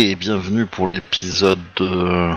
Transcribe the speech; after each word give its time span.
et 0.00 0.14
bienvenue 0.14 0.64
pour 0.64 0.88
l'épisode 0.88 1.58
euh, 1.82 2.32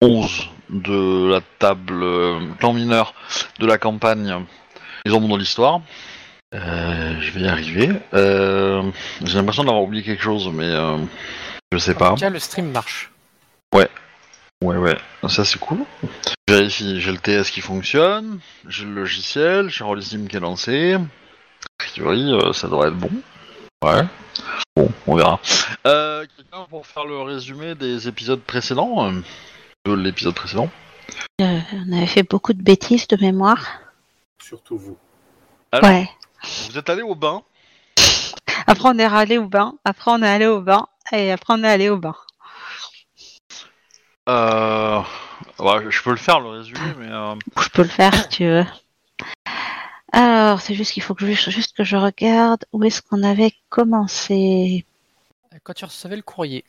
11 0.00 0.48
de 0.70 1.28
la 1.28 1.40
table 1.58 2.02
euh, 2.02 2.40
clan 2.60 2.72
mineur 2.72 3.14
de 3.58 3.66
la 3.66 3.78
campagne 3.78 4.44
Les 5.04 5.12
Ombres 5.12 5.26
dans 5.28 5.36
l'histoire. 5.36 5.80
Euh, 6.54 7.20
je 7.20 7.30
vais 7.32 7.40
y 7.40 7.48
arriver. 7.48 7.90
Euh, 8.14 8.82
J'ai 9.24 9.36
l'impression 9.38 9.64
d'avoir 9.64 9.82
oublié 9.82 10.04
quelque 10.04 10.22
chose, 10.22 10.48
mais 10.52 10.66
euh, 10.68 10.98
je 11.72 11.78
sais 11.78 11.96
En 11.96 11.98
pas. 11.98 12.10
tout 12.10 12.20
cas, 12.20 12.30
le 12.30 12.38
stream 12.38 12.70
marche. 12.70 13.10
Ouais, 13.74 13.88
ouais, 14.62 14.96
ça 15.28 15.44
c'est 15.44 15.58
cool. 15.58 15.78
Je 16.48 16.54
vérifie, 16.54 17.00
j'ai 17.00 17.10
le 17.10 17.18
TS 17.18 17.50
qui 17.50 17.60
fonctionne, 17.60 18.38
j'ai 18.68 18.84
le 18.84 18.94
logiciel, 18.94 19.68
j'ai 19.68 19.82
Rollsim 19.82 20.28
qui 20.28 20.36
est 20.36 20.40
lancé. 20.40 20.94
A 20.94 21.00
priori, 21.78 22.32
euh, 22.32 22.52
ça 22.52 22.68
devrait 22.68 22.88
être 22.88 22.96
bon. 22.96 23.10
Ouais. 23.84 24.04
On 25.06 25.16
verra. 25.16 25.38
Euh, 25.86 26.24
Quelqu'un 26.36 26.64
pour 26.70 26.86
faire 26.86 27.04
le 27.04 27.20
résumé 27.22 27.74
des 27.74 28.08
épisodes 28.08 28.40
précédents 28.40 29.06
euh, 29.06 29.20
De 29.84 29.92
l'épisode 29.92 30.34
précédent 30.34 30.70
Euh, 31.40 31.60
on 31.86 31.92
avait 31.96 32.06
fait 32.06 32.22
beaucoup 32.22 32.52
de 32.52 32.62
bêtises 32.62 33.06
de 33.08 33.16
mémoire. 33.20 33.80
Surtout 34.42 34.78
vous. 34.78 34.96
Alors, 35.72 35.90
Ouais. 35.90 36.08
Vous 36.70 36.78
êtes 36.78 36.88
allé 36.90 37.02
au 37.02 37.14
bain 37.14 37.42
Après, 38.66 38.88
on 38.88 38.98
est 38.98 39.04
allé 39.04 39.38
au 39.38 39.46
bain. 39.48 39.74
Après, 39.84 40.10
on 40.10 40.22
est 40.22 40.28
allé 40.28 40.46
au 40.46 40.60
bain. 40.60 40.86
Et 41.12 41.32
après, 41.32 41.54
on 41.54 41.62
est 41.64 41.68
allé 41.68 41.88
au 41.90 41.98
bain. 41.98 42.14
euh... 44.28 45.00
ouais, 45.58 45.84
Je 45.90 46.02
peux 46.02 46.10
le 46.10 46.16
faire, 46.16 46.40
le 46.40 46.48
résumé, 46.48 46.80
mais... 46.98 47.08
euh, 47.10 47.34
Je 47.60 47.68
peux 47.68 47.82
le 47.82 47.88
faire 47.88 48.14
si 48.14 48.28
tu 48.28 48.44
veux. 48.44 48.64
Alors, 50.12 50.60
c'est 50.60 50.74
juste 50.74 50.92
qu'il 50.92 51.02
faut 51.02 51.14
que 51.14 51.26
je, 51.26 51.50
juste 51.50 51.76
que 51.76 51.82
je 51.84 51.96
regarde 51.96 52.64
où 52.72 52.84
est-ce 52.84 53.02
qu'on 53.02 53.22
avait 53.22 53.52
commencé. 53.68 54.84
Quand 55.62 55.72
tu 55.74 55.84
recevais 55.84 56.16
le 56.16 56.22
courrier, 56.22 56.64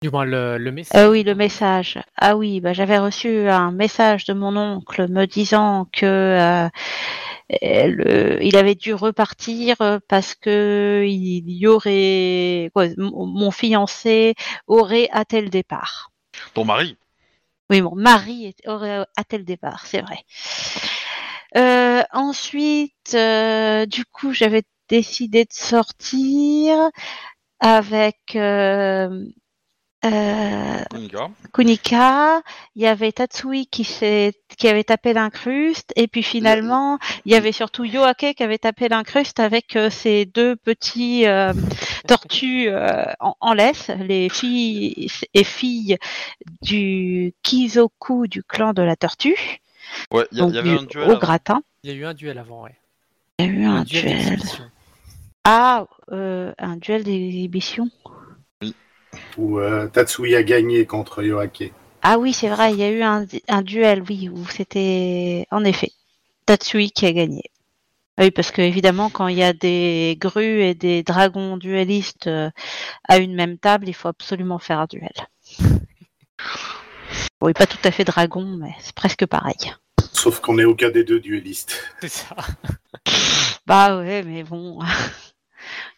du 0.00 0.10
moins 0.10 0.24
le, 0.24 0.56
le 0.58 0.72
message. 0.72 1.00
Ah 1.00 1.10
oui, 1.10 1.22
le 1.24 1.34
message. 1.34 1.98
Ah 2.16 2.36
oui, 2.36 2.60
bah, 2.60 2.72
j'avais 2.72 2.98
reçu 2.98 3.48
un 3.48 3.72
message 3.72 4.24
de 4.26 4.32
mon 4.32 4.56
oncle 4.56 5.08
me 5.08 5.26
disant 5.26 5.86
que 5.92 6.06
euh, 6.06 6.68
euh, 7.62 7.86
le- 7.86 8.42
il 8.44 8.56
avait 8.56 8.74
dû 8.74 8.94
repartir 8.94 9.76
euh, 9.80 9.98
parce 10.08 10.34
que 10.34 11.04
il 11.06 11.50
y 11.50 11.66
aurait 11.66 12.70
quoi, 12.74 12.86
mon 12.96 13.50
fiancé 13.50 14.34
aurait 14.66 15.08
hâté 15.12 15.40
le 15.40 15.48
départ. 15.48 16.10
Ton 16.54 16.64
mari? 16.64 16.96
Oui, 17.70 17.80
mon 17.80 17.94
mari 17.96 18.54
aurait 18.66 19.04
hâté 19.18 19.38
le 19.38 19.44
départ, 19.44 19.86
c'est 19.86 20.02
vrai. 20.02 20.18
Euh, 21.56 22.02
ensuite, 22.12 23.14
euh, 23.14 23.86
du 23.86 24.04
coup, 24.04 24.32
j'avais 24.32 24.62
décidé 24.88 25.44
de 25.44 25.52
sortir 25.52 26.90
avec 27.62 28.34
euh, 28.34 29.24
euh, 30.04 30.84
Kunika, 31.52 32.42
il 32.74 32.82
y 32.82 32.86
avait 32.86 33.12
Tatsui 33.12 33.68
qui 33.68 33.86
avait 34.64 34.84
tapé 34.84 35.12
l'incruste 35.12 35.92
et 35.94 36.08
puis 36.08 36.24
finalement 36.24 36.98
il 37.24 37.30
y 37.30 37.36
avait 37.36 37.52
surtout 37.52 37.84
Yoake 37.84 38.34
qui 38.36 38.42
avait 38.42 38.58
tapé 38.58 38.88
l'incruste 38.88 39.38
avec 39.38 39.76
euh, 39.76 39.90
ses 39.90 40.24
deux 40.26 40.56
petits 40.56 41.24
euh, 41.28 41.52
tortues 42.08 42.68
euh, 42.68 43.04
en, 43.20 43.36
en 43.40 43.54
laisse, 43.54 43.92
les 44.00 44.28
filles 44.28 45.08
et 45.32 45.44
filles 45.44 45.98
du 46.62 47.32
Kizoku 47.44 48.26
du 48.26 48.42
clan 48.42 48.72
de 48.72 48.82
la 48.82 48.96
tortue, 48.96 49.60
Ouais, 50.10 50.26
il 50.32 50.38
y, 50.38 50.58
avait 50.58 50.70
un 50.70 50.82
duel. 50.82 51.10
au 51.10 51.18
gratin. 51.18 51.62
Il 51.84 51.90
y 51.90 51.92
a 51.92 51.96
eu 51.96 52.04
un 52.04 52.14
duel 52.14 52.38
avant, 52.38 52.64
ouais. 52.64 52.74
Il 53.38 53.46
y 53.46 53.48
a 53.48 53.52
eu 53.52 53.64
un, 53.64 53.82
duel 53.82 54.18
duel. 54.18 54.40
Ah, 55.44 55.86
euh, 56.12 56.52
un 56.58 56.76
duel 56.76 57.04
d'exhibition. 57.04 57.88
Où 59.36 59.58
euh, 59.58 59.88
Tatsui 59.88 60.34
a 60.36 60.42
gagné 60.42 60.86
contre 60.86 61.22
Yoake. 61.22 61.72
Ah 62.02 62.18
oui, 62.18 62.32
c'est 62.32 62.48
vrai, 62.48 62.72
il 62.72 62.78
y 62.78 62.82
a 62.82 62.90
eu 62.90 63.02
un, 63.02 63.26
un 63.48 63.62
duel, 63.62 64.02
oui, 64.08 64.28
où 64.28 64.44
c'était 64.46 65.46
en 65.50 65.64
effet 65.64 65.90
Tatsui 66.46 66.90
qui 66.90 67.06
a 67.06 67.12
gagné. 67.12 67.44
Ah 68.16 68.24
Oui, 68.24 68.30
parce 68.30 68.50
que 68.50 68.60
évidemment, 68.60 69.10
quand 69.10 69.28
il 69.28 69.38
y 69.38 69.42
a 69.42 69.52
des 69.52 70.16
grues 70.20 70.62
et 70.62 70.74
des 70.74 71.02
dragons 71.02 71.56
duellistes 71.56 72.26
euh, 72.26 72.50
à 73.08 73.18
une 73.18 73.34
même 73.34 73.58
table, 73.58 73.88
il 73.88 73.94
faut 73.94 74.08
absolument 74.08 74.58
faire 74.58 74.80
un 74.80 74.86
duel. 74.86 75.12
Oui, 77.40 77.52
pas 77.54 77.66
tout 77.66 77.78
à 77.82 77.90
fait 77.90 78.04
dragon, 78.04 78.44
mais 78.44 78.72
c'est 78.78 78.94
presque 78.94 79.26
pareil. 79.26 79.74
Sauf 80.12 80.38
qu'on 80.38 80.60
est 80.60 80.64
aucun 80.64 80.90
des 80.90 81.02
deux 81.02 81.18
duellistes. 81.18 81.82
C'est 82.00 82.08
ça. 82.08 82.36
Bah 83.66 83.98
ouais, 83.98 84.22
mais 84.22 84.44
bon, 84.44 84.78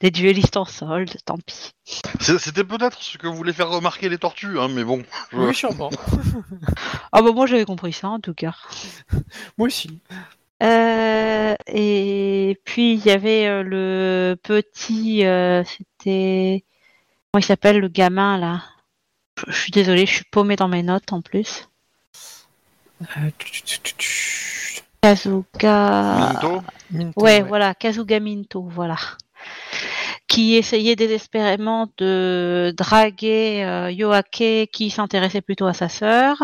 des 0.00 0.10
duellistes 0.10 0.56
en 0.56 0.64
solde, 0.64 1.10
tant 1.24 1.38
pis. 1.38 1.72
C'était 2.20 2.64
peut-être 2.64 3.02
ce 3.02 3.18
que 3.18 3.26
voulaient 3.26 3.52
faire 3.52 3.68
remarquer 3.70 4.08
les 4.08 4.18
tortues, 4.18 4.58
hein, 4.58 4.68
mais 4.68 4.84
bon. 4.84 5.02
je- 5.32 5.36
Oui, 5.38 5.54
sûrement. 5.54 5.90
Ah 7.12 7.22
bah 7.22 7.30
moi 7.32 7.46
j'avais 7.46 7.64
compris 7.64 7.92
ça 7.92 8.08
en 8.08 8.18
tout 8.20 8.34
cas. 8.34 8.54
Moi 9.58 9.68
aussi. 9.68 10.00
Euh, 10.62 11.54
et 11.68 12.58
puis 12.64 12.94
il 12.94 13.04
y 13.04 13.10
avait 13.10 13.46
euh, 13.46 13.62
le 13.62 14.36
petit, 14.42 15.24
euh, 15.24 15.62
c'était 15.64 16.64
comment 17.32 17.40
il 17.40 17.44
s'appelle 17.44 17.78
le 17.78 17.88
gamin 17.88 18.36
là? 18.38 18.62
Je, 19.46 19.52
suis 19.52 19.70
désolée, 19.72 20.06
je 20.06 20.14
suis 20.14 20.24
paumée 20.30 20.56
dans 20.56 20.68
mes 20.68 20.82
notes 20.82 21.12
en 21.12 21.20
plus. 21.22 21.68
Euh, 23.02 23.30
tu- 23.38 23.62
tu- 23.62 23.94
tu-. 23.96 24.80
Minto 25.02 26.62
Minto, 26.90 27.20
Ouais, 27.20 27.42
voilà, 27.42 27.74
Kazuga 27.74 28.20
Minto, 28.20 28.62
voilà. 28.62 28.96
Qui 30.28 30.56
essayait 30.56 30.96
désespérément 30.96 31.88
de 31.98 32.74
draguer 32.76 33.62
euh, 33.64 33.90
Yoake, 33.90 34.68
qui 34.72 34.90
s'intéressait 34.90 35.42
plutôt 35.42 35.66
à 35.66 35.74
sa 35.74 35.88
sœur. 35.88 36.42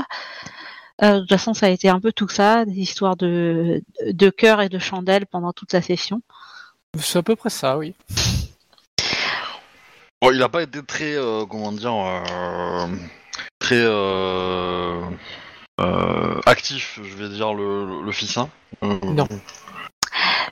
Euh, 1.03 1.15
de 1.15 1.21
toute 1.21 1.31
façon, 1.31 1.55
ça 1.55 1.67
a 1.67 1.71
été 1.71 1.89
un 1.89 1.99
peu 1.99 2.13
tout 2.13 2.29
ça, 2.29 2.65
des 2.67 2.79
histoires 2.79 3.17
de, 3.17 3.83
de 4.07 4.31
cœur 4.31 4.61
et 4.61 4.69
de 4.69 4.79
chandelle 4.79 5.27
pendant 5.27 5.53
toute 5.53 5.73
la 5.73 5.81
session. 5.81 6.21
C'est 6.99 7.19
à 7.19 7.23
peu 7.23 7.37
près 7.37 7.51
ça, 7.51 7.79
oui. 7.79 7.95
Bon, 10.21 10.31
il 10.31 10.43
a 10.43 10.51
pas 10.51 10.63
été 10.63 10.83
très, 10.83 11.15
euh, 11.15 11.47
comment 11.47 11.73
dire, 11.73 11.95
euh, 11.95 12.87
très 13.59 13.81
euh, 13.81 15.01
euh, 15.81 16.41
actif, 16.45 17.01
je 17.03 17.15
vais 17.15 17.31
dire, 17.31 17.55
le, 17.55 18.05
le 18.05 18.13
fils. 18.13 18.37
Hein. 18.37 18.51
Euh, 18.83 18.99
Non. 19.03 19.27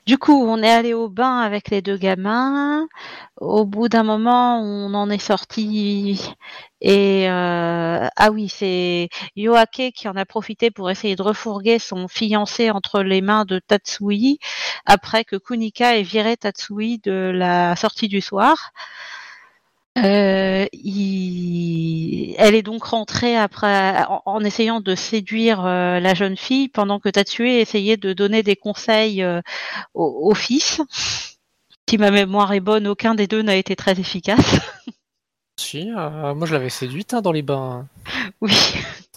Du 0.08 0.16
coup, 0.16 0.32
on 0.32 0.62
est 0.62 0.70
allé 0.70 0.94
au 0.94 1.10
bain 1.10 1.40
avec 1.40 1.68
les 1.68 1.82
deux 1.82 1.98
gamins. 1.98 2.88
Au 3.36 3.66
bout 3.66 3.90
d'un 3.90 4.04
moment, 4.04 4.58
on 4.58 4.94
en 4.94 5.10
est 5.10 5.18
sorti. 5.18 6.18
Et 6.80 7.28
euh, 7.28 8.08
ah 8.16 8.30
oui, 8.32 8.48
c'est 8.48 9.10
Yoake 9.36 9.92
qui 9.94 10.08
en 10.08 10.16
a 10.16 10.24
profité 10.24 10.70
pour 10.70 10.90
essayer 10.90 11.14
de 11.14 11.20
refourguer 11.22 11.78
son 11.78 12.08
fiancé 12.08 12.70
entre 12.70 13.02
les 13.02 13.20
mains 13.20 13.44
de 13.44 13.58
Tatsui 13.58 14.38
après 14.86 15.24
que 15.24 15.36
Kunika 15.36 15.98
ait 15.98 16.02
viré 16.04 16.38
Tatsui 16.38 17.00
de 17.00 17.30
la 17.34 17.76
sortie 17.76 18.08
du 18.08 18.22
soir. 18.22 18.72
Euh, 20.04 20.66
il- 20.72 22.34
Elle 22.38 22.54
est 22.54 22.62
donc 22.62 22.84
rentrée 22.84 23.36
après 23.36 24.04
en, 24.08 24.22
en 24.26 24.44
essayant 24.44 24.80
de 24.80 24.94
séduire 24.94 25.64
euh, 25.66 25.98
la 26.00 26.14
jeune 26.14 26.36
fille 26.36 26.68
pendant 26.68 27.00
que 27.00 27.08
Tatsui 27.08 27.56
essayait 27.56 27.96
de 27.96 28.12
donner 28.12 28.42
des 28.42 28.56
conseils 28.56 29.22
euh, 29.22 29.40
au, 29.94 30.30
au 30.30 30.34
fils. 30.34 30.80
Si 31.88 31.98
ma 31.98 32.10
mémoire 32.10 32.52
est 32.52 32.60
bonne, 32.60 32.86
aucun 32.86 33.14
des 33.14 33.26
deux 33.26 33.42
n'a 33.42 33.56
été 33.56 33.76
très 33.76 33.98
efficace. 33.98 34.56
Si, 35.60 35.90
euh, 35.90 36.34
moi 36.34 36.46
je 36.46 36.52
l'avais 36.52 36.70
séduite 36.70 37.14
hein, 37.14 37.20
dans 37.20 37.32
les 37.32 37.42
bains. 37.42 37.88
oui. 38.40 38.52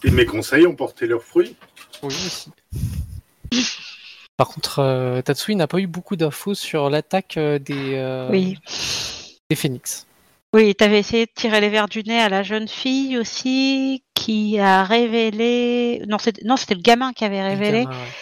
Et 0.03 0.09
mes 0.09 0.25
conseils 0.25 0.65
ont 0.65 0.73
porté 0.75 1.05
leurs 1.05 1.21
fruits. 1.21 1.55
Oui, 2.01 2.07
aussi. 2.15 2.49
Par 4.37 4.47
contre, 4.47 4.79
euh, 4.79 5.21
Tatsui 5.21 5.55
n'a 5.55 5.67
pas 5.67 5.77
eu 5.77 5.85
beaucoup 5.85 6.15
d'infos 6.15 6.55
sur 6.55 6.89
l'attaque 6.89 7.37
euh, 7.37 7.59
des, 7.59 7.93
euh, 7.93 8.27
Oui. 8.31 8.57
des 9.51 9.55
phénix. 9.55 10.07
Oui, 10.53 10.75
tu 10.75 10.83
avais 10.83 10.99
essayé 10.99 11.25
de 11.27 11.31
tirer 11.33 11.61
les 11.61 11.69
verres 11.69 11.87
du 11.87 12.03
nez 12.03 12.19
à 12.19 12.27
la 12.29 12.43
jeune 12.43 12.67
fille 12.67 13.17
aussi, 13.17 14.03
qui 14.13 14.59
a 14.59 14.83
révélé. 14.83 16.01
Non, 16.07 16.17
c'était 16.19 16.43
non, 16.45 16.57
c'était 16.57 16.75
le 16.75 16.81
gamin 16.81 17.13
qui 17.13 17.23
avait 17.25 17.41
révélé 17.41 17.85
Gamin, 17.85 17.89
ouais. 17.89 18.13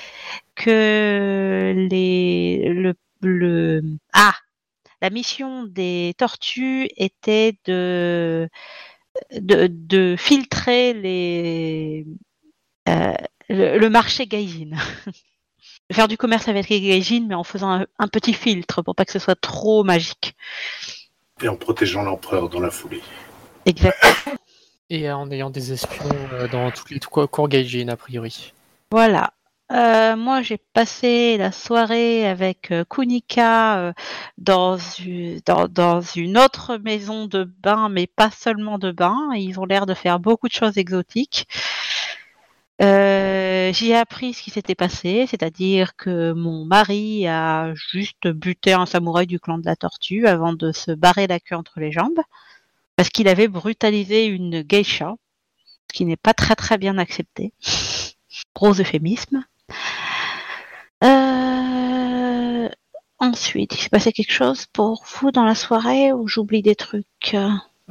que 0.56 1.74
les 1.90 2.70
le, 2.74 2.96
le 3.22 3.81
ah 4.14 4.36
la 5.02 5.10
mission 5.12 5.66
des 5.66 6.16
tortues 6.18 6.90
était 6.98 7.58
de 7.66 8.50
de, 9.34 9.68
de 9.72 10.16
filtrer 10.18 10.94
les 10.94 12.06
euh, 12.90 13.14
le, 13.50 13.78
le 13.80 13.90
marché 13.90 14.28
gaijin. 14.28 14.72
Faire 15.92 16.08
du 16.08 16.18
commerce 16.18 16.48
avec 16.48 16.70
les 16.70 16.81
gaijin, 16.81 17.26
mais 17.28 17.36
en 17.36 17.44
faisant 17.44 17.72
un, 17.81 17.88
un 18.00 18.08
petit 18.08 18.34
filtre 18.34 18.81
pour 18.84 18.96
pas 18.96 19.06
que 19.06 19.12
ce 19.12 19.20
soit 19.20 19.40
trop 19.40 19.84
magique. 19.84 20.36
Et 21.41 21.47
en 21.47 21.56
protégeant 21.56 22.03
l'empereur 22.03 22.50
dans 22.50 22.59
la 22.59 22.71
foulée. 22.71 23.01
Exact. 23.65 23.97
Et 24.91 25.12
en 25.12 25.30
ayant 25.30 25.51
des 25.51 25.71
espions 25.71 26.09
euh, 26.33 26.47
dans 26.47 26.71
toutes 26.71 26.89
les 26.89 27.00
co- 27.00 27.27
cours 27.27 27.47
gaijin, 27.47 27.88
a 27.89 27.95
priori. 27.95 28.53
Voilà. 28.91 29.33
Euh, 29.71 30.15
moi, 30.15 30.41
j'ai 30.41 30.57
passé 30.57 31.38
la 31.38 31.51
soirée 31.51 32.27
avec 32.27 32.71
euh, 32.71 32.83
Kunika 32.89 33.77
euh, 33.77 33.94
dans, 34.39 34.80
u- 35.06 35.41
dans, 35.45 35.68
dans 35.68 36.01
une 36.01 36.39
autre 36.39 36.77
maison 36.77 37.27
de 37.27 37.44
bain, 37.44 37.88
mais 37.89 38.07
pas 38.07 38.31
seulement 38.31 38.80
de 38.80 38.92
bain. 38.92 39.15
Ils 39.35 39.59
ont 39.59 39.65
l'air 39.65 39.85
de 39.85 39.94
faire 39.94 40.19
beaucoup 40.19 40.47
de 40.47 40.53
choses 40.53 40.80
exotiques. 40.80 41.47
Euh, 42.81 43.74
J'y 43.74 43.92
ai 43.92 43.96
appris 43.96 44.34
ce 44.34 44.42
qui 44.42 44.52
s'était 44.52 44.76
passé, 44.76 45.26
c'est-à-dire 45.30 45.96
que 45.96 46.31
mon 46.31 46.66
mari 46.66 47.28
a 47.28 47.74
juste 47.76 48.28
buté 48.28 48.74
un 48.74 48.86
samouraï 48.86 49.28
du 49.28 49.40
clan 49.40 49.58
de 49.58 49.66
la 49.66 49.76
tortue 49.76 50.28
avant 50.28 50.54
de 50.54 50.72
se 50.72 50.92
barrer 50.92 51.28
la 51.28 51.40
queue 51.40 51.56
entre 51.56 51.80
les 51.80 51.92
jambes, 51.92 52.20
parce 52.96 53.10
qu'il 53.10 53.28
avait 53.28 53.48
brutalisé 53.48 54.26
une 54.28 54.62
geisha, 54.62 55.16
ce 55.92 55.98
qui 55.98 56.06
n'est 56.06 56.18
pas 56.18 56.34
très 56.34 56.56
très 56.56 56.78
bien 56.78 56.98
accepté. 56.98 57.54
Gros 58.56 58.74
euphémisme. 58.74 59.46
Euh, 61.04 62.70
Ensuite, 63.22 63.76
il 63.76 63.81
s'est 63.81 63.90
passé 63.90 64.14
quelque 64.14 64.31
chose 64.31 64.66
pour 64.68 65.04
vous 65.06 65.31
dans 65.31 65.44
la 65.44 65.56
soirée 65.56 66.14
ou 66.14 66.28
j'oublie 66.30 66.62
des 66.62 66.76
trucs? 66.76 67.36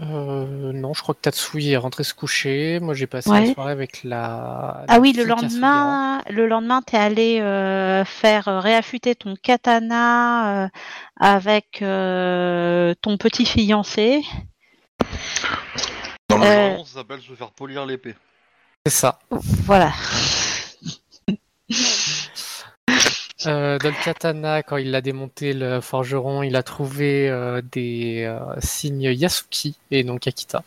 Euh, 0.01 0.73
non, 0.73 0.95
je 0.95 1.03
crois 1.03 1.15
que 1.15 1.21
Tatsui 1.21 1.71
est 1.73 1.77
rentré 1.77 2.05
se 2.05 2.15
coucher. 2.15 2.79
Moi, 2.81 2.95
j'ai 2.95 3.09
passé 3.09 3.29
Ouais. 3.31 3.47
la 3.49 3.53
soirée 3.55 3.73
avec 3.73 4.05
la. 4.05 4.85
Ah 4.87 4.95
la 4.95 5.01
oui, 5.01 5.13
le 5.13 5.25
Kasuga. 5.25 5.43
lendemain, 5.43 6.23
le 6.31 6.47
lendemain, 6.47 6.83
t'es 6.83 6.97
allé 6.97 7.41
euh, 7.41 8.05
faire 8.05 8.47
euh, 8.47 8.61
réaffûter 8.61 9.17
ton 9.17 9.35
katana 9.35 10.65
euh, 10.65 10.69
avec 11.19 11.83
euh, 11.83 12.95
ton 13.03 13.17
petit 13.17 13.45
fiancé. 13.45 14.23
Dans 16.29 16.39
le 16.39 16.45
Euh. 16.45 16.69
jargon, 16.69 16.85
ça 16.85 16.95
s'appelle 17.01 17.21
se 17.21 17.33
faire 17.33 17.51
polir 17.51 17.85
l'épée. 17.85 18.15
C'est 18.87 18.93
ça. 18.93 19.19
Voilà. 19.31 19.93
Euh, 23.47 23.79
dans 23.79 23.91
le 23.91 24.05
katana, 24.05 24.63
quand 24.63 24.77
il 24.79 24.91
l'a 24.91 25.01
démonté, 25.01 25.53
le 25.53 25.81
forgeron, 25.81 26.43
il 26.43 26.57
a 26.57 26.63
trouvé 26.63 27.29
euh, 27.29 27.63
des 27.73 28.25
euh, 28.25 28.39
signes 28.61 29.03
Yasuki 29.03 29.77
et 29.91 30.03
non 30.03 30.19
Kakita. 30.19 30.65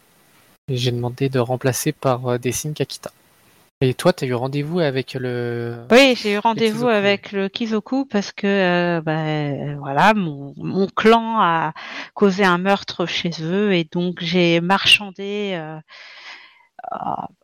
Et 0.69 0.77
j'ai 0.77 0.91
demandé 0.91 1.27
de 1.27 1.39
remplacer 1.39 1.91
par 1.91 2.27
euh, 2.27 2.37
des 2.37 2.53
signes 2.53 2.73
Kakita. 2.73 3.11
Et 3.83 3.95
toi, 3.95 4.13
tu 4.13 4.25
as 4.25 4.27
eu 4.27 4.35
rendez-vous 4.35 4.79
avec 4.79 5.15
le. 5.15 5.75
Oui, 5.89 6.13
j'ai 6.15 6.33
eu 6.33 6.37
rendez-vous 6.37 6.87
avec 6.87 7.31
le 7.31 7.49
Kizoku 7.49 8.05
parce 8.05 8.31
que 8.31 8.45
euh, 8.45 9.01
bah, 9.01 9.17
euh, 9.17 9.75
voilà, 9.79 10.13
mon, 10.13 10.53
mon 10.57 10.85
clan 10.87 11.41
a 11.41 11.73
causé 12.13 12.45
un 12.45 12.59
meurtre 12.59 13.07
chez 13.07 13.31
eux 13.41 13.73
et 13.73 13.83
donc 13.91 14.19
j'ai 14.21 14.61
marchandé 14.61 15.53
euh, 15.55 15.79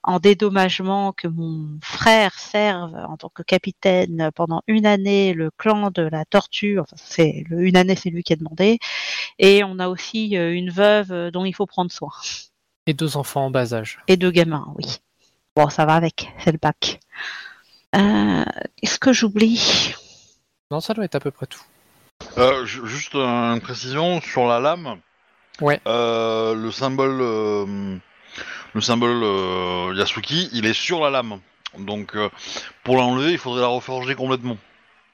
en 0.04 0.20
dédommagement 0.20 1.12
que 1.14 1.28
mon 1.28 1.80
frère 1.82 2.34
serve 2.40 2.96
en 2.96 3.18
tant 3.18 3.30
que 3.30 3.44
capitaine 3.44 4.30
pendant 4.36 4.62
une 4.68 4.86
année 4.86 5.34
le 5.34 5.52
clan 5.52 5.92
de 5.92 6.02
la 6.02 6.26
tortue. 6.26 6.80
Enfin, 6.80 6.96
c'est 6.98 7.44
une 7.50 7.78
année, 7.78 7.96
c'est 7.96 8.10
lui 8.10 8.24
qui 8.24 8.34
a 8.34 8.36
demandé. 8.36 8.80
Et 9.40 9.64
on 9.64 9.80
a 9.80 9.88
aussi 9.90 10.38
euh, 10.38 10.54
une 10.54 10.70
veuve 10.72 11.12
euh, 11.12 11.32
dont 11.32 11.46
il 11.46 11.54
faut 11.54 11.66
prendre 11.66 11.92
soin 11.92 12.10
Et 12.88 12.94
deux 12.94 13.18
enfants 13.18 13.46
en 13.46 13.52
bas 13.52 13.74
âge. 13.74 14.00
et 14.08 14.18
deux 14.18 14.32
gamins, 14.32 14.74
oui. 14.78 14.98
Bon, 15.56 15.70
ça 15.70 15.86
va 15.86 15.96
avec, 15.96 16.32
c'est 16.44 16.52
le 16.52 16.60
bac. 16.60 17.00
Euh, 17.96 18.44
Est-ce 18.82 19.00
que 19.00 19.14
j'oublie? 19.14 19.94
Non, 20.72 20.80
ça 20.82 20.94
doit 20.94 21.06
être 21.06 21.16
à 21.16 21.20
peu 21.20 21.32
près 21.32 21.48
tout. 21.48 21.62
Euh, 22.38 22.66
ju- 22.66 22.86
juste 22.86 23.16
une 23.16 23.62
précision 23.62 24.20
sur 24.22 24.46
la 24.48 24.60
lame. 24.60 25.00
Ouais. 25.62 25.80
Euh, 25.88 26.54
le 26.54 26.72
symbole, 26.72 27.20
euh, 27.22 27.98
le 28.78 28.82
symbole 28.82 29.24
euh, 29.24 29.94
Yasuki, 29.96 30.50
il 30.54 30.66
est 30.66 30.74
sur 30.74 31.02
la 31.02 31.10
lame. 31.10 31.40
Donc, 31.78 32.16
euh, 32.16 32.30
pour 32.84 32.96
l'enlever, 32.96 33.34
il 33.34 33.38
faudrait 33.38 33.62
la 33.62 33.68
reforger 33.68 34.16
complètement. 34.16 34.58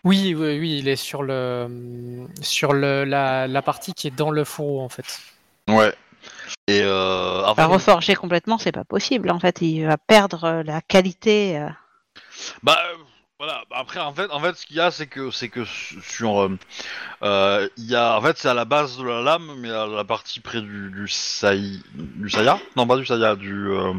Oui, 0.03 0.35
oui, 0.37 0.59
oui, 0.59 0.79
il 0.79 0.87
est 0.87 0.97
sur 0.97 1.23
le 1.23 2.27
sur 2.41 2.73
le 2.73 3.05
la, 3.05 3.47
la 3.47 3.61
partie 3.61 3.93
qui 3.93 4.07
est 4.07 4.15
dans 4.15 4.31
le 4.31 4.43
fourreau 4.43 4.81
en 4.81 4.89
fait. 4.89 5.19
Ouais. 5.69 5.93
Et 6.67 6.81
euh, 6.83 7.43
après, 7.45 7.63
reforger 7.63 8.15
complètement, 8.15 8.57
c'est 8.57 8.71
pas 8.71 8.83
possible. 8.83 9.31
En 9.31 9.39
fait, 9.39 9.61
il 9.61 9.85
va 9.85 9.97
perdre 9.97 10.61
la 10.65 10.81
qualité. 10.81 11.57
euh. 11.57 11.69
bah 12.63 12.77
voilà. 13.43 13.65
Après, 13.71 13.99
en 13.99 14.13
fait, 14.13 14.31
en 14.31 14.39
fait, 14.39 14.55
ce 14.55 14.65
qu'il 14.65 14.77
y 14.77 14.79
a, 14.79 14.89
c'est 14.89 15.07
que 15.07 15.29
c'est 15.29 15.49
que 15.49 15.65
su- 15.65 16.01
sur, 16.01 16.43
euh, 16.43 16.57
euh, 17.23 17.67
il 17.75 17.85
y 17.85 17.95
a, 17.95 18.17
en 18.17 18.21
fait, 18.21 18.37
c'est 18.37 18.47
à 18.47 18.53
la 18.53 18.63
base 18.63 18.97
de 18.97 19.03
la 19.03 19.21
lame, 19.21 19.55
mais 19.57 19.69
à 19.69 19.85
la 19.85 20.05
partie 20.05 20.39
près 20.39 20.61
du 20.61 20.89
du 20.91 21.09
sai, 21.09 21.59
du 21.93 22.29
saya, 22.29 22.57
non 22.77 22.87
pas 22.87 22.95
du 22.95 23.05
saya, 23.05 23.35
du 23.35 23.67
euh, 23.69 23.93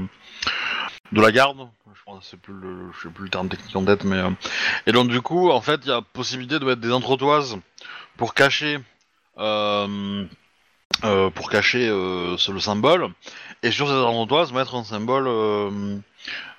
de 1.12 1.20
la 1.20 1.30
garde. 1.30 1.68
Je 1.94 2.12
je 2.20 2.26
sais 2.26 2.36
plus 2.36 2.54
le 2.54 3.28
terme 3.28 3.48
technique 3.48 3.76
en 3.76 3.84
tête, 3.84 4.04
mais 4.04 4.22
et 4.86 4.92
donc 4.92 5.08
du 5.08 5.20
coup, 5.20 5.50
en 5.50 5.60
fait, 5.60 5.80
il 5.84 5.88
y 5.88 5.92
a 5.92 6.00
possibilité 6.00 6.58
de 6.58 6.64
mettre 6.64 6.80
des 6.80 6.92
entretoises 6.92 7.58
pour 8.16 8.32
cacher. 8.34 8.78
Pour 11.34 11.50
cacher 11.50 11.88
le 11.88 12.58
symbole 12.60 13.08
et 13.62 13.70
sur 13.70 13.88
ces 13.88 13.94
entretoises 13.94 14.52
mettre 14.52 14.74
un 14.74 14.84
symbole 14.84 15.28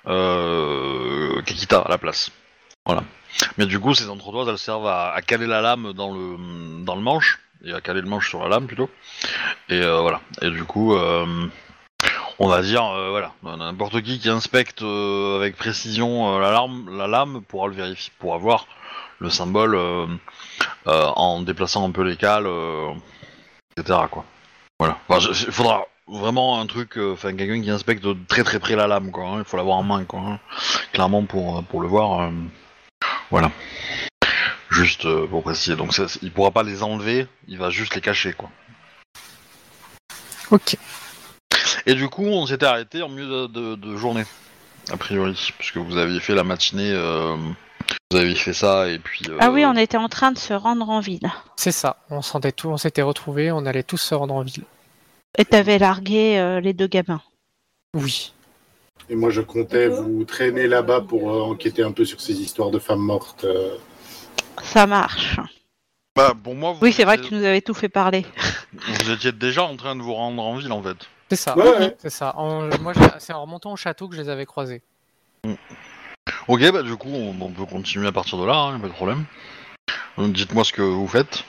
euh, 0.06 1.42
Kakita 1.42 1.80
à 1.80 1.88
la 1.88 1.98
place. 1.98 2.30
Voilà. 2.86 3.02
Mais 3.58 3.66
du 3.66 3.78
coup, 3.78 3.94
ces 3.94 4.08
entretoises, 4.08 4.48
elles 4.48 4.58
servent 4.58 4.86
à, 4.86 5.14
caler 5.26 5.46
la 5.46 5.60
lame 5.60 5.92
dans 5.92 6.12
le 6.14 6.84
dans 6.84 6.94
le 6.94 7.02
manche 7.02 7.40
et 7.64 7.72
à 7.72 7.80
caler 7.80 8.00
le 8.00 8.08
manche 8.08 8.28
sur 8.28 8.42
la 8.42 8.48
lame 8.48 8.66
plutôt. 8.66 8.88
Et 9.68 9.80
euh, 9.80 10.00
voilà. 10.00 10.20
Et 10.40 10.50
du 10.50 10.64
coup, 10.64 10.94
euh, 10.94 11.46
on 12.38 12.48
va 12.48 12.62
dire 12.62 12.84
euh, 12.84 13.10
voilà, 13.10 13.32
n'importe 13.42 14.00
qui 14.02 14.18
qui 14.18 14.28
inspecte 14.28 14.82
avec 14.82 15.56
précision 15.56 16.38
la 16.38 16.50
lame, 16.52 16.96
la 16.96 17.06
lame 17.06 17.42
pourra 17.42 17.68
le 17.68 17.74
vérifier, 17.74 18.12
pourra 18.18 18.38
voir 18.38 18.66
le 19.18 19.30
symbole 19.30 19.78
en 20.86 21.42
déplaçant 21.42 21.86
un 21.86 21.90
peu 21.90 22.02
les 22.02 22.16
cales, 22.16 22.48
etc. 23.76 23.98
Voilà. 24.78 24.98
Il 25.10 25.52
faudra 25.52 25.86
vraiment 26.06 26.60
un 26.60 26.66
truc, 26.66 26.98
enfin 26.98 27.34
quelqu'un 27.34 27.60
qui 27.60 27.70
inspecte 27.70 28.06
très 28.28 28.44
très 28.44 28.60
près 28.60 28.76
la 28.76 28.86
lame, 28.86 29.10
quoi. 29.10 29.24
hein. 29.24 29.38
Il 29.38 29.44
faut 29.44 29.56
l'avoir 29.56 29.78
en 29.78 29.82
main, 29.82 30.04
quoi. 30.04 30.20
hein. 30.20 30.38
Clairement 30.92 31.24
pour 31.24 31.64
pour 31.64 31.80
le 31.80 31.88
voir. 31.88 32.30
Voilà. 33.30 33.50
Juste 34.70 35.04
euh, 35.06 35.26
pour 35.26 35.42
préciser. 35.42 35.76
Donc 35.76 35.94
ça, 35.94 36.06
il 36.22 36.32
pourra 36.32 36.50
pas 36.50 36.62
les 36.62 36.82
enlever, 36.82 37.26
il 37.48 37.58
va 37.58 37.70
juste 37.70 37.94
les 37.94 38.00
cacher, 38.00 38.32
quoi. 38.32 38.50
Ok. 40.50 40.76
Et 41.86 41.94
du 41.94 42.08
coup, 42.08 42.24
on 42.24 42.46
s'était 42.46 42.66
arrêté 42.66 43.02
en 43.02 43.08
milieu 43.08 43.26
de, 43.26 43.46
de- 43.46 43.74
de 43.76 43.96
journée, 43.96 44.24
a 44.92 44.96
priori, 44.96 45.52
puisque 45.58 45.76
vous 45.76 45.96
aviez 45.96 46.20
fait 46.20 46.34
la 46.34 46.44
matinée, 46.44 46.90
euh, 46.92 47.36
vous 48.10 48.16
aviez 48.16 48.34
fait 48.34 48.52
ça 48.54 48.88
et 48.88 48.98
puis. 48.98 49.24
euh, 49.28 49.38
Ah 49.40 49.50
oui, 49.50 49.64
on 49.64 49.74
était 49.76 49.96
en 49.96 50.08
train 50.08 50.32
de 50.32 50.38
se 50.38 50.52
rendre 50.52 50.88
en 50.88 51.00
ville. 51.00 51.30
C'est 51.56 51.72
ça. 51.72 51.96
On 52.10 52.22
s'était 52.22 52.52
tout, 52.52 52.68
on 52.68 52.76
s'était 52.76 53.02
retrouvés, 53.02 53.50
on 53.52 53.66
allait 53.66 53.82
tous 53.84 53.98
se 53.98 54.14
rendre 54.14 54.34
en 54.34 54.42
ville. 54.42 54.64
Et 55.38 55.44
t'avais 55.44 55.78
largué 55.78 56.38
euh, 56.38 56.60
les 56.60 56.72
deux 56.72 56.86
gamins. 56.86 57.22
Oui. 57.94 58.32
Et 59.08 59.14
moi, 59.14 59.30
je 59.30 59.40
comptais 59.40 59.88
vous 59.88 60.24
traîner 60.24 60.66
là-bas 60.66 61.00
pour 61.02 61.30
euh, 61.30 61.42
enquêter 61.42 61.82
un 61.82 61.92
peu 61.92 62.04
sur 62.04 62.20
ces 62.20 62.40
histoires 62.40 62.70
de 62.70 62.78
femmes 62.78 63.00
mortes. 63.00 63.44
euh. 63.44 63.76
Ça 64.62 64.86
marche. 64.86 65.38
Bah, 66.16 66.32
pour 66.42 66.54
moi, 66.54 66.72
vous, 66.72 66.78
Oui, 66.82 66.92
c'est 66.92 67.04
vrai 67.04 67.18
que 67.18 67.22
tu 67.22 67.34
nous 67.34 67.44
avais 67.44 67.60
tout 67.60 67.74
fait 67.74 67.88
parler. 67.88 68.24
vous 68.72 69.10
étiez 69.10 69.32
déjà 69.32 69.62
en 69.64 69.76
train 69.76 69.94
de 69.94 70.02
vous 70.02 70.14
rendre 70.14 70.42
en 70.42 70.56
ville, 70.56 70.72
en 70.72 70.82
fait. 70.82 70.96
C'est 71.30 71.36
ça. 71.36 71.56
Ouais, 71.56 71.68
ouais. 71.78 71.96
C'est 71.98 72.10
ça. 72.10 72.34
En- 72.36 72.68
moi, 72.80 72.92
c'est 73.18 73.32
en 73.32 73.42
remontant 73.42 73.72
au 73.72 73.76
château 73.76 74.08
que 74.08 74.16
je 74.16 74.22
les 74.22 74.28
avais 74.28 74.46
croisés. 74.46 74.82
Ok, 76.48 76.60
bah 76.72 76.82
du 76.82 76.96
coup, 76.96 77.08
on, 77.10 77.34
on 77.40 77.50
peut 77.50 77.66
continuer 77.66 78.06
à 78.08 78.12
partir 78.12 78.38
de 78.38 78.44
là, 78.44 78.54
hein, 78.56 78.80
pas 78.80 78.88
de 78.88 78.92
problème. 78.92 79.24
Donc, 80.16 80.32
Dites-moi 80.32 80.64
ce 80.64 80.72
que 80.72 80.82
vous 80.82 81.06
faites. 81.06 81.44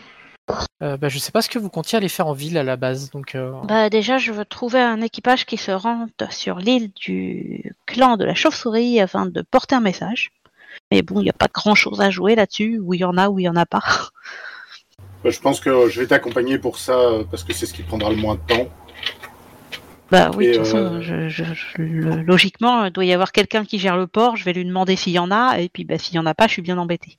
Euh, 0.82 0.96
bah, 0.98 1.10
je 1.10 1.18
sais 1.20 1.32
pas 1.32 1.42
ce 1.42 1.50
que 1.50 1.60
vous 1.60 1.70
comptiez 1.70 1.98
aller 1.98 2.08
faire 2.10 2.28
en 2.28 2.34
ville 2.34 2.58
à 2.58 2.64
la 2.64 2.78
base, 2.78 3.10
donc. 3.12 3.36
euh, 3.36 3.52
Bah 3.64 3.90
déjà, 3.90 4.18
je 4.18 4.32
veux 4.32 4.46
trouver 4.46 4.80
un 4.80 5.02
équipage 5.02 5.46
qui 5.46 5.58
se 5.58 5.72
rende 5.72 6.10
sur 6.30 6.58
l'île 6.60 6.92
du 6.94 7.74
clan 7.86 8.16
de 8.16 8.24
la 8.26 8.36
chauve-souris 8.36 9.00
afin 9.02 9.26
de 9.26 9.42
porter 9.42 9.76
un 9.76 9.82
message. 9.82 10.32
Mais 10.92 11.02
bon, 11.02 11.20
il 11.20 11.24
n'y 11.24 11.30
a 11.30 11.34
pas 11.34 11.48
grand-chose 11.54 12.00
à 12.00 12.10
jouer 12.12 12.36
là-dessus, 12.36 12.80
où 12.82 12.94
il 12.94 13.00
y 13.02 13.04
en 13.04 13.18
a, 13.18 13.28
où 13.30 13.40
il 13.40 13.44
y 13.44 13.50
en 13.50 13.56
a 13.56 13.66
pas. 13.66 13.82
Bah, 15.24 15.32
je 15.32 15.40
pense 15.40 15.60
que 15.60 15.90
je 15.90 16.00
vais 16.00 16.06
t'accompagner 16.08 16.60
pour 16.60 16.78
ça, 16.78 16.96
parce 17.32 17.44
que 17.44 17.52
c'est 17.52 17.66
ce 17.66 17.74
qui 17.74 17.82
prendra 17.82 18.12
le 18.12 18.16
moins 18.18 18.36
de 18.36 18.40
temps. 18.42 18.68
Bah 20.12 20.30
oui, 20.38 20.48
de 20.48 20.54
toute 20.54 20.64
façon, 20.64 20.78
euh, 20.78 21.02
je- 21.02 21.28
je- 21.28 21.44
je- 21.44 21.82
le- 21.82 22.22
logiquement, 22.22 22.86
il 22.86 22.92
doit 22.92 23.04
y 23.04 23.12
avoir 23.14 23.32
quelqu'un 23.32 23.66
qui 23.66 23.78
gère 23.80 23.98
le 23.98 24.06
port. 24.08 24.38
Je 24.38 24.46
vais 24.46 24.54
lui 24.54 24.64
demander 24.64 24.96
s'il 24.96 25.14
y 25.14 25.20
en 25.20 25.32
a, 25.32 25.58
et 25.60 25.70
puis 25.70 25.84
bah, 25.86 25.98
s'il 25.98 26.16
y 26.16 26.20
en 26.20 26.26
a 26.28 26.34
pas, 26.36 26.46
je 26.48 26.54
suis 26.54 26.62
bien 26.62 26.78
embêté. 26.78 27.18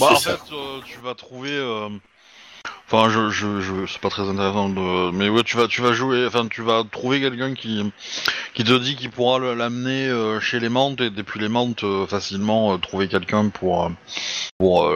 Bah, 0.00 0.08
en 0.12 0.16
C'est 0.16 0.30
ça. 0.30 0.36
fait, 0.38 0.52
euh, 0.54 0.80
tu 0.86 0.98
vas 1.00 1.14
trouver. 1.14 1.50
euh, 1.52 1.88
Enfin, 2.86 3.08
je, 3.10 3.30
je, 3.30 3.60
je... 3.60 3.86
c'est 3.86 4.00
pas 4.00 4.10
très 4.10 4.28
intéressant 4.28 4.68
de. 4.68 5.10
Mais 5.10 5.28
ouais, 5.28 5.42
tu 5.42 5.56
vas, 5.56 5.66
tu 5.68 5.82
vas 5.82 5.92
jouer. 5.92 6.26
Enfin, 6.26 6.46
tu 6.48 6.62
vas 6.62 6.84
trouver 6.84 7.20
quelqu'un 7.20 7.54
qui, 7.54 7.92
qui 8.54 8.62
te 8.64 8.78
dit 8.78 8.94
qu'il 8.96 9.10
pourra 9.10 9.38
l'amener 9.54 10.06
euh, 10.08 10.38
chez 10.40 10.60
les 10.60 10.68
Mantes 10.68 11.00
et 11.00 11.10
depuis 11.10 11.40
les 11.40 11.48
Mantes 11.48 11.82
euh, 11.84 12.06
facilement 12.06 12.74
euh, 12.74 12.78
trouver 12.78 13.08
quelqu'un 13.08 13.48
pour, 13.48 13.90
pour, 14.58 14.90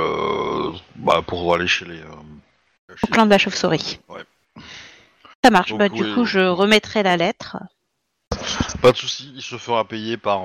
bah, 0.97 1.23
pour 1.27 1.55
aller 1.55 1.67
chez 1.67 1.85
les. 1.85 1.99
euh, 2.01 2.93
Au 2.93 2.97
chez- 2.97 3.07
clan 3.09 3.25
de 3.27 3.31
la 3.31 3.39
chauve-souris. 3.39 3.99
Ouais. 4.09 4.23
Ça 5.45 5.51
marche. 5.51 5.71
Donc, 5.71 5.79
bah, 5.81 5.89
du 5.89 6.03
oui, 6.03 6.15
coup, 6.15 6.25
je 6.25 6.41
remettrai 6.41 7.03
la 7.03 7.17
lettre. 7.17 7.57
Pas 8.83 8.93
de 8.93 8.97
souci, 8.97 9.33
il 9.35 9.43
se 9.43 9.57
fera 9.57 9.85
payer 9.85 10.17
par, 10.17 10.43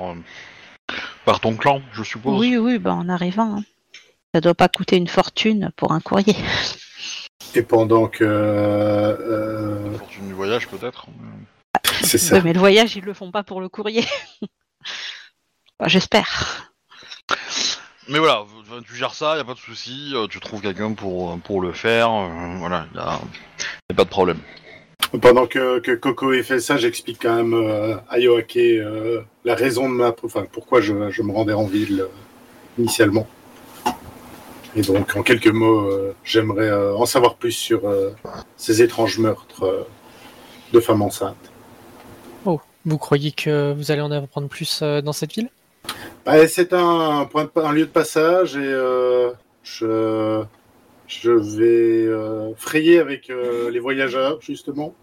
Par 1.24 1.40
ton 1.40 1.56
clan, 1.56 1.80
je 1.92 2.02
suppose. 2.02 2.38
Oui, 2.38 2.56
oui, 2.56 2.78
bah, 2.78 2.94
en 2.94 3.08
arrivant. 3.08 3.58
hein. 3.58 3.64
Ça 4.34 4.40
doit 4.40 4.54
pas 4.54 4.68
coûter 4.68 4.96
une 4.96 5.08
fortune 5.08 5.70
pour 5.76 5.92
un 5.92 6.00
courrier. 6.00 6.34
Et 7.56 7.62
pendant 7.62 8.06
que. 8.06 8.24
euh, 8.24 9.90
La 9.92 9.98
fortune 9.98 10.26
du 10.28 10.34
voyage, 10.34 10.68
peut-être. 10.68 11.06
c'est 12.02 12.18
ça. 12.18 12.40
Mais 12.42 12.52
le 12.52 12.58
voyage, 12.58 12.94
ils 12.96 13.04
le 13.04 13.14
font 13.14 13.30
pas 13.30 13.42
pour 13.42 13.60
le 13.60 13.68
courrier. 13.68 14.04
Bah, 15.78 15.88
J'espère. 15.88 16.72
Mais 18.08 18.18
voilà, 18.18 18.44
tu 18.86 18.94
gères 18.94 19.12
ça, 19.12 19.36
y 19.36 19.40
a 19.40 19.44
pas 19.44 19.52
de 19.52 19.58
souci. 19.58 20.12
euh, 20.14 20.26
Tu 20.26 20.40
trouves 20.40 20.62
quelqu'un 20.62 20.94
pour 20.94 21.38
pour 21.40 21.60
le 21.60 21.72
faire. 21.72 22.10
euh, 22.10 22.56
voilà, 22.58 22.86
y 22.94 22.98
a, 22.98 23.20
y 23.90 23.92
a 23.92 23.94
pas 23.94 24.04
de 24.04 24.08
problème. 24.08 24.38
Pendant 25.20 25.46
que, 25.46 25.78
que 25.80 25.92
Coco 25.92 26.32
ait 26.32 26.42
fait 26.42 26.60
ça, 26.60 26.78
j'explique 26.78 27.18
quand 27.20 27.34
même 27.36 27.52
euh, 27.52 27.96
à 28.08 28.18
Yoake 28.18 28.56
euh, 28.56 29.20
la 29.44 29.54
raison 29.54 29.88
de 29.90 29.94
ma. 29.94 30.14
Enfin, 30.22 30.46
pourquoi 30.50 30.80
je, 30.80 31.10
je 31.10 31.22
me 31.22 31.32
rendais 31.32 31.52
en 31.52 31.66
ville 31.66 32.00
euh, 32.02 32.08
initialement. 32.78 33.26
Et 34.76 34.82
donc, 34.82 35.16
en 35.16 35.22
quelques 35.22 35.48
mots, 35.48 35.88
euh, 35.88 36.14
j'aimerais 36.22 36.68
euh, 36.68 36.94
en 36.94 37.06
savoir 37.06 37.36
plus 37.36 37.52
sur 37.52 37.88
euh, 37.88 38.10
ces 38.58 38.82
étranges 38.82 39.18
meurtres 39.18 39.86
de 40.72 40.80
femmes 40.80 41.02
enceintes. 41.02 41.50
Vous 42.88 42.98
croyez 42.98 43.32
que 43.32 43.72
vous 43.72 43.90
allez 43.90 44.00
en 44.00 44.12
apprendre 44.12 44.46
plus 44.46 44.80
dans 44.80 45.12
cette 45.12 45.32
ville? 45.32 45.48
Bah, 46.24 46.46
c'est 46.46 46.72
un, 46.72 47.24
point 47.24 47.50
un 47.56 47.72
lieu 47.72 47.86
de 47.86 47.90
passage 47.90 48.56
et 48.56 48.70
je, 49.64 50.44
je 51.08 51.30
vais 51.32 52.54
frayer 52.56 53.00
avec 53.00 53.28
les 53.72 53.80
voyageurs, 53.80 54.40
justement, 54.40 54.94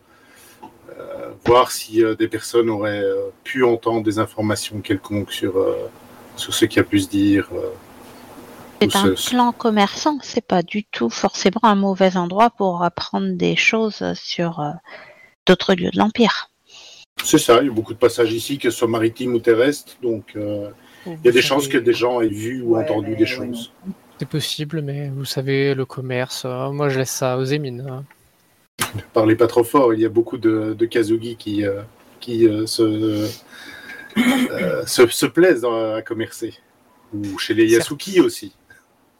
voir 1.44 1.72
si 1.72 2.01
des 2.18 2.30
personnes 2.30 2.70
auraient 2.70 3.03
pu 3.44 3.65
entendre 3.65 4.01
des 4.03 4.18
informations 4.18 4.80
quelconques 4.80 5.34
sur, 5.34 5.53
sur 6.38 6.53
ce 6.53 6.63
qu'il 6.63 6.77
y 6.77 6.80
a 6.80 6.86
pu 6.86 7.01
se 7.01 7.10
dire. 7.10 7.50
C'est 8.92 8.98
un 8.98 9.16
ce- 9.16 9.30
clan 9.30 9.52
commerçant, 9.52 10.18
c'est 10.22 10.46
pas 10.46 10.62
du 10.63 10.84
tout 10.86 11.10
forcément 11.10 11.60
un 11.63 11.75
mauvais 11.75 12.18
endroit 12.18 12.50
pour 12.50 12.84
apprendre 12.84 13.34
des 13.36 13.56
choses 13.56 14.04
sur 14.16 14.60
euh, 14.60 14.72
d'autres 15.46 15.74
lieux 15.75 15.92
de 15.92 15.98
l'Empire. 15.98 16.50
C'est 17.24 17.38
ça, 17.38 17.60
il 17.62 17.68
y 17.68 17.70
a 17.70 17.72
beaucoup 17.74 17.94
de 17.94 18.00
passages 18.00 18.34
ici, 18.34 18.58
que 18.58 18.70
ce 18.70 18.78
soit 18.78 18.88
maritime 18.88 19.34
ou 19.36 19.40
terrestre, 19.40 19.94
donc 20.02 20.34
euh, 20.36 20.70
il 21.06 21.25
y 21.25 21.30
a 21.30 21.32
des 21.32 21.42
chances 21.42 21.68
que 21.68 21.78
des 21.78 21.94
gens 21.94 22.22
aient 22.22 22.28
vu 22.28 22.62
ou 22.62 22.75
Ouais, 22.75 22.84
entendu 22.84 23.12
mais 23.12 23.16
des 23.18 23.25
choses. 23.25 23.72
C'est 24.20 24.28
possible, 24.28 24.82
mais 24.82 25.10
vous 25.10 25.25
savez, 25.25 25.74
le 25.75 25.86
commerce, 25.86 26.44
euh, 26.46 26.72
moi 26.72 26.90
je 26.90 27.00
laisse 27.00 27.12
ça 27.12 27.38
aux 27.38 27.44
émines. 27.44 27.86
hein. 27.90 28.04
Parlez 29.13 29.36
pas 29.36 29.48
trop 29.48 29.63
fort, 29.63 29.94
il 29.94 30.00
y 30.02 30.06
a 30.06 30.10
beaucoup 30.10 30.38
de, 30.38 30.74
de 30.78 30.86
Kazugi 30.86 31.36
qui, 31.36 31.63
euh, 31.66 31.82
qui 32.20 32.48
euh, 32.48 32.66
se, 32.66 33.30
euh, 34.18 34.86
se, 34.86 35.08
se 35.08 35.25
plaisent 35.25 35.66
à 35.66 36.02
commercer. 36.02 36.54
Ou 37.13 37.38
chez 37.38 37.54
les. 37.54 37.72
Yasuki 37.72 38.20
aussi. 38.22 38.56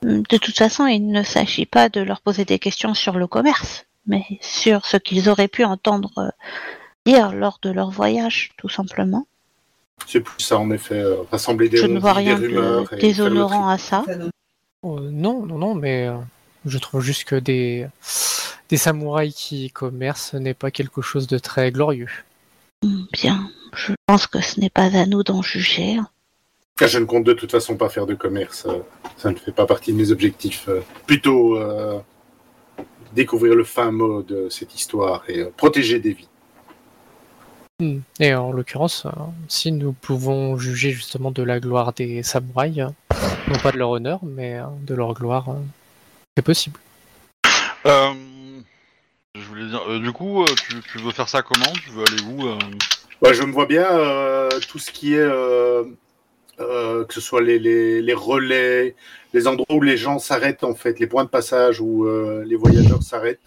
De 0.04 0.38
toute 0.38 0.58
façon, 0.58 0.86
il 0.86 1.08
ne 1.08 1.24
s'agit 1.24 1.66
pas 1.66 1.90
de 1.90 2.02
leur 2.02 2.22
poser 2.22 2.46
des 2.46 2.60
questions 2.60 2.94
sur 2.94 3.18
le 3.18 3.28
commerce, 3.28 3.86
mais 4.06 4.26
sur 4.42 4.86
ce 4.86 4.98
qu'ils 4.98 5.30
auraient 5.30 5.48
pu 5.48 5.64
entendre 5.64 6.12
euh, 6.18 6.30
dire 7.06 7.32
lors 7.32 7.60
de 7.62 7.70
leur 7.70 7.90
voyage, 7.90 8.52
tout 8.58 8.70
simplement. 8.70 9.26
C'est 10.08 10.20
plus 10.20 10.44
ça, 10.44 10.58
en 10.60 10.70
effet, 10.72 11.00
euh, 11.00 11.24
rassembler 11.32 11.70
des, 11.70 11.78
Je 11.78 11.86
ne 11.86 12.00
vois 12.00 12.14
des 12.14 12.20
rien 12.20 12.36
rumeurs. 12.36 12.90
de 12.92 12.98
déshonorant 12.98 13.70
à 13.70 13.78
ça. 13.78 14.04
Euh, 14.10 14.30
non, 14.84 15.46
non, 15.46 15.58
non, 15.58 15.76
mais 15.76 16.08
euh, 16.08 16.18
je 16.66 16.78
trouve 16.78 17.02
juste 17.02 17.24
que 17.24 17.36
des, 17.36 17.88
des 18.70 18.78
samouraïs 18.78 19.34
qui 19.34 19.72
commercent 19.72 20.32
ce 20.32 20.38
n'est 20.38 20.54
pas 20.54 20.72
quelque 20.72 21.02
chose 21.02 21.28
de 21.28 21.38
très 21.38 21.72
glorieux. 21.72 22.10
Bien, 23.14 23.50
je 23.74 23.94
pense 24.08 24.28
que 24.28 24.42
ce 24.42 24.60
n'est 24.60 24.70
pas 24.70 24.94
à 24.98 25.06
nous 25.06 25.24
d'en 25.24 25.42
juger. 25.42 25.98
Ah, 26.02 26.10
Je 26.82 26.98
ne 26.98 27.06
compte 27.06 27.24
de 27.24 27.34
toute 27.34 27.52
façon 27.52 27.78
pas 27.78 27.88
faire 27.90 28.06
de 28.08 28.16
commerce. 28.16 28.66
euh, 28.68 28.80
Ça 29.18 29.30
ne 29.32 29.36
fait 29.36 29.52
pas 29.52 29.66
partie 29.66 29.94
de 29.94 29.98
mes 29.98 30.12
objectifs. 30.12 30.66
euh, 30.68 30.82
Plutôt 31.06 31.56
euh, 31.58 32.00
découvrir 33.14 33.56
le 33.56 33.64
fin 33.64 33.92
mot 33.92 34.24
de 34.24 34.50
cette 34.50 34.74
histoire 34.74 35.24
et 35.28 35.40
euh, 35.42 35.52
protéger 35.56 36.00
des 36.00 36.14
vies. 36.14 36.28
Hmm. 37.80 38.00
Et 38.20 38.34
en 38.34 38.52
l'occurrence, 38.52 39.06
si 39.48 39.72
nous 39.72 39.94
pouvons 39.94 40.58
juger 40.58 40.92
justement 40.92 41.32
de 41.32 41.44
la 41.44 41.60
gloire 41.60 41.94
des 41.94 42.24
samouraïs, 42.24 42.80
euh, 42.80 42.88
non 43.48 43.58
pas 43.60 43.72
de 43.72 43.78
leur 43.78 43.92
honneur, 43.92 44.20
mais 44.24 44.60
de 44.82 44.96
leur 44.96 45.14
gloire, 45.14 45.50
euh, 45.50 45.62
c'est 46.36 46.44
possible. 46.44 46.80
Euh, 47.86 48.14
je 49.36 49.42
voulais 49.48 49.68
dire, 49.68 49.82
euh, 49.88 50.00
du 50.00 50.12
coup, 50.12 50.42
euh, 50.44 50.48
tu, 50.68 50.82
tu 50.92 50.98
veux 50.98 51.12
faire 51.12 51.30
ça 51.30 51.44
comment? 51.44 51.72
Tu 51.84 51.92
veux 51.92 52.04
aller 52.04 52.22
où 52.24 52.48
euh? 52.48 52.58
Ouais, 53.22 53.34
je 53.36 53.44
me 53.44 53.52
vois 53.52 53.68
bien 53.68 53.86
euh, 53.86 54.50
tout 54.68 54.80
ce 54.80 54.92
qui 54.92 55.14
est, 55.14 55.20
euh, 56.60 57.04
que 57.06 57.14
ce 57.14 57.22
soit 57.22 57.42
les, 57.42 57.60
les, 57.60 58.02
les 58.02 58.14
relais, 58.14 58.96
les 59.34 59.48
endroits 59.48 59.66
où 59.76 59.82
les 59.82 59.98
gens 59.98 60.20
s'arrêtent 60.20 60.64
en 60.64 60.76
fait, 60.76 61.00
les 61.00 61.08
points 61.08 61.24
de 61.24 61.30
passage 61.30 61.80
où 61.82 62.06
euh, 62.06 62.44
les 62.46 62.56
voyageurs 62.56 63.02
s'arrêtent. 63.04 63.40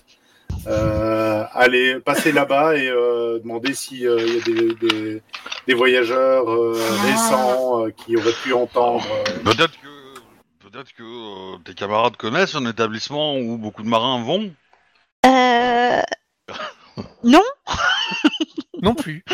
Euh, 0.66 1.44
aller 1.52 2.00
passer 2.00 2.32
là-bas 2.32 2.76
et 2.76 2.88
euh, 2.88 3.38
demander 3.38 3.72
s'il 3.74 3.98
y 4.00 4.06
a 4.08 4.16
des, 4.16 4.74
des, 4.74 5.22
des 5.66 5.74
voyageurs 5.74 6.48
euh, 6.50 6.72
récents 7.04 7.84
euh, 7.86 7.90
qui 7.90 8.16
auraient 8.16 8.32
pu 8.42 8.52
entendre. 8.52 9.06
euh, 9.28 9.42
Peut-être 9.44 9.74
que, 9.80 10.68
peut-être 10.68 10.92
que 10.92 11.02
euh, 11.02 11.58
tes 11.64 11.74
camarades 11.74 12.16
connaissent 12.16 12.54
un 12.56 12.66
établissement 12.66 13.36
où 13.36 13.58
beaucoup 13.58 13.82
de 13.84 13.88
marins 13.88 14.22
vont. 14.24 14.50
Euh... 15.26 16.02
Non 17.22 17.42
Non 18.82 18.94
plus. 18.94 19.24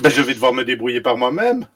ben, 0.00 0.10
je 0.10 0.20
vais 0.22 0.34
devoir 0.34 0.52
me 0.52 0.64
débrouiller 0.64 1.00
par 1.00 1.16
moi-même. 1.16 1.66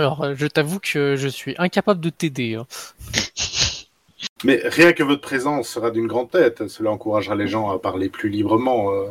Alors, 0.00 0.22
euh, 0.24 0.34
je 0.34 0.46
t'avoue 0.46 0.78
que 0.80 1.16
je 1.16 1.28
suis 1.28 1.54
incapable 1.58 2.00
de 2.00 2.08
t'aider. 2.08 2.54
hein. 2.54 2.66
Mais 4.44 4.58
rien 4.64 4.94
que 4.94 5.02
votre 5.02 5.20
présence 5.20 5.68
sera 5.68 5.90
d'une 5.90 6.06
grande 6.06 6.30
tête. 6.30 6.68
Cela 6.68 6.90
encouragera 6.90 7.34
les 7.34 7.48
gens 7.48 7.68
à 7.68 7.78
parler 7.78 8.08
plus 8.08 8.30
librement 8.30 8.94
euh, 8.94 9.08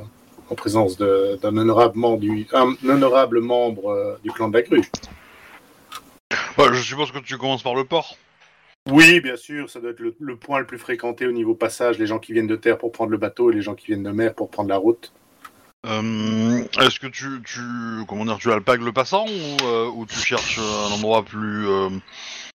en 0.50 0.56
présence 0.56 0.98
de- 0.98 1.38
d'un 1.44 1.56
honorable 1.58 1.96
membre 2.00 2.18
du, 2.22 2.48
un 2.54 2.74
honorable 2.88 3.40
membre 3.40 3.92
euh, 3.92 4.18
du 4.24 4.32
clan 4.32 4.48
de 4.48 4.56
la 4.58 4.64
grue. 4.64 4.82
Ouais, 6.58 6.74
je 6.74 6.82
suppose 6.82 7.12
que 7.12 7.20
tu 7.20 7.38
commences 7.38 7.62
par 7.62 7.76
le 7.76 7.84
port. 7.84 8.18
Oui, 8.90 9.20
bien 9.20 9.36
sûr, 9.36 9.70
ça 9.70 9.80
doit 9.80 9.92
être 9.92 10.00
le, 10.00 10.16
le 10.20 10.36
point 10.38 10.58
le 10.58 10.66
plus 10.66 10.80
fréquenté 10.80 11.28
au 11.28 11.32
niveau 11.32 11.54
passage. 11.54 12.00
Les 12.00 12.08
gens 12.08 12.18
qui 12.18 12.34
viennent 12.34 12.48
de 12.48 12.56
terre 12.56 12.80
pour 12.80 12.92
prendre 12.92 13.12
le 13.12 13.18
bateau 13.20 13.52
et 13.52 13.54
les 13.54 13.62
gens 13.62 13.76
qui 13.76 13.86
viennent 13.86 14.02
de 14.02 14.10
mer 14.10 14.34
pour 14.34 14.50
prendre 14.50 14.70
la 14.70 14.78
route. 14.78 15.12
Euh, 15.86 16.64
Est-ce 16.80 17.00
que 17.00 17.08
tu, 17.08 17.42
tu, 17.46 17.62
comment 18.08 18.26
dire, 18.26 18.38
tu 18.38 18.52
alpagues 18.52 18.82
le 18.82 18.92
passant 18.92 19.26
ou, 19.26 19.66
euh, 19.66 19.90
ou 19.90 20.06
tu 20.06 20.20
cherches 20.20 20.60
un 20.60 20.92
endroit 20.92 21.24
plus 21.24 21.68
euh, 21.68 21.90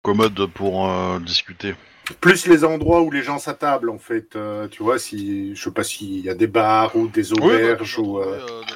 commode 0.03 0.47
pour 0.47 0.91
discuter? 1.21 1.75
Plus 2.21 2.47
les 2.47 2.65
endroits 2.65 3.03
où 3.03 3.11
les 3.11 3.23
gens 3.23 3.39
s'attablent, 3.39 3.91
en 3.91 3.99
fait. 3.99 4.37
tu 4.71 4.83
vois, 4.83 4.99
si 4.99 5.55
je 5.55 5.63
sais 5.63 5.71
pas 5.71 5.85
s'il 5.85 6.21
y 6.21 6.31
a 6.31 6.35
des 6.35 6.47
bars 6.47 6.97
ou 6.97 7.07
des 7.09 7.33
Oui, 7.35 7.39
bah, 7.41 7.55
auberges 7.55 7.91
tu 7.91 7.97
peux 7.97 8.01
ou. 8.01 8.21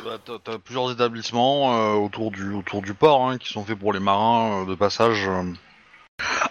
bah, 0.05 0.19
t'as- 0.45 0.59
plusieurs 0.59 0.93
établissements 0.93 1.95
autour 1.95 2.31
du 2.31 2.53
autour 2.53 2.83
du 2.83 2.95
port 2.95 3.29
hein, 3.29 3.39
qui 3.39 3.53
sont 3.53 3.65
faits 3.65 3.79
pour 3.79 3.93
les 3.93 3.99
marins 3.99 4.65
de 4.67 4.75
passage 4.77 5.29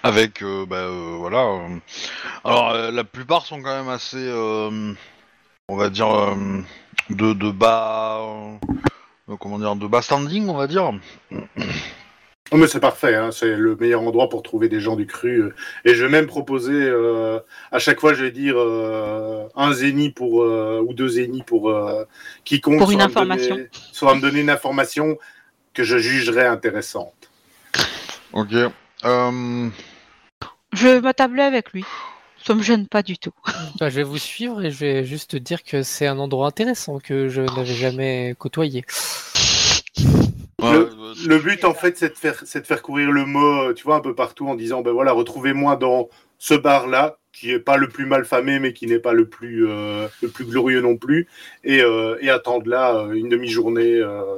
avec 0.01 0.43
bah, 0.67 0.89
voilà. 1.19 1.47
Alors 2.43 2.73
la 2.91 3.03
plupart 3.05 3.45
sont 3.45 3.61
quand 3.61 3.77
même 3.77 3.87
assez, 3.89 4.29
on 5.69 5.77
va 5.77 5.89
dire 5.89 6.35
de 7.09 7.33
de 7.33 7.51
bas, 7.51 8.19
euh, 9.29 9.35
comment 9.39 9.59
dire, 9.59 9.75
de 9.75 9.87
bas 9.87 10.01
standing, 10.01 10.47
on 10.49 10.55
va 10.57 10.67
dire. 10.67 10.91
Oh, 12.51 12.57
mais 12.57 12.67
c'est 12.67 12.79
parfait, 12.79 13.15
hein, 13.15 13.31
c'est 13.31 13.55
le 13.55 13.75
meilleur 13.75 14.01
endroit 14.01 14.29
pour 14.29 14.43
trouver 14.43 14.69
des 14.69 14.79
gens 14.79 14.95
du 14.95 15.07
cru. 15.07 15.41
euh. 15.41 15.55
Et 15.85 15.95
je 15.95 16.03
vais 16.03 16.09
même 16.11 16.27
proposer, 16.27 16.73
euh, 16.73 17.39
à 17.71 17.79
chaque 17.79 17.99
fois, 17.99 18.13
je 18.13 18.25
vais 18.25 18.31
dire 18.31 18.55
euh, 18.57 19.47
un 19.55 19.73
zénith 19.73 20.13
pour, 20.15 20.43
euh, 20.43 20.83
ou 20.87 20.93
deux 20.93 21.07
zéniths 21.07 21.45
pour 21.45 21.69
euh, 21.71 22.03
quiconque 22.43 22.77
Pour 22.77 22.91
une 22.91 22.99
saura 22.99 23.07
me 23.07 23.11
information. 23.11 23.55
donner- 23.55 23.69
saura 23.91 24.15
me 24.15 24.21
donner 24.21 24.41
une 24.41 24.49
information 24.51 25.17
que 25.73 25.83
je 25.83 25.97
jugerais 25.97 26.45
intéressante. 26.45 27.31
Ok. 28.33 28.53
Euh, 29.05 29.69
Je 30.73 30.99
m'attablais 30.99 31.43
avec 31.43 31.71
lui. 31.73 31.83
Ça 32.45 32.53
me 32.55 32.61
gêne 32.61 32.87
pas 32.87 33.03
du 33.03 33.17
tout. 33.17 33.33
Bah, 33.79 33.89
je 33.89 33.95
vais 33.95 34.03
vous 34.03 34.19
suivre 34.19 34.63
et 34.63 34.69
je 34.69 34.77
vais 34.77 35.03
juste 35.03 35.35
dire 35.35 35.63
que 35.63 35.81
c'est 35.81 36.05
un 36.05 36.19
endroit 36.19 36.47
intéressant 36.47 36.99
que 36.99 37.27
je 37.27 37.41
n'avais 37.41 37.65
jamais 37.65 38.35
côtoyé. 38.37 38.85
Le- 40.61 41.39
but, 41.39 41.65
en 41.65 41.73
fait, 41.73 41.97
c'est 41.97 42.09
de, 42.09 42.13
faire, 42.17 42.41
c'est 42.45 42.61
de 42.61 42.67
faire 42.67 42.81
courir 42.81 43.11
le 43.11 43.25
mot, 43.25 43.69
euh, 43.69 43.73
tu 43.73 43.83
vois, 43.83 43.95
un 43.95 43.99
peu 43.99 44.13
partout 44.13 44.47
en 44.47 44.55
disant, 44.55 44.81
ben 44.81 44.91
voilà, 44.91 45.11
retrouvez-moi 45.11 45.75
dans 45.75 46.09
ce 46.37 46.53
bar-là, 46.53 47.17
qui 47.31 47.51
est 47.51 47.59
pas 47.59 47.77
le 47.77 47.87
plus 47.87 48.05
mal 48.05 48.25
famé, 48.25 48.59
mais 48.59 48.73
qui 48.73 48.85
n'est 48.85 48.99
pas 48.99 49.13
le 49.13 49.27
plus, 49.27 49.67
euh, 49.67 50.07
le 50.21 50.29
plus 50.29 50.45
glorieux 50.45 50.81
non 50.81 50.95
plus, 50.97 51.27
et, 51.63 51.81
euh, 51.81 52.17
et 52.21 52.29
attendre 52.29 52.69
là 52.69 52.95
euh, 52.95 53.13
une 53.13 53.29
demi-journée, 53.29 53.95
euh, 53.95 54.37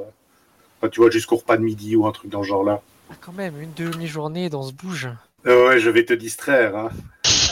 enfin, 0.80 0.88
tu 0.88 1.00
vois, 1.00 1.10
jusqu'au 1.10 1.36
repas 1.36 1.56
de 1.58 1.62
midi 1.62 1.94
ou 1.94 2.06
un 2.06 2.12
truc 2.12 2.30
dans 2.30 2.42
ce 2.42 2.48
genre-là. 2.48 2.80
Ah, 3.10 3.14
quand 3.20 3.32
même, 3.32 3.60
une 3.60 3.74
demi-journée 3.74 4.48
dans 4.48 4.62
ce 4.62 4.72
bouge. 4.72 5.08
Euh, 5.46 5.68
ouais, 5.68 5.78
je 5.78 5.90
vais 5.90 6.04
te 6.04 6.14
distraire. 6.14 6.76
Hein. 6.76 6.90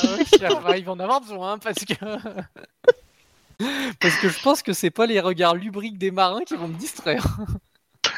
Ah 0.04 0.16
ouais, 0.16 0.24
ça 0.38 0.60
va, 0.60 0.76
il 0.76 0.84
va 0.84 0.92
en 0.92 1.00
avoir 1.00 1.20
besoin 1.20 1.58
parce 1.58 1.84
que. 1.84 1.94
Parce 4.00 4.16
que 4.16 4.28
je 4.28 4.42
pense 4.42 4.62
que 4.62 4.72
c'est 4.72 4.90
pas 4.90 5.06
les 5.06 5.20
regards 5.20 5.54
lubriques 5.54 5.96
des 5.96 6.10
marins 6.10 6.42
qui 6.44 6.56
vont 6.56 6.68
me 6.68 6.76
distraire. 6.76 7.24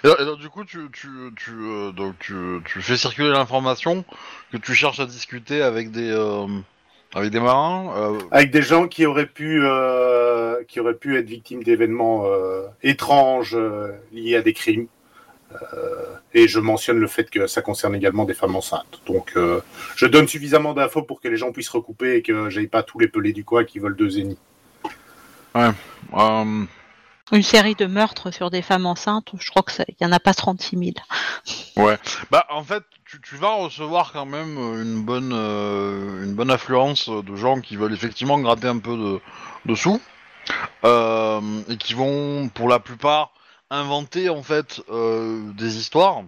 Et, 0.03 0.09
et 0.09 0.25
donc, 0.25 0.39
du 0.39 0.49
coup, 0.49 0.65
tu, 0.65 0.89
tu, 0.93 1.09
tu, 1.37 1.51
euh, 1.53 1.93
donc, 1.93 2.19
tu, 2.19 2.35
tu 2.65 2.81
fais 2.81 2.97
circuler 2.97 3.31
l'information 3.31 4.05
que 4.51 4.57
tu 4.57 4.75
cherches 4.75 5.01
à 5.01 5.07
discuter 5.07 5.63
avec 5.63 5.91
des, 5.91 6.11
euh, 6.11 6.47
avec 7.15 7.31
des 7.31 7.41
marins. 7.41 7.93
euh, 7.97 8.19
Avec 8.31 8.51
des 8.51 8.63
gens 8.63 8.89
qui 8.89 9.05
auraient 9.07 9.27
pu, 9.27 9.61
euh, 9.63 10.65
qui 10.69 10.81
auraient 10.81 10.95
pu 10.95 11.19
être 11.19 11.29
victimes 11.29 11.63
d'événements 11.63 12.25
euh, 12.27 12.67
étranges 12.83 13.55
euh, 13.55 13.93
liés 14.13 14.37
à 14.37 14.43
des 14.43 14.55
crimes. 14.55 14.87
Euh, 15.53 16.17
et 16.35 16.49
je 16.49 16.59
mentionne 16.61 16.99
le 16.99 17.07
fait 17.07 17.31
que 17.31 17.47
ça 17.47 17.63
concerne 17.63 17.95
également 17.95 18.25
des 18.25 18.35
femmes 18.35 18.57
enceintes. 18.57 19.01
Donc, 19.07 19.33
euh, 19.37 19.61
je 19.97 20.07
donne 20.07 20.29
suffisamment 20.29 20.75
d'infos 20.75 21.03
pour 21.03 21.21
que 21.21 21.29
les 21.29 21.37
gens 21.37 21.53
puissent 21.53 21.69
recouper 21.69 22.17
et 22.17 22.23
que 22.23 22.51
j'aille 22.51 22.67
pas 22.67 22.83
tous 22.83 22.99
les 22.99 23.09
pelés 23.09 23.33
du 23.33 23.45
coin 23.45 23.65
qui 23.65 23.79
veulent 23.79 23.97
deux 23.97 24.11
zéniths. 24.11 24.39
euh, 26.15 26.65
Une 27.33 27.43
série 27.43 27.75
de 27.75 27.87
meurtres 27.87 28.31
sur 28.31 28.51
des 28.51 28.63
femmes 28.63 28.87
enceintes, 28.87 29.33
je 29.39 29.51
crois 29.51 29.63
qu'il 29.63 29.95
n'y 30.01 30.07
en 30.07 30.13
a 30.13 30.21
pas 30.21 30.35
36 30.35 30.77
000. 30.77 30.91
Bah, 32.31 32.47
en 32.51 32.63
fait, 32.65 32.83
tu, 33.05 33.21
tu 33.21 33.37
vas 33.37 33.55
recevoir 33.55 34.13
quand 34.13 34.27
même 34.27 34.57
une 34.59 35.03
bonne, 35.05 35.33
euh, 35.33 36.25
une 36.25 36.35
bonne 36.35 36.51
affluence 36.51 37.09
de 37.09 37.37
gens 37.37 37.61
qui 37.61 37.77
veulent 37.77 37.93
effectivement 37.95 38.39
gratter 38.41 38.67
un 38.69 38.79
peu 38.79 38.97
de, 38.97 39.21
de 39.67 39.75
sous 39.75 40.01
euh, 40.85 41.41
et 41.69 41.77
qui 41.77 41.95
vont, 41.95 42.49
pour 42.49 42.69
la 42.69 42.79
plupart, 42.79 43.33
inventer 43.71 44.29
en 44.29 44.43
fait 44.43 44.81
euh, 44.91 45.53
des 45.53 45.77
histoires. 45.77 46.23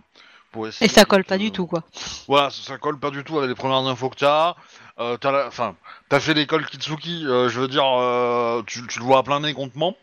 Pour 0.50 0.66
essayer 0.66 0.90
Et 0.90 0.92
ça 0.92 1.04
colle 1.04 1.24
pas 1.24 1.36
du 1.36 1.52
tout, 1.52 1.66
quoi. 1.66 1.82
Voilà, 2.26 2.48
ça, 2.48 2.62
ça 2.62 2.78
colle 2.78 2.98
pas 2.98 3.10
du 3.10 3.22
tout 3.22 3.36
avec 3.36 3.50
les 3.50 3.54
premières 3.54 3.86
infos 3.86 4.08
que 4.08 4.16
tu 4.16 4.24
as. 4.24 4.56
Euh, 4.98 5.18
t'as 5.18 5.30
la- 5.30 5.46
enfin, 5.46 5.76
t'as 6.08 6.20
fait 6.20 6.32
l'école 6.32 6.64
Kitsuki, 6.66 7.26
euh, 7.26 7.50
je 7.50 7.60
veux 7.60 7.68
dire, 7.68 7.84
euh, 7.86 8.62
tu, 8.66 8.86
tu 8.86 8.98
le 8.98 9.04
vois 9.04 9.18
à 9.18 9.22
plein 9.22 9.40
nez 9.40 9.52
contement. 9.52 9.94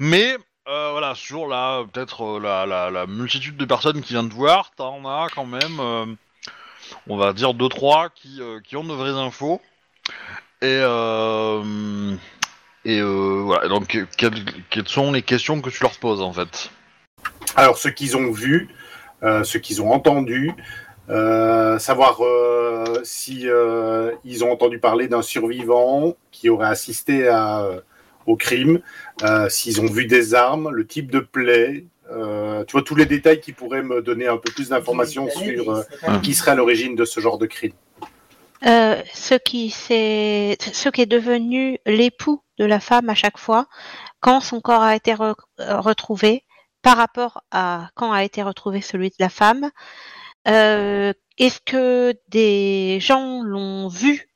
Mais 0.00 0.36
euh, 0.66 0.90
voilà, 0.90 1.14
sur 1.14 1.46
la 1.46 1.84
peut-être 1.92 2.40
la, 2.40 2.66
la, 2.66 2.90
la 2.90 3.06
multitude 3.06 3.56
de 3.56 3.64
personnes 3.64 4.02
qui 4.02 4.14
viennent 4.14 4.28
te 4.28 4.34
voir, 4.34 4.72
t'en 4.76 5.04
as 5.06 5.28
quand 5.32 5.46
même, 5.46 5.78
euh, 5.78 6.06
on 7.06 7.16
va 7.16 7.32
dire 7.32 7.54
deux 7.54 7.68
trois 7.68 8.08
qui, 8.10 8.42
euh, 8.42 8.58
qui 8.60 8.76
ont 8.76 8.84
de 8.84 8.92
vraies 8.94 9.10
infos. 9.10 9.62
Et 10.60 10.80
et 12.84 13.00
euh, 13.00 13.42
voilà. 13.44 13.68
Donc 13.68 13.98
quelles, 14.16 14.44
quelles 14.70 14.88
sont 14.88 15.12
les 15.12 15.22
questions 15.22 15.60
que 15.60 15.70
tu 15.70 15.82
leur 15.82 15.98
poses 15.98 16.20
en 16.20 16.32
fait? 16.32 16.70
Alors, 17.56 17.78
ce 17.78 17.88
qu'ils 17.88 18.16
ont 18.16 18.30
vu, 18.30 18.68
euh, 19.22 19.44
ce 19.44 19.58
qu'ils 19.58 19.80
ont 19.80 19.92
entendu, 19.92 20.52
euh, 21.08 21.78
savoir 21.78 22.24
euh, 22.24 23.00
si 23.04 23.48
euh, 23.48 24.12
ils 24.24 24.42
ont 24.44 24.50
entendu 24.50 24.78
parler 24.78 25.06
d'un 25.06 25.22
survivant 25.22 26.14
qui 26.32 26.48
aurait 26.48 26.68
assisté 26.68 27.28
à, 27.28 27.68
au 28.26 28.36
crime, 28.36 28.80
euh, 29.22 29.48
s'ils 29.48 29.80
ont 29.80 29.86
vu 29.86 30.06
des 30.06 30.34
armes, 30.34 30.70
le 30.70 30.86
type 30.86 31.10
de 31.10 31.20
plaie, 31.20 31.84
euh, 32.10 32.64
tu 32.64 32.72
vois 32.72 32.82
tous 32.82 32.96
les 32.96 33.06
détails 33.06 33.40
qui 33.40 33.52
pourraient 33.52 33.82
me 33.82 34.02
donner 34.02 34.26
un 34.26 34.36
peu 34.36 34.50
plus 34.52 34.70
d'informations 34.70 35.28
sur 35.30 35.70
euh, 35.70 35.82
qui 36.22 36.34
serait 36.34 36.52
à 36.52 36.54
l'origine 36.54 36.96
de 36.96 37.04
ce 37.04 37.20
genre 37.20 37.38
de 37.38 37.46
crime. 37.46 37.72
Euh, 38.64 39.02
ce 39.12 39.34
qui 39.34 39.70
s'est, 39.70 40.56
ce 40.60 40.88
qui 40.88 41.02
est 41.02 41.06
devenu 41.06 41.78
l'époux 41.86 42.42
de 42.58 42.64
la 42.64 42.80
femme 42.80 43.10
à 43.10 43.14
chaque 43.14 43.36
fois, 43.38 43.66
quand 44.20 44.40
son 44.40 44.60
corps 44.60 44.82
a 44.82 44.96
été 44.96 45.12
re- 45.12 45.34
retrouvé, 45.58 46.44
par 46.80 46.96
rapport 46.96 47.42
à 47.50 47.88
quand 47.94 48.12
a 48.12 48.24
été 48.24 48.42
retrouvé 48.42 48.80
celui 48.80 49.10
de 49.10 49.16
la 49.18 49.28
femme, 49.28 49.70
euh, 50.48 51.12
est-ce 51.38 51.60
que 51.64 52.14
des 52.28 53.00
gens 53.00 53.42
l'ont 53.42 53.88
vu 53.88 54.28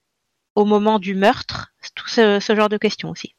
au 0.55 0.65
moment 0.65 0.99
du 0.99 1.15
meurtre? 1.15 1.69
Tout 1.95 2.09
ce, 2.09 2.41
ce 2.41 2.57
genre 2.57 2.69
de 2.69 2.77
questions 2.77 3.11
aussi. 3.11 3.35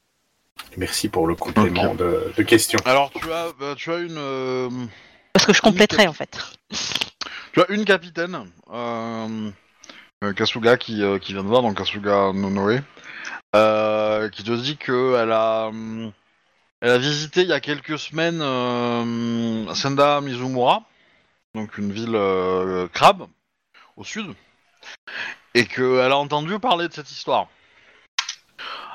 Merci 0.77 1.09
pour 1.09 1.27
le 1.27 1.35
complément 1.35 1.93
de, 1.95 2.31
de 2.35 2.43
question. 2.43 2.79
Alors 2.85 3.11
tu 3.11 3.31
as 3.31 3.51
bah, 3.59 3.73
tu 3.75 3.91
as 3.91 3.97
une 3.97 4.17
euh, 4.17 4.69
Parce 5.33 5.45
que 5.45 5.53
je 5.53 5.61
compléterai 5.61 6.07
en 6.07 6.13
fait. 6.13 6.37
Tu 7.53 7.61
as 7.61 7.69
une 7.69 7.85
capitaine, 7.85 8.45
euh, 8.71 9.51
Kasuga, 10.35 10.75
qui, 10.75 11.01
euh, 11.01 11.17
qui 11.17 11.31
vient 11.31 11.43
de 11.43 11.47
voir, 11.47 11.61
donc 11.61 11.77
Kasuga 11.77 12.33
Nonoe, 12.33 12.81
euh, 13.55 14.27
qui 14.29 14.43
te 14.43 14.51
dit 14.51 14.75
qu'elle 14.75 15.31
a, 15.31 15.71
elle 16.81 16.89
a 16.89 16.97
visité 16.97 17.43
il 17.43 17.47
y 17.47 17.53
a 17.53 17.61
quelques 17.61 17.97
semaines 17.97 18.41
euh, 18.41 19.73
Senda 19.73 20.19
Mizumura, 20.19 20.83
donc 21.55 21.77
une 21.77 21.93
ville 21.93 22.15
euh, 22.15 22.89
crabe, 22.89 23.27
au 23.95 24.03
sud, 24.03 24.35
et 25.53 25.65
qu'elle 25.65 26.11
a 26.11 26.17
entendu 26.17 26.59
parler 26.59 26.89
de 26.89 26.93
cette 26.93 27.11
histoire. 27.11 27.47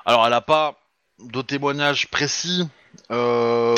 Alors 0.04 0.26
elle 0.26 0.32
n'a 0.32 0.42
pas 0.42 0.78
de 1.20 1.40
témoignages 1.40 2.06
précis, 2.08 2.68
euh, 3.10 3.74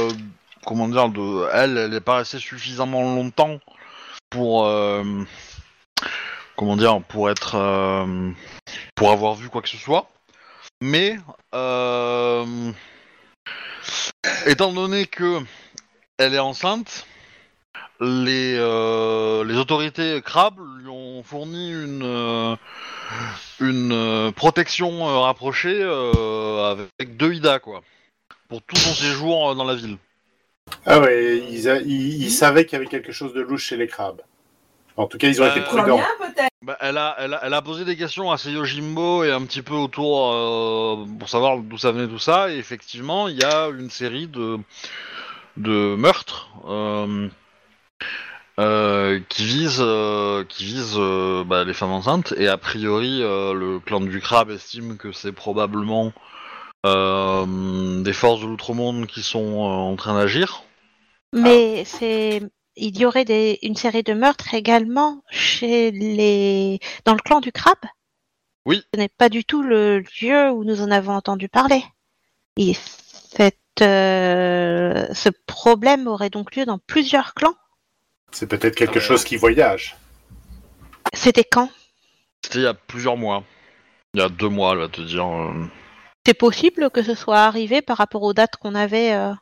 comment 0.64 0.88
dire, 0.88 1.12
elle, 1.52 1.78
elle 1.78 1.90
n'est 1.90 2.00
pas 2.00 2.16
restée 2.16 2.40
suffisamment 2.40 3.02
longtemps 3.02 3.60
pour 4.30 4.66
euh, 4.66 5.04
comment 6.56 6.76
dire 6.76 7.00
pour 7.02 7.30
être 7.30 7.54
euh, 7.54 8.30
pour 8.94 9.10
avoir 9.10 9.34
vu 9.34 9.48
quoi 9.48 9.62
que 9.62 9.68
ce 9.68 9.76
soit. 9.76 10.08
Mais 10.82 11.16
euh, 11.54 12.72
étant 14.46 14.72
donné 14.72 15.06
que 15.06 15.40
elle 16.18 16.34
est 16.34 16.38
enceinte 16.38 17.06
les 18.00 18.56
euh, 18.58 19.44
les 19.44 19.56
autorités 19.56 20.20
crabes 20.22 20.58
lui 20.80 20.88
ont 20.88 21.22
fourni 21.22 21.70
une 21.70 22.56
une 23.60 24.32
protection 24.34 25.04
rapprochée 25.22 25.82
avec 25.82 27.16
deux 27.16 27.34
Ida 27.34 27.58
quoi. 27.58 27.82
Pour 28.48 28.62
tout 28.62 28.76
son 28.76 28.94
séjour 28.94 29.54
dans 29.56 29.64
la 29.64 29.74
ville. 29.74 29.96
Ah 30.84 31.00
ouais, 31.00 31.38
ils- 31.38 32.22
ils 32.22 32.30
savaient 32.30 32.64
qu'il 32.64 32.74
y 32.74 32.76
avait 32.76 32.86
quelque 32.86 33.12
chose 33.12 33.32
de 33.34 33.40
louche 33.40 33.64
chez 33.64 33.76
les 33.76 33.86
crabes. 33.88 34.22
En 34.96 35.06
tout 35.06 35.18
cas, 35.18 35.28
ils 35.28 35.40
ont 35.40 35.44
Euh, 35.44 35.50
été 35.50 35.60
prudents. 35.60 36.00
Bah, 36.62 36.76
elle, 36.80 36.96
a, 36.98 37.14
elle, 37.18 37.34
a, 37.34 37.40
elle 37.44 37.54
a 37.54 37.62
posé 37.62 37.84
des 37.84 37.96
questions 37.96 38.30
à 38.32 38.38
Seiyojimbo 38.38 39.22
et 39.24 39.30
un 39.30 39.42
petit 39.42 39.62
peu 39.62 39.74
autour 39.74 40.32
euh, 40.32 41.04
pour 41.18 41.28
savoir 41.28 41.58
d'où 41.58 41.78
ça 41.78 41.92
venait 41.92 42.08
tout 42.08 42.18
ça. 42.18 42.50
Et 42.50 42.56
effectivement, 42.56 43.28
il 43.28 43.38
y 43.38 43.44
a 43.44 43.68
une 43.68 43.90
série 43.90 44.26
de, 44.26 44.58
de 45.58 45.94
meurtres 45.96 46.48
euh, 46.66 47.28
euh, 48.58 49.20
qui 49.28 49.44
visent, 49.44 49.84
euh, 49.84 50.44
qui 50.48 50.64
visent 50.64 50.96
euh, 50.98 51.44
bah, 51.44 51.62
les 51.64 51.74
femmes 51.74 51.92
enceintes. 51.92 52.32
Et 52.36 52.48
a 52.48 52.56
priori, 52.56 53.22
euh, 53.22 53.52
le 53.52 53.78
clan 53.78 54.00
du 54.00 54.20
crabe 54.20 54.50
estime 54.50 54.96
que 54.96 55.12
c'est 55.12 55.32
probablement 55.32 56.12
euh, 56.84 58.02
des 58.02 58.12
forces 58.14 58.40
de 58.40 58.46
l'outre-monde 58.46 59.06
qui 59.06 59.22
sont 59.22 59.38
euh, 59.38 59.90
en 59.92 59.94
train 59.96 60.14
d'agir. 60.14 60.62
Mais 61.32 61.84
c'est, 61.84 62.42
il 62.76 62.98
y 62.98 63.04
aurait 63.04 63.24
des, 63.24 63.58
une 63.62 63.76
série 63.76 64.02
de 64.02 64.12
meurtres 64.12 64.54
également 64.54 65.22
chez 65.30 65.90
les, 65.90 66.78
dans 67.04 67.14
le 67.14 67.20
clan 67.20 67.40
du 67.40 67.52
crabe? 67.52 67.76
Oui. 68.66 68.82
Ce 68.92 68.98
n'est 69.00 69.08
pas 69.08 69.28
du 69.28 69.44
tout 69.44 69.62
le 69.62 70.00
lieu 70.20 70.50
où 70.50 70.64
nous 70.64 70.82
en 70.82 70.90
avons 70.90 71.12
entendu 71.12 71.48
parler. 71.48 71.82
Et 72.56 72.74
cette, 72.74 73.58
euh, 73.80 75.06
ce 75.14 75.28
problème 75.46 76.06
aurait 76.08 76.30
donc 76.30 76.56
lieu 76.56 76.64
dans 76.64 76.78
plusieurs 76.78 77.34
clans. 77.34 77.54
C'est 78.32 78.48
peut-être 78.48 78.74
quelque 78.74 79.00
chose 79.00 79.24
qui 79.24 79.36
voyage. 79.36 79.96
C'était 81.14 81.44
quand? 81.44 81.70
C'était 82.44 82.58
il 82.58 82.64
y 82.64 82.66
a 82.66 82.74
plusieurs 82.74 83.16
mois. 83.16 83.44
Il 84.14 84.20
y 84.20 84.22
a 84.22 84.28
deux 84.28 84.48
mois, 84.48 84.72
elle 84.72 84.78
va 84.78 84.88
te 84.88 85.00
dire. 85.00 85.26
euh. 85.26 85.66
C'est 86.26 86.34
possible 86.34 86.90
que 86.90 87.02
ce 87.02 87.14
soit 87.14 87.40
arrivé 87.40 87.82
par 87.82 87.98
rapport 87.98 88.22
aux 88.22 88.32
dates 88.32 88.56
qu'on 88.56 88.74
avait. 88.74 89.12
euh, 89.12 89.32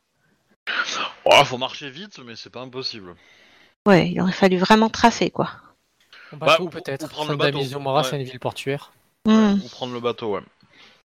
Oh, 1.25 1.45
faut 1.45 1.59
marcher 1.59 1.91
vite, 1.91 2.19
mais 2.25 2.37
c'est 2.37 2.51
pas 2.51 2.61
impossible. 2.61 3.15
Ouais, 3.87 4.11
il 4.11 4.21
aurait 4.21 4.33
fallu 4.33 4.57
vraiment 4.57 4.89
tracer 4.89 5.31
quoi. 5.31 5.51
En 6.33 6.37
Bah, 6.39 6.57
ou- 6.61 6.69
peut-être. 6.69 7.09
prendre 7.09 7.31
le 7.31 7.37
bateau. 7.37 7.59
Mizumura, 7.59 8.03
Ouais. 8.03 8.09
c'est 8.09 8.17
une 8.17 8.23
ville 8.25 8.41
portuaire. 8.41 8.93
Hmm. 9.27 9.55
Ou 9.65 9.69
prendre 9.69 9.93
le 9.95 10.01
bateau, 10.01 10.35
ouais. 10.35 10.41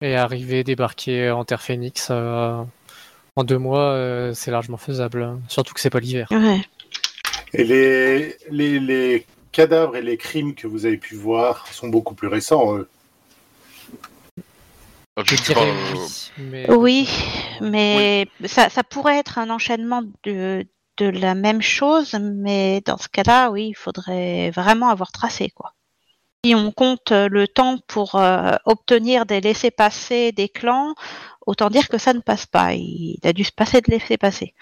Et 0.01 0.17
arriver, 0.17 0.65
débarquer 0.65 1.31
en 1.31 1.45
Terre 1.45 1.63
Phoenix 1.63 2.09
euh, 2.11 2.63
en 3.37 3.45
deux 3.45 3.59
mois, 3.59 3.93
euh, 3.93 4.35
c'est 4.35 4.51
largement 4.51 4.77
faisable. 4.79 5.39
Surtout 5.49 5.75
que 5.75 5.81
c'est 5.81 5.91
pas 5.91 6.01
l'hiver. 6.01 6.27
Ouais. 6.31 6.61
Et 7.55 7.65
les, 7.65 8.37
les, 8.51 8.81
les 8.81 9.27
cadavres 9.53 9.97
et 9.97 10.03
les 10.03 10.17
crimes 10.17 10.55
que 10.55 10.67
vous 10.67 10.87
avez 10.87 10.97
pu 10.97 11.15
voir 11.15 11.67
sont 11.69 11.89
beaucoup 11.89 12.15
plus 12.15 12.29
récents. 12.29 12.77
eux. 12.77 12.89
Ah, 15.17 15.23
Je 15.27 15.37
dirais 15.37 15.61
euh, 15.69 15.95
oui, 15.95 16.31
mais 16.39 16.71
Oui, 16.71 17.09
mais 17.61 18.27
Ça, 18.47 18.71
ça 18.71 18.83
pourrait 18.83 19.19
être 19.19 19.39
un 19.39 19.51
enchaînement 19.51 20.03
de, 20.25 20.67
de 20.97 21.07
la 21.07 21.35
même 21.35 21.61
chose, 21.63 22.15
mais 22.21 22.81
dans 22.87 22.97
ce 22.97 23.09
cas-là, 23.09 23.51
oui, 23.51 23.69
il 23.69 23.75
faudrait 23.75 24.51
vraiment 24.51 24.89
avoir 24.89 25.13
tracé, 25.13 25.51
quoi. 25.51 25.75
Si 26.45 26.55
on 26.57 26.73
compte 26.73 27.13
euh, 27.13 27.29
le 27.29 27.47
temps 27.47 27.79
pour 27.87 28.17
euh, 28.17 28.57
obtenir 28.65 29.27
des 29.27 29.41
laissés-passer 29.41 30.33
des 30.33 30.49
clans, 30.49 30.95
autant 31.47 31.71
dire 31.71 31.89
que 31.89 31.99
ça 31.99 32.15
ne 32.15 32.21
passe 32.21 32.47
pas. 32.47 32.73
Il 32.75 33.19
a 33.23 33.33
dû 33.33 33.45
se 33.45 33.53
passer 33.53 33.81
de 33.81 33.91
laissés-passer. 33.91 34.55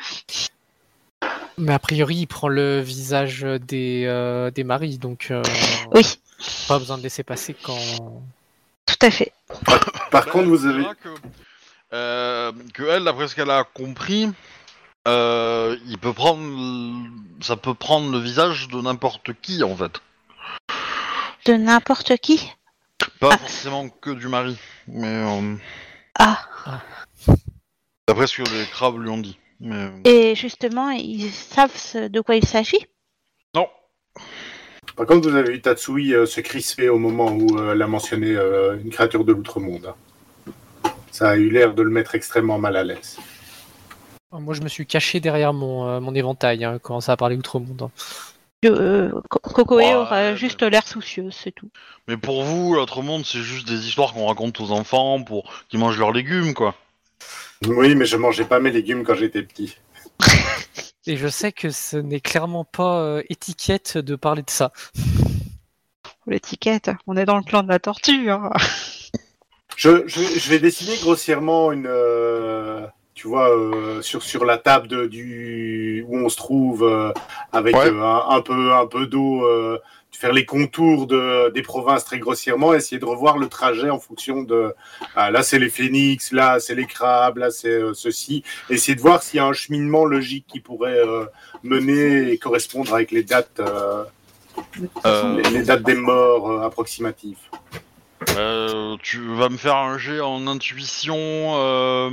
Mais 1.56 1.72
a 1.72 1.78
priori, 1.78 2.16
il 2.16 2.26
prend 2.26 2.48
le 2.48 2.80
visage 2.80 3.42
des, 3.42 4.04
euh, 4.06 4.50
des 4.50 4.64
maris, 4.64 4.98
donc 4.98 5.28
euh, 5.30 5.42
Oui, 5.94 6.18
pas 6.68 6.78
besoin 6.78 6.98
de 6.98 7.02
laisser 7.02 7.22
passer 7.22 7.54
quand. 7.54 7.78
tout 8.86 9.06
à 9.06 9.10
fait. 9.10 9.32
Par 9.64 9.80
bah, 10.10 10.22
contre, 10.30 10.48
vous 10.48 10.66
avez. 10.66 10.84
Que, 11.02 11.08
euh, 11.92 12.52
que 12.74 12.82
elle, 12.84 13.04
d'après 13.04 13.28
ce 13.28 13.34
qu'elle 13.34 13.50
a 13.50 13.64
compris, 13.64 14.28
euh, 15.08 15.76
il 15.86 15.98
peut 15.98 16.12
prendre, 16.12 16.40
ça 17.40 17.56
peut 17.56 17.74
prendre 17.74 18.10
le 18.12 18.18
visage 18.18 18.68
de 18.68 18.80
n'importe 18.80 19.32
qui 19.40 19.62
en 19.62 19.76
fait. 19.76 20.00
De 21.46 21.54
n'importe 21.54 22.16
qui 22.18 22.50
Pas 23.18 23.30
Ah. 23.32 23.38
forcément 23.38 23.88
que 23.88 24.10
du 24.10 24.28
mari, 24.28 24.56
mais 24.86 25.06
euh, 25.08 25.56
Ah, 26.18 26.38
d'après 28.06 28.26
ce 28.26 28.42
que 28.42 28.48
les 28.50 28.66
crabes 28.66 28.98
lui 28.98 29.08
ont 29.10 29.18
dit. 29.18 29.38
Mais 29.60 29.90
et 30.04 30.34
justement, 30.34 30.90
ils 30.90 31.30
savent 31.32 31.76
ce- 31.76 32.08
de 32.08 32.20
quoi 32.20 32.36
il 32.36 32.46
s'agit 32.46 32.86
Par 35.00 35.06
contre, 35.06 35.30
vous 35.30 35.34
avez 35.34 35.52
vu 35.52 35.60
Tatsui 35.62 36.12
euh, 36.12 36.26
se 36.26 36.42
crisper 36.42 36.90
au 36.90 36.98
moment 36.98 37.32
où 37.32 37.58
euh, 37.58 37.72
elle 37.72 37.80
a 37.80 37.86
mentionné 37.86 38.36
euh, 38.36 38.76
une 38.84 38.90
créature 38.90 39.24
de 39.24 39.32
l'outre-monde. 39.32 39.94
hein. 40.84 40.90
Ça 41.10 41.30
a 41.30 41.36
eu 41.36 41.48
l'air 41.48 41.72
de 41.72 41.80
le 41.82 41.88
mettre 41.88 42.14
extrêmement 42.16 42.58
mal 42.58 42.76
à 42.76 42.84
l'aise. 42.84 43.16
Moi, 44.30 44.52
je 44.52 44.60
me 44.60 44.68
suis 44.68 44.84
caché 44.86 45.18
derrière 45.18 45.54
mon, 45.54 45.88
euh, 45.88 46.00
mon 46.00 46.14
éventail 46.14 46.66
hein, 46.66 46.78
quand 46.82 47.00
ça 47.00 47.12
a 47.12 47.16
parlé 47.16 47.36
outre-monde. 47.38 47.80
hein. 47.84 47.90
euh, 48.66 49.10
Co- 49.30 49.38
Cocoé 49.38 49.86
Ouais, 49.86 50.04
mais- 50.10 50.36
juste 50.36 50.60
l'air 50.60 50.86
soucieuse, 50.86 51.34
c'est 51.34 51.52
tout. 51.52 51.70
mais 52.06 52.18
pour 52.18 52.44
vous, 52.44 52.74
l'autre 52.74 53.00
monde, 53.00 53.24
c'est 53.24 53.38
juste 53.40 53.66
des 53.66 53.88
histoires 53.88 54.12
qu'on 54.12 54.26
raconte 54.26 54.60
aux 54.60 54.70
enfants 54.70 55.22
pour 55.22 55.50
qu'ils 55.70 55.80
mangent 55.80 55.98
leurs 55.98 56.12
légumes, 56.12 56.52
quoi. 56.52 56.74
Oui, 57.66 57.94
mais 57.94 58.04
je 58.04 58.18
mangeais 58.18 58.44
pas 58.44 58.60
mes 58.60 58.70
légumes 58.70 59.04
quand 59.04 59.14
j'étais 59.14 59.42
petit. 59.44 59.78
Et 61.06 61.16
je 61.16 61.28
sais 61.28 61.50
que 61.52 61.70
ce 61.70 61.96
n'est 61.96 62.20
clairement 62.20 62.64
pas 62.64 63.00
euh, 63.00 63.22
étiquette 63.30 63.96
de 63.98 64.16
parler 64.16 64.42
de 64.42 64.50
ça. 64.50 64.72
L'étiquette, 66.26 66.90
on 67.06 67.16
est 67.16 67.24
dans 67.24 67.36
le 67.38 67.42
clan 67.42 67.62
de 67.62 67.68
la 67.68 67.78
tortue. 67.78 68.30
Hein. 68.30 68.50
Je, 69.76 70.06
je, 70.06 70.20
je 70.20 70.50
vais 70.50 70.58
dessiner 70.58 70.96
grossièrement 70.98 71.72
une, 71.72 71.86
euh, 71.88 72.86
tu 73.14 73.28
vois, 73.28 73.48
euh, 73.50 74.02
sur 74.02 74.22
sur 74.22 74.44
la 74.44 74.58
table 74.58 74.88
de, 74.88 75.06
du 75.06 76.04
où 76.06 76.18
on 76.18 76.28
se 76.28 76.36
trouve 76.36 76.84
euh, 76.84 77.12
avec 77.52 77.74
Ouais. 77.74 77.86
euh, 77.86 78.02
un, 78.02 78.36
un 78.36 78.42
peu 78.42 78.72
un 78.74 78.86
peu 78.86 79.06
d'eau, 79.06 79.44
euh, 79.46 79.78
faire 80.12 80.32
les 80.32 80.44
contours 80.44 81.06
de, 81.06 81.50
des 81.50 81.62
provinces 81.62 82.04
très 82.04 82.18
grossièrement, 82.18 82.74
essayer 82.74 82.98
de 82.98 83.04
revoir 83.04 83.38
le 83.38 83.48
trajet 83.48 83.90
en 83.90 83.98
fonction 83.98 84.42
de 84.42 84.74
ah, 85.16 85.30
là 85.30 85.42
c'est 85.42 85.58
les 85.58 85.70
phénix, 85.70 86.32
là 86.32 86.60
c'est 86.60 86.74
les 86.74 86.86
crabes, 86.86 87.38
là 87.38 87.50
c'est 87.50 87.68
euh, 87.68 87.94
ceci, 87.94 88.42
essayer 88.68 88.94
de 88.94 89.00
voir 89.00 89.22
s'il 89.22 89.38
y 89.38 89.40
a 89.40 89.46
un 89.46 89.52
cheminement 89.52 90.04
logique 90.04 90.46
qui 90.46 90.60
pourrait 90.60 90.98
euh, 90.98 91.24
mener 91.62 92.30
et 92.30 92.38
correspondre 92.38 92.94
avec 92.94 93.10
les 93.10 93.22
dates 93.22 93.60
euh, 93.60 94.04
Euh, 95.04 95.42
les, 95.42 95.50
les 95.50 95.62
dates 95.62 95.82
des 95.82 95.94
morts 95.94 96.50
euh, 96.50 96.66
approximatives. 96.66 97.38
Euh, 98.36 98.96
tu 99.02 99.20
vas 99.34 99.48
me 99.48 99.56
faire 99.56 99.76
un 99.76 99.98
jet 99.98 100.20
en 100.20 100.46
intuition. 100.46 101.16
Euh... 101.16 102.10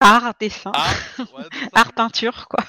Art, 0.00 0.34
dessin, 0.38 0.72
art, 0.74 0.94
ouais, 1.18 1.44
art, 1.74 1.92
peinture, 1.92 2.48
quoi. 2.48 2.64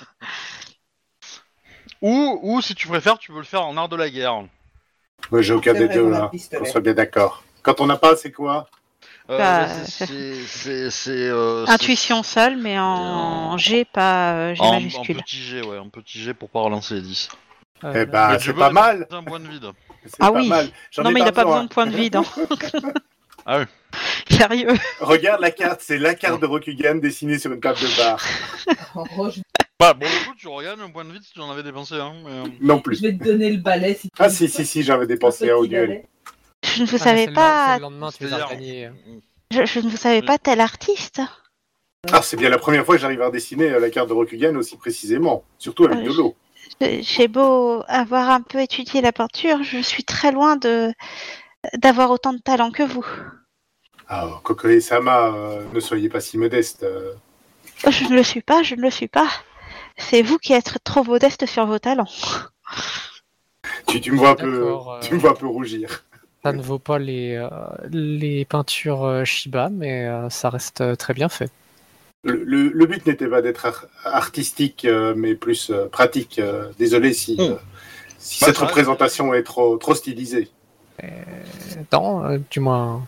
Ou, 2.01 2.39
ou 2.43 2.61
si 2.61 2.75
tu 2.75 2.87
préfères, 2.87 3.17
tu 3.17 3.31
peux 3.31 3.37
le 3.39 3.43
faire 3.43 3.65
en 3.65 3.75
art 3.77 3.89
de 3.89 3.95
la 3.95 4.09
guerre. 4.09 4.43
Ouais, 5.31 5.41
J'ai 5.43 5.53
aucun 5.53 5.73
des 5.73 5.87
deux 5.87 6.09
là. 6.09 6.31
On 6.59 6.65
soit 6.65 6.81
bien 6.81 6.93
d'accord. 6.93 7.43
Quand 7.63 7.81
on 7.81 7.85
n'a 7.87 7.97
pas, 7.97 8.15
c'est 8.15 8.31
quoi 8.31 8.67
Euh, 9.29 9.37
Bah, 9.37 9.67
c'est- 9.85 10.05
c'est- 10.05 10.35
c'est- 10.45 10.89
c'est, 10.89 11.11
euh, 11.29 11.65
Intuition 11.67 12.23
seule, 12.23 12.55
mais 12.55 12.79
en 12.79 13.57
G, 13.57 13.83
pas 13.83 14.33
euh, 14.33 14.55
G 14.55 14.61
En, 14.61 14.67
en 14.67 14.71
majuscule. 14.73 15.17
petit 15.17 15.41
G, 15.41 15.61
ouais, 15.61 15.77
en 15.77 15.89
petit 15.89 16.19
G 16.19 16.33
pour 16.33 16.49
pas 16.49 16.61
relancer 16.61 16.93
les 16.95 17.01
10. 17.01 17.27
Euh, 17.83 17.91
Eh 17.95 18.05
ben, 18.05 18.37
tu 18.37 18.45
c'est 18.47 18.53
pas 18.53 18.69
mal. 18.71 19.05
un 19.11 19.23
point 19.23 19.39
de 19.41 19.47
vide. 19.47 19.65
Ah 20.19 20.31
pas 20.31 20.39
oui. 20.39 20.47
mal. 20.47 20.69
Non, 20.97 21.09
ai 21.09 21.13
mais 21.13 21.19
il 21.19 21.23
n'a 21.25 21.31
pas 21.33 21.43
besoin 21.43 21.43
besoin. 21.43 21.63
de 21.65 21.69
point 21.69 21.85
de 21.87 21.95
vide. 21.95 22.15
hein. 22.15 22.23
Ah 23.45 23.59
oui. 23.59 23.65
Sérieux. 24.29 24.73
Regarde 24.99 25.41
la 25.41 25.51
carte, 25.51 25.81
c'est 25.83 25.97
la 25.97 26.15
carte 26.15 26.41
de 26.41 26.45
Rokugan 26.45 26.95
dessinée 26.95 27.39
sur 27.39 27.51
une 27.51 27.59
table 27.59 27.79
de 27.79 27.97
bar. 27.97 28.23
Oh, 28.95 29.29
je... 29.29 29.41
Bah, 29.79 29.93
pour 29.93 30.03
le 30.09 30.29
coup, 30.29 30.35
tu 30.37 30.47
regagnes 30.47 30.81
un 30.81 30.89
point 30.89 31.05
de 31.05 31.11
vide 31.11 31.21
si 31.23 31.33
tu 31.33 31.39
en 31.39 31.51
avais 31.51 31.63
dépensé 31.63 31.95
un. 31.95 32.13
mais, 32.23 32.31
euh, 32.31 32.43
Non 32.61 32.77
je 32.77 32.81
plus. 32.81 33.01
vais 33.01 33.13
te 33.15 33.23
donner 33.23 33.51
le 33.51 33.57
balai 33.57 33.93
si 33.93 34.09
tu 34.09 34.15
Ah 34.17 34.29
si, 34.29 34.47
si, 34.49 34.65
si, 34.65 34.83
j'avais 34.83 35.05
dépensé 35.07 35.49
un 35.51 35.55
au 35.55 35.67
duel. 35.67 36.03
Je 36.63 36.81
ne 36.81 36.87
vous 36.87 36.95
ah, 36.95 37.03
savais 37.03 37.31
pas. 37.31 37.67
c'est 37.73 37.75
le 37.77 37.81
lendemain, 37.83 38.09
tu 38.11 38.17
C'est-à-dire- 38.27 38.49
gagnés. 38.49 38.89
Je, 39.51 39.65
je 39.65 39.79
ne 39.79 39.89
vous 39.89 39.97
savais 39.97 40.21
pas 40.23 40.37
tel 40.37 40.59
artiste. 40.61 41.21
Ah, 42.11 42.21
c'est 42.21 42.37
bien 42.37 42.49
la 42.49 42.57
première 42.57 42.85
fois 42.85 42.95
que 42.95 43.01
j'arrive 43.01 43.21
à 43.21 43.29
dessiner 43.31 43.69
euh, 43.71 43.79
la 43.79 43.89
carte 43.89 44.09
de 44.09 44.13
Rokugan 44.13 44.55
aussi 44.55 44.77
précisément. 44.77 45.43
Surtout 45.57 45.85
avec 45.85 46.03
de 46.03 46.11
l'eau. 46.11 46.35
Euh, 46.81 46.99
J'ai 47.01 47.27
beau 47.27 47.83
avoir 47.87 48.29
un 48.29 48.41
peu 48.41 48.59
étudié 48.61 49.01
la 49.01 49.11
peinture, 49.11 49.63
je 49.63 49.79
suis 49.79 50.03
très 50.03 50.31
loin 50.31 50.57
de 50.57 50.91
d'avoir 51.75 52.11
autant 52.11 52.33
de 52.33 52.39
talent 52.39 52.71
que 52.71 52.83
vous. 52.83 53.05
Ah, 54.09 54.39
Kokoe 54.43 54.79
Sama, 54.79 55.27
euh, 55.35 55.65
ne 55.73 55.79
soyez 55.79 56.09
pas 56.09 56.21
si 56.21 56.37
modeste. 56.37 56.83
euh. 56.83 57.13
Je 57.89 58.05
ne 58.05 58.15
le 58.15 58.23
suis 58.23 58.41
pas, 58.41 58.63
je 58.63 58.75
ne 58.75 58.81
le 58.81 58.89
suis 58.89 59.07
pas. 59.07 59.27
C'est 59.97 60.21
vous 60.21 60.37
qui 60.37 60.53
êtes 60.53 60.77
trop 60.83 61.03
modeste 61.03 61.45
sur 61.45 61.65
vos 61.65 61.79
talents. 61.79 62.07
Tu, 63.87 63.99
tu 64.01 64.11
me 64.11 64.17
vois 64.17 64.29
un 64.31 64.35
peu, 64.35 64.59
D'accord, 64.59 64.93
euh. 64.93 64.99
tu 65.01 65.13
me 65.13 65.19
vois 65.19 65.31
un 65.31 65.35
peu 65.35 65.47
rougir. 65.47 66.05
Ça 66.43 66.53
ne 66.53 66.61
vaut 66.61 66.79
pas 66.79 66.99
les, 66.99 67.35
euh, 67.35 67.49
les 67.91 68.45
peintures 68.45 69.03
euh, 69.03 69.25
Shiba, 69.25 69.69
mais 69.69 70.05
euh, 70.07 70.29
ça 70.29 70.49
reste 70.49 70.81
euh, 70.81 70.95
très 70.95 71.13
bien 71.13 71.29
fait. 71.29 71.51
Le, 72.23 72.43
le- 72.43 72.69
le 72.69 72.85
but 72.85 73.05
n'était 73.05 73.27
pas 73.27 73.41
d'être 73.41 73.65
ar- 73.65 73.85
artistique, 74.05 74.85
euh, 74.85 75.13
mais 75.15 75.35
plus 75.35 75.69
euh, 75.71 75.87
pratique. 75.87 76.39
euh, 76.39 76.69
désolé 76.79 77.13
si, 77.13 77.35
Hmm. 77.37 77.41
euh, 77.41 77.55
si 78.17 78.39
Bah, 78.41 78.47
cette 78.47 78.55
ça 78.57 78.61
reste- 78.61 78.71
représentation 78.71 79.33
est 79.33 79.43
trop, 79.43 79.77
trop 79.77 79.95
stylisée. 79.95 80.49
Non, 81.91 82.25
euh, 82.25 82.37
du 82.49 82.59
moins, 82.59 83.05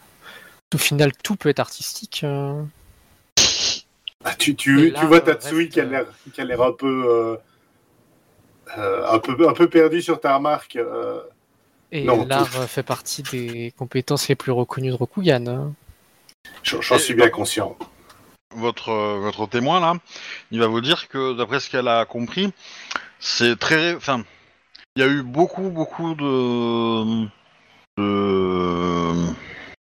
au 0.74 0.78
final, 0.78 1.12
tout 1.24 1.36
peut 1.36 1.50
être 1.50 1.60
artistique. 1.60 2.22
euh. 2.24 2.64
Ah, 4.24 4.36
tu, 4.36 4.52
Et 4.52 4.56
tu, 4.56 4.90
là, 4.90 5.00
tu 5.00 5.06
vois 5.06 5.22
Tatsui 5.22 5.58
reste, 5.64 5.72
qui 5.74 5.80
a 5.80 5.86
l'air 5.86 6.06
qui 6.34 6.42
a 6.42 6.44
l'air 6.44 6.62
un 6.62 6.74
peu 6.74 7.38
euh, 8.78 9.08
un 9.08 9.20
peu 9.20 9.48
un 9.48 9.54
peu 9.54 9.70
perdu 9.70 10.02
sur 10.02 10.20
ta 10.20 10.36
remarque. 10.36 10.76
euh. 10.76 11.22
Et 11.92 12.04
Non, 12.04 12.26
l'art 12.26 12.48
tout- 12.52 12.68
fait 12.68 12.84
partie 12.84 13.24
des 13.24 13.74
compétences 13.78 14.28
les 14.28 14.36
plus 14.36 14.52
reconnues 14.52 14.90
de 14.92 14.96
Rokugan. 14.96 15.48
hein. 15.48 15.74
J'en 16.64 16.98
suis 17.00 17.14
bien 17.16 17.30
conscient. 17.30 17.78
votre, 18.56 18.92
votre 19.20 19.48
témoin 19.48 19.80
là, 19.80 19.94
il 20.52 20.60
va 20.60 20.68
vous 20.68 20.82
dire 20.82 21.08
que 21.08 21.34
d'après 21.36 21.60
ce 21.60 21.70
qu'elle 21.70 21.88
a 21.88 22.06
compris, 22.06 22.52
c'est 23.20 23.58
très, 23.58 23.96
enfin, 23.96 24.24
il 24.96 25.02
y 25.02 25.06
a 25.06 25.08
eu 25.08 25.24
beaucoup, 25.24 25.70
beaucoup 25.70 26.14
de, 26.16 27.26
de 27.98 29.26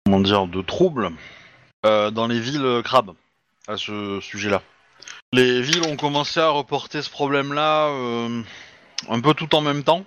comment 0.08 0.20
dire, 0.20 0.46
de 0.46 0.62
troubles 0.62 1.10
euh, 1.84 2.10
dans 2.10 2.26
les 2.26 2.40
villes 2.40 2.80
crabes 2.82 3.12
à 3.66 3.76
ce 3.76 4.20
sujet-là. 4.22 4.62
Les 5.34 5.60
villes 5.60 5.82
ont 5.86 5.96
commencé 5.96 6.40
à 6.40 6.48
reporter 6.48 7.02
ce 7.02 7.10
problème-là 7.10 7.88
euh, 7.88 8.40
un 9.10 9.20
peu 9.20 9.34
tout 9.34 9.54
en 9.54 9.60
même 9.60 9.82
temps. 9.84 10.06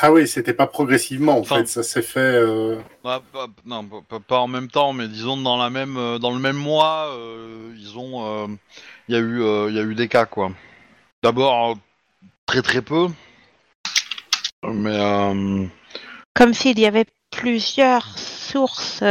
Ah 0.00 0.12
oui, 0.12 0.28
c'était 0.28 0.52
pas 0.54 0.68
progressivement 0.68 1.36
en 1.36 1.40
Enfin- 1.40 1.56
fait, 1.56 1.66
ça 1.66 1.82
s'est 1.82 2.02
fait. 2.02 2.20
euh, 2.20 2.76
pas, 3.02 3.20
non, 3.66 3.84
pas- 4.28 4.38
en 4.38 4.46
même 4.46 4.68
temps, 4.68 4.92
mais 4.92 5.08
disons 5.08 5.36
dans 5.36 5.56
la 5.56 5.68
même, 5.70 5.96
euh, 5.96 6.18
dans 6.20 6.30
le 6.30 6.38
même 6.38 6.56
mois, 6.56 7.08
euh, 7.16 7.72
ils 7.76 7.98
ont, 7.98 8.24
euh, 8.24 8.46
il 9.08 9.14
y 9.16 9.18
a 9.18 9.20
eu, 9.20 9.42
euh, 9.42 9.66
il 9.70 9.74
y 9.76 9.80
a 9.80 9.82
eu 9.82 9.96
des 9.96 10.06
cas 10.06 10.26
quoi. 10.26 10.52
D'abord 11.24 11.72
euh, 11.72 11.74
très 12.46 12.62
très 12.62 12.82
peu, 12.82 13.08
mais 14.62 14.96
euh, 14.96 15.66
Comme 16.34 16.54
s'il 16.54 16.78
y 16.78 16.86
avait 16.86 17.06
plusieurs 17.30 18.18
sources 18.18 19.02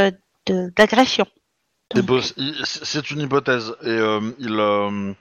d'agression. 0.47 1.25
c'est 2.63 3.11
une 3.11 3.21
hypothèse 3.21 3.73
et 3.83 3.87
euh, 3.89 4.19
il, 4.39 4.59
euh, 4.59 5.13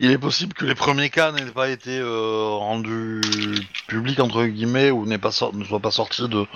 il 0.00 0.10
est 0.10 0.18
possible 0.18 0.54
que 0.54 0.64
les 0.64 0.74
premiers 0.74 1.10
cas 1.10 1.32
n'aient 1.32 1.50
pas 1.50 1.68
été 1.68 1.98
euh, 1.98 2.48
rendus 2.50 3.20
publics 3.86 4.20
entre 4.20 4.44
guillemets 4.44 4.90
ou 4.90 5.06
pas 5.18 5.30
ne 5.52 5.64
soient 5.64 5.80
pas 5.80 5.90
sortis 5.90 6.28
de 6.28 6.46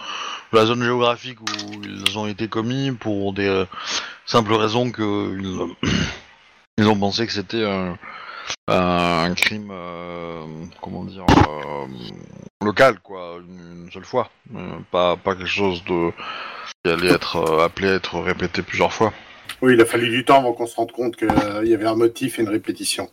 la 0.53 0.67
zone 0.67 0.83
géographique 0.83 1.41
où 1.41 1.83
ils 1.85 2.19
ont 2.19 2.27
été 2.27 2.49
commis 2.49 2.93
pour 2.93 3.33
des 3.33 3.65
simples 4.27 4.55
raisons 4.55 4.91
que 4.91 5.37
ils, 6.79 6.89
ont 6.89 6.99
pensé 6.99 7.27
que 7.27 7.33
c'était 7.33 7.65
un, 8.69 9.35
crime 9.35 9.71
euh, 9.73 10.45
comment 10.81 11.05
dire 11.05 11.27
euh, 11.29 11.87
local 12.63 12.99
quoi 13.01 13.39
une, 13.41 13.85
une 13.85 13.93
seule 13.93 14.05
fois. 14.05 14.31
Euh, 14.55 14.79
pas 14.91 15.17
pas 15.17 15.35
quelque 15.35 15.47
chose 15.47 15.83
de 15.85 16.11
qui 16.85 16.91
allait 16.91 17.13
être 17.13 17.37
euh, 17.37 17.65
appelé 17.65 17.89
à 17.89 17.95
être 17.95 18.19
répété 18.21 18.63
plusieurs 18.63 18.93
fois. 18.93 19.13
Oui, 19.61 19.75
il 19.75 19.81
a 19.81 19.85
fallu 19.85 20.09
du 20.11 20.25
temps 20.25 20.39
avant 20.39 20.53
qu'on 20.53 20.67
se 20.67 20.77
rende 20.77 20.93
compte 20.93 21.17
qu'il 21.17 21.29
y 21.29 21.75
avait 21.75 21.87
un 21.87 21.95
motif 21.95 22.39
et 22.39 22.43
une 22.43 22.49
répétition. 22.49 23.09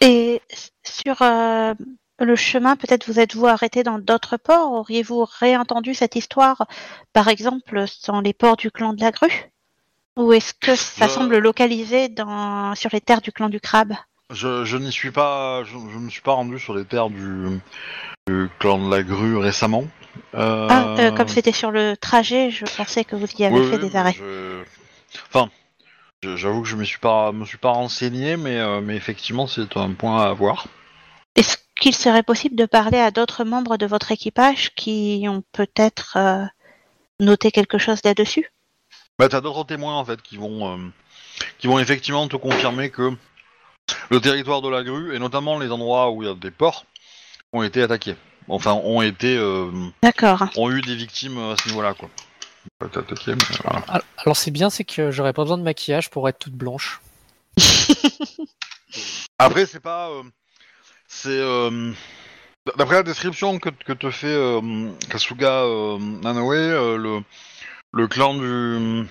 Et 0.00 0.40
s- 0.50 0.72
sur 0.82 1.22
euh, 1.22 1.74
le 2.18 2.36
chemin, 2.36 2.74
peut-être 2.74 3.06
vous 3.08 3.20
êtes-vous 3.20 3.46
arrêté 3.46 3.82
dans 3.82 3.98
d'autres 3.98 4.36
ports? 4.36 4.72
Auriez-vous 4.72 5.26
réentendu 5.38 5.94
cette 5.94 6.16
histoire, 6.16 6.66
par 7.12 7.28
exemple, 7.28 7.84
dans 8.06 8.20
les 8.20 8.32
ports 8.32 8.56
du 8.56 8.70
clan 8.72 8.92
de 8.92 9.00
la 9.00 9.12
grue? 9.12 9.50
Ou 10.16 10.32
est-ce 10.32 10.52
que 10.54 10.74
ça 10.74 11.06
semble 11.06 11.38
localisé 11.38 12.08
dans... 12.08 12.74
sur 12.74 12.90
les 12.92 13.00
terres 13.00 13.20
du 13.20 13.30
clan 13.30 13.48
du 13.48 13.60
crabe? 13.60 13.92
Je, 14.30 14.64
je 14.64 14.76
n'y 14.76 14.92
suis 14.92 15.10
pas, 15.10 15.64
je, 15.64 15.70
je 15.70 15.98
me 15.98 16.10
suis 16.10 16.20
pas 16.20 16.32
rendu 16.32 16.58
sur 16.58 16.74
les 16.74 16.84
terres 16.84 17.08
du, 17.08 17.60
du 18.26 18.48
clan 18.58 18.78
de 18.84 18.90
la 18.90 19.02
grue 19.02 19.38
récemment. 19.38 19.84
Euh, 20.34 20.68
Ah, 20.70 21.00
euh, 21.00 21.10
comme 21.16 21.28
c'était 21.28 21.52
sur 21.52 21.70
le 21.70 21.96
trajet, 21.96 22.50
je 22.50 22.66
pensais 22.76 23.04
que 23.04 23.16
vous 23.16 23.26
y 23.38 23.44
avez 23.44 23.56
oui, 23.56 23.66
fait 23.70 23.78
oui, 23.78 23.88
des 23.90 23.96
arrêts. 23.96 24.12
je- 24.14 24.62
Enfin, 25.28 25.50
J'avoue 26.22 26.62
que 26.62 26.68
je 26.68 26.76
me 26.76 26.84
suis 26.84 26.98
pas, 26.98 27.30
me 27.32 27.44
suis 27.44 27.58
pas 27.58 27.70
renseigné, 27.70 28.36
mais, 28.36 28.58
euh, 28.58 28.80
mais 28.80 28.96
effectivement, 28.96 29.46
c'est 29.46 29.76
un 29.76 29.92
point 29.92 30.20
à 30.20 30.30
avoir. 30.30 30.66
Est-ce 31.36 31.56
qu'il 31.80 31.94
serait 31.94 32.24
possible 32.24 32.56
de 32.56 32.66
parler 32.66 32.98
à 32.98 33.12
d'autres 33.12 33.44
membres 33.44 33.76
de 33.76 33.86
votre 33.86 34.10
équipage 34.10 34.74
qui 34.74 35.24
ont 35.28 35.44
peut-être 35.52 36.18
noté 37.20 37.52
quelque 37.52 37.78
chose 37.78 38.00
là-dessus? 38.04 38.50
Bah, 39.18 39.28
t'as 39.28 39.40
d'autres 39.40 39.64
témoins 39.64 39.96
en 39.96 40.04
fait 40.04 40.20
qui 40.20 40.36
vont, 40.36 40.90
qui 41.58 41.68
vont 41.68 41.78
effectivement 41.78 42.26
te 42.26 42.36
confirmer 42.36 42.90
que 42.90 43.12
le 44.10 44.20
territoire 44.20 44.62
de 44.62 44.68
la 44.68 44.82
grue 44.82 45.14
et 45.14 45.18
notamment 45.18 45.58
les 45.58 45.70
endroits 45.70 46.10
où 46.10 46.22
il 46.22 46.28
y 46.28 46.30
a 46.30 46.34
des 46.34 46.50
ports 46.50 46.84
ont 47.52 47.62
été 47.62 47.82
attaqués. 47.82 48.16
Enfin, 48.48 48.72
ont 48.72 49.02
été, 49.02 49.36
euh, 49.36 49.70
D'accord. 50.02 50.44
ont 50.56 50.70
eu 50.70 50.80
des 50.80 50.94
victimes 50.94 51.38
à 51.38 51.54
ce 51.62 51.68
niveau-là 51.68 51.94
quoi. 51.94 52.08
Pas 52.78 52.86
été 52.86 52.98
attaqués, 52.98 53.34
mais 53.34 53.56
voilà. 53.64 53.84
Al- 53.88 54.02
Alors 54.18 54.36
c'est 54.36 54.50
bien, 54.50 54.70
c'est 54.70 54.84
que 54.84 55.10
j'aurais 55.10 55.32
pas 55.32 55.42
besoin 55.42 55.58
de 55.58 55.62
maquillage 55.62 56.10
pour 56.10 56.28
être 56.28 56.38
toute 56.38 56.54
blanche. 56.54 57.00
Après, 59.38 59.66
c'est 59.66 59.80
pas, 59.80 60.08
euh, 60.10 60.22
c'est 61.06 61.28
euh, 61.30 61.92
d'après 62.76 62.96
la 62.96 63.02
description 63.02 63.58
que, 63.58 63.68
que 63.70 63.92
te 63.92 64.10
fait 64.10 64.26
euh, 64.28 64.90
Kasuga 65.10 65.62
euh, 65.64 65.98
Nanoe, 65.98 66.52
euh, 66.54 66.96
le, 66.96 67.20
le 67.92 68.08
clan 68.08 68.34
du 68.34 69.06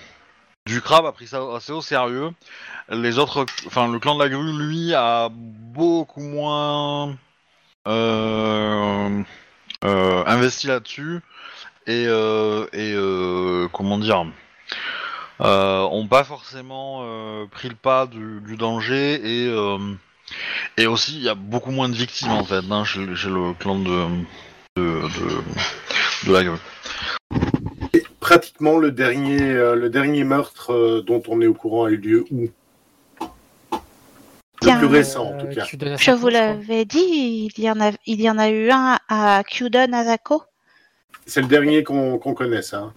du 0.68 0.80
crabe 0.82 1.06
a 1.06 1.12
pris 1.12 1.26
ça 1.26 1.40
assez 1.56 1.72
au 1.72 1.80
sérieux. 1.80 2.30
Les 2.90 3.18
autres, 3.18 3.46
enfin 3.66 3.90
le 3.90 3.98
clan 3.98 4.14
de 4.16 4.22
la 4.22 4.28
grue, 4.28 4.52
lui, 4.52 4.94
a 4.94 5.30
beaucoup 5.32 6.20
moins 6.20 7.16
euh, 7.88 9.22
euh, 9.84 10.24
investi 10.26 10.66
là-dessus 10.66 11.20
et, 11.86 12.04
euh, 12.06 13.68
comment 13.72 13.98
dire, 13.98 14.26
ont 15.40 16.06
pas 16.08 16.24
forcément 16.24 17.02
pris 17.50 17.70
le 17.70 17.74
pas 17.74 18.06
du, 18.06 18.56
danger 18.56 19.48
et 20.76 20.86
aussi 20.86 21.16
il 21.16 21.22
y 21.22 21.30
a 21.30 21.34
beaucoup 21.34 21.70
moins 21.70 21.88
de 21.88 21.94
victimes 21.94 22.32
en 22.32 22.44
fait 22.44 22.64
hein, 22.70 22.84
chez, 22.84 23.00
le 23.06 23.54
clan 23.54 23.78
de 23.78 24.06
la 26.26 26.44
grue. 26.44 26.58
Pratiquement 28.32 28.76
le 28.76 28.90
dernier, 28.92 29.40
euh, 29.52 29.74
le 29.74 29.88
dernier 29.88 30.22
meurtre 30.22 30.74
euh, 30.74 31.00
dont 31.00 31.22
on 31.28 31.40
est 31.40 31.46
au 31.46 31.54
courant 31.54 31.86
a 31.86 31.90
eu 31.90 31.96
lieu 31.96 32.26
où? 32.30 32.48
Le 34.60 34.76
plus 34.78 34.86
récent 34.86 35.28
en 35.28 35.32
Euh, 35.32 35.40
tout 35.40 35.54
cas. 35.54 35.64
Kyuden 35.64 35.88
Je 35.96 36.10
Asako, 36.10 36.18
vous 36.18 36.28
l'avais 36.28 36.84
dit, 36.84 37.50
il 37.56 37.64
y, 37.64 37.70
en 37.70 37.80
a, 37.80 37.90
il 38.04 38.20
y 38.20 38.28
en 38.28 38.36
a 38.36 38.50
eu 38.50 38.70
un 38.70 38.98
à 39.08 39.42
Kyudon 39.44 39.94
Azako. 39.94 40.42
C'est 41.24 41.40
le 41.40 41.46
dernier 41.48 41.82
qu'on 41.84 42.18
qu'on 42.18 42.34
connaît, 42.34 42.60
ça. 42.60 42.80
hein. 42.80 42.92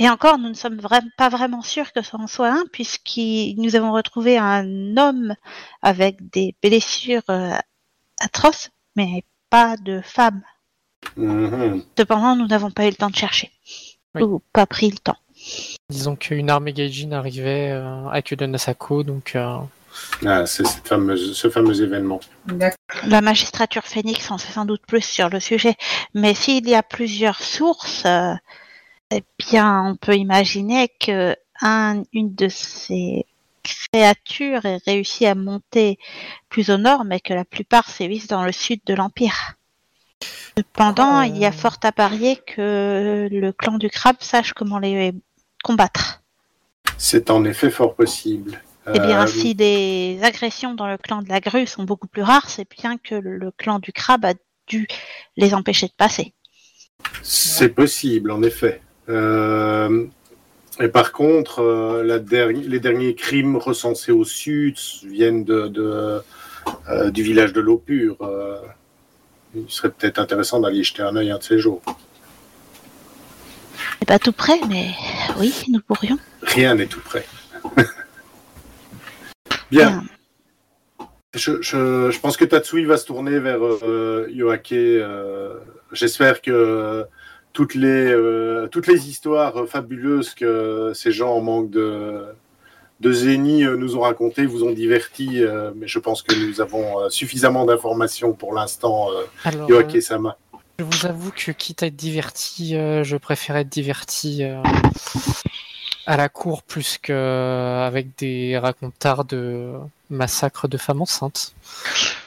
Et 0.00 0.08
encore, 0.10 0.38
nous 0.38 0.48
ne 0.48 0.54
sommes 0.54 0.80
vra- 0.80 1.08
pas 1.16 1.28
vraiment 1.28 1.62
sûrs 1.62 1.92
que 1.92 2.02
ce 2.02 2.16
en 2.16 2.26
soit 2.26 2.50
un, 2.50 2.64
puisque 2.72 3.20
nous 3.56 3.76
avons 3.76 3.92
retrouvé 3.92 4.38
un 4.38 4.96
homme 4.96 5.36
avec 5.82 6.16
des 6.30 6.56
blessures 6.60 7.22
euh, 7.30 7.52
atroces, 8.20 8.70
mais 8.96 9.22
pas 9.50 9.76
de 9.76 10.00
femme. 10.02 10.42
Mhm. 11.16 11.84
Cependant, 11.96 12.34
nous 12.34 12.48
n'avons 12.48 12.72
pas 12.72 12.86
eu 12.86 12.90
le 12.90 12.96
temps 12.96 13.10
de 13.10 13.14
chercher. 13.14 13.52
Oui. 14.14 14.22
Ou 14.22 14.42
pas 14.52 14.66
pris 14.66 14.90
le 14.90 14.98
temps. 14.98 15.16
Disons 15.90 16.16
qu'une 16.16 16.50
armée 16.50 16.72
Gaijin 16.72 17.12
arrivait 17.12 17.70
euh, 17.72 18.08
à 18.08 18.22
Kyuden 18.22 18.54
Asako, 18.54 19.02
donc 19.02 19.34
euh, 19.34 19.58
Ah, 20.24 20.46
c'est 20.46 20.66
cette 20.66 20.86
fameuse, 20.86 21.36
ce 21.36 21.50
fameux 21.50 21.82
événement. 21.82 22.20
La 23.06 23.20
magistrature 23.20 23.84
phénix 23.84 24.30
en 24.30 24.38
sait 24.38 24.52
sans 24.52 24.64
doute 24.64 24.82
plus 24.86 25.04
sur 25.04 25.28
le 25.28 25.40
sujet, 25.40 25.74
mais 26.14 26.34
s'il 26.34 26.68
y 26.68 26.74
a 26.74 26.82
plusieurs 26.82 27.42
sources, 27.42 28.04
euh, 28.06 28.34
eh 29.10 29.22
bien, 29.38 29.82
on 29.84 29.96
peut 29.96 30.16
imaginer 30.16 30.88
que 30.88 31.36
un, 31.60 32.02
une 32.12 32.34
de 32.34 32.48
ces 32.48 33.26
créatures 33.62 34.64
ait 34.64 34.80
réussi 34.86 35.26
à 35.26 35.34
monter 35.34 35.98
plus 36.48 36.70
au 36.70 36.76
nord, 36.76 37.04
mais 37.04 37.20
que 37.20 37.34
la 37.34 37.44
plupart 37.44 37.88
sévissent 37.88 38.28
dans 38.28 38.44
le 38.44 38.52
sud 38.52 38.80
de 38.86 38.94
l'Empire. 38.94 39.54
Cependant, 40.56 41.20
Euh. 41.20 41.26
il 41.26 41.36
y 41.36 41.46
a 41.46 41.52
fort 41.52 41.78
à 41.82 41.92
parier 41.92 42.36
que 42.46 43.28
le 43.30 43.52
clan 43.52 43.78
du 43.78 43.90
crabe 43.90 44.16
sache 44.20 44.52
comment 44.52 44.78
les 44.78 45.12
combattre. 45.62 46.22
C'est 46.98 47.30
en 47.30 47.44
effet 47.44 47.70
fort 47.70 47.94
possible. 47.94 48.60
Eh 48.86 48.98
bien, 48.98 49.22
Euh, 49.22 49.26
si 49.26 49.54
des 49.54 50.18
agressions 50.22 50.74
dans 50.74 50.86
le 50.86 50.98
clan 50.98 51.22
de 51.22 51.28
la 51.28 51.40
grue 51.40 51.66
sont 51.66 51.84
beaucoup 51.84 52.06
plus 52.06 52.22
rares, 52.22 52.50
c'est 52.50 52.68
bien 52.70 52.98
que 52.98 53.14
le 53.14 53.50
clan 53.50 53.78
du 53.78 53.92
crabe 53.92 54.24
a 54.26 54.34
dû 54.68 54.86
les 55.36 55.54
empêcher 55.54 55.86
de 55.86 55.92
passer. 55.96 56.34
C'est 57.22 57.70
possible, 57.70 58.30
en 58.30 58.42
effet. 58.42 58.80
Euh, 59.08 60.06
et 60.80 60.88
par 60.88 61.12
contre, 61.12 61.60
euh, 61.60 62.02
la 62.04 62.18
derni- 62.18 62.66
les 62.68 62.80
derniers 62.80 63.14
crimes 63.14 63.56
recensés 63.56 64.12
au 64.12 64.24
sud 64.24 64.76
viennent 65.04 65.44
de, 65.44 65.68
de, 65.68 66.22
euh, 66.90 67.10
du 67.10 67.22
village 67.22 67.52
de 67.54 67.60
l'eau 67.60 67.78
pure. 67.78 68.18
Euh, 69.56 69.60
il 69.66 69.70
serait 69.72 69.90
peut-être 69.90 70.18
intéressant 70.18 70.60
d'aller 70.60 70.82
jeter 70.82 71.02
un 71.02 71.14
œil 71.16 71.30
un 71.30 71.38
de 71.38 71.42
ces 71.42 71.58
jours. 71.58 71.82
C'est 73.98 74.08
pas 74.08 74.18
tout 74.18 74.32
près, 74.32 74.60
mais 74.68 74.90
oui, 75.38 75.54
nous 75.68 75.80
pourrions. 75.80 76.18
Rien 76.42 76.74
n'est 76.74 76.86
tout 76.86 77.00
prêt. 77.00 77.24
Bien. 79.70 80.02
Je, 81.34 81.60
je- 81.62 82.10
je 82.10 82.20
pense 82.20 82.36
que 82.36 82.44
Tatsui 82.44 82.84
va 82.84 82.96
se 82.96 83.06
tourner 83.06 83.38
vers 83.40 83.58
euh, 83.64 84.26
Yoake. 84.30 84.72
euh, 84.72 85.58
J'espère 85.92 86.42
que 86.42 87.04
toutes 87.52 87.74
les, 87.74 88.12
euh, 88.12 88.68
toutes 88.68 88.86
les 88.86 89.08
histoires 89.08 89.66
fabuleuses 89.68 90.34
que 90.34 90.92
ces 90.94 91.10
gens 91.12 91.32
en 91.34 91.40
manque 91.40 91.70
de, 91.70 92.24
de 93.00 93.12
génie 93.12 93.64
euh, 93.64 93.76
nous 93.76 93.96
ont 93.96 94.00
racontées 94.00 94.46
vous 94.46 94.62
ont 94.64 94.70
diverti, 94.72 95.42
euh, 95.42 95.72
mais 95.76 95.88
je 95.88 95.98
pense 95.98 96.22
que 96.22 96.34
nous 96.34 96.60
avons 96.60 97.00
euh, 97.00 97.08
suffisamment 97.10 97.64
d'informations 97.64 98.32
pour 98.32 98.54
l'instant, 98.54 99.10
Yoake-sama. 99.68 100.36
je 100.78 100.84
vous 100.84 101.06
avoue 101.06 101.30
que 101.32 101.50
quitte 101.52 101.82
à 101.82 101.86
être 101.86 101.96
diverti, 101.96 102.76
euh, 102.76 103.02
je 103.04 103.16
préfère 103.16 103.56
être 103.56 103.68
diverti 103.68 104.42
euh, 104.44 104.62
à 106.06 106.16
la 106.16 106.28
cour 106.28 106.62
plus 106.62 106.98
que 107.02 107.12
euh, 107.12 107.86
avec 107.86 108.16
des 108.18 108.58
racontards 108.58 109.24
de 109.24 109.72
massacres 110.10 110.68
de 110.68 110.76
femmes 110.76 111.02
enceintes. 111.02 111.54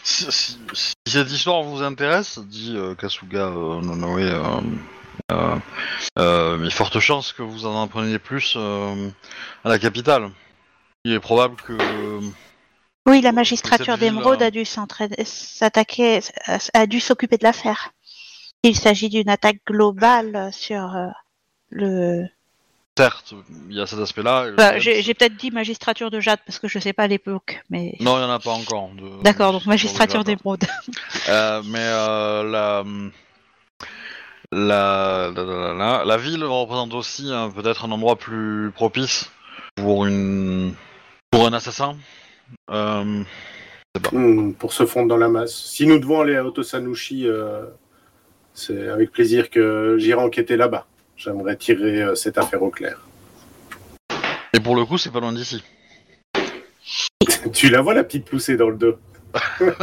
Si, 0.04 0.26
si- 0.32 0.58
si 0.74 0.94
cette 1.08 1.32
histoire 1.32 1.64
vous 1.64 1.82
intéresse, 1.84 2.40
dit 2.40 2.74
euh, 2.76 2.96
Kasuga 2.96 3.48
euh, 3.48 3.82
Nonoe, 3.82 4.20
euh, 4.20 4.42
euh, 5.32 5.56
euh, 6.20 6.58
il 6.60 6.66
y 6.66 6.68
a 6.68 6.72
forte 6.72 7.00
chance 7.00 7.34
que 7.34 7.44
vous 7.44 7.66
en 7.66 7.84
appreniez 7.84 8.20
plus 8.20 8.54
euh, 8.58 9.10
à 9.64 9.70
la 9.70 9.78
capitale. 9.80 10.30
Il 11.08 11.14
est 11.14 11.22
probable 11.22 11.56
que 11.66 11.72
Oui, 13.06 13.22
la 13.22 13.32
magistrature 13.32 13.94
euh, 13.94 14.38
a 14.42 14.52
dû 14.52 14.66
s'attaquer, 14.66 16.20
a 16.74 16.86
dû 16.86 17.00
s'occuper 17.00 17.38
de 17.38 17.46
l'affaire. 17.46 17.94
Il 18.64 18.76
s'agit 18.76 19.08
d'une 19.08 19.30
attaque 19.30 19.60
globale 19.66 20.50
sur 20.52 20.94
euh, 20.98 21.08
le. 21.70 22.26
certes, 22.98 23.36
il 23.70 23.78
y 23.78 23.80
a 23.80 23.88
cet 23.88 24.00
aspect-là. 24.00 24.52
Bah, 24.58 24.80
J'ai 24.80 25.14
peut-être 25.14 25.38
dit 25.38 25.50
magistrature 25.50 26.12
de 26.12 26.20
Jade 26.20 26.40
parce 26.46 26.60
que 26.60 26.68
je 26.68 26.78
sais 26.78 26.92
pas 26.92 27.04
à 27.04 27.08
l'époque, 27.08 27.64
mais. 27.70 27.96
Non, 28.02 28.18
il 28.18 28.26
n'y 28.26 28.26
en 28.26 28.32
a 28.32 28.40
pas 28.40 28.52
encore. 28.52 28.90
de- 28.90 29.24
D'accord, 29.24 29.54
donc 29.54 29.66
magistrature 29.66 30.26
de- 30.26 30.34
d'émeraude. 30.34 30.66
Euh, 31.30 31.62
mais 31.68 31.80
euh, 31.80 32.44
la, 32.44 32.84
la, 34.52 35.32
la, 35.32 35.44
la, 35.46 35.74
la- 35.74 36.04
la 36.06 36.18
ville 36.18 36.44
représente 36.44 36.94
aussi 36.94 37.32
hein, 37.32 37.50
peut-être 37.56 37.86
un 37.86 37.92
endroit 37.92 38.18
plus 38.18 38.72
propice 38.76 39.32
pour 39.76 40.06
une 40.06 40.74
pour 41.38 41.46
un 41.46 41.54
assassin. 41.54 41.96
Euh, 42.72 43.22
pour 44.58 44.74
se 44.74 44.88
fondre 44.88 45.08
dans 45.08 45.18
la 45.18 45.30
masse. 45.30 45.54
Si 45.54 45.86
nous 45.86 46.00
devons 46.00 46.22
aller 46.22 46.36
à 46.36 46.44
Otosanushi, 46.44 47.28
euh, 47.28 47.66
c'est 48.56 48.88
avec 48.88 49.12
plaisir 49.12 49.52
que 49.52 49.98
j'irai 50.00 50.20
enquêter 50.20 50.58
là-bas. 50.58 50.88
J'aimerais 51.16 51.56
tirer 51.56 52.02
euh, 52.02 52.16
cette 52.16 52.40
affaire 52.40 52.64
au 52.64 52.72
clair. 52.72 53.06
et 54.52 54.60
pour 54.60 54.76
le 54.76 54.84
coup, 54.86 54.98
c'est 54.98 55.12
pas 55.12 55.20
loin 55.20 55.32
d'ici. 55.32 55.64
tu 57.54 57.70
la 57.70 57.82
vois, 57.82 57.94
la 57.94 58.04
petite 58.04 58.26
poussée 58.26 58.58
dans 58.58 58.70
le 58.70 58.78
dos. 58.78 58.96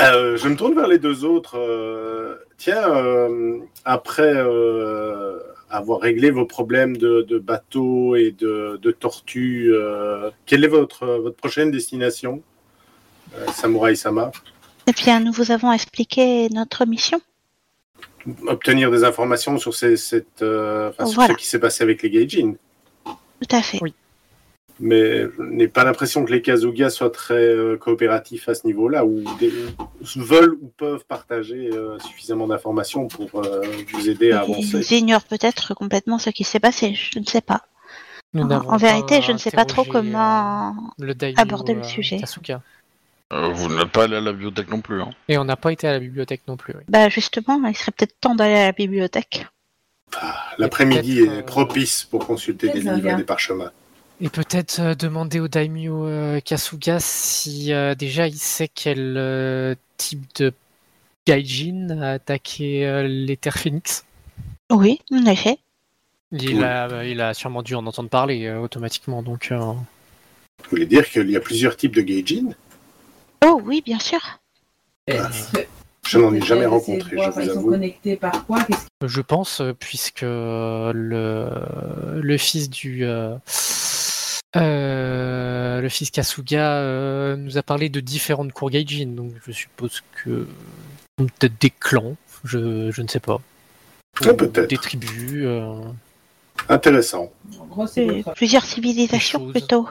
Euh, 0.00 0.36
je 0.36 0.46
me 0.46 0.54
tourne 0.54 0.76
vers 0.76 0.86
les 0.86 1.00
deux 1.00 1.24
autres. 1.24 1.58
euh, 1.58 2.36
tiens, 2.56 2.88
euh, 2.94 3.58
après 3.84 4.32
avoir 5.70 6.00
réglé 6.00 6.30
vos 6.30 6.46
problèmes 6.46 6.96
de, 6.96 7.22
de 7.22 7.38
bateau 7.38 8.16
et 8.16 8.30
de, 8.32 8.78
de 8.80 8.90
tortue, 8.90 9.70
euh, 9.72 10.30
quelle 10.46 10.64
est 10.64 10.68
votre, 10.68 11.06
votre 11.06 11.36
prochaine 11.36 11.70
destination, 11.70 12.42
euh, 13.34 13.46
Samurai 13.52 13.94
Sama? 13.94 14.30
Eh 14.86 14.92
bien, 14.92 15.20
nous 15.20 15.32
vous 15.32 15.50
avons 15.50 15.72
expliqué 15.72 16.48
notre 16.48 16.86
mission. 16.86 17.20
Obtenir 18.46 18.90
des 18.90 19.04
informations 19.04 19.58
sur, 19.58 19.74
ces, 19.74 19.96
cette, 19.96 20.42
euh, 20.42 20.90
enfin, 20.90 21.06
sur 21.06 21.22
ce 21.22 21.32
qui 21.32 21.46
s'est 21.46 21.60
passé 21.60 21.82
avec 21.82 22.02
les 22.02 22.10
Gaijin. 22.10 22.54
Tout 23.04 23.56
à 23.56 23.62
fait. 23.62 23.78
Oui. 23.80 23.94
Mais 24.80 25.22
je 25.22 25.42
n'ai 25.42 25.68
pas 25.68 25.84
l'impression 25.84 26.24
que 26.24 26.30
les 26.30 26.40
Kazuga 26.40 26.88
soient 26.90 27.10
très 27.10 27.34
euh, 27.34 27.76
coopératifs 27.76 28.48
à 28.48 28.54
ce 28.54 28.66
niveau-là, 28.66 29.04
ou 29.04 29.24
veulent 30.16 30.56
ou 30.60 30.72
peuvent 30.76 31.04
partager 31.06 31.70
euh, 31.72 31.98
suffisamment 31.98 32.46
d'informations 32.46 33.08
pour 33.08 33.44
euh, 33.44 33.62
vous 33.92 34.08
aider 34.08 34.30
à 34.32 34.40
avancer. 34.40 34.78
Ils 34.90 34.98
ignorent 34.98 35.24
peut-être 35.24 35.74
complètement 35.74 36.18
ce 36.18 36.30
qui 36.30 36.44
s'est 36.44 36.60
passé. 36.60 36.94
Je 36.94 37.18
ne 37.18 37.24
sais 37.24 37.40
pas. 37.40 37.62
Nous 38.34 38.42
En, 38.42 38.76
vérité, 38.76 39.22
je 39.22 39.32
ne 39.32 39.38
sais 39.38 39.50
pas 39.50 39.64
trop 39.64 39.84
comment. 39.84 40.74
le 40.98 41.14
aborder 41.36 41.74
le 41.74 41.82
sujet. 41.82 42.18
Kasuga. 42.18 42.60
Euh, 43.32 43.48
vous 43.48 43.74
n'êtes 43.74 43.88
pas 43.88 44.04
allé 44.04 44.16
à 44.16 44.20
la 44.20 44.32
bibliothèque 44.32 44.70
non 44.70 44.80
plus. 44.80 45.02
Hein. 45.02 45.10
Et 45.28 45.36
on 45.36 45.44
n'a 45.44 45.56
pas 45.56 45.72
été 45.72 45.86
à 45.86 45.92
la 45.92 45.98
bibliothèque 45.98 46.42
non 46.46 46.56
plus. 46.56 46.74
oui. 46.74 46.82
Bah 46.88 47.08
justement, 47.08 47.60
il 47.66 47.76
serait 47.76 47.92
peut-être 47.92 48.18
temps 48.20 48.34
d'aller 48.34 48.54
à 48.54 48.66
la 48.66 48.72
bibliothèque. 48.72 49.46
L'après-midi 50.56 51.16
peut-être, 51.16 51.32
est 51.32 51.38
euh, 51.38 51.42
propice 51.42 52.04
pour 52.04 52.26
consulter 52.26 52.70
des 52.70 52.80
livres 52.80 53.08
et 53.08 53.14
des 53.16 53.24
parchemins. 53.24 53.70
Et 54.20 54.28
peut-être 54.30 54.80
euh, 54.80 54.94
demander 54.96 55.38
au 55.38 55.46
daimyo 55.46 56.06
euh, 56.06 56.40
Kasuga 56.40 56.98
si 56.98 57.72
euh, 57.72 57.94
déjà 57.94 58.26
il 58.26 58.36
sait 58.36 58.66
quel 58.66 59.16
euh, 59.16 59.76
type 59.96 60.26
de 60.36 60.52
gaijin 61.26 61.90
a 62.02 62.12
attaqué 62.12 62.84
euh, 62.84 63.06
les 63.06 63.36
Terres 63.36 63.58
Phoenix. 63.58 64.04
Oui, 64.72 65.00
en 65.12 65.24
effet. 65.26 65.58
Il, 66.32 66.56
Oui. 66.56 66.62
a, 66.64 66.88
euh, 66.88 67.06
il 67.06 67.20
a 67.20 67.32
sûrement 67.32 67.62
dû 67.62 67.76
en 67.76 67.86
entendre 67.86 68.08
parler 68.08 68.46
euh, 68.46 68.58
automatiquement. 68.58 69.22
Donc, 69.22 69.50
euh, 69.52 69.56
Vous 69.56 69.80
voulez 70.70 70.86
dire 70.86 71.08
qu'il 71.08 71.30
y 71.30 71.36
a 71.36 71.40
plusieurs 71.40 71.76
types 71.76 71.94
de 71.94 72.02
gaijin? 72.02 72.50
Oh 73.46 73.60
oui, 73.64 73.82
bien 73.86 74.00
sûr. 74.00 74.20
Je 75.06 76.18
n'en 76.18 76.34
ai 76.34 76.40
jamais 76.40 76.66
rencontré, 76.66 77.16
je 77.18 77.30
vous 77.30 77.40
Ils 77.40 77.46
sont 77.46 77.58
avoue. 77.58 77.70
connectés 77.70 78.16
par 78.16 78.44
quoi? 78.46 78.66
Je 79.06 79.20
pense, 79.20 79.62
puisque 79.78 80.22
le, 80.22 81.50
le 82.20 82.36
fils 82.36 82.68
du. 82.68 83.04
euh, 83.04 83.36
euh, 84.56 85.80
le 85.80 85.88
fils 85.88 86.10
Kasuga 86.10 86.78
euh, 86.78 87.36
nous 87.36 87.58
a 87.58 87.62
parlé 87.62 87.88
de 87.88 88.00
différentes 88.00 88.52
cours 88.52 88.70
gaijin, 88.70 89.06
donc 89.08 89.32
je 89.46 89.52
suppose 89.52 90.02
que 90.24 90.46
peut-être 91.16 91.60
des 91.60 91.70
clans, 91.70 92.16
je, 92.44 92.90
je 92.90 93.02
ne 93.02 93.08
sais 93.08 93.20
pas. 93.20 93.40
Ah, 94.24 94.30
Ou 94.30 94.34
peut-être. 94.36 94.68
Des 94.68 94.76
tribus. 94.78 95.42
euh, 95.44 95.80
Intéressant. 96.68 97.32
En 97.60 97.66
gros, 97.66 97.86
c'est 97.86 98.08
Euh, 98.26 98.32
Plusieurs 98.34 98.64
civilisations 98.64 99.50
plutôt. 99.50 99.88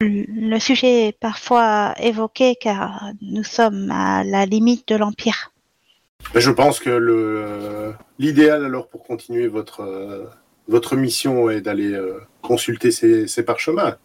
Le 0.00 0.58
sujet 0.58 1.08
est 1.08 1.18
parfois 1.18 1.94
évoqué 2.00 2.56
car 2.58 3.10
nous 3.20 3.44
sommes 3.44 3.90
à 3.90 4.24
la 4.24 4.46
limite 4.46 4.88
de 4.88 4.96
l'Empire. 4.96 5.52
Je 6.34 6.50
pense 6.50 6.78
que 6.80 6.88
le 6.90 7.92
l'idéal 8.18 8.64
alors 8.64 8.88
pour 8.88 9.02
continuer 9.02 9.46
votre 9.48 9.80
euh, 9.82 10.24
votre 10.70 10.96
mission 10.96 11.50
est 11.50 11.60
d'aller 11.60 11.92
euh, 11.92 12.20
consulter 12.42 12.90
ces, 12.92 13.26
ces 13.28 13.42
parchemins. 13.42 13.96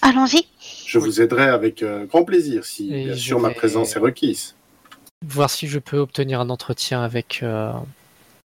Allons-y. 0.00 0.46
Je 0.86 0.98
vous 0.98 1.20
aiderai 1.20 1.48
avec 1.48 1.82
euh, 1.82 2.06
grand 2.06 2.24
plaisir 2.24 2.64
si 2.64 2.92
Et 2.94 3.04
bien 3.06 3.16
sûr 3.16 3.40
ma 3.40 3.50
présence 3.50 3.96
est 3.96 3.98
requise. 3.98 4.54
voir 5.26 5.50
si 5.50 5.66
je 5.66 5.78
peux 5.78 5.98
obtenir 5.98 6.40
un 6.40 6.48
entretien 6.50 7.02
avec 7.02 7.40
euh, 7.42 7.72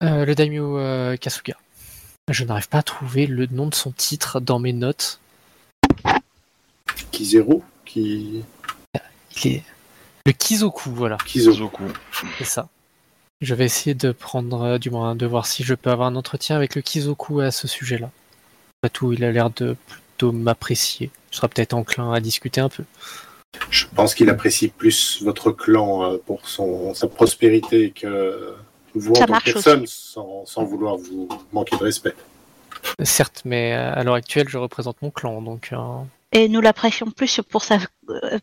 euh, 0.02 0.24
le 0.24 0.34
daimyo 0.34 0.78
euh, 0.78 1.16
Kasuga. 1.16 1.56
Je 2.28 2.44
n'arrive 2.44 2.68
pas 2.68 2.78
à 2.78 2.82
trouver 2.82 3.26
le 3.26 3.46
nom 3.46 3.66
de 3.68 3.74
son 3.74 3.92
titre 3.92 4.40
dans 4.40 4.58
mes 4.58 4.72
notes. 4.72 5.20
Kizeru, 7.12 7.60
qui 7.84 8.42
Il 9.44 9.52
est 9.52 9.62
le 10.26 10.32
Kizoku, 10.32 10.90
voilà, 10.90 11.16
Kizo. 11.24 11.52
Zoku. 11.52 11.82
c'est 12.38 12.44
ça. 12.44 12.68
Je 13.40 13.54
vais 13.54 13.64
essayer 13.64 13.94
de 13.94 14.12
prendre, 14.12 14.62
euh, 14.62 14.78
du 14.78 14.90
moins, 14.90 15.14
de 15.14 15.26
voir 15.26 15.46
si 15.46 15.62
je 15.62 15.74
peux 15.74 15.90
avoir 15.90 16.08
un 16.08 16.16
entretien 16.16 16.56
avec 16.56 16.74
le 16.74 16.82
Kizoku 16.82 17.40
à 17.40 17.50
ce 17.50 17.66
sujet-là. 17.66 18.10
Après 18.82 18.90
tout, 18.92 19.12
il 19.12 19.24
a 19.24 19.32
l'air 19.32 19.50
de 19.50 19.76
plutôt 19.86 20.32
m'apprécier. 20.32 21.10
Je 21.30 21.36
serai 21.36 21.48
peut-être 21.48 21.74
enclin 21.74 22.12
à 22.12 22.20
discuter 22.20 22.60
un 22.60 22.68
peu. 22.68 22.84
Je 23.70 23.86
pense 23.94 24.14
qu'il 24.14 24.28
apprécie 24.30 24.68
plus 24.68 25.22
votre 25.22 25.50
clan 25.50 26.04
euh, 26.04 26.18
pour 26.24 26.48
son 26.48 26.94
sa 26.94 27.08
prospérité 27.08 27.90
que 27.90 28.54
vous 28.94 29.14
Ça 29.14 29.24
en 29.24 29.26
tant 29.26 29.38
que 29.38 29.52
personne, 29.52 29.86
sans, 29.86 30.44
sans 30.46 30.64
vouloir 30.64 30.96
vous 30.96 31.28
manquer 31.52 31.76
de 31.76 31.84
respect. 31.84 32.14
Certes, 33.02 33.42
mais 33.44 33.74
euh, 33.74 33.92
à 33.94 34.04
l'heure 34.04 34.14
actuelle, 34.14 34.48
je 34.48 34.58
représente 34.58 35.00
mon 35.02 35.10
clan, 35.10 35.42
donc 35.42 35.70
euh, 35.72 35.76
Et 36.32 36.48
nous 36.48 36.60
l'apprécions 36.60 37.10
plus 37.10 37.40
pour 37.48 37.64
sa, 37.64 37.78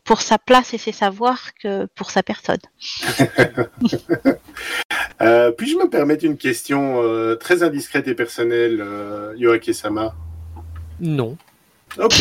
pour 0.04 0.22
sa 0.22 0.38
place 0.38 0.74
et 0.74 0.78
ses 0.78 0.92
savoirs 0.92 1.54
que 1.62 1.86
pour 1.96 2.12
sa 2.12 2.24
personne. 2.24 2.60
Euh, 5.20 5.52
Puis-je 5.52 5.78
me 5.78 5.90
permettre 5.90 6.26
une 6.26 6.38
question 6.38 7.02
euh, 7.02 7.34
très 7.36 7.64
indiscrète 7.64 8.08
et 8.08 8.14
personnelle, 8.14 8.80
euh, 8.82 9.34
Yoake-sama 9.36 10.14
non. 11.00 11.38
Ok. 11.98 12.16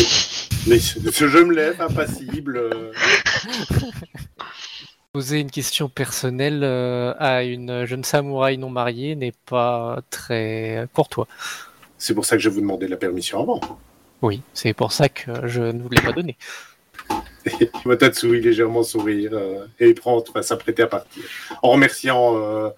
Mais 0.66 0.78
je 0.78 1.38
me 1.38 1.54
lève, 1.54 1.80
impassible. 1.80 2.56
euh, 2.56 2.92
Poser 5.12 5.40
une 5.40 5.50
question 5.50 5.88
personnelle 5.88 6.60
euh, 6.62 7.14
à 7.18 7.42
une 7.42 7.86
jeune 7.86 8.04
samouraï 8.04 8.58
non 8.58 8.68
mariée 8.68 9.14
n'est 9.14 9.32
pas 9.46 10.00
très 10.10 10.88
courtois. 10.92 11.26
C'est 11.98 12.14
pour 12.14 12.26
ça 12.26 12.36
que 12.36 12.42
je 12.42 12.50
vous 12.50 12.60
demandais 12.60 12.88
la 12.88 12.96
permission 12.98 13.40
avant. 13.42 13.60
Oui, 14.22 14.42
c'est 14.54 14.72
pour 14.72 14.92
ça 14.92 15.08
que 15.08 15.46
je 15.46 15.62
ne 15.62 15.82
vous 15.82 15.88
l'ai 15.88 16.00
pas 16.00 16.12
donné. 16.12 16.36
Motatsui 17.84 18.40
légèrement 18.40 18.82
sourire 18.82 19.30
euh, 19.34 19.66
et 19.78 19.88
il 19.88 19.94
prend, 19.94 20.22
va 20.34 20.42
s'apprêter 20.42 20.82
à 20.82 20.86
partir. 20.86 21.22
En 21.62 21.70
remerciant 21.70 22.36
euh, 22.36 22.70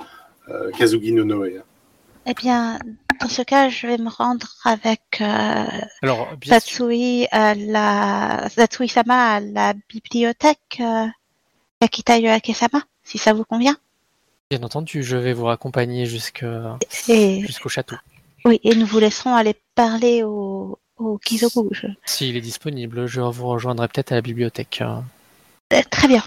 euh, 0.50 0.70
Kazugi 0.72 1.12
Nonoe. 1.12 1.62
Eh 2.26 2.34
bien, 2.34 2.78
dans 3.20 3.28
ce 3.28 3.42
cas, 3.42 3.68
je 3.68 3.86
vais 3.86 3.98
me 3.98 4.10
rendre 4.10 4.46
avec 4.64 5.00
euh, 5.20 5.64
Alors, 6.02 6.28
Tatsui 6.46 7.26
à 7.30 7.54
la 7.54 8.48
Tatsui-sama 8.54 9.34
à 9.34 9.40
la 9.40 9.74
bibliothèque 9.88 10.78
euh, 10.80 11.06
Kakita 11.80 12.18
Yoake-sama, 12.18 12.82
si 13.02 13.18
ça 13.18 13.32
vous 13.32 13.44
convient. 13.44 13.76
bien 14.50 14.62
entendu, 14.62 15.02
je 15.02 15.16
vais 15.16 15.32
vous 15.32 15.46
raccompagner 15.46 16.02
Et 17.08 17.40
jusqu'au 17.40 17.68
château, 17.68 17.96
oui, 18.44 18.60
et 18.62 18.74
nous 18.74 18.86
vous 18.86 18.98
laisserons 18.98 19.34
aller 19.34 19.54
parler 19.74 20.22
au, 20.22 20.78
au 20.98 21.18
Kizoku. 21.18 21.68
Je- 21.72 21.86
s'il 22.04 22.36
est 22.36 22.40
disponible. 22.40 23.06
Je 23.06 23.20
vous 23.20 23.46
rejoindrai 23.46 23.88
peut-être 23.88 24.12
à 24.12 24.16
la 24.16 24.22
bibliothèque. 24.22 24.80
euh. 24.82 25.00
Euh, 25.72 25.82
très 25.90 26.08
bien. 26.08 26.22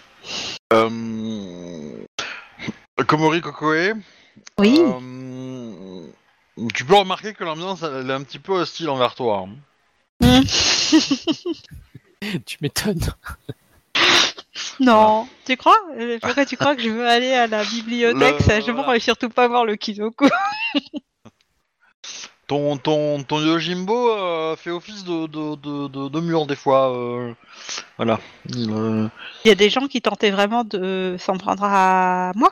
Euh... 0.74 2.06
Komori 3.08 3.42
Kokoe. 3.42 3.94
Oui. 4.60 4.80
euh, 4.80 6.08
Tu 6.76 6.86
peux 6.86 6.96
remarquer 6.96 7.34
que 7.34 7.44
l'ambiance 7.44 7.84
elle 7.84 8.10
est 8.10 8.14
un 8.14 8.24
petit 8.24 8.40
peu 8.40 8.54
hostile 8.54 8.90
envers 8.90 9.16
toi. 9.16 9.48
hein. 10.22 10.22
Tu 12.46 12.58
m'étonnes. 12.62 13.00
Non, 14.80 15.28
tu 15.46 15.56
crois? 15.58 15.78
Euh, 15.98 16.18
Pourquoi 16.22 16.46
tu 16.46 16.58
crois 16.58 16.76
que 16.76 16.82
je 16.82 16.90
veux 16.90 17.08
aller 17.08 17.32
à 17.34 17.48
la 17.48 17.64
bibliothèque 17.64 18.40
Le- 18.40 18.44
Sagement, 18.44 18.84
voilà. 18.84 18.98
et 18.98 19.00
surtout 19.00 19.30
pas 19.30 19.48
voir 19.48 19.64
le 19.66 19.76
Kizoku. 19.76 20.28
Ton, 22.52 22.76
ton, 22.76 23.24
ton 23.24 23.40
Yojimbo 23.40 24.10
euh, 24.12 24.58
fait 24.58 24.72
office 24.72 25.06
de, 25.06 25.26
de, 25.28 25.56
de, 25.56 25.88
de, 25.88 26.10
de 26.10 26.20
mur 26.20 26.46
des 26.46 26.58
fois. 26.58 26.94
euh, 26.94 27.34
Voilà. 27.96 28.20
Il, 28.50 28.70
euh, 28.70 29.08
Il 29.46 29.48
y 29.48 29.52
a 29.52 29.56
des 29.56 29.70
gens 29.70 29.88
qui 29.88 30.02
tentaient 30.02 30.32
vraiment 30.32 30.66
de 30.66 31.16
s'en 31.18 31.38
prendre 31.38 31.64
à 31.64 32.34
moi? 32.36 32.50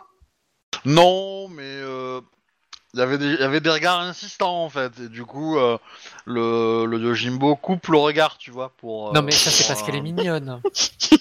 Non, 0.86 1.50
mais 1.50 1.64
euh, 1.66 2.22
il 2.94 3.02
y 3.02 3.04
avait 3.04 3.18
des- 3.18 3.34
il 3.34 3.40
y 3.42 3.44
avait 3.44 3.60
des 3.60 3.70
regards 3.70 4.00
insistants 4.00 4.64
en 4.64 4.70
fait. 4.70 4.98
Et 5.02 5.10
du 5.10 5.26
coup, 5.26 5.58
euh, 5.58 5.78
le, 6.24 6.86
le 6.86 6.98
Yojimbo 6.98 7.58
coupe 7.58 7.88
le 7.88 7.98
regard, 7.98 8.38
tu 8.38 8.52
vois. 8.52 8.70
pour. 8.78 9.10
euh, 9.10 9.14
Non, 9.16 9.22
mais 9.22 9.34
ça, 9.34 9.52
c'est 9.52 9.66
pour, 9.66 9.68
parce 9.74 9.84
qu'elle 9.86 9.96
est 9.96 10.02
mignonne. 10.02 10.62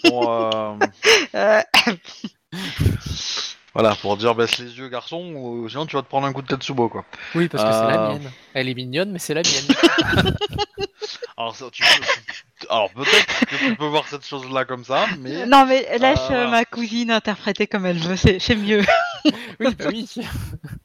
pour, 0.04 0.28
euh, 0.30 0.72
Euh, 1.34 1.62
Voilà, 3.78 3.94
pour 3.94 4.16
dire 4.16 4.34
baisse 4.34 4.58
les 4.58 4.76
yeux, 4.76 4.88
garçon, 4.88 5.32
ou 5.36 5.68
sinon 5.68 5.86
tu 5.86 5.94
vas 5.94 6.02
te 6.02 6.08
prendre 6.08 6.26
un 6.26 6.32
coup 6.32 6.42
de 6.42 6.48
tête 6.48 6.64
subo, 6.64 6.88
quoi. 6.88 7.04
Oui, 7.36 7.46
parce 7.48 7.62
que 7.62 7.70
c'est 7.70 7.86
la 7.94 8.06
Euh. 8.06 8.08
mienne. 8.14 8.30
Elle 8.54 8.68
est 8.68 8.74
mignonne, 8.74 9.12
mais 9.12 9.20
c'est 9.20 9.34
la 9.34 9.42
mienne. 9.42 9.76
Alors, 11.36 11.54
ça, 11.54 11.66
tu 11.70 11.84
peux- 11.84 11.88
tu- 12.60 12.66
Alors 12.68 12.90
peut-être 12.90 13.26
que 13.46 13.54
tu 13.56 13.76
peux 13.76 13.86
voir 13.86 14.04
cette 14.08 14.26
chose-là 14.26 14.64
comme 14.64 14.82
ça, 14.84 15.06
mais. 15.20 15.46
non, 15.46 15.64
mais 15.64 15.86
laisse 15.96 16.18
euh, 16.32 16.48
ma 16.48 16.64
cousine 16.64 17.12
interpréter 17.12 17.68
comme 17.68 17.86
elle 17.86 17.98
veut, 17.98 18.16
c'est 18.16 18.56
mieux. 18.56 18.82
oui, 19.60 19.72
bah 19.78 19.84
oui. 19.88 20.08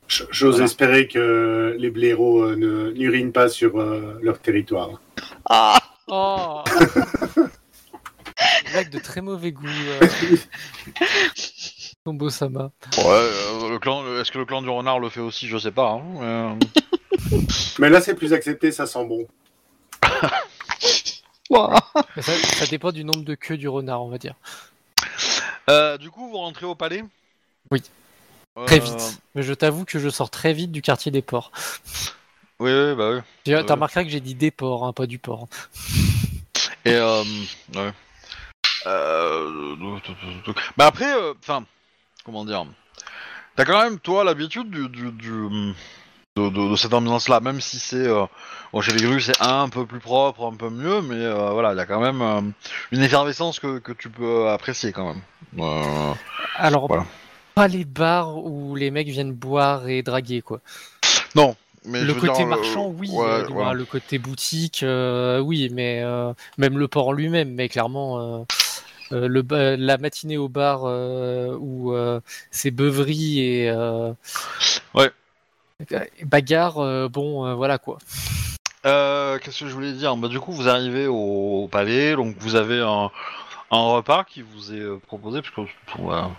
J'ose 0.08 0.52
Voilà. 0.52 0.66
espérer 0.66 1.08
que 1.08 1.76
les 1.80 1.90
blaireaux 1.90 2.44
euh, 2.44 2.56
ne 2.56 2.92
n'urinent 2.92 3.32
pas 3.32 3.50
sur 3.50 3.80
euh, 3.82 4.20
leur 4.22 4.38
territoire. 4.38 5.02
Ah, 5.50 5.80
Oh 6.08 6.62
Blague 8.72 8.90
de 8.90 9.00
très 9.00 9.22
mauvais 9.22 9.52
goût. 9.52 9.66
Euh... 9.66 10.08
Tombo 12.04 12.30
Sama. 12.30 12.72
Ouais, 12.98 13.04
euh, 13.06 13.70
le 13.70 13.80
clan, 13.80 14.04
est-ce 14.20 14.32
que 14.32 14.38
le 14.38 14.46
clan 14.46 14.62
du 14.62 14.70
renard 14.70 15.00
le 15.00 15.10
fait 15.10 15.22
aussi? 15.22 15.48
Je 15.48 15.58
sais 15.58 15.72
pas. 15.72 15.92
hein, 15.92 16.02
mais, 16.20 17.38
euh, 17.38 17.40
Mais 17.80 17.90
là, 17.90 18.02
c'est 18.02 18.14
plus 18.16 18.34
accepté, 18.34 18.72
ça 18.72 18.86
sent 18.86 19.06
bon. 19.06 19.26
Mais 22.16 22.22
Ça, 22.22 22.34
ça 22.38 22.66
dépend 22.68 22.92
du 22.92 23.04
nombre 23.04 23.24
de 23.24 23.36
queues 23.36 23.58
du 23.58 23.68
renard, 23.70 24.04
on 24.04 24.10
va 24.10 24.18
dire. 24.18 24.36
euh, 25.70 25.98
du 25.98 26.10
coup, 26.10 26.28
vous 26.30 26.38
rentrez 26.38 26.66
au 26.66 26.76
palais? 26.76 27.04
Oui. 27.72 27.82
Très 28.66 28.78
Euh, 28.78 28.84
vite. 28.84 29.20
Mais 29.36 29.44
je 29.44 29.54
t'avoue 29.54 29.86
que 29.86 29.98
je 30.00 30.10
sors 30.10 30.30
très 30.30 30.52
vite 30.54 30.72
du 30.72 30.82
quartier 30.82 31.12
des 31.12 31.22
ports. 31.22 31.52
Oui, 32.60 32.72
oui, 32.72 32.96
bah 32.96 33.12
oui. 33.12 33.20
Tu 33.46 33.52
Ouais. 33.56 33.70
as 33.70 33.74
remarqué 33.74 34.04
que 34.04 34.10
j'ai 34.10 34.20
dit 34.20 34.36
des 34.36 34.52
ports, 34.52 34.86
hein, 34.86 34.94
pas 34.94 35.06
du 35.06 35.20
port. 35.20 35.48
Et 36.86 36.94
euh, 36.94 37.24
ouais. 37.76 37.92
Euh, 38.88 39.76
bah 40.76 40.88
après, 40.88 41.12
enfin, 41.40 41.64
comment 42.24 42.46
dire 42.46 42.66
T'as 43.56 43.66
quand 43.66 43.82
même 43.84 44.00
toi 44.00 44.24
l'habitude 44.24 44.70
du, 44.72 44.90
du, 44.90 45.12
du, 45.12 45.30
de, 46.36 46.50
de- 46.50 46.72
de 46.72 46.76
cette 46.76 46.94
ambiance-là, 46.94 47.40
même 47.40 47.62
si 47.62 47.78
c'est 47.78 48.08
euh, 48.08 48.26
bon, 48.72 48.82
chez 48.82 48.94
les 48.94 49.04
grues 49.06 49.22
c'est 49.22 49.40
un 49.42 49.70
peu 49.70 49.86
plus 49.86 50.00
propre, 50.00 50.46
un 50.52 50.56
peu 50.56 50.70
mieux, 50.70 51.02
mais 51.02 51.16
euh, 51.24 51.52
voilà, 51.52 51.74
il 51.74 51.78
y 51.78 51.80
a 51.80 51.86
quand 51.86 52.00
même 52.02 52.22
euh, 52.22 52.42
une 52.92 53.04
effervescence 53.04 53.60
que, 53.60 53.78
que 53.80 53.92
tu 53.92 54.10
peux 54.10 54.50
apprécier 54.50 54.92
quand 54.92 55.14
même. 55.14 55.22
Euh, 55.60 56.14
Alors, 56.56 56.88
Voilà. 56.88 57.06
pas 57.54 57.68
les 57.68 57.86
bars 57.86 58.36
où 58.44 58.76
les 58.76 58.90
mecs 58.90 59.08
viennent 59.10 59.34
boire 59.34 59.88
et 59.88 60.02
draguer, 60.02 60.42
quoi. 60.42 60.60
non, 61.36 61.56
mais 61.86 62.02
le 62.04 62.16
côté 62.16 62.38
dire, 62.38 62.48
marchand, 62.48 62.88
euh, 62.90 62.96
oui. 62.98 63.10
ouais, 63.12 63.44
voilà, 63.52 63.74
Le 63.74 63.86
côté 63.86 64.18
boutique, 64.18 64.82
euh, 64.82 65.38
oui, 65.40 65.70
mais 65.72 66.02
euh, 66.02 66.34
même 66.58 66.80
le 66.80 66.88
port 66.88 67.14
lui-même, 67.14 67.54
mais 67.54 67.70
clairement. 67.70 68.40
euh, 68.40 68.44
euh, 69.14 69.28
le, 69.28 69.76
la 69.76 69.98
matinée 69.98 70.38
au 70.38 70.50
bar 70.50 70.82
euh, 70.86 71.56
où 71.60 71.94
euh, 71.94 72.20
c'est 72.52 72.72
beuverie 72.72 73.40
et 73.40 73.72
Ouais. 74.94 75.12
bagarre, 76.24 77.10
bon, 77.10 77.56
voilà 77.56 77.78
quoi. 77.78 77.98
Qu'est-ce 78.84 79.60
que 79.64 79.68
je 79.68 79.74
voulais 79.74 79.94
dire? 79.94 80.16
Bah, 80.18 80.28
Du 80.28 80.40
coup, 80.40 80.52
vous 80.52 80.68
arrivez 80.68 81.08
au, 81.08 81.64
au 81.64 81.68
palais, 81.68 82.16
donc 82.16 82.36
vous 82.40 82.56
avez 82.56 82.80
un, 82.82 83.10
un 83.72 83.82
repas 83.94 84.24
qui 84.24 84.42
vous 84.42 84.74
est 84.74 85.00
proposé, 85.08 85.42
parce 85.42 85.54
qu'on 85.54 85.68
on 86.00 86.08
va, 86.10 86.32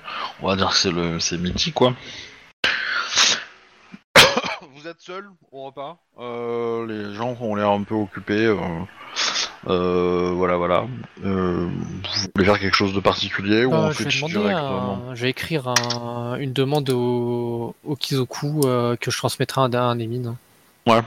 on 0.43 0.49
va 0.49 0.57
dire 0.57 0.71
que 0.71 0.77
c'est 0.77 0.93
le 0.93 1.19
c'est 1.21 1.39
midi, 1.39 1.73
quoi. 1.73 1.95
vous 4.75 4.87
êtes 4.89 5.01
seul 5.01 5.29
au 5.53 5.65
repas? 5.67 5.99
Euh, 6.19 6.87
Les 6.87 7.15
gens 7.15 7.37
ont 7.41 7.55
l'air 7.55 7.71
un 7.71 7.83
peu 7.83 7.95
occupés. 7.95 8.47
euh, 8.47 8.59
voilà, 9.67 10.57
voilà. 10.57 10.87
Euh, 11.25 11.67
vous 11.67 12.29
voulez 12.35 12.45
faire 12.47 12.59
quelque 12.59 12.77
chose 12.77 12.93
de 12.93 13.01
particulier 13.01 13.65
ou 13.65 13.73
Euh, 13.75 13.89
on 13.89 13.91
je, 13.93 14.03
vais 14.39 14.53
un- 14.53 15.15
je 15.15 15.23
vais 15.23 15.31
écrire 15.31 15.69
un- 15.69 16.37
une 16.39 16.53
demande 16.53 16.91
au, 16.91 17.75
au 17.85 17.97
Kizoku 17.97 18.63
euh, 18.65 18.97
que 18.97 19.11
je 19.11 19.17
transmettrai 19.19 19.61
à 19.63 19.65
un, 19.65 19.99
Emin. 19.99 20.37
Ouais. 20.87 21.01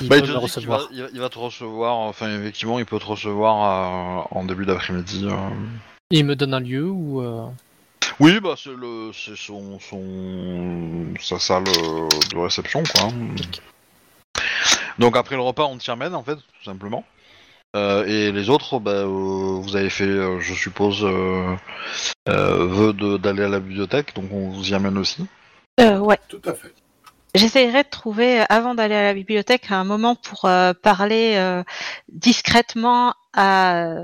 Il 0.00 0.08
Bah, 0.08 0.16
il, 0.16 0.22
te 0.22 0.26
dit 0.26 0.32
va, 0.66 0.80
il 0.92 1.02
va- 1.02 1.08
il 1.12 1.20
va 1.20 1.28
te 1.28 1.38
recevoir, 1.38 1.96
enfin 1.96 2.28
effectivement, 2.40 2.78
il 2.78 2.86
peut 2.86 2.98
te 2.98 3.04
recevoir 3.04 4.24
euh, 4.32 4.38
en 4.38 4.44
début 4.44 4.64
d'après-midi. 4.66 5.26
euh. 5.30 5.36
Il 6.10 6.24
me 6.24 6.34
donne 6.36 6.54
un 6.54 6.60
lieu 6.60 6.88
ou 6.88 7.20
euh, 7.22 7.44
Oui, 8.18 8.40
bah 8.40 8.54
c'est 8.56 8.74
le, 8.74 9.10
c'est 9.12 9.36
son, 9.36 9.78
son, 9.80 11.14
sa 11.20 11.38
salle 11.38 11.64
euh, 11.68 12.08
de 12.32 12.38
réception, 12.38 12.82
quoi. 12.82 13.08
Donc 14.98 15.16
après 15.16 15.36
le 15.36 15.42
repas, 15.42 15.64
on 15.64 15.76
t'y 15.76 15.90
amène 15.90 16.14
en 16.14 16.22
fait, 16.22 16.36
tout 16.36 16.64
simplement. 16.64 17.04
Euh, 17.74 18.04
et 18.06 18.30
les 18.30 18.50
autres, 18.50 18.78
bah, 18.78 18.90
euh, 18.92 19.58
vous 19.60 19.74
avez 19.76 19.90
fait, 19.90 20.04
euh, 20.04 20.38
je 20.40 20.54
suppose, 20.54 21.02
euh, 21.02 21.54
euh, 22.28 22.66
vœu 22.66 22.92
de- 22.92 23.16
d'aller 23.16 23.42
à 23.42 23.48
la 23.48 23.58
bibliothèque, 23.58 24.14
donc 24.14 24.26
on 24.32 24.50
vous 24.50 24.70
y 24.70 24.74
amène 24.74 24.96
aussi. 24.96 25.26
Euh, 25.80 25.98
ouais. 25.98 26.18
Tout 26.28 26.40
à 26.44 26.54
fait. 26.54 26.72
J'essayerai 27.34 27.82
de 27.82 27.88
trouver, 27.88 28.44
avant 28.48 28.76
d'aller 28.76 28.94
à 28.94 29.02
la 29.02 29.12
bibliothèque, 29.14 29.72
un 29.72 29.82
moment 29.82 30.14
pour 30.14 30.44
euh, 30.44 30.72
parler 30.72 31.34
euh, 31.34 31.64
discrètement 32.12 33.14
à, 33.32 33.94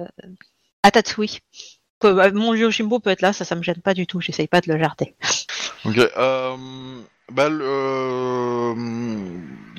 à 0.82 0.90
Tatsui. 0.90 1.38
Que, 2.00 2.08
euh, 2.08 2.32
mon 2.32 2.54
Yojimbo 2.54 2.98
peut 2.98 3.10
être 3.10 3.20
là, 3.22 3.32
ça, 3.32 3.44
ça 3.44 3.54
me 3.54 3.62
gêne 3.62 3.82
pas 3.82 3.94
du 3.94 4.08
tout. 4.08 4.20
J'essaye 4.20 4.48
pas 4.48 4.60
de 4.60 4.72
le 4.72 4.80
jarter. 4.80 5.14
Ok. 5.84 5.96
Euh, 5.96 6.56
bah, 7.30 7.48
le, 7.48 7.64
euh, 7.64 8.74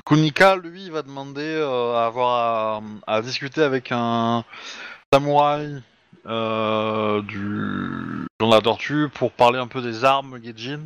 Kunika, 0.06 0.56
lui, 0.56 0.90
va 0.90 1.02
demander 1.02 1.42
euh, 1.42 1.96
à 1.96 2.06
avoir 2.06 2.82
à, 3.08 3.22
discuter 3.22 3.62
avec 3.62 3.92
un 3.92 4.44
samouraï 5.14 5.82
euh, 6.28 7.22
du 7.22 8.28
dans 8.40 8.50
la 8.50 8.62
tortue 8.62 9.10
pour 9.14 9.32
parler 9.32 9.60
un 9.60 9.68
peu 9.68 9.82
des 9.82 10.04
armes 10.04 10.40
Gaijin 10.40 10.82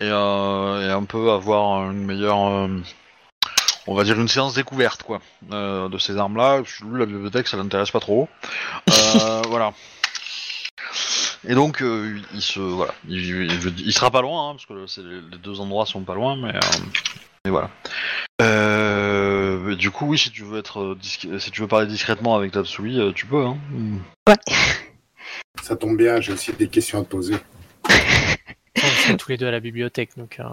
et, 0.00 0.04
euh, 0.04 0.88
et 0.88 0.90
un 0.90 1.04
peu 1.04 1.30
avoir 1.30 1.90
une 1.90 2.04
meilleure, 2.04 2.36
on 2.38 3.94
va 3.94 4.04
dire 4.04 4.18
une 4.18 4.28
séance 4.28 4.54
découverte 4.54 5.02
quoi 5.02 5.20
de 5.50 5.98
ces 5.98 6.16
armes-là. 6.16 6.62
Lui, 6.82 6.98
la 6.98 7.06
bibliothèque, 7.06 7.48
ça 7.48 7.56
l'intéresse 7.56 7.90
pas 7.90 8.00
trop. 8.00 8.28
Voilà. 9.48 9.72
Et 11.46 11.54
donc, 11.54 11.82
il 11.82 12.42
se, 12.42 12.58
voilà, 12.58 12.92
il, 13.08 13.92
sera 13.92 14.10
pas 14.10 14.20
loin, 14.20 14.50
hein, 14.50 14.52
parce 14.54 14.66
que 14.66 15.30
les 15.30 15.38
deux 15.38 15.60
endroits 15.60 15.86
sont 15.86 16.02
pas 16.02 16.14
loin, 16.14 16.36
mais, 16.36 16.52
mais 17.48 17.52
voilà. 17.52 17.70
Euh, 18.42 19.74
du 19.74 19.90
coup, 19.90 20.06
oui, 20.06 20.18
si 20.18 20.30
tu 20.30 20.42
veux 20.44 20.58
être, 20.58 20.80
euh, 20.80 20.98
disc- 21.00 21.38
si 21.38 21.50
tu 21.50 21.60
veux 21.62 21.66
parler 21.66 21.86
discrètement 21.86 22.36
avec 22.36 22.52
Tatsui, 22.52 23.00
euh, 23.00 23.12
tu 23.12 23.26
peux. 23.26 23.44
Hein. 23.44 23.56
Ouais. 24.28 24.36
Ça 25.62 25.76
tombe 25.76 25.96
bien, 25.96 26.20
j'ai 26.20 26.32
aussi 26.32 26.52
des 26.52 26.68
questions 26.68 27.00
à 27.00 27.04
te 27.04 27.08
poser. 27.08 27.36
on 27.88 28.80
serait 28.80 29.16
tous 29.16 29.30
les 29.30 29.36
deux 29.38 29.46
à 29.46 29.50
la 29.50 29.60
bibliothèque, 29.60 30.10
donc. 30.16 30.38
euh, 30.40 30.44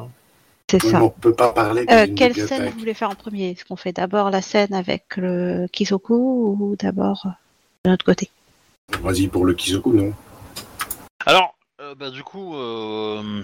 C'est 0.72 0.84
Oui, 0.84 0.92
ça. 0.92 1.04
on 1.04 1.10
peut 1.10 1.34
pas 1.34 1.52
parler 1.54 1.82
Euh, 1.90 2.08
quelle 2.16 2.32
bibliothèque. 2.32 2.48
scène 2.48 2.70
vous 2.70 2.80
voulez 2.80 2.94
faire 2.94 3.10
en 3.10 3.16
premier? 3.16 3.52
Est-ce 3.52 3.66
qu'on 3.66 3.76
fait 3.76 3.92
d'abord 3.94 4.32
la 4.32 4.42
scène 4.42 4.74
avec 4.74 5.04
le 5.18 5.68
Kizoku 5.72 6.16
ou 6.60 6.76
d'abord 6.80 7.24
euh, 7.26 7.30
de 7.84 7.90
notre 7.92 8.06
côté? 8.06 8.30
Vas-y 9.02 9.28
pour 9.28 9.46
le 9.46 9.54
Kizoku, 9.54 9.94
non? 9.94 10.14
Alors, 11.26 11.56
euh, 11.82 11.94
bah, 11.96 12.10
du 12.10 12.24
coup, 12.24 12.56
euh, 12.56 13.44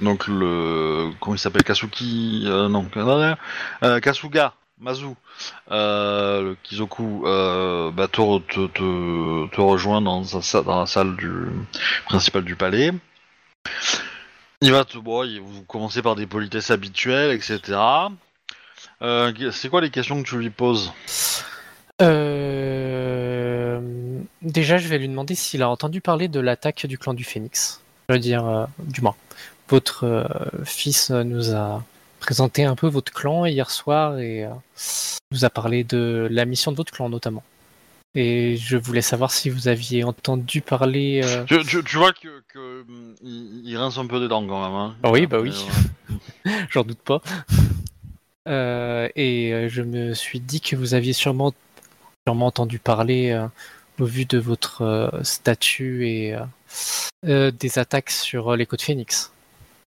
donc 0.00 0.26
le, 0.28 1.10
comment 1.20 1.34
il 1.34 1.38
s'appelle, 1.38 1.64
Kasuki, 1.64 2.44
euh, 2.46 2.68
non, 2.68 2.86
euh, 3.82 4.00
Kasuga. 4.00 4.54
Mazu, 4.80 5.06
euh, 5.72 6.42
le 6.42 6.56
Kizoku, 6.62 7.24
euh, 7.26 7.90
bah, 7.90 8.06
te, 8.06 8.38
te, 8.68 9.60
rejoint 9.60 10.00
dans, 10.00 10.22
dans 10.22 10.80
la 10.80 10.86
salle 10.86 11.16
du, 11.16 11.46
principale 12.04 12.44
du 12.44 12.54
palais. 12.54 12.92
Il 14.60 14.70
va 14.70 14.84
te, 14.84 14.98
bon, 14.98 15.26
vous 15.42 15.64
commencez 15.64 16.00
par 16.00 16.14
des 16.14 16.28
politesses 16.28 16.70
habituelles, 16.70 17.32
etc. 17.32 17.76
Euh, 19.02 19.50
c'est 19.50 19.68
quoi 19.68 19.80
les 19.80 19.90
questions 19.90 20.22
que 20.22 20.28
tu 20.28 20.38
lui 20.38 20.50
poses? 20.50 20.92
Euh, 22.00 23.80
Déjà, 24.42 24.78
je 24.78 24.86
vais 24.88 24.98
lui 24.98 25.08
demander 25.08 25.34
s'il 25.34 25.62
a 25.62 25.68
entendu 25.68 26.00
parler 26.00 26.28
de 26.28 26.38
l'attaque 26.38 26.86
du 26.86 26.96
clan 26.96 27.14
du 27.14 27.24
Phénix. 27.24 27.80
Je 28.08 28.14
veux 28.14 28.20
dire, 28.20 28.46
euh, 28.46 28.66
du 28.78 29.00
moins, 29.00 29.16
votre 29.68 30.04
euh, 30.04 30.24
fils 30.64 31.10
nous 31.10 31.54
a 31.54 31.82
présenté 32.20 32.64
un 32.64 32.74
peu 32.74 32.88
votre 32.88 33.12
clan 33.12 33.46
hier 33.46 33.70
soir 33.70 34.18
et 34.18 34.44
euh, 34.44 34.48
nous 35.30 35.44
a 35.44 35.50
parlé 35.50 35.84
de 35.84 36.26
la 36.30 36.44
mission 36.44 36.72
de 36.72 36.76
votre 36.76 36.92
clan 36.92 37.08
notamment. 37.08 37.42
Et 38.14 38.56
je 38.56 38.76
voulais 38.76 39.02
savoir 39.02 39.30
si 39.30 39.50
vous 39.50 39.68
aviez 39.68 40.02
entendu 40.02 40.60
parler. 40.62 41.20
euh, 41.22 41.44
tu, 41.44 41.62
tu, 41.64 41.84
tu 41.84 41.96
vois 41.98 42.12
que, 42.12 42.42
que, 42.48 42.80
hum, 42.88 43.14
il, 43.22 43.60
il 43.64 43.76
rince 43.76 43.98
un 43.98 44.06
peu 44.06 44.18
des 44.18 44.28
dents 44.28 44.44
quand 44.46 44.64
même. 44.64 44.74
Hein. 44.74 44.96
Ah 45.02 45.10
oui, 45.10 45.26
bah 45.26 45.38
oui. 45.40 45.54
Euh, 46.48 46.50
J'en 46.70 46.84
doute 46.84 47.00
pas. 47.00 47.20
Euh, 48.48 49.10
et 49.14 49.66
je 49.68 49.82
me 49.82 50.14
suis 50.14 50.40
dit 50.40 50.62
que 50.62 50.74
vous 50.74 50.94
aviez 50.94 51.12
sûrement, 51.12 51.52
sûrement 52.26 52.46
entendu 52.46 52.78
parler, 52.78 53.30
euh, 53.30 53.46
au 54.00 54.06
vu 54.06 54.24
de 54.24 54.38
votre 54.38 55.20
statut 55.22 56.08
et 56.08 56.34
des 57.26 57.78
attaques 57.78 58.08
sur 58.08 58.56
les 58.56 58.64
côtes 58.64 58.80
Phoenix. 58.80 59.32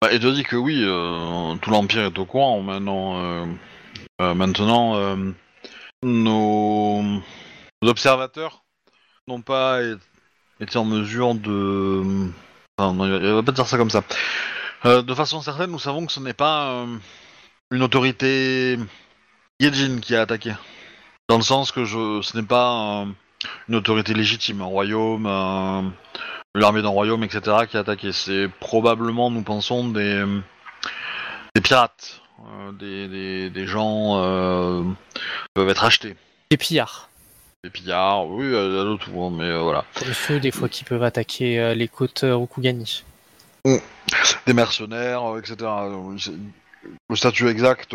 Bah, 0.04 0.10
il 0.12 0.20
te 0.20 0.42
que 0.42 0.56
oui, 0.56 0.82
euh, 0.84 1.54
tout 1.62 1.70
l'Empire 1.70 2.02
est 2.02 2.18
au 2.18 2.26
courant. 2.26 2.60
Maintenant, 2.60 3.22
euh, 3.22 3.46
euh, 4.20 4.34
maintenant 4.34 5.16
nos, 6.02 7.02
observateurs 7.82 8.64
n'ont 9.26 9.40
pas 9.40 9.78
été 10.60 10.76
en 10.76 10.84
mesure 10.84 11.34
de. 11.34 12.02
Enfin, 12.76 12.92
non, 12.92 13.06
il 13.06 13.32
va 13.32 13.42
pas 13.42 13.52
dire 13.52 13.66
ça 13.66 13.78
comme 13.78 13.88
ça. 13.88 14.02
De 14.84 15.14
façon 15.14 15.40
certaine, 15.40 15.70
nous 15.70 15.78
savons 15.78 16.04
que 16.04 16.12
ce 16.12 16.20
n'est 16.20 16.34
pas 16.34 16.84
une 17.70 17.82
autorité 17.82 18.78
Yejin 19.58 20.00
qui 20.00 20.14
a 20.14 20.20
attaqué. 20.20 20.52
Dans 21.30 21.38
le 21.38 21.42
sens 21.42 21.72
que 21.72 21.86
je, 21.86 22.20
ce 22.20 22.36
n'est 22.36 22.46
pas 22.46 23.06
une 23.70 23.74
autorité 23.74 24.12
légitime, 24.12 24.60
un 24.60 24.66
royaume, 24.66 25.24
un- 25.24 25.94
l'armée 26.54 26.82
d'un 26.82 26.88
royaume, 26.88 27.24
etc., 27.24 27.40
qui 27.68 27.76
a 27.76 27.80
attaqué. 27.80 28.12
C'est 28.12 28.48
probablement, 28.60 29.30
nous 29.30 29.42
pensons, 29.42 29.88
des, 29.88 30.24
des 31.54 31.60
pirates, 31.60 32.20
euh, 32.40 32.72
des, 32.72 33.08
des, 33.08 33.50
des 33.50 33.66
gens 33.66 34.18
euh, 34.18 34.82
qui 35.14 35.50
peuvent 35.54 35.68
être 35.68 35.84
achetés. 35.84 36.16
Les 36.50 36.56
pillards, 36.56 37.08
Des 37.64 37.70
pillards, 37.70 38.26
oui, 38.28 38.44
euh, 38.46 38.82
à 38.82 38.84
l'autre 38.84 39.06
tour, 39.06 39.30
mais 39.30 39.44
euh, 39.44 39.60
voilà. 39.60 39.84
comme 39.98 40.12
ceux 40.12 40.38
des 40.38 40.50
fois 40.52 40.68
qui 40.68 40.84
peuvent 40.84 41.02
attaquer 41.02 41.58
euh, 41.58 41.74
les 41.74 41.88
côtes 41.88 42.24
Rokugani. 42.28 43.04
Des 44.46 44.52
mercenaires, 44.52 45.22
etc. 45.38 45.56
Le 47.08 47.16
statut 47.16 47.48
exact 47.48 47.94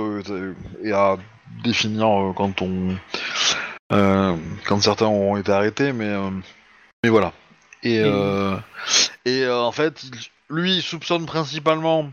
est 0.84 0.91
à 0.91 1.18
définir 1.64 2.34
quand 2.36 2.62
on. 2.64 2.97
quand 3.91 4.82
certains 4.82 5.05
ont 5.05 5.38
été 5.38 5.51
arrêtés, 5.51 5.93
mais, 5.93 6.12
mais 7.03 7.10
voilà. 7.10 7.32
Et, 7.84 7.99
euh, 8.03 8.55
et 9.25 9.43
euh, 9.43 9.59
en 9.61 9.71
fait, 9.71 10.03
il- 10.03 10.55
lui, 10.55 10.77
il 10.77 10.82
soupçonne 10.82 11.25
principalement 11.25 12.11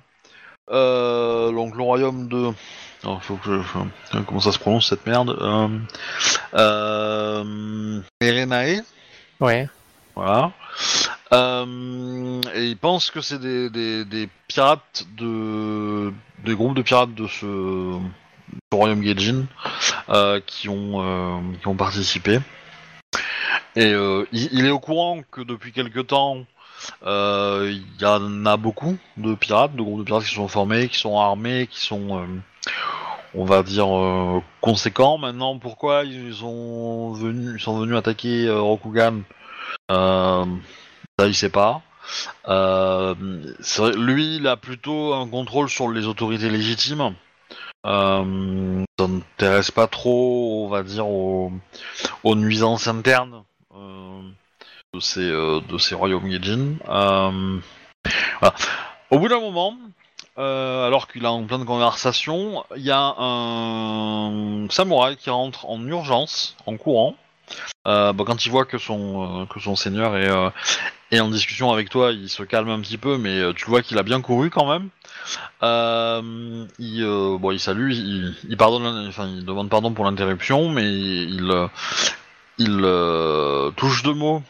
euh, 0.71 1.51
donc 1.53 1.75
le 1.77 1.83
royaume 1.83 2.29
de. 2.29 2.51
Alors, 3.03 3.23
faut 3.23 3.37
que 3.37 3.61
je. 3.63 4.19
comment 4.27 4.41
ça 4.41 4.53
se 4.53 4.59
prononce 4.59 4.89
cette 4.89 5.07
merde 5.07 5.37
euh, 6.55 8.01
Erenae, 8.21 8.83
Ouais. 9.41 9.69
voilà. 10.15 10.53
Euh, 11.33 12.41
et 12.55 12.67
il 12.67 12.77
pense 12.77 13.11
que 13.11 13.21
c'est 13.21 13.39
des, 13.41 13.69
des, 13.71 14.05
des 14.05 14.29
pirates 14.49 15.05
de 15.17 16.13
des 16.45 16.55
groupes 16.55 16.77
de 16.77 16.83
pirates 16.83 17.15
de 17.15 17.27
ce, 17.27 17.99
royaume 18.73 19.01
Gaijin 19.01 19.47
euh, 20.11 20.41
qui 20.47 20.69
ont 20.69 21.03
euh, 21.03 21.41
qui 21.61 21.67
ont 21.69 21.75
participé. 21.75 22.39
Et 23.77 23.93
euh, 23.93 24.27
il, 24.33 24.65
est 24.65 24.71
au 24.71 24.79
courant 24.79 25.21
que 25.31 25.43
depuis 25.43 25.71
quelque 25.71 26.01
temps, 26.01 26.39
euh, 27.05 27.71
il 27.71 28.01
y 28.01 28.07
en 28.07 28.47
a 28.47 28.57
beaucoup 28.57 28.97
de 29.19 29.35
pirates, 29.35 29.77
de 29.77 29.83
groupes 29.83 29.99
de 29.99 30.05
pirates 30.05 30.25
qui 30.25 30.35
sont 30.35 30.49
formés, 30.49 30.89
qui 30.89 30.99
sont 30.99 31.19
armés, 31.19 31.67
qui 31.67 31.81
sont, 31.81 32.19
euh, 32.19 32.27
on 33.35 33.45
va 33.45 33.63
dire, 33.63 33.95
euh, 33.95 34.43
conséquents. 34.63 35.19
Maintenant, 35.19 35.59
pourquoi 35.59 36.05
ils 36.05 36.35
sont 36.35 37.13
venus, 37.13 37.57
ils 37.57 37.63
sont 37.63 37.79
venus 37.79 37.97
attaquer 37.97 38.51
Rokugan? 38.51 39.21
Ça, 39.91 40.47
il 41.27 41.35
sait 41.35 41.51
pas. 41.51 41.83
Lui, 42.49 44.37
il 44.37 44.47
a 44.47 44.57
plutôt 44.57 45.13
un 45.13 45.29
contrôle 45.29 45.69
sur 45.69 45.91
les 45.91 46.07
autorités 46.07 46.49
légitimes. 46.49 47.15
Euh, 47.87 48.85
ça 48.99 49.07
n'intéresse 49.07 49.71
pas 49.71 49.87
trop, 49.87 50.65
on 50.67 50.69
va 50.69 50.83
dire, 50.83 51.07
aux, 51.07 51.53
aux 52.25 52.35
nuisances 52.35 52.89
internes 52.89 53.45
de 54.95 55.01
ces 55.01 55.21
euh, 55.21 55.61
de 55.69 55.79
ces 55.79 55.95
royaumes 55.95 56.29
Gaijin. 56.29 56.75
Euh. 56.89 57.59
Au 59.11 59.19
bout 59.19 59.29
d'un 59.29 59.41
moment, 59.41 59.77
euh, 60.39 60.87
alors 60.87 61.09
qu'il 61.09 61.25
est 61.25 61.29
en 61.29 61.45
pleine 61.45 61.65
conversation, 61.65 62.65
il 62.77 62.83
y 62.83 62.91
a 62.91 63.15
un 63.19 64.67
samouraï 64.69 65.17
qui 65.17 65.31
rentre 65.31 65.67
en 65.67 65.85
urgence, 65.87 66.57
en 66.67 66.77
courant. 66.77 67.15
Euh, 67.87 68.13
bah, 68.13 68.25
quand 68.27 68.45
il 68.45 68.51
voit 68.51 68.65
que 68.65 68.79
son 68.79 69.43
euh, 69.43 69.47
que 69.47 69.61
son 69.61 69.77
seigneur 69.77 70.17
est, 70.17 70.29
euh, 70.29 70.51
est 71.13 71.21
en 71.21 71.29
discussion 71.29 71.73
avec 71.73 71.89
toi, 71.89 72.11
il 72.13 72.29
se 72.29 72.43
calme 72.43 72.71
un 72.71 72.81
petit 72.81 72.99
peu, 72.99 73.17
mais 73.19 73.39
euh, 73.39 73.53
tu 73.53 73.67
vois 73.67 73.83
qu'il 73.83 73.99
a 73.99 74.03
bien 74.03 74.21
couru 74.21 74.51
quand 74.51 74.67
même. 74.67 74.89
Euh, 75.63 76.67
il, 76.79 77.03
euh, 77.05 77.39
bon, 77.39 77.53
il 77.53 77.61
salue, 77.61 77.93
il, 77.93 78.57
pardonne, 78.57 79.07
enfin, 79.09 79.29
il 79.29 79.45
demande 79.45 79.69
pardon 79.71 79.93
pour 79.93 80.05
l'interruption, 80.05 80.69
mais 80.69 80.85
il, 80.85 81.51
euh, 81.51 81.69
il 82.59 82.81
euh, 82.85 83.71
touche 83.73 84.03
deux 84.03 84.15
mots 84.15 84.43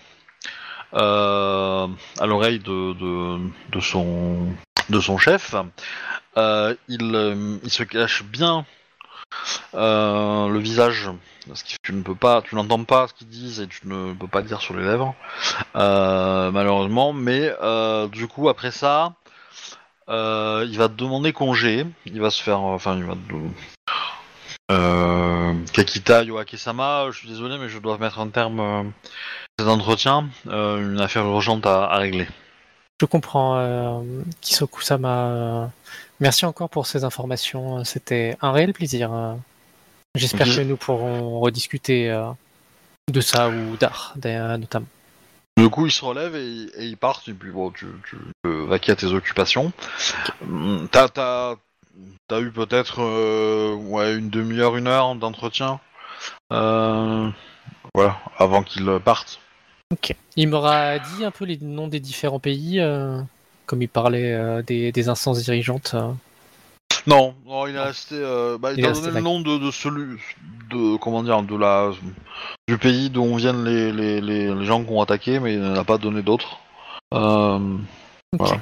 euh, 0.95 1.87
à 2.19 2.27
l'oreille 2.27 2.61
de, 2.61 3.81
son 3.81 5.19
chef. 5.19 5.55
Euh, 6.37 6.75
il, 6.89 7.61
se 7.69 7.83
cache 7.83 8.23
bien 8.25 8.65
le 9.75 10.59
visage, 10.59 11.11
parce 11.49 11.63
que 11.63 11.75
tu 11.83 11.93
ne 11.93 12.03
peux 12.03 12.15
pas, 12.15 12.43
tu 12.43 12.55
n'entends 12.55 12.85
pas 12.85 13.09
ce 13.09 13.15
qu'ils 13.15 13.29
disent 13.29 13.61
et 13.61 13.67
tu 13.67 13.87
ne 13.87 14.13
peux 14.15 14.29
pas 14.29 14.43
dire 14.43 14.61
sur 14.61 14.75
les 14.77 14.85
lèvres, 14.85 15.15
malheureusement. 15.75 17.13
Mais 17.13 17.53
du 18.13 18.29
coup, 18.29 18.49
après 18.49 18.71
ça, 18.71 19.15
il 20.09 20.77
va 20.77 20.89
te 20.89 20.95
demander 20.95 21.33
congé. 21.33 21.85
Il 22.05 22.21
va 22.21 22.31
se 22.31 22.43
faire, 22.43 22.61
enfin, 22.61 22.97
il 22.97 23.05
va. 23.05 23.15
Euh, 24.73 25.55
Kakita 25.73 26.25
Yoake-sama, 26.25 27.11
je 27.13 27.19
suis 27.19 27.29
désolé, 27.29 27.57
mais 27.59 27.69
je 27.69 27.79
dois 27.79 27.99
mettre 27.99 28.19
un 28.19 28.29
terme 28.29 28.61
euh, 28.61 28.83
à 28.83 29.61
cet 29.61 29.69
entretien, 29.69 30.29
euh, 30.49 30.93
une 30.93 31.01
affaire 31.01 31.25
urgente 31.25 31.65
à, 31.67 31.85
à 31.85 31.99
régler. 31.99 32.27
Je 33.01 33.07
comprends, 33.07 33.57
euh, 33.59 34.01
Kisoku-sama. 34.41 35.27
euh, 35.27 35.67
Merci 36.19 36.47
encore 36.47 36.71
pour 36.71 36.87
ces 36.87 37.05
informations. 37.05 37.85
C'était 37.85 38.37
un 38.41 38.53
réel 38.53 38.73
plaisir. 38.73 39.13
euh. 39.13 39.35
J'espère 40.15 40.47
que 40.47 40.63
nous 40.63 40.77
pourrons 40.79 41.41
rediscuter 41.41 42.11
euh, 42.11 42.25
de 43.13 43.21
ça 43.21 43.49
ou 43.51 43.77
d'art, 43.77 44.15
notamment. 44.25 44.87
Du 45.59 45.69
coup, 45.71 45.87
il 45.87 45.93
se 45.93 46.05
relève 46.05 46.35
et, 46.37 46.65
et 46.77 46.85
il 46.87 46.97
part, 46.97 47.23
et 47.29 47.33
puis 47.33 47.51
bon, 47.51 47.71
tu, 47.71 47.87
tu 48.09 48.17
peux 48.43 48.65
vaquer 48.65 48.93
à 48.93 48.97
tes 48.97 49.07
occupations. 49.07 49.73
T'as, 50.91 51.55
t'as, 52.29 52.41
eu 52.41 52.51
peut-être 52.51 53.01
euh, 53.01 53.75
ouais, 53.75 54.17
une 54.17 54.31
demi-heure, 54.31 54.77
une 54.77 54.87
heure 54.87 55.15
d'entretien. 55.15 55.81
Euh, 56.53 57.29
voilà, 57.95 58.19
avant 58.39 58.63
qu'il 58.63 58.87
parte. 59.05 59.41
Ok. 59.93 60.15
Il 60.37 60.49
m'aura 60.49 60.99
dit 60.99 61.25
un 61.25 61.31
peu 61.31 61.45
les 61.45 61.59
noms 61.61 61.89
des 61.89 62.01
différents 62.01 62.41
pays, 62.41 62.81
euh, 62.81 63.21
comme 63.67 63.83
il 63.83 63.89
parlait 63.89 64.63
des, 64.65 64.93
des 64.93 65.09
instances 65.09 65.43
dirigeantes. 65.43 65.95
Non, 67.07 67.35
non, 67.47 67.67
il 67.69 67.77
est 67.77 67.81
resté. 67.81 68.21
bah, 68.61 68.73
il 68.73 68.79
Il 68.79 68.85
t'a 68.85 68.91
est 68.91 68.93
donné 68.95 69.11
le 69.13 69.21
nom 69.21 69.41
de, 69.41 69.59
de 69.59 69.71
celui, 69.71 70.19
de 70.71 70.97
comment 70.97 71.23
dire, 71.23 71.43
de 71.43 71.57
la, 71.57 71.93
du 72.67 72.79
pays 72.79 73.11
d'où 73.11 73.37
viennent 73.37 73.65
les, 73.65 73.93
les, 73.93 74.21
les, 74.21 74.53
les 74.53 74.65
gens 74.65 74.83
qui 74.83 74.91
ont 74.91 75.01
attaqué, 75.01 75.39
mais 75.39 75.55
il 75.55 75.61
n'en 75.61 75.77
a 75.77 75.85
pas 75.85 75.99
donné 75.99 76.23
d'autres. 76.23 76.59
Voilà. 77.13 78.61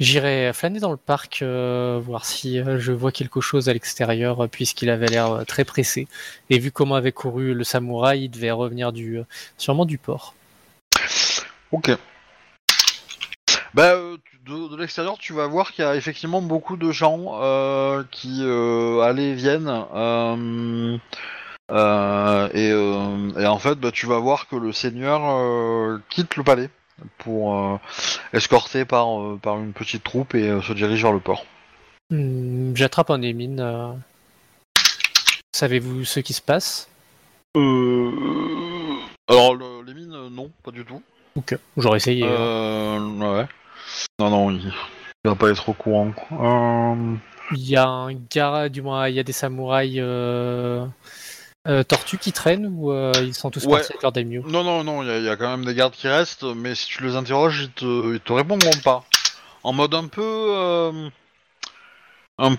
J'irai 0.00 0.52
flâner 0.52 0.80
dans 0.80 0.90
le 0.90 0.96
parc, 0.96 1.40
euh, 1.42 2.00
voir 2.02 2.24
si 2.24 2.58
euh, 2.58 2.78
je 2.78 2.92
vois 2.92 3.12
quelque 3.12 3.40
chose 3.40 3.68
à 3.68 3.72
l'extérieur, 3.72 4.44
euh, 4.44 4.48
puisqu'il 4.48 4.90
avait 4.90 5.06
l'air 5.06 5.44
très 5.46 5.64
pressé. 5.64 6.08
Et 6.50 6.58
vu 6.58 6.70
comment 6.70 6.94
avait 6.94 7.12
couru 7.12 7.54
le 7.54 7.64
samouraï, 7.64 8.24
il 8.24 8.28
devait 8.28 8.50
revenir 8.50 8.92
du, 8.92 9.20
sûrement 9.56 9.84
du 9.86 9.98
port. 9.98 10.34
Ok. 11.72 11.90
Bah, 13.74 13.94
de, 14.46 14.76
l'extérieur, 14.76 15.18
tu 15.18 15.32
vas 15.32 15.46
voir 15.46 15.72
qu'il 15.72 15.84
y 15.84 15.88
a 15.88 15.96
effectivement 15.96 16.40
beaucoup 16.40 16.76
de 16.76 16.90
gens 16.92 17.38
qui 18.10 18.42
allaient 18.42 19.30
et 19.30 19.34
viennent. 19.34 19.68
et, 21.68 23.46
en 23.46 23.58
fait, 23.58 23.74
bah, 23.74 23.90
tu 23.92 24.06
vas 24.06 24.18
voir 24.18 24.48
que 24.48 24.56
le 24.56 24.72
seigneur 24.72 26.00
quitte 26.08 26.36
le 26.36 26.44
palais 26.44 26.70
pour 27.18 27.56
euh, 27.56 27.76
escorté 28.32 28.84
par, 28.84 29.20
euh, 29.20 29.38
par 29.40 29.58
une 29.58 29.72
petite 29.72 30.02
troupe 30.04 30.34
et 30.34 30.48
euh, 30.48 30.62
se 30.62 30.72
dirige 30.72 31.02
vers 31.02 31.12
le 31.12 31.20
port. 31.20 31.44
Hmm, 32.10 32.74
J'attrape 32.74 33.10
un 33.10 33.18
des 33.18 33.32
mines. 33.32 33.60
euh. 33.60 33.92
Savez-vous 35.54 36.04
ce 36.04 36.20
qui 36.20 36.32
se 36.32 36.42
passe? 36.42 36.88
Euh... 37.56 38.10
Alors, 39.28 39.54
le- 39.54 39.82
les 39.86 39.94
mines, 39.94 40.28
non, 40.30 40.50
pas 40.62 40.70
du 40.70 40.84
tout. 40.84 41.02
Ok. 41.36 41.56
J'aurais 41.76 41.96
essayé. 41.98 42.24
hein. 42.24 42.28
Euh, 42.30 43.38
ouais. 43.40 43.46
Non, 44.18 44.30
non, 44.30 44.50
il, 44.50 44.72
il 45.24 45.28
va 45.28 45.34
pas 45.34 45.50
être 45.50 45.68
au 45.68 45.72
courant. 45.72 46.12
Euh... 46.32 47.14
Il 47.52 47.68
y 47.68 47.76
a 47.76 47.86
un 47.86 48.12
gars, 48.12 48.68
du 48.68 48.82
moins, 48.82 49.08
il 49.08 49.14
y 49.14 49.20
a 49.20 49.22
des 49.22 49.32
samouraïs 49.32 50.00
euh, 51.66 51.82
tortues 51.82 52.18
qui 52.18 52.32
traînent 52.32 52.66
ou 52.66 52.92
euh, 52.92 53.12
ils 53.22 53.34
sont 53.34 53.50
tous 53.50 53.64
Ouais. 53.64 53.72
partis 53.78 53.92
avec 53.92 54.02
leur 54.02 54.12
daimyo 54.12 54.42
Non, 54.46 54.62
non, 54.64 54.84
non, 54.84 55.02
il 55.02 55.08
y, 55.08 55.10
a- 55.10 55.18
il 55.18 55.24
y 55.24 55.28
a 55.28 55.36
quand 55.36 55.48
même 55.48 55.64
des 55.64 55.74
gardes 55.74 55.92
qui 55.94 56.08
restent, 56.08 56.44
mais 56.44 56.74
si 56.74 56.86
tu 56.86 57.02
les 57.04 57.16
interroges, 57.16 57.62
ils 57.62 57.70
te, 57.72 58.14
ils 58.14 58.20
te 58.20 58.32
répondront 58.32 58.70
pas. 58.84 59.04
En 59.62 59.72
mode 59.72 59.94
un 59.94 60.06
peu. 60.06 60.22
euh, 60.22 61.08
un 62.38 62.54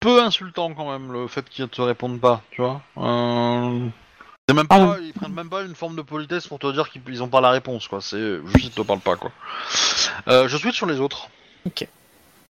peu 0.00 0.22
insultant 0.22 0.74
quand 0.74 0.90
même, 0.90 1.12
le 1.12 1.26
fait 1.28 1.48
qu'ils 1.48 1.68
te 1.68 1.80
répondent 1.80 2.20
pas, 2.20 2.42
tu 2.50 2.60
vois. 2.60 2.82
Euh, 2.98 3.88
c'est 4.48 4.54
même 4.54 4.66
Ah 4.70 4.78
pas, 4.78 4.98
ils 5.00 5.12
prennent 5.12 5.32
même 5.32 5.48
pas 5.48 5.62
une 5.62 5.74
forme 5.74 5.96
de 5.96 6.02
politesse 6.02 6.46
pour 6.46 6.58
te 6.58 6.70
dire 6.72 6.90
qu'ils 6.90 7.02
ils 7.08 7.22
ont 7.22 7.28
pas 7.28 7.40
la 7.40 7.50
réponse, 7.50 7.88
quoi. 7.88 8.00
C'est 8.00 8.38
juste 8.46 8.66
ils 8.66 8.70
te 8.70 8.82
parlent 8.82 9.00
pas, 9.00 9.16
quoi. 9.16 9.32
Euh, 10.28 10.48
je 10.48 10.56
switch 10.56 10.76
sur 10.76 10.86
les 10.86 11.00
autres. 11.00 11.28
Ok. 11.66 11.88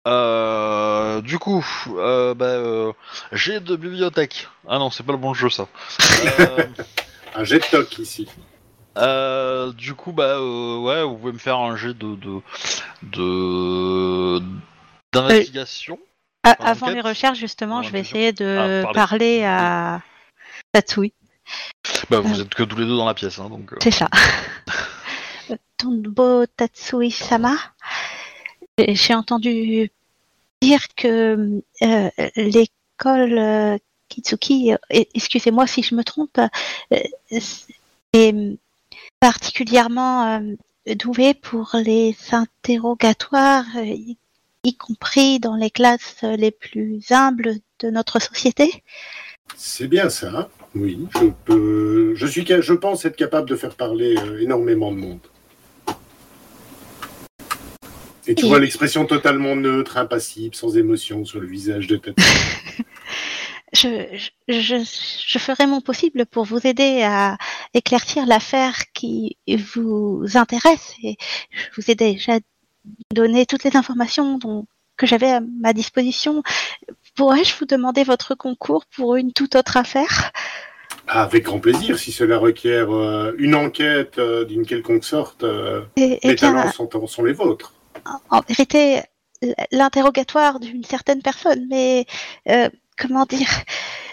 Euh, 0.08 1.22
du 1.22 1.40
coup, 1.40 1.66
euh, 1.96 2.34
bah, 2.34 2.46
euh, 2.46 2.92
j'ai 3.32 3.60
de 3.60 3.76
bibliothèque. 3.76 4.48
Ah 4.68 4.78
non, 4.78 4.90
c'est 4.90 5.04
pas 5.04 5.14
le 5.14 5.18
bon 5.18 5.34
jeu 5.34 5.50
ça. 5.50 5.68
Euh, 6.40 6.68
Un 7.36 7.44
jet 7.46 7.60
de 7.60 7.66
toc 7.66 7.98
ici. 8.00 8.28
euh, 8.98 9.72
du 9.72 9.96
coup, 9.96 10.12
bah 10.12 10.36
euh, 10.38 10.78
ouais, 10.80 11.04
vous 11.04 11.16
pouvez 11.18 11.32
me 11.34 11.38
faire 11.40 11.58
un 11.58 11.76
jet 11.76 11.94
de 11.98 12.16
de 12.16 12.42
de 13.04 14.42
d'investigation. 15.14 15.98
A- 16.44 16.52
avant 16.60 16.88
enquête 16.88 16.96
les 16.96 17.02
recherches, 17.02 17.40
justement, 17.40 17.78
En 17.78 17.84
je 17.84 17.90
vais 17.92 18.02
essayer 18.02 18.34
de 18.34 18.82
Ah, 18.82 18.84
pardon. 18.84 19.00
parler 19.00 19.44
à 19.46 20.02
Tatsui. 20.74 21.14
Bah 22.10 22.20
vous 22.20 22.40
êtes 22.42 22.54
que 22.54 22.64
tous 22.64 22.78
les 22.78 22.86
deux 22.86 22.98
dans 22.98 23.06
la 23.08 23.14
pièce, 23.14 23.40
hein, 23.40 23.50
donc. 23.50 23.72
euh. 23.74 23.78
C'est 23.82 23.92
ça. 23.92 24.10
Tonbo 25.78 26.46
Tatsui-sama, 26.46 27.56
j'ai 28.78 29.14
entendu 29.16 29.90
dire 30.64 30.88
que 30.96 31.62
euh, 31.82 32.10
l'école 32.38 33.38
euh, 33.38 33.78
Kitsuki, 34.08 34.74
euh, 34.74 34.78
excusez-moi 35.14 35.68
si 35.68 35.84
je 35.84 35.94
me 35.94 36.04
trompe, 36.04 36.40
est 38.14 38.36
particulièrement 39.20 40.42
douée 40.86 41.34
pour 41.34 41.72
les 41.74 42.16
interrogatoires, 42.32 43.66
y, 43.76 44.18
y 44.64 44.76
compris 44.78 45.40
dans 45.40 45.56
les 45.56 45.70
classes 45.70 46.24
les 46.24 46.52
plus 46.52 47.12
humbles 47.12 47.56
de 47.80 47.90
notre 47.90 48.20
société. 48.22 48.84
C'est 49.58 49.88
bien 49.88 50.10
ça. 50.10 50.50
oui, 50.76 51.08
je 51.16 51.26
peux. 51.46 52.16
Je 52.16 52.26
suis. 52.26 52.46
Je 52.48 52.74
pense 52.74 53.04
être 53.04 53.18
capable 53.18 53.50
de 53.50 53.56
faire 53.56 53.76
parler 53.76 54.16
énormément 54.40 54.92
de 54.92 54.98
monde. 54.98 55.20
Et 58.28 58.36
tu 58.36 58.46
Et- 58.46 58.48
vois 58.48 58.60
l'expression 58.60 59.06
totalement 59.06 59.56
neutre, 59.56 59.98
impassible, 59.98 60.56
sans 60.56 60.78
émotion 60.78 61.26
sur 61.26 61.40
le 61.40 61.48
visage 61.48 61.88
de 61.88 61.98
ta. 61.98 62.12
Je 63.76 63.88
je, 64.14 64.30
je, 64.50 64.60
je, 64.60 64.76
je 65.28 65.40
ferai 65.40 65.66
mon 65.66 65.82
possible 65.82 66.28
pour 66.28 66.46
vous 66.46 66.60
aider 66.68 67.02
à 67.02 67.38
éclaircir 67.74 68.28
l'affaire 68.28 68.76
qui 68.94 69.38
vous 69.74 70.24
intéresse 70.36 70.94
et 71.02 71.18
je 71.50 71.82
vous 71.82 71.90
ai 71.90 71.96
déjà 71.96 72.38
donné 73.16 73.48
toutes 73.48 73.64
les 73.64 73.76
informations 73.76 74.38
dont, 74.38 74.68
que 74.96 75.08
j'avais 75.08 75.32
à 75.32 75.42
ma 75.60 75.74
disposition. 75.74 76.44
Pourrais-je 77.16 77.56
vous 77.58 77.66
demander 77.66 78.04
votre 78.04 78.36
concours 78.36 78.86
pour 78.96 79.16
une 79.16 79.34
toute 79.34 79.56
autre 79.56 79.76
affaire? 79.76 80.32
Ah, 81.08 81.24
avec 81.24 81.46
grand 81.46 81.60
plaisir, 81.60 81.98
si 81.98 82.12
cela 82.12 82.38
requiert 82.38 82.92
euh, 82.92 83.34
une 83.40 83.56
enquête 83.56 84.20
euh, 84.20 84.46
d'une 84.46 84.68
quelconque 84.68 85.04
sorte, 85.04 85.44
euh, 85.44 85.82
et, 85.98 86.20
eh 86.22 86.28
les 86.30 86.36
bien, 86.36 86.54
talents 86.54 86.72
sont, 86.72 87.08
sont 87.08 87.24
les 87.24 87.34
vôtres. 87.34 87.74
En 88.30 88.42
vérité, 88.42 89.02
l'interrogatoire 89.72 90.60
d'une 90.60 90.84
certaine 90.84 91.22
personne, 91.22 91.68
mais 91.70 92.06
euh, 92.50 92.70
comment 92.98 93.26
dire, 93.26 93.50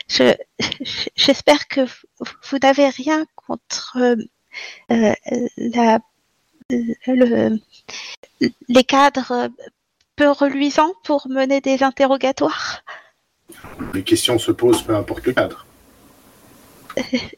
je, 0.09 0.35
je- 0.59 1.09
j'espère 1.17 1.69
que 1.69 1.83
vous, 1.83 2.27
vous 2.51 2.59
n'avez 2.63 2.89
rien 2.89 3.25
contre 3.37 3.97
euh, 3.99 4.17
euh, 4.91 5.15
la, 5.57 5.99
le, 7.07 7.59
les 8.69 8.85
cadres 8.85 9.49
peu 10.17 10.31
reluisants 10.31 10.93
pour 11.05 11.29
mener 11.29 11.61
des 11.61 11.83
interrogatoires? 11.83 12.83
Les 13.95 14.03
questions 14.05 14.39
se 14.39 14.53
posent 14.53 14.83
peu 14.83 14.95
importe 14.95 15.25
le 15.27 15.33
cadre. 15.33 15.67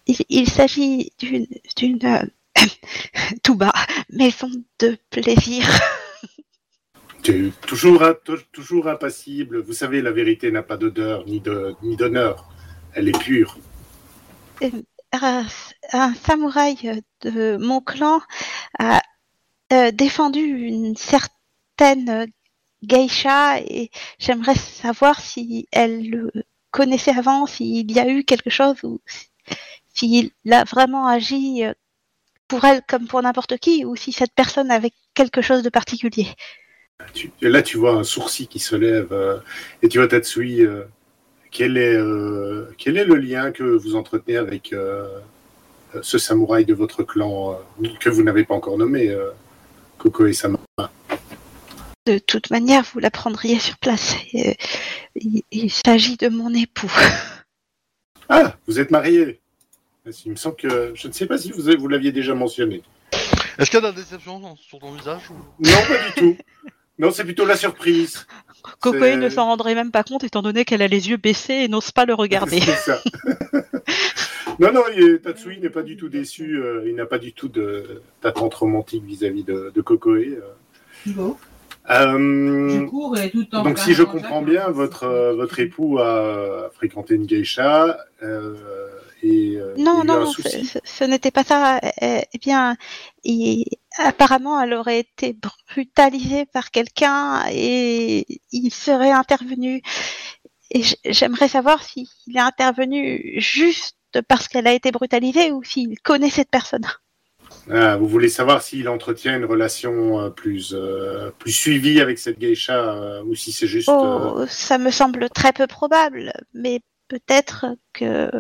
Il, 0.07 0.16
il 0.28 0.51
s'agit 0.51 1.12
d'une, 1.18 1.47
d'une 1.76 2.05
euh, 2.05 2.24
tout 3.43 3.55
bas 3.55 3.72
maison 4.11 4.51
de 4.78 4.99
plaisir. 5.11 5.68
Tu 7.22 7.52
toujours, 7.66 8.02
toujours 8.50 8.88
impassible. 8.88 9.60
Vous 9.60 9.72
savez, 9.72 10.02
la 10.02 10.10
vérité 10.10 10.50
n'a 10.50 10.62
pas 10.62 10.76
d'odeur 10.76 11.24
ni 11.26 11.40
d'honneur. 11.40 12.48
Elle 12.94 13.08
est 13.08 13.18
pure. 13.18 13.56
un, 15.12 15.46
un 15.92 16.14
samouraï 16.14 17.02
de 17.22 17.56
mon 17.58 17.80
clan 17.80 18.20
a 18.78 19.00
euh, 19.72 19.90
défendu 19.92 20.40
une 20.40 20.96
certaine 20.96 22.26
geisha 22.82 23.60
et 23.60 23.90
j'aimerais 24.18 24.56
savoir 24.56 25.20
si 25.20 25.68
elle 25.70 26.08
le 26.10 26.30
connaissait 26.70 27.16
avant, 27.16 27.46
s'il 27.46 27.90
y 27.92 28.00
a 28.00 28.08
eu 28.08 28.24
quelque 28.24 28.50
chose 28.50 28.76
ou 28.82 29.00
si- 29.06 29.28
s'il 29.94 30.30
a 30.50 30.64
vraiment 30.64 31.06
agi 31.06 31.64
euh, 31.64 31.72
pour 32.48 32.64
elle 32.64 32.82
comme 32.88 33.06
pour 33.06 33.22
n'importe 33.22 33.58
qui 33.58 33.84
ou 33.84 33.94
si 33.96 34.12
cette 34.12 34.34
personne 34.34 34.70
avait 34.70 34.92
quelque 35.14 35.42
chose 35.42 35.62
de 35.62 35.70
particulier. 35.70 36.26
Tu- 37.14 37.32
et 37.43 37.49
là, 37.49 37.62
tu 37.62 37.76
vois 37.76 37.93
un 37.95 38.05
sourcil 38.05 38.47
qui 38.49 38.59
se 38.59 38.74
lève 38.76 39.12
euh, 39.12 39.38
et 39.82 39.88
tu 39.88 39.99
vois 39.99 40.09
Tatsui. 40.09 40.64
euh, 40.64 40.84
quel, 41.51 41.76
est, 41.76 41.95
euh, 41.95 42.70
quel 42.78 42.97
est 42.97 43.05
le 43.05 43.16
lien 43.16 43.53
que 43.53 43.62
vous 43.62 43.95
entretenez 43.95 44.38
avec 44.38 44.72
euh, 44.72 45.07
ce 46.01 46.16
samouraï 46.16 46.64
de 46.64 46.72
votre 46.72 47.03
clan 47.03 47.59
euh, 47.82 47.88
que 48.01 48.09
vous 48.09 48.22
n'avez 48.22 48.45
pas 48.45 48.55
encore 48.55 48.78
nommé, 48.78 49.11
euh, 49.11 49.30
Koko 49.99 50.24
et 50.26 50.32
Sama? 50.32 50.59
De 52.07 52.18
toute 52.18 52.51
manière, 52.51 52.82
vous 52.93 53.01
l'apprendriez 53.01 53.59
sur 53.59 53.76
place. 53.78 54.16
Et, 54.32 54.51
euh, 54.51 54.55
il 55.16 55.43
il 55.51 55.70
s'agit 55.70 56.16
de 56.16 56.28
mon 56.28 56.55
époux. 56.55 56.90
Ah, 58.30 58.57
vous 58.66 58.80
êtes 58.80 58.90
marié 58.90 59.40
Il 60.24 60.30
me 60.32 60.36
semble 60.36 60.57
que 60.57 60.93
je 60.95 61.07
ne 61.07 61.12
sais 61.12 61.26
pas 61.26 61.36
si 61.36 61.51
vous, 61.53 61.70
vous 61.78 61.88
l'aviez 61.88 62.12
déjà 62.12 62.34
mentionné. 62.34 62.82
Est-ce 63.59 63.70
qu'il 63.70 63.74
y 63.74 63.76
a 63.76 63.80
de 63.82 63.86
la 63.86 63.93
déception 63.93 64.40
dans- 64.40 64.57
sur 64.57 64.78
ton 64.78 64.93
visage 64.93 65.30
ou... 65.30 65.34
Non, 65.34 65.70
pas 65.86 66.09
du 66.09 66.12
tout. 66.16 66.36
Non, 66.99 67.11
c'est 67.11 67.24
plutôt 67.24 67.45
la 67.47 67.57
surprise. 67.57 68.26
Kokoe 68.80 68.99
C'est- 69.01 69.16
ne 69.16 69.28
s'en 69.28 69.47
rendrait 69.47 69.74
même 69.74 69.90
pas 69.90 70.05
compte 70.05 70.22
étant 70.24 70.43
donné 70.43 70.64
qu'elle 70.64 70.82
a 70.82 70.88
les 70.88 71.09
yeux 71.11 71.16
baissés 71.16 71.55
et 71.55 71.68
n'ose 71.68 71.90
pas 71.90 72.05
le 72.05 72.14
regarder. 72.14 72.61
C'est 72.61 72.72
ça. 72.76 73.01
non, 74.61 74.72
non, 74.72 74.82
est- 74.95 75.18
Tatsui 75.22 75.59
n'est 75.61 75.70
pas 75.70 75.82
du 75.82 75.97
tout 75.97 76.09
déçu. 76.09 76.59
euh, 76.62 76.84
il 76.86 76.95
n'a 76.95 77.07
pas 77.07 77.18
du 77.18 77.32
tout 77.32 77.49
de- 77.49 78.03
d'attente 78.22 78.55
romantique 78.55 79.05
vis-à-vis 79.05 79.43
de, 79.45 79.72
de 79.74 79.80
Kokoe. 79.80 80.38
euh. 80.38 80.40
Euh, 81.90 82.68
je 82.68 82.84
cours 82.84 83.18
et 83.18 83.28
tout 83.30 83.45
en 83.53 83.64
donc, 83.64 83.78
si 83.80 83.93
je 83.95 84.05
comprends 84.05 84.43
bien, 84.43 84.68
votre, 84.68 85.03
euh, 85.03 85.34
votre 85.34 85.59
époux 85.59 85.99
a 85.99 86.70
fréquenté 86.74 87.14
une 87.16 87.26
geisha 87.26 87.99
euh, 88.22 88.55
et 89.22 89.56
euh, 89.56 89.74
Non, 89.76 90.04
non, 90.04 90.26
ce, 90.26 91.04
n'était 91.04 91.30
pas 91.30 91.44
ça. 91.44 91.76
Euh, 92.02 92.20
Eh 92.32 92.38
bien, 92.38 92.76
il- 93.24 93.66
apparemment, 93.98 94.60
elle 94.60 94.74
aurait 94.74 95.00
été 95.00 95.36
brutalisée 95.68 96.46
par 96.46 96.70
quelqu'un 96.70 97.44
et 97.50 98.26
il 98.50 98.70
serait 98.72 99.12
intervenu. 99.12 99.82
Et 100.70 100.82
j'aimerais 101.04 101.48
savoir 101.48 101.82
s'il 101.82 102.06
est 102.34 102.38
intervenu 102.38 103.34
juste 103.38 103.96
parce 104.28 104.48
qu'elle 104.48 104.66
a 104.66 104.72
été 104.72 104.90
brutalisée 104.90 105.52
ou 105.52 105.62
s'il 105.62 106.00
connaît 106.00 106.30
cette 106.30 106.50
personne. 106.50 106.86
Ah, 107.70 107.96
vous 107.96 108.08
voulez 108.08 108.28
savoir 108.28 108.62
s'il 108.62 108.88
entretient 108.88 109.36
une 109.36 109.44
relation 109.44 110.20
euh, 110.20 110.30
plus, 110.30 110.74
euh, 110.74 111.30
plus 111.38 111.52
suivie 111.52 112.00
avec 112.00 112.18
cette 112.18 112.38
geisha 112.38 112.94
euh, 112.94 113.22
ou 113.24 113.34
si 113.34 113.52
c'est 113.52 113.66
juste. 113.66 113.88
euh, 113.88 113.92
Oh, 114.34 114.44
ça 114.48 114.78
me 114.78 114.90
semble 114.90 115.28
très 115.30 115.52
peu 115.52 115.66
probable, 115.66 116.32
mais 116.54 116.80
peut-être 117.08 117.66
que 117.92 118.30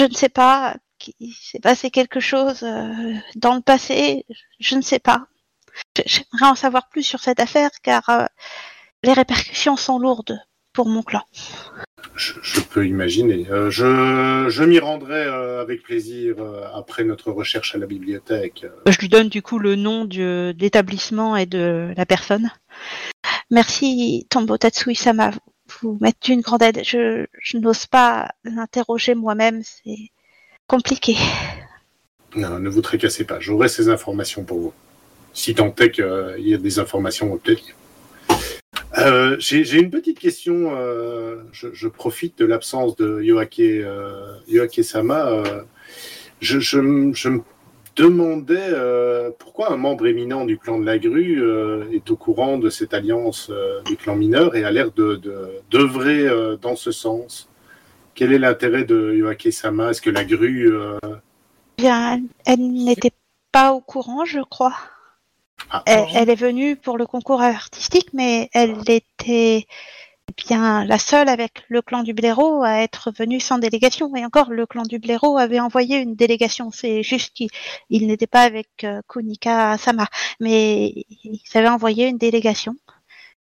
je 0.00 0.04
ne 0.06 0.14
sais 0.14 0.30
pas 0.30 0.76
qu'il 0.98 1.34
s'est 1.34 1.60
passé 1.60 1.90
quelque 1.90 2.20
chose 2.20 2.62
euh, 2.62 3.12
dans 3.36 3.54
le 3.54 3.60
passé, 3.60 4.24
je 4.58 4.74
ne 4.76 4.80
sais 4.82 4.98
pas. 4.98 5.26
J'aimerais 6.06 6.50
en 6.52 6.54
savoir 6.54 6.88
plus 6.88 7.02
sur 7.02 7.20
cette 7.20 7.38
affaire 7.38 7.70
car 7.82 8.08
euh, 8.08 8.24
les 9.02 9.12
répercussions 9.12 9.76
sont 9.76 9.98
lourdes 9.98 10.38
pour 10.72 10.86
mon 10.88 11.02
clan. 11.02 11.22
Je, 12.16 12.32
je 12.42 12.60
peux 12.60 12.86
imaginer. 12.86 13.46
Euh, 13.50 13.70
je 13.70 14.46
je 14.48 14.64
m'y 14.64 14.78
rendrai 14.78 15.24
euh, 15.26 15.60
avec 15.60 15.82
plaisir 15.82 16.36
euh, 16.38 16.64
après 16.74 17.04
notre 17.04 17.30
recherche 17.30 17.74
à 17.74 17.78
la 17.78 17.86
bibliothèque. 17.86 18.64
Je 18.86 18.98
lui 18.98 19.08
donne 19.10 19.28
du 19.28 19.42
coup 19.42 19.58
le 19.58 19.74
nom 19.76 20.06
du- 20.06 20.18
de 20.20 20.56
l'établissement 20.58 21.36
et 21.36 21.44
de 21.46 21.92
la 21.96 22.06
personne. 22.06 22.50
Merci 23.50 24.26
Tombo 24.30 24.56
Tatsui-sama, 24.56 25.32
vous 25.82 25.98
m'êtes 26.00 26.28
une 26.28 26.40
grande 26.40 26.62
aide. 26.62 26.82
Je, 26.84 27.26
je 27.40 27.58
n'ose 27.58 27.86
pas 27.86 28.30
l'interroger 28.44 29.14
moi-même, 29.14 29.62
c'est 29.62 30.10
compliqué. 30.66 31.16
Ne 32.36 32.68
vous 32.68 32.80
tracassez 32.80 33.24
pas. 33.24 33.40
J'aurai 33.40 33.68
ces 33.68 33.88
informations 33.88 34.44
pour 34.44 34.60
vous. 34.60 34.72
Si 35.32 35.54
tant 35.54 35.74
est 35.76 35.90
qu'il 35.90 36.34
y 36.38 36.54
a 36.54 36.58
des 36.58 36.78
informations 36.78 37.30
à 37.30 37.34
obtenir. 37.34 37.74
Euh, 38.98 39.36
J'ai 39.38 39.78
une 39.78 39.90
petite 39.90 40.18
question. 40.18 40.72
euh, 40.76 41.42
je, 41.52 41.88
profite 41.88 42.38
de 42.38 42.44
l'absence 42.44 42.96
de 42.96 43.22
Yoake, 43.22 43.60
euh, 43.60 44.82
Sama. 44.82 45.28
euh, 45.28 45.62
je, 46.40 46.58
je 46.60 46.78
me 46.80 47.42
demandais 48.02 48.56
euh, 48.58 49.30
pourquoi 49.38 49.72
un 49.72 49.76
membre 49.76 50.06
éminent 50.06 50.44
du 50.44 50.58
clan 50.58 50.78
de 50.78 50.84
la 50.86 50.98
grue 50.98 51.42
euh, 51.42 51.84
est 51.92 52.10
au 52.10 52.16
courant 52.16 52.58
de 52.58 52.70
cette 52.70 52.94
alliance 52.94 53.48
euh, 53.50 53.82
des 53.82 53.96
clans 53.96 54.16
mineurs 54.16 54.54
et 54.56 54.64
a 54.64 54.70
l'air 54.70 54.90
de 54.92 55.20
d'œuvrer 55.70 56.26
euh, 56.26 56.56
dans 56.56 56.76
ce 56.76 56.92
sens. 56.92 57.48
Quel 58.14 58.32
est 58.32 58.38
l'intérêt 58.38 58.84
de 58.84 59.14
Yoake 59.14 59.48
Sama 59.52 59.90
Est-ce 59.90 60.02
que 60.02 60.10
la 60.10 60.24
grue 60.24 60.72
euh, 60.72 60.98
Bien, 61.78 62.20
elle 62.44 62.60
n'était 62.60 63.12
pas 63.52 63.72
au 63.72 63.80
courant, 63.80 64.24
je 64.24 64.40
crois. 64.40 64.74
ah, 65.70 65.82
Elle, 65.86 66.06
elle 66.14 66.30
est 66.30 66.34
venue 66.34 66.76
pour 66.76 66.98
le 66.98 67.06
concours 67.06 67.40
artistique, 67.40 68.08
mais 68.12 68.50
elle 68.52 68.76
était 68.88 69.66
bien 70.36 70.84
la 70.84 70.98
seule 70.98 71.28
avec 71.28 71.64
le 71.68 71.82
clan 71.82 72.02
du 72.02 72.12
blaireau 72.12 72.62
à 72.62 72.82
être 72.82 73.12
venue 73.16 73.40
sans 73.40 73.58
délégation. 73.58 74.14
Et 74.16 74.24
encore, 74.24 74.50
le 74.50 74.66
clan 74.66 74.82
du 74.82 74.98
blaireau 74.98 75.38
avait 75.38 75.60
envoyé 75.60 75.98
une 75.98 76.14
délégation. 76.14 76.70
C'est 76.70 77.02
juste 77.02 77.34
qu'il 77.34 77.48
il 77.90 78.06
n'était 78.06 78.26
pas 78.26 78.42
avec 78.42 78.68
euh, 78.84 79.00
Kunika 79.08 79.76
Sama, 79.78 80.06
mais 80.40 81.06
ils 81.24 81.40
avaient 81.54 81.68
envoyé 81.68 82.08
une 82.08 82.18
délégation. 82.18 82.76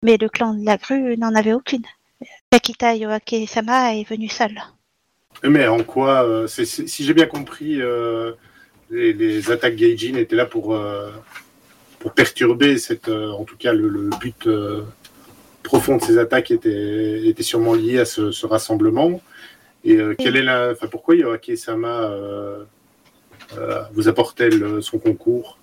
Mais 0.03 0.17
le 0.17 0.29
clan 0.29 0.53
de 0.53 0.65
la 0.65 0.77
grue 0.77 1.17
n'en 1.17 1.35
avait 1.35 1.53
aucune. 1.53 1.83
Takita 2.49 2.95
Yoake 2.95 3.47
Sama 3.47 3.95
est 3.95 4.07
venue 4.07 4.29
seule. 4.29 4.59
Mais 5.43 5.67
en 5.67 5.83
quoi, 5.83 6.23
euh, 6.23 6.47
si 6.47 7.03
j'ai 7.05 7.13
bien 7.13 7.27
compris, 7.27 7.81
euh, 7.81 8.33
les, 8.89 9.51
attaques 9.51 9.75
Gaijin 9.75 10.15
étaient 10.15 10.35
là 10.35 10.45
pour, 10.45 10.77
pour 11.99 12.13
perturber 12.13 12.77
cette, 12.77 13.09
en 13.09 13.43
tout 13.43 13.57
cas 13.57 13.71
le, 13.71 14.09
but 14.19 14.47
profond 15.63 15.97
de 15.97 16.03
ces 16.03 16.17
attaques 16.17 16.51
était, 16.51 17.27
était 17.27 17.43
sûrement 17.43 17.73
lié 17.73 17.99
à 17.99 18.05
ce, 18.05 18.31
ce 18.31 18.45
rassemblement. 18.45 19.21
Et 19.83 19.95
euh, 19.95 20.15
quelle 20.17 20.35
est 20.35 20.43
la, 20.43 20.71
enfin 20.71 20.87
pourquoi 20.87 21.15
Yoake 21.15 21.51
Sama 21.55 21.87
euh, 21.87 22.63
euh, 23.57 23.81
vous 23.93 24.07
apporte-t-elle 24.07 24.81
son 24.81 24.99
concours? 24.99 25.57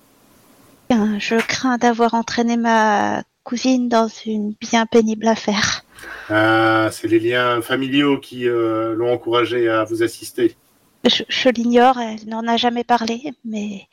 Bien, 0.88 1.18
je 1.18 1.36
crains 1.36 1.78
d'avoir 1.78 2.14
entraîné 2.14 2.56
ma 2.56 3.22
cousine 3.42 3.88
dans 3.88 4.08
une 4.24 4.54
bien 4.60 4.86
pénible 4.86 5.26
affaire. 5.28 5.84
Ah, 6.28 6.88
c'est 6.92 7.08
les 7.08 7.20
liens 7.20 7.62
familiaux 7.62 8.18
qui 8.18 8.48
euh, 8.48 8.94
l'ont 8.94 9.12
encouragé 9.12 9.68
à 9.68 9.84
vous 9.84 10.02
assister. 10.02 10.56
Je, 11.04 11.22
je 11.28 11.48
l'ignore, 11.48 11.98
elle 11.98 12.28
n'en 12.28 12.46
a 12.48 12.56
jamais 12.56 12.84
parlé, 12.84 13.32
mais 13.44 13.86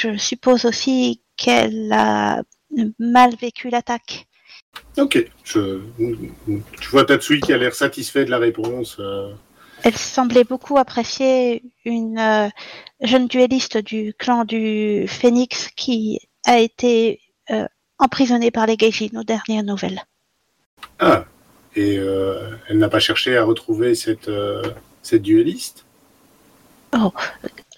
je 0.00 0.16
suppose 0.16 0.64
aussi 0.64 1.20
qu'elle 1.36 1.92
a 1.92 2.42
mal 2.98 3.34
vécu 3.40 3.68
l'attaque. 3.68 4.26
Ok, 4.98 5.30
je, 5.44 5.80
tu 6.80 6.88
vois 6.90 7.04
Tatsui 7.04 7.40
qui 7.40 7.52
a 7.52 7.58
l'air 7.58 7.74
satisfait 7.74 8.24
de 8.24 8.30
la 8.30 8.38
réponse. 8.38 8.96
euh, 8.98 9.32
Elle 9.82 9.96
semblait 9.96 10.44
beaucoup 10.44 10.78
apprécier 10.78 11.62
une 11.84 12.18
euh, 12.18 12.48
jeune 13.02 13.28
duelliste 13.28 13.76
du 13.76 14.14
clan 14.14 14.44
du 14.44 15.06
Phénix 15.06 15.68
qui 15.76 16.20
a 16.46 16.58
été 16.58 17.20
euh, 17.50 17.66
emprisonnée 17.98 18.50
par 18.50 18.66
les 18.66 18.76
Geijin 18.78 19.18
aux 19.18 19.24
dernières 19.24 19.64
nouvelles. 19.64 20.02
Ah, 20.98 21.24
et 21.74 21.96
elle 21.96 22.78
n'a 22.78 22.88
pas 22.88 23.00
cherché 23.00 23.36
à 23.36 23.44
retrouver 23.44 23.94
cette, 23.94 24.30
cette 25.02 25.22
duelliste? 25.22 25.84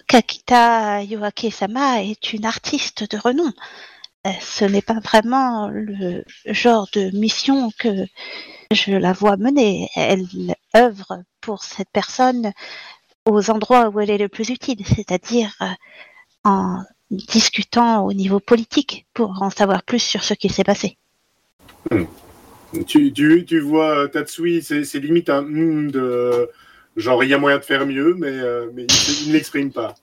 Kakita 0.07 1.03
Yoake-sama 1.03 2.01
est 2.01 2.31
une 2.33 2.45
artiste 2.45 3.11
de 3.11 3.17
renom. 3.17 3.51
Euh, 4.27 4.31
Ce 4.41 4.65
n'est 4.65 4.81
pas 4.81 4.99
vraiment 4.99 5.69
le 5.69 6.23
genre 6.45 6.87
de 6.93 7.15
mission 7.17 7.71
que 7.79 8.05
je 8.71 8.91
la 8.91 9.13
vois 9.13 9.37
mener. 9.37 9.89
Elle 9.95 10.25
œuvre 10.75 11.23
pour 11.41 11.63
cette 11.63 11.89
personne 11.91 12.51
aux 13.25 13.49
endroits 13.49 13.89
où 13.89 13.99
elle 13.99 14.09
est 14.09 14.17
le 14.17 14.29
plus 14.29 14.49
utile, 14.49 14.85
c'est-à-dire 14.85 15.55
euh, 15.61 15.65
en 16.43 16.83
discutant 17.11 18.05
au 18.05 18.13
niveau 18.13 18.39
politique 18.39 19.05
pour 19.13 19.41
en 19.41 19.49
savoir 19.49 19.83
plus 19.83 19.99
sur 19.99 20.23
ce 20.23 20.33
qui 20.33 20.49
s'est 20.49 20.63
passé. 20.63 20.97
tu, 22.87 23.13
tu, 23.13 23.45
tu 23.45 23.59
vois, 23.59 24.07
Tatsui, 24.09 24.61
c'est 24.61 24.99
limite 24.99 25.29
un 25.29 25.39
hum 25.39 25.91
de. 25.91 26.49
Genre, 26.95 27.23
il 27.23 27.29
y 27.29 27.33
a 27.33 27.37
moyen 27.37 27.57
de 27.57 27.63
faire 27.63 27.85
mieux, 27.85 28.15
mais, 28.15 28.27
euh, 28.27 28.69
il 28.75 29.29
ne 29.29 29.33
l'exprime 29.33 29.71
pas. 29.71 29.95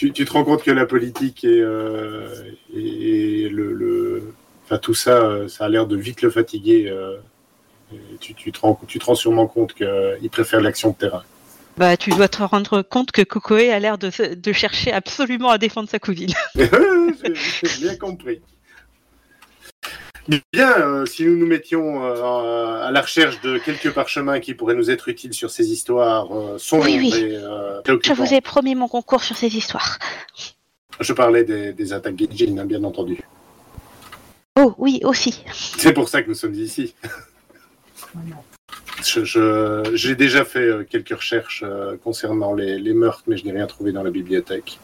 Tu, 0.00 0.12
tu 0.12 0.24
te 0.24 0.32
rends 0.32 0.44
compte 0.44 0.62
que 0.62 0.70
la 0.70 0.86
politique 0.86 1.44
et, 1.44 1.60
euh, 1.60 2.26
et 2.74 3.50
le, 3.50 3.74
le- 3.74 4.32
Enfin, 4.64 4.78
tout 4.78 4.94
ça, 4.94 5.10
euh, 5.10 5.46
ça 5.46 5.66
a 5.66 5.68
l'air 5.68 5.86
de 5.86 5.94
vite 5.94 6.22
le 6.22 6.30
fatiguer. 6.30 6.88
euh, 6.88 7.18
tu, 8.18 8.32
tu, 8.32 8.50
te 8.50 8.60
rends, 8.60 8.80
tu 8.88 8.98
te 8.98 9.04
rends 9.04 9.14
sûrement 9.14 9.46
compte 9.46 9.74
qu'il 9.74 10.30
préfère 10.30 10.62
l'action 10.62 10.88
de 10.92 10.94
terrain. 10.94 11.22
Bah, 11.76 11.98
tu 11.98 12.08
dois 12.08 12.28
te 12.28 12.42
rendre 12.42 12.80
compte 12.80 13.12
que 13.12 13.20
Kokoe 13.20 13.70
a 13.70 13.78
l'air 13.78 13.98
de, 13.98 14.10
chercher 14.52 14.90
absolument 14.90 15.50
à 15.50 15.58
défendre 15.58 15.90
sa 15.90 15.98
cousine. 15.98 16.32
J'ai 16.54 17.34
bien 17.78 17.96
compris. 17.96 18.40
Bien, 20.28 20.70
euh, 20.78 21.06
si 21.06 21.24
nous 21.24 21.36
nous 21.36 21.46
mettions 21.46 22.04
euh, 22.04 22.86
à 22.86 22.90
la 22.92 23.00
recherche 23.00 23.40
de 23.40 23.58
quelques 23.58 23.90
parchemins 23.92 24.38
qui 24.38 24.54
pourraient 24.54 24.74
nous 24.74 24.90
être 24.90 25.08
utiles 25.08 25.34
sur 25.34 25.50
ces 25.50 25.72
histoires 25.72 26.28
euh, 26.36 26.58
sombres 26.58 26.84
Oui, 26.84 26.98
oui. 26.98 27.14
et 27.18 27.36
euh, 27.36 27.80
Je 28.04 28.12
vous 28.12 28.32
ai 28.34 28.40
promis 28.40 28.74
mon 28.74 28.86
concours 28.86 29.22
sur 29.24 29.36
ces 29.36 29.56
histoires. 29.56 29.98
Je 31.00 31.12
parlais 31.12 31.44
des, 31.44 31.72
des 31.72 31.92
attaques 31.92 32.14
Gaijin, 32.16 32.58
hein, 32.58 32.64
bien 32.66 32.84
entendu. 32.84 33.20
Oh 34.58 34.74
oui, 34.78 35.00
aussi. 35.04 35.42
C'est 35.52 35.92
pour 35.94 36.08
ça 36.08 36.22
que 36.22 36.28
nous 36.28 36.34
sommes 36.34 36.54
ici. 36.54 36.94
Je- 39.02 39.24
je- 39.24 39.90
J'ai 39.94 40.14
déjà 40.14 40.44
fait 40.44 40.86
quelques 40.90 41.16
recherches 41.16 41.64
concernant 42.04 42.52
les, 42.54 42.78
les 42.78 42.92
meurtres, 42.92 43.22
mais 43.26 43.36
je 43.38 43.44
n'ai 43.46 43.52
rien 43.52 43.66
trouvé 43.66 43.92
dans 43.92 44.02
la 44.02 44.10
bibliothèque. 44.10 44.78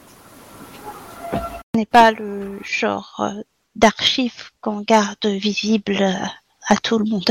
Ce 1.32 1.78
n'est 1.78 1.84
pas 1.86 2.10
le 2.12 2.58
genre 2.64 3.22
d'archives 3.76 4.50
qu'on 4.60 4.80
garde 4.80 5.26
visible 5.26 5.98
euh, 6.00 6.12
à 6.68 6.76
tout 6.76 6.98
le 6.98 7.04
monde. 7.04 7.30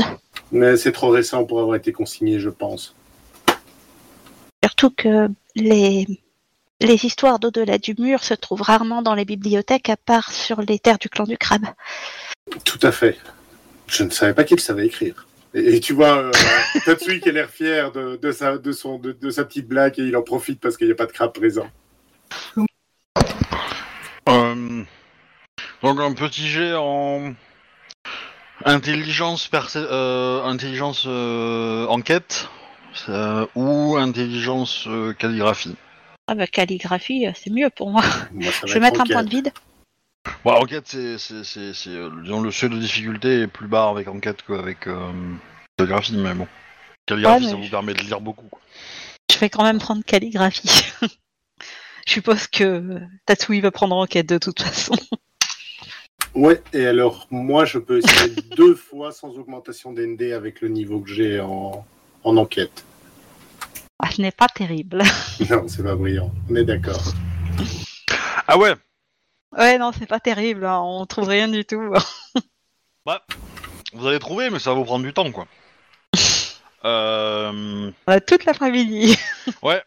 Mais 0.52 0.76
c'est 0.76 0.92
trop 0.92 1.10
récent 1.10 1.44
pour 1.44 1.60
avoir 1.60 1.76
été 1.76 1.92
consigné, 1.92 2.38
je 2.38 2.50
pense. 2.50 2.94
Surtout 4.64 4.90
que 4.90 5.28
les, 5.54 6.06
les 6.80 7.04
histoires 7.04 7.38
d'au-delà 7.38 7.78
du 7.78 7.94
mur 7.98 8.22
se 8.22 8.34
trouvent 8.34 8.62
rarement 8.62 9.02
dans 9.02 9.14
les 9.14 9.24
bibliothèques, 9.24 9.88
à 9.88 9.96
part 9.96 10.30
sur 10.32 10.62
les 10.62 10.78
terres 10.78 10.98
du 10.98 11.08
clan 11.08 11.24
du 11.24 11.36
crabe. 11.36 11.66
Tout 12.64 12.80
à 12.82 12.92
fait. 12.92 13.18
Je 13.88 14.04
ne 14.04 14.10
savais 14.10 14.34
pas 14.34 14.44
qu'il 14.44 14.60
savait 14.60 14.86
écrire. 14.86 15.26
Et, 15.54 15.76
et 15.76 15.80
tu 15.80 15.92
vois, 15.92 16.18
euh, 16.18 16.32
Tatsui 16.84 17.20
qui 17.20 17.28
a 17.28 17.32
l'air 17.32 17.50
fier 17.50 17.92
de, 17.92 18.16
de 18.16 18.32
sa, 18.32 18.58
de, 18.58 18.72
son, 18.72 18.98
de, 18.98 19.12
de 19.12 19.30
sa 19.30 19.44
petite 19.44 19.66
blague 19.66 19.98
et 19.98 20.02
il 20.02 20.16
en 20.16 20.22
profite 20.22 20.60
parce 20.60 20.76
qu'il 20.76 20.86
n'y 20.86 20.92
a 20.92 20.96
pas 20.96 21.06
de 21.06 21.12
crabe 21.12 21.32
présent. 21.32 21.68
Euh, 24.28 24.82
donc 25.82 26.00
un 26.00 26.12
petit 26.14 26.48
jet 26.48 26.74
en 26.74 27.34
intelligence, 28.64 29.48
perce- 29.48 29.76
euh, 29.76 30.42
intelligence 30.44 31.04
euh, 31.06 31.86
enquête 31.86 32.48
euh, 33.08 33.46
ou 33.54 33.96
intelligence 33.96 34.84
euh, 34.88 35.12
calligraphie. 35.12 35.76
Ah 36.28 36.34
bah 36.34 36.46
calligraphie, 36.46 37.26
c'est 37.34 37.50
mieux 37.50 37.70
pour 37.70 37.90
moi. 37.90 38.02
Moi, 38.32 38.50
ça 38.52 38.60
va 38.62 38.66
Je 38.66 38.72
vais 38.72 38.78
être 38.78 38.82
mettre 38.82 39.00
un 39.02 39.06
point 39.06 39.22
de 39.22 39.30
vide. 39.30 39.52
Bon, 40.44 40.52
enquête, 40.54 40.84
c'est, 40.88 41.18
c'est, 41.18 41.44
c'est, 41.44 41.72
c'est, 41.72 41.90
euh, 41.90 42.10
disons, 42.22 42.40
le 42.40 42.50
seuil 42.50 42.70
de 42.70 42.78
difficulté 42.78 43.42
est 43.42 43.46
plus 43.46 43.68
bas 43.68 43.88
avec 43.90 44.08
enquête 44.08 44.42
qu'avec 44.46 44.86
euh, 44.88 45.12
calligraphie, 45.76 46.16
mais 46.16 46.34
bon. 46.34 46.48
Calligraphie, 47.06 47.44
Ouais, 47.44 47.46
mais 47.46 47.50
ça 47.52 47.56
vous 47.56 47.66
je- 47.66 47.70
permet 47.70 47.94
de 47.94 48.02
lire 48.02 48.20
beaucoup. 48.20 48.46
Quoi. 48.48 48.60
Je 49.32 49.38
vais 49.38 49.50
quand 49.50 49.62
même 49.62 49.78
prendre 49.78 50.02
calligraphie. 50.04 50.68
Je 52.06 52.12
suppose 52.12 52.46
que 52.46 53.00
Tatsui 53.26 53.60
va 53.60 53.72
prendre 53.72 53.96
enquête 53.96 54.28
de 54.28 54.38
toute 54.38 54.62
façon. 54.62 54.94
Ouais, 56.36 56.62
et 56.74 56.86
alors, 56.86 57.26
moi, 57.30 57.64
je 57.64 57.78
peux 57.78 57.98
essayer 57.98 58.34
deux 58.56 58.74
fois 58.74 59.10
sans 59.10 59.38
augmentation 59.38 59.92
d'ND 59.92 60.32
avec 60.32 60.60
le 60.60 60.68
niveau 60.68 61.00
que 61.00 61.08
j'ai 61.10 61.40
en, 61.40 61.86
en 62.24 62.36
enquête. 62.36 62.84
Ah, 63.98 64.10
ce 64.10 64.20
n'est 64.20 64.32
pas 64.32 64.48
terrible. 64.48 65.02
Non, 65.50 65.66
c'est 65.66 65.82
pas 65.82 65.94
brillant. 65.96 66.30
On 66.50 66.54
est 66.56 66.64
d'accord. 66.64 67.02
Ah 68.46 68.58
ouais? 68.58 68.74
Ouais, 69.56 69.78
non, 69.78 69.92
c'est 69.98 70.06
pas 70.06 70.20
terrible. 70.20 70.66
hein, 70.66 70.80
On 70.82 71.06
trouve 71.06 71.28
rien 71.28 71.48
du 71.48 71.64
tout. 71.64 71.92
Vous 73.94 74.06
allez 74.06 74.18
trouver, 74.18 74.50
mais 74.50 74.58
ça 74.58 74.70
va 74.70 74.76
vous 74.76 74.84
prendre 74.84 75.04
du 75.04 75.14
temps, 75.14 75.30
quoi. 75.32 75.46
Euh... 76.84 77.90
On 78.06 78.12
a 78.12 78.20
toute 78.20 78.44
l'après-midi. 78.44 79.16
Ouais. 79.62 79.82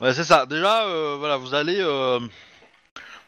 Ouais, 0.00 0.12
c'est 0.12 0.24
ça. 0.24 0.44
Déjà, 0.44 0.84
euh, 0.86 1.16
voilà, 1.18 1.36
vous 1.38 1.54
allez, 1.54 1.78
euh, 1.80 2.20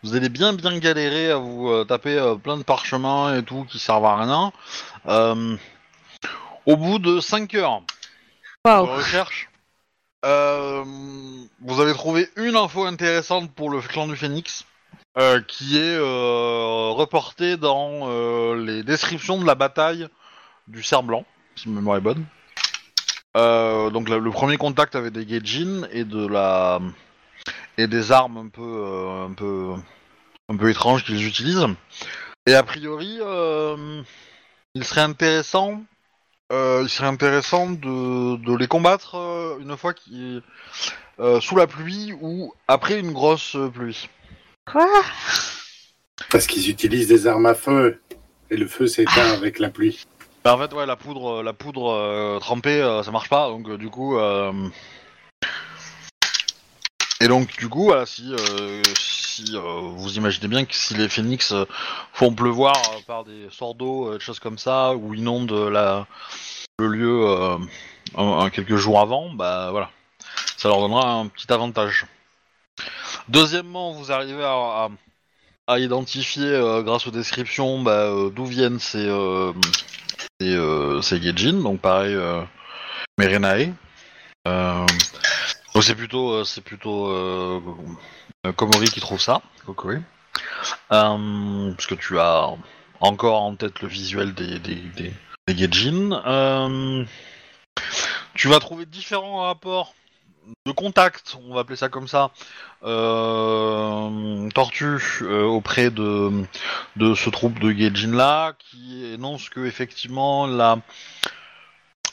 vous 0.04 0.14
allez 0.14 0.28
bien 0.28 0.52
bien 0.52 0.78
galérer 0.78 1.30
à 1.30 1.36
vous 1.36 1.68
euh, 1.70 1.84
taper 1.84 2.16
euh, 2.18 2.34
plein 2.36 2.56
de 2.56 2.62
parchemins 2.62 3.36
et 3.36 3.42
tout 3.42 3.64
qui 3.64 3.78
servent 3.78 4.04
à 4.04 4.16
rien. 4.16 4.52
Euh, 5.06 5.56
au 6.66 6.76
bout 6.76 6.98
de 6.98 7.20
5 7.20 7.52
heures 7.54 7.82
de 8.86 8.90
recherche, 8.96 9.48
euh, 10.24 10.84
vous 11.60 11.80
avez 11.80 11.92
trouvé 11.94 12.28
une 12.36 12.56
info 12.56 12.84
intéressante 12.84 13.50
pour 13.52 13.70
le 13.70 13.80
clan 13.80 14.06
du 14.06 14.16
Phénix. 14.16 14.64
euh, 15.16 15.40
qui 15.46 15.78
est 15.78 15.96
euh, 15.96 16.90
reportée 16.90 17.56
dans 17.56 18.08
euh, 18.08 18.56
les 18.64 18.82
descriptions 18.82 19.38
de 19.40 19.46
la 19.46 19.54
bataille 19.54 20.08
du 20.66 20.82
cerf 20.82 21.04
blanc, 21.04 21.24
si 21.54 21.68
ma 21.68 21.76
mémoire 21.76 21.98
est 21.98 22.00
bonne. 22.00 22.24
Euh, 23.36 23.90
donc 23.90 24.08
la- 24.08 24.18
le 24.18 24.30
premier 24.32 24.56
contact 24.56 24.96
avec 24.96 25.12
des 25.12 25.24
Gaijin 25.24 25.86
et 25.92 26.04
de 26.04 26.26
la 26.26 26.80
et 27.78 27.86
des 27.86 28.12
armes 28.12 28.36
un 28.36 28.48
peu 28.48 28.62
euh, 28.62 29.26
un 29.26 29.32
peu 29.32 29.74
un 30.48 30.56
peu 30.56 30.70
étranges 30.70 31.04
qu'ils 31.04 31.26
utilisent. 31.26 31.66
Et 32.46 32.54
a 32.54 32.62
priori, 32.62 33.18
euh, 33.20 34.02
il 34.74 34.84
serait 34.84 35.00
intéressant 35.00 35.82
euh, 36.52 36.80
il 36.82 36.88
serait 36.90 37.08
intéressant 37.08 37.70
de, 37.70 38.36
de 38.36 38.56
les 38.56 38.66
combattre 38.66 39.16
euh, 39.16 39.58
une 39.60 39.76
fois 39.76 39.94
qu'ils 39.94 40.42
euh, 41.18 41.40
sous 41.40 41.56
la 41.56 41.66
pluie 41.66 42.12
ou 42.20 42.52
après 42.68 43.00
une 43.00 43.12
grosse 43.12 43.56
pluie. 43.72 44.08
Quoi? 44.70 44.86
Parce 46.30 46.46
qu'ils 46.46 46.68
utilisent 46.68 47.08
des 47.08 47.26
armes 47.26 47.46
à 47.46 47.54
feu. 47.54 48.00
Et 48.50 48.56
le 48.56 48.66
feu 48.66 48.86
s'éteint 48.86 49.32
avec 49.32 49.58
la 49.58 49.70
pluie. 49.70 50.04
Bah, 50.44 50.54
en 50.54 50.58
fait, 50.58 50.72
ouais, 50.74 50.84
la 50.84 50.96
poudre, 50.96 51.42
la 51.42 51.54
poudre 51.54 51.90
euh, 51.90 52.38
trempée, 52.38 52.80
euh, 52.80 53.02
ça 53.02 53.10
marche 53.10 53.30
pas, 53.30 53.48
donc 53.48 53.68
euh, 53.68 53.78
du 53.78 53.88
coup. 53.88 54.18
Et 57.24 57.28
donc, 57.28 57.56
du 57.56 57.70
coup, 57.70 57.90
si, 58.04 58.34
euh, 58.34 58.82
euh, 59.54 59.80
vous 59.96 60.18
imaginez 60.18 60.46
bien 60.46 60.66
que 60.66 60.74
si 60.74 60.92
les 60.92 61.08
phénix 61.08 61.52
euh, 61.52 61.64
font 62.12 62.34
pleuvoir 62.34 62.74
par 63.06 63.24
des 63.24 63.48
sorts 63.50 63.74
d'eau, 63.74 64.12
des 64.12 64.20
choses 64.20 64.40
comme 64.40 64.58
ça, 64.58 64.94
ou 64.94 65.14
inondent 65.14 65.70
la... 65.70 66.06
le 66.78 66.86
lieu 66.86 67.58
quelques 68.52 68.76
jours 68.76 69.00
avant, 69.00 69.32
bah 69.32 69.70
voilà, 69.70 69.90
ça 70.58 70.68
leur 70.68 70.80
donnera 70.80 71.12
un 71.12 71.28
petit 71.28 71.50
avantage. 71.50 72.04
Deuxièmement, 73.30 73.92
vous 73.92 74.12
arrivez 74.12 74.44
à, 74.44 75.78
identifier, 75.78 76.60
grâce 76.84 77.06
aux 77.06 77.10
descriptions, 77.10 77.82
bah, 77.82 78.10
d'où 78.34 78.44
viennent 78.44 78.78
ces. 78.78 79.08
c'est 80.42 80.52
euh, 80.54 81.00
c'est 81.00 81.20
Gaijin, 81.20 81.62
donc 81.62 81.80
pareil, 81.80 82.14
Merenae. 83.16 83.72
Donc 85.74 85.82
c'est 85.82 85.94
plutôt, 85.96 86.30
euh, 86.30 86.44
c'est 86.44 86.60
plutôt 86.60 87.08
euh, 87.08 87.60
euh, 88.46 88.52
Komori 88.52 88.86
qui 88.86 89.00
trouve 89.00 89.20
ça, 89.20 89.42
Kokori. 89.66 89.98
Parce 90.88 91.86
que 91.86 91.94
tu 91.94 92.18
as 92.18 92.50
encore 93.00 93.42
en 93.42 93.56
tête 93.56 93.82
le 93.82 93.88
visuel 93.88 94.34
des, 94.34 94.58
des, 94.60 94.76
des, 94.76 95.12
des 95.48 95.54
Gaijin. 95.54 97.04
Tu 98.34 98.48
vas 98.48 98.60
trouver 98.60 98.86
différents 98.86 99.42
rapports 99.42 99.94
de 100.66 100.72
contact, 100.72 101.36
on 101.48 101.54
va 101.54 101.60
appeler 101.60 101.76
ça 101.76 101.88
comme 101.88 102.08
ça, 102.08 102.30
euh, 102.84 104.48
Tortue 104.50 104.98
euh, 105.22 105.44
auprès 105.44 105.90
de 105.90 106.44
de 106.96 107.14
ce 107.14 107.30
troupe 107.30 107.58
de 107.60 107.72
Gaijin 107.72 108.14
là 108.14 108.52
qui 108.58 109.04
énonce 109.14 109.48
que 109.48 109.64
effectivement 109.64 110.46
la 110.46 110.78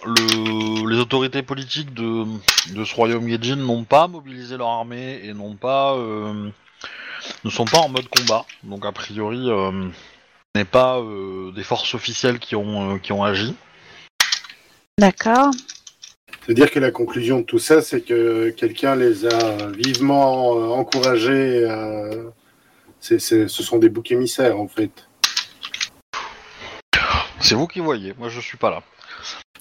le, 0.06 0.90
les 0.90 0.98
autorités 1.00 1.44
politiques 1.44 1.94
de, 1.94 2.26
de 2.74 2.86
ce 2.86 2.96
royaume 2.96 3.26
Gaijin 3.26 3.58
n'ont 3.58 3.84
pas 3.84 4.08
mobilisé 4.08 4.58
leur 4.58 4.70
armée 4.70 5.22
et 5.24 5.34
n'ont 5.34 5.56
pas 5.56 5.96
euh, 5.96 6.50
ne 7.44 7.50
sont 7.50 7.66
pas 7.66 7.80
en 7.80 7.90
mode 7.90 8.08
combat. 8.08 8.46
Donc 8.64 8.86
a 8.86 8.92
priori, 8.92 9.50
euh, 9.50 9.90
ce 10.54 10.60
n'est 10.60 10.66
pas 10.66 11.00
euh, 11.00 11.52
des 11.52 11.64
forces 11.64 11.94
officielles 11.94 12.40
qui 12.40 12.56
ont 12.56 12.96
euh, 12.96 12.98
qui 12.98 13.14
ont 13.14 13.24
agi. 13.24 13.56
D'accord. 14.98 15.52
C'est-à-dire 16.44 16.72
que 16.72 16.80
la 16.80 16.92
conclusion 16.92 17.40
de 17.40 17.46
tout 17.46 17.60
ça, 17.60 17.82
c'est 17.82 18.02
que 18.02 18.50
quelqu'un 18.50 18.96
les 18.96 19.26
a 19.26 19.68
vivement 19.72 20.58
euh, 20.58 20.70
encouragés. 20.70 21.68
ce 23.00 23.48
sont 23.48 23.78
des 23.78 23.90
boucs 23.90 24.12
émissaires, 24.12 24.60
en 24.60 24.68
fait. 24.68 25.08
C'est 27.40 27.56
vous 27.56 27.68
qui 27.68 27.80
voyez. 27.80 28.14
Moi, 28.18 28.30
je 28.30 28.40
suis 28.40 28.58
pas 28.58 28.70
là. 28.72 28.84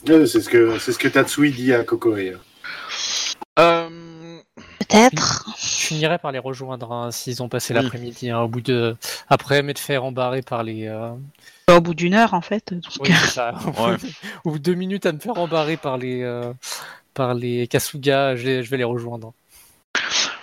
C'est 0.06 0.26
ce 0.40 0.48
que 0.48 0.78
c'est 0.78 0.92
ce 0.92 0.98
que 0.98 1.08
Tatsui 1.08 1.52
dit 1.52 1.72
à 1.74 1.84
Kokoe. 1.84 2.38
Euh, 3.58 3.88
Peut-être. 4.78 5.46
Je 5.58 5.66
finirai 5.86 6.18
par 6.18 6.32
les 6.32 6.38
rejoindre 6.38 6.90
hein, 6.92 7.10
s'ils 7.10 7.42
ont 7.42 7.48
passé 7.48 7.74
Oui. 7.74 7.82
l'après-midi. 7.82 8.30
hein, 8.30 8.40
au 8.40 8.48
bout 8.48 8.60
de 8.60 8.96
après 9.28 9.62
m'être 9.62 9.78
fait 9.78 9.96
embarrer 9.98 10.42
par 10.42 10.62
les. 10.62 10.86
euh, 10.88 11.10
Au 11.70 11.80
bout 11.80 11.94
d'une 11.94 12.14
heure, 12.14 12.34
en 12.34 12.40
fait. 12.40 12.72
donc, 12.72 12.82
Oui, 13.00 13.10
c'est 13.12 13.26
ça. 13.30 13.54
Ouais. 13.78 13.96
Au 14.44 14.50
bout 14.52 14.58
de 14.58 14.64
deux 14.64 14.74
minutes 14.74 15.06
à 15.06 15.12
me 15.12 15.18
faire 15.18 15.38
embarrer 15.38 15.76
par 15.76 15.98
les 15.98 16.22
euh, 16.22 16.52
par 17.14 17.34
les 17.34 17.66
Kasuga, 17.66 18.36
je 18.36 18.44
vais, 18.44 18.62
je 18.62 18.70
vais 18.70 18.78
les 18.78 18.84
rejoindre. 18.84 19.32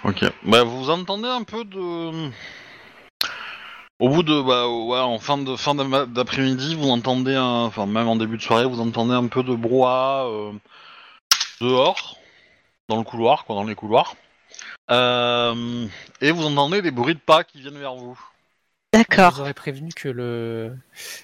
Ok. 0.03 0.24
Bah, 0.45 0.64
vous 0.64 0.89
entendez 0.89 1.28
un 1.28 1.43
peu 1.43 1.64
de. 1.66 2.30
Au 3.99 4.09
bout 4.09 4.21
de, 4.23 4.41
bah, 4.41 4.67
ouais, 4.67 4.99
en 4.99 5.17
fin 5.17 5.37
de 5.37 5.55
fin 5.55 5.73
d'après-midi, 5.73 6.75
vous 6.75 6.89
entendez, 6.89 7.33
un... 7.35 7.65
enfin 7.65 7.85
même 7.87 8.07
en 8.07 8.15
début 8.15 8.37
de 8.37 8.41
soirée, 8.43 8.65
vous 8.65 8.79
entendez 8.79 9.13
un 9.13 9.27
peu 9.27 9.41
de 9.41 9.55
brouhaha 9.55 10.25
euh, 10.27 10.51
dehors, 11.61 12.17
dans 12.89 12.97
le 12.97 13.03
couloir, 13.03 13.45
quoi, 13.45 13.55
dans 13.55 13.63
les 13.63 13.75
couloirs, 13.75 14.15
Euh, 14.89 15.87
et 16.21 16.31
vous 16.31 16.45
entendez 16.45 16.81
des 16.81 16.91
bruits 16.91 17.15
de 17.15 17.19
pas 17.19 17.43
qui 17.43 17.59
viennent 17.59 17.79
vers 17.79 17.95
vous. 17.95 18.17
Je 18.93 18.99
vous 18.99 19.03
D'accord. 19.03 19.39
aurais 19.41 19.53
prévenu 19.53 19.89
que 19.93 20.07
le 20.07 20.73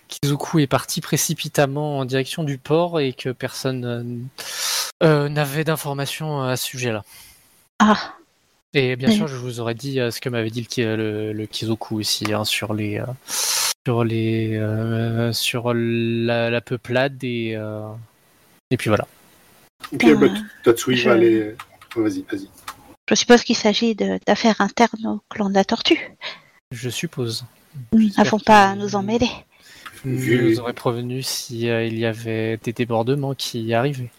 Kizoku 0.09 0.59
est 0.59 0.67
parti 0.67 0.99
précipitamment 0.99 1.99
en 1.99 2.05
direction 2.05 2.43
du 2.43 2.57
port 2.57 2.99
et 2.99 3.13
que 3.13 3.29
personne 3.29 4.29
euh, 5.01 5.29
n'avait 5.29 5.63
d'informations 5.63 6.41
à 6.41 6.57
ce 6.57 6.65
sujet-là. 6.65 7.03
Ah, 7.79 8.15
Et 8.73 8.95
bien 8.95 9.09
Mm. 9.09 9.13
sûr, 9.13 9.27
je 9.27 9.35
vous 9.35 9.59
aurais 9.59 9.75
dit 9.75 9.99
euh, 9.99 10.09
ce 10.11 10.19
que 10.19 10.29
m'avait 10.29 10.49
dit 10.49 10.67
le, 10.77 10.95
le, 10.95 11.33
le 11.33 11.45
Kizoku 11.45 11.99
aussi 11.99 12.31
hein, 12.33 12.43
sur 12.43 12.73
les 12.73 12.97
euh, 12.99 13.05
sur 13.85 14.03
les 14.03 14.55
euh, 14.55 15.31
sur 15.33 15.73
la, 15.75 16.49
la 16.49 16.61
peuplade 16.61 17.23
et 17.23 17.53
euh, 17.55 17.87
et 18.71 18.77
puis 18.77 18.89
voilà. 18.89 19.07
Ok, 19.93 20.05
bah, 20.19 20.27
Tatsui 20.63 20.95
je- 20.95 21.07
va 21.09 21.13
aller. 21.15 21.55
Vas-y, 21.95 22.23
vas-y. 22.31 22.47
je 23.07 23.15
suppose 23.15 23.43
qu'il 23.43 23.55
s'agit 23.55 23.93
d'affaires 24.25 24.59
internes 24.61 25.05
au 25.05 25.21
clan 25.29 25.49
de 25.49 25.55
la 25.55 25.63
tortue. 25.65 26.11
Je 26.71 26.89
suppose. 26.89 27.45
Nous 27.93 28.09
n'avons 28.17 28.39
pas 28.39 28.71
à 28.71 28.75
nous 28.75 28.95
en 28.95 29.03
mêler. 29.03 29.29
Vous 30.03 30.59
aurais 30.59 30.73
prévenu 30.73 31.21
si 31.21 31.69
euh, 31.69 31.85
il 31.85 31.97
y 31.99 32.05
avait 32.05 32.57
des 32.57 32.73
débordements 32.73 33.35
qui 33.35 33.73
arrivaient. 33.73 34.09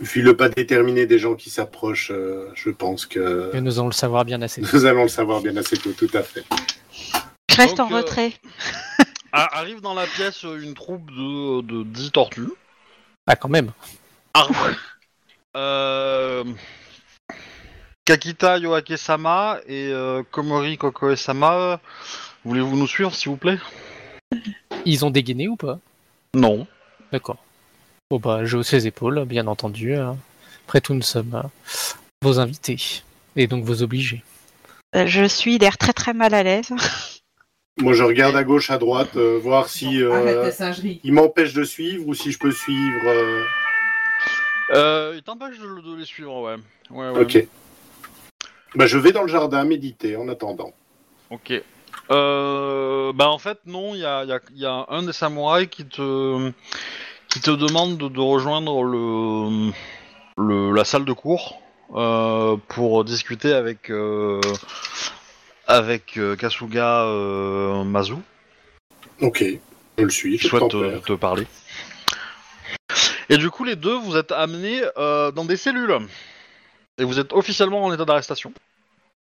Vu 0.00 0.22
le 0.22 0.36
pas 0.36 0.48
déterminé 0.48 1.06
des 1.06 1.18
gens 1.18 1.34
qui 1.34 1.50
s'approchent, 1.50 2.10
euh, 2.10 2.50
je 2.54 2.70
pense 2.70 3.06
que 3.06 3.50
Et 3.54 3.60
nous 3.60 3.78
allons 3.78 3.88
le 3.88 3.92
savoir 3.92 4.24
bien 4.24 4.42
assez. 4.42 4.60
nous 4.60 4.84
allons 4.86 5.02
le 5.04 5.08
savoir 5.08 5.40
bien 5.40 5.56
assez 5.56 5.76
tôt, 5.76 5.92
tout 5.92 6.10
à 6.14 6.22
fait. 6.22 6.44
Je 7.50 7.56
reste 7.56 7.76
Donc, 7.76 7.90
en 7.90 7.94
euh, 7.94 7.98
retrait. 7.98 8.32
Arrive 9.32 9.80
dans 9.80 9.94
la 9.94 10.06
pièce 10.06 10.42
une 10.44 10.74
troupe 10.74 11.10
de, 11.10 11.60
de 11.62 11.82
10 11.84 12.12
tortues. 12.12 12.50
Ah 13.26 13.36
quand 13.36 13.48
même. 13.48 13.72
Euh... 15.56 16.42
Kakita 18.04 18.58
Yoake-sama 18.58 19.60
et 19.66 19.88
euh, 19.92 20.22
Komori 20.30 20.76
Kokoe-sama, 20.76 21.80
voulez-vous 22.44 22.76
nous 22.76 22.88
suivre 22.88 23.14
s'il 23.14 23.30
vous 23.30 23.36
plaît? 23.36 23.58
Ils 24.84 25.04
ont 25.06 25.10
dégainé 25.10 25.48
ou 25.48 25.56
pas? 25.56 25.78
Non. 26.34 26.66
D'accord. 27.12 27.43
Bon 28.10 28.18
bah 28.18 28.44
je 28.44 28.56
hausse 28.58 28.72
les 28.72 28.86
épaules, 28.86 29.24
bien 29.24 29.46
entendu. 29.46 29.94
hein. 29.94 30.16
Après 30.66 30.80
tout, 30.80 30.94
nous 30.94 31.02
sommes 31.02 31.34
euh, 31.34 31.48
vos 32.22 32.38
invités 32.38 33.02
et 33.36 33.46
donc 33.46 33.64
vos 33.64 33.82
obligés. 33.82 34.22
Euh, 34.94 35.06
Je 35.06 35.24
suis 35.24 35.58
l'air 35.58 35.78
très 35.78 35.92
très 35.92 36.12
mal 36.12 36.34
à 36.34 36.42
l'aise. 36.42 36.68
Moi, 37.80 37.92
je 37.92 38.04
regarde 38.04 38.36
à 38.36 38.44
gauche, 38.44 38.70
à 38.70 38.78
droite, 38.78 39.16
euh, 39.16 39.36
voir 39.42 39.68
si 39.68 40.00
euh, 40.00 40.42
ta 40.44 40.52
singerie. 40.52 41.00
il 41.02 41.12
m'empêche 41.12 41.52
de 41.54 41.64
suivre 41.64 42.06
ou 42.06 42.14
si 42.14 42.30
je 42.30 42.38
peux 42.38 42.52
suivre. 42.52 43.00
euh, 43.06 43.42
Euh, 44.70 45.12
il 45.16 45.22
t'empêche 45.22 45.58
de, 45.58 45.80
de 45.80 45.96
les 45.96 46.04
suivre, 46.04 46.40
ouais. 46.42 46.54
ouais, 46.90 47.10
ouais. 47.10 47.20
Ok. 47.20 47.48
Bah, 48.76 48.86
je 48.86 48.96
vais 48.98 49.12
dans 49.12 49.22
le 49.22 49.28
jardin 49.28 49.64
méditer 49.64 50.16
en 50.16 50.28
attendant. 50.28 50.72
Ok. 51.30 51.52
Euh, 52.10 53.12
bah 53.14 53.28
en 53.30 53.38
fait 53.38 53.58
non, 53.66 53.94
il 53.94 54.00
y 54.00 54.04
a, 54.04 54.24
il 54.24 54.28
y 54.28 54.32
a- 54.32 54.40
il 54.50 54.58
y 54.60 54.66
a 54.66 54.84
un 54.90 55.02
des 55.04 55.12
samouraïs 55.12 55.68
qui 55.68 55.86
te 55.86 56.52
qui 57.34 57.40
te 57.40 57.50
demande 57.50 57.98
de, 57.98 58.20
rejoindre 58.20 58.84
le, 58.84 59.72
le 60.38 60.72
la 60.72 60.84
salle 60.84 61.04
de 61.04 61.12
cours 61.12 61.60
euh, 61.96 62.56
pour 62.68 63.02
discuter 63.02 63.52
avec 63.52 63.90
euh, 63.90 64.40
avec 65.66 66.16
euh, 66.16 66.36
Kasuga 66.36 67.06
euh, 67.06 67.82
Mazu 67.82 68.14
Ok, 69.20 69.44
je 69.98 70.04
le 70.04 70.10
suis. 70.10 70.38
Je 70.38 70.46
souhaite 70.46 70.68
te, 70.68 70.98
te 71.00 71.12
parler. 71.14 71.48
Et 73.28 73.36
du 73.36 73.50
coup 73.50 73.64
les 73.64 73.74
deux 73.74 73.96
vous 73.96 74.16
êtes 74.16 74.30
amenés 74.30 74.82
euh, 74.96 75.32
dans 75.32 75.44
des 75.44 75.56
cellules 75.56 75.98
et 76.98 77.04
vous 77.04 77.18
êtes 77.18 77.32
officiellement 77.32 77.82
en 77.82 77.92
état 77.92 78.04
d'arrestation. 78.04 78.52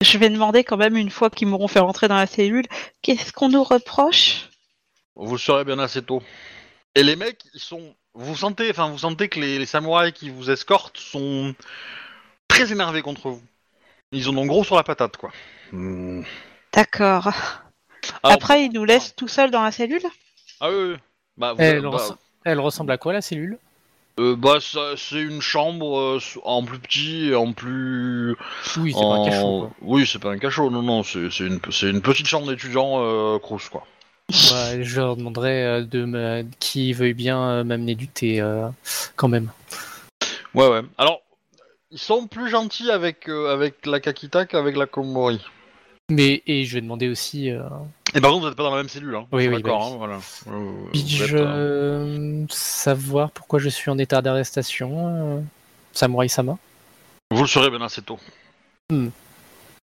Je 0.02 0.18
vais 0.18 0.30
demander 0.30 0.64
quand 0.64 0.78
même, 0.78 0.96
une 0.96 1.10
fois 1.10 1.30
qu'ils 1.30 1.46
m'auront 1.46 1.68
fait 1.68 1.78
rentrer 1.78 2.08
dans 2.08 2.16
la 2.16 2.26
cellule, 2.26 2.66
qu'est-ce 3.02 3.32
qu'on 3.32 3.50
nous 3.50 3.62
reproche? 3.62 4.48
Vous 5.14 5.30
le 5.30 5.38
saurez 5.38 5.64
bien 5.64 5.78
assez 5.78 6.02
tôt. 6.02 6.22
Et 6.94 7.02
les 7.02 7.16
mecs, 7.16 7.44
ils 7.54 7.60
sont. 7.60 7.94
Vous 8.14 8.36
sentez, 8.36 8.70
enfin, 8.70 8.90
vous 8.90 8.98
sentez 8.98 9.28
que 9.28 9.38
les, 9.40 9.58
les 9.58 9.66
samouraïs 9.66 10.12
qui 10.12 10.30
vous 10.30 10.50
escortent 10.50 10.98
sont 10.98 11.54
très 12.48 12.72
énervés 12.72 13.02
contre 13.02 13.30
vous. 13.30 13.42
Ils 14.12 14.28
en 14.28 14.36
ont 14.36 14.46
gros 14.46 14.64
sur 14.64 14.76
la 14.76 14.82
patate, 14.82 15.16
quoi. 15.16 15.30
Hmm. 15.72 16.22
D'accord. 16.72 17.28
Alors, 18.22 18.34
Après, 18.36 18.64
ils 18.64 18.72
nous 18.72 18.84
laissent 18.84 19.14
tout 19.14 19.28
seuls 19.28 19.50
dans 19.52 19.62
la 19.62 19.70
cellule 19.70 20.02
Ah 20.60 20.70
oui, 20.70 20.76
oui. 20.92 20.96
Bah, 21.36 21.52
vous- 21.52 21.60
Elle, 21.62 21.82
bah, 21.82 21.88
res- 21.90 22.16
elle 22.44 22.58
ressemble 22.60 22.90
à 22.92 22.98
quoi 22.98 23.12
la 23.12 23.22
cellule? 23.22 23.58
Euh, 24.18 24.34
bah, 24.34 24.58
ça- 24.60 24.96
c'est 24.96 25.20
une 25.22 25.40
chambre 25.40 25.96
euh, 25.98 26.18
en 26.42 26.64
plus 26.64 26.78
petit 26.80 27.28
et 27.28 27.36
en 27.36 27.52
plus. 27.52 28.36
Oui, 28.78 28.92
c'est 28.92 29.00
pas 29.00 29.06
un 29.14 29.24
cachot. 29.24 29.58
quoi. 29.60 29.70
Oui, 29.82 30.06
c'est 30.06 30.18
pas 30.18 30.30
un 30.30 30.38
cachot, 30.38 30.68
non, 30.70 30.82
non, 30.82 31.04
c'est 31.04 31.30
c'est 31.30 31.44
une, 31.46 31.60
c'est 31.70 31.88
une 31.88 32.02
petite 32.02 32.26
chambre 32.26 32.48
d'étudiant 32.48 32.96
euh, 32.98 33.38
Crous, 33.38 33.68
quoi. 33.70 33.86
Ouais, 34.30 34.82
je 34.82 35.00
leur 35.00 35.16
demanderai 35.16 35.64
euh, 35.64 35.82
de 35.82 36.04
me... 36.04 36.44
qui 36.60 36.92
veuille 36.92 37.14
bien 37.14 37.40
euh, 37.42 37.64
m'amener 37.64 37.94
du 37.94 38.08
thé 38.08 38.40
euh, 38.40 38.68
quand 39.16 39.28
même. 39.28 39.50
Ouais, 40.54 40.68
ouais. 40.68 40.82
Alors, 40.98 41.20
ils 41.90 41.98
sont 41.98 42.26
plus 42.26 42.48
gentils 42.48 42.90
avec, 42.90 43.28
avec 43.28 43.86
la 43.86 44.00
Kakita 44.00 44.46
qu'avec 44.46 44.76
la 44.76 44.86
Komori. 44.86 45.40
Mais 46.10 46.42
et 46.46 46.64
je 46.64 46.74
vais 46.74 46.80
demander 46.80 47.08
aussi. 47.08 47.50
Euh... 47.50 47.62
Et 48.14 48.20
par 48.20 48.30
contre, 48.30 48.42
vous 48.42 48.48
n'êtes 48.48 48.56
pas 48.56 48.64
dans 48.64 48.70
la 48.70 48.78
même 48.78 48.88
cellule, 48.88 49.14
hein. 49.14 49.26
Oui, 49.30 49.46
oui, 49.46 49.62
d'accord, 49.62 49.98
bah 49.98 50.06
hein, 50.06 50.18
voilà. 50.46 50.90
Puis-je 50.92 51.36
euh, 51.36 52.44
savoir 52.48 53.30
pourquoi 53.30 53.60
je 53.60 53.68
suis 53.68 53.90
en 53.90 53.98
état 53.98 54.20
d'arrestation, 54.20 55.38
euh, 55.38 55.40
Samurai 55.92 56.26
Sama 56.26 56.58
Vous 57.30 57.42
le 57.42 57.48
saurez 57.48 57.70
bien 57.70 57.82
assez 57.82 58.02
tôt. 58.02 58.18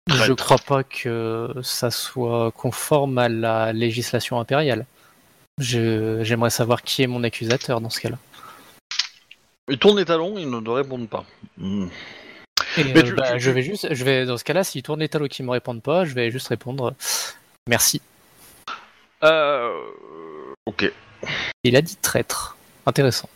Je 0.08 0.14
Traître. 0.16 0.36
crois 0.44 0.58
pas 0.58 0.84
que 0.84 1.52
ça 1.62 1.90
soit 1.90 2.52
conforme 2.52 3.18
à 3.18 3.28
la 3.28 3.72
législation 3.72 4.38
impériale. 4.38 4.86
J'aimerais 5.58 6.50
savoir 6.50 6.82
qui 6.82 7.02
est 7.02 7.06
mon 7.06 7.24
accusateur 7.24 7.80
dans 7.80 7.90
ce 7.90 8.00
cas-là. 8.00 8.18
Ils 9.68 9.78
tournent 9.78 9.98
les 9.98 10.04
talons, 10.04 10.38
ils 10.38 10.48
ne 10.48 10.60
te 10.60 10.70
répondent 10.70 11.08
pas. 11.08 11.24
Hmm. 11.58 11.88
Et, 12.76 12.84
Mais 12.84 12.98
euh, 12.98 13.02
tu- 13.02 13.14
bah, 13.14 13.32
tu- 13.32 13.40
je 13.40 13.50
vais 13.50 13.62
juste, 13.62 13.92
je 13.92 14.04
vais 14.04 14.26
dans 14.26 14.36
ce 14.38 14.44
cas-là, 14.44 14.62
s'ils 14.62 14.82
tournent 14.82 15.00
les 15.00 15.08
talons 15.08 15.26
qui 15.26 15.42
me 15.42 15.50
répondent 15.50 15.82
pas, 15.82 16.04
je 16.04 16.14
vais 16.14 16.30
juste 16.30 16.48
répondre 16.48 16.94
merci. 17.66 18.00
Euh... 19.24 19.72
Ok. 20.66 20.92
Il 21.64 21.74
a 21.74 21.82
dit 21.82 21.96
traître. 21.96 22.56
Intéressant. 22.86 23.28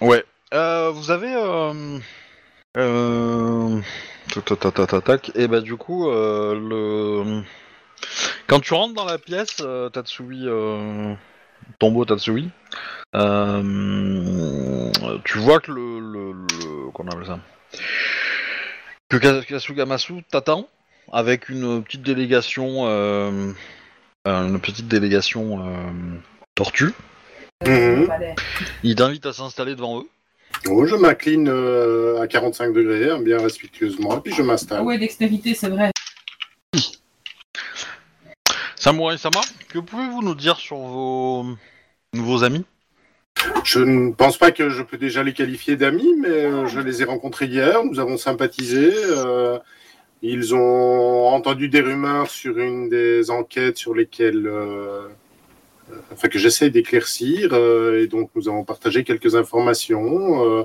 Ouais. 0.00 0.24
Euh, 0.54 0.90
vous 0.90 1.10
avez... 1.12 1.34
Tac, 4.32 4.44
tac, 4.44 4.58
tac, 4.58 4.74
tac, 4.74 4.88
tac, 4.88 5.04
tac. 5.04 5.32
Et 5.36 5.48
bah 5.48 5.60
du 5.60 5.76
coup, 5.76 6.08
euh, 6.10 6.54
le... 6.54 7.42
Quand 8.46 8.60
tu 8.60 8.74
rentres 8.74 8.94
dans 8.94 9.04
la 9.04 9.18
pièce, 9.18 9.58
euh, 9.60 9.88
Tatsui... 9.88 10.42
Euh... 10.46 11.14
Tombeau 11.78 12.04
Tatsui, 12.04 12.50
euh... 13.14 14.90
tu 15.24 15.38
vois 15.38 15.60
que 15.60 15.72
le... 15.72 15.98
le, 16.00 16.32
le... 16.32 16.90
Qu'on 16.92 17.08
appelle 17.08 17.26
ça? 17.26 17.38
Que 19.08 19.16
Ka- 19.16 19.42
Kasugamasu 19.42 20.22
t'attend 20.30 20.68
avec 21.12 21.48
une 21.48 21.82
petite 21.82 22.02
délégation... 22.02 22.86
Euh... 22.86 23.52
Une 24.26 24.60
petite 24.60 24.88
délégation 24.88 25.66
euh... 25.66 25.90
tortue. 26.54 26.92
Mhm. 27.66 28.08
Il 28.82 28.94
t'invite 28.96 29.26
à 29.26 29.32
s'installer 29.32 29.74
devant 29.74 30.00
eux. 30.00 30.08
Oh, 30.70 30.86
je 30.86 30.96
m'incline 30.96 31.48
euh, 31.48 32.20
à 32.22 32.26
45 32.26 32.72
degrés, 32.72 33.10
hein, 33.10 33.18
bien 33.20 33.38
respectueusement, 33.38 34.16
et 34.16 34.20
puis 34.20 34.32
je 34.32 34.40
Ah 34.42 34.46
m'installe. 34.46 34.82
ouais, 34.82 34.98
dextérité, 34.98 35.52
c'est 35.54 35.68
vrai. 35.68 35.90
Samurai 38.76 39.16
Sama, 39.18 39.40
que 39.68 39.78
pouvez-vous 39.78 40.22
nous 40.22 40.34
dire 40.34 40.56
sur 40.58 40.76
vos 40.76 41.44
nouveaux 42.12 42.44
amis? 42.44 42.64
Je 43.64 43.80
ne 43.80 44.12
pense 44.12 44.38
pas 44.38 44.52
que 44.52 44.68
je 44.70 44.82
peux 44.82 44.96
déjà 44.98 45.22
les 45.22 45.32
qualifier 45.32 45.76
d'amis, 45.76 46.14
mais 46.18 46.28
euh, 46.28 46.66
je 46.66 46.80
les 46.80 47.02
ai 47.02 47.04
rencontrés 47.04 47.46
hier, 47.46 47.84
nous 47.84 47.98
avons 47.98 48.16
sympathisé. 48.16 48.92
euh, 48.94 49.58
ils 50.22 50.54
ont 50.54 51.26
entendu 51.28 51.68
des 51.68 51.80
rumeurs 51.80 52.30
sur 52.30 52.58
une 52.58 52.88
des 52.88 53.30
enquêtes 53.30 53.76
sur 53.76 53.94
lesquelles, 53.94 54.46
euh, 54.46 55.08
enfin 56.12 56.28
que 56.28 56.38
j'essaie 56.38 56.70
d'éclaircir, 56.70 57.50
euh, 57.52 58.02
et 58.02 58.06
donc 58.06 58.30
nous 58.34 58.48
avons 58.48 58.64
partagé 58.64 59.04
quelques 59.04 59.34
informations. 59.34 60.44
euh, 60.44 60.64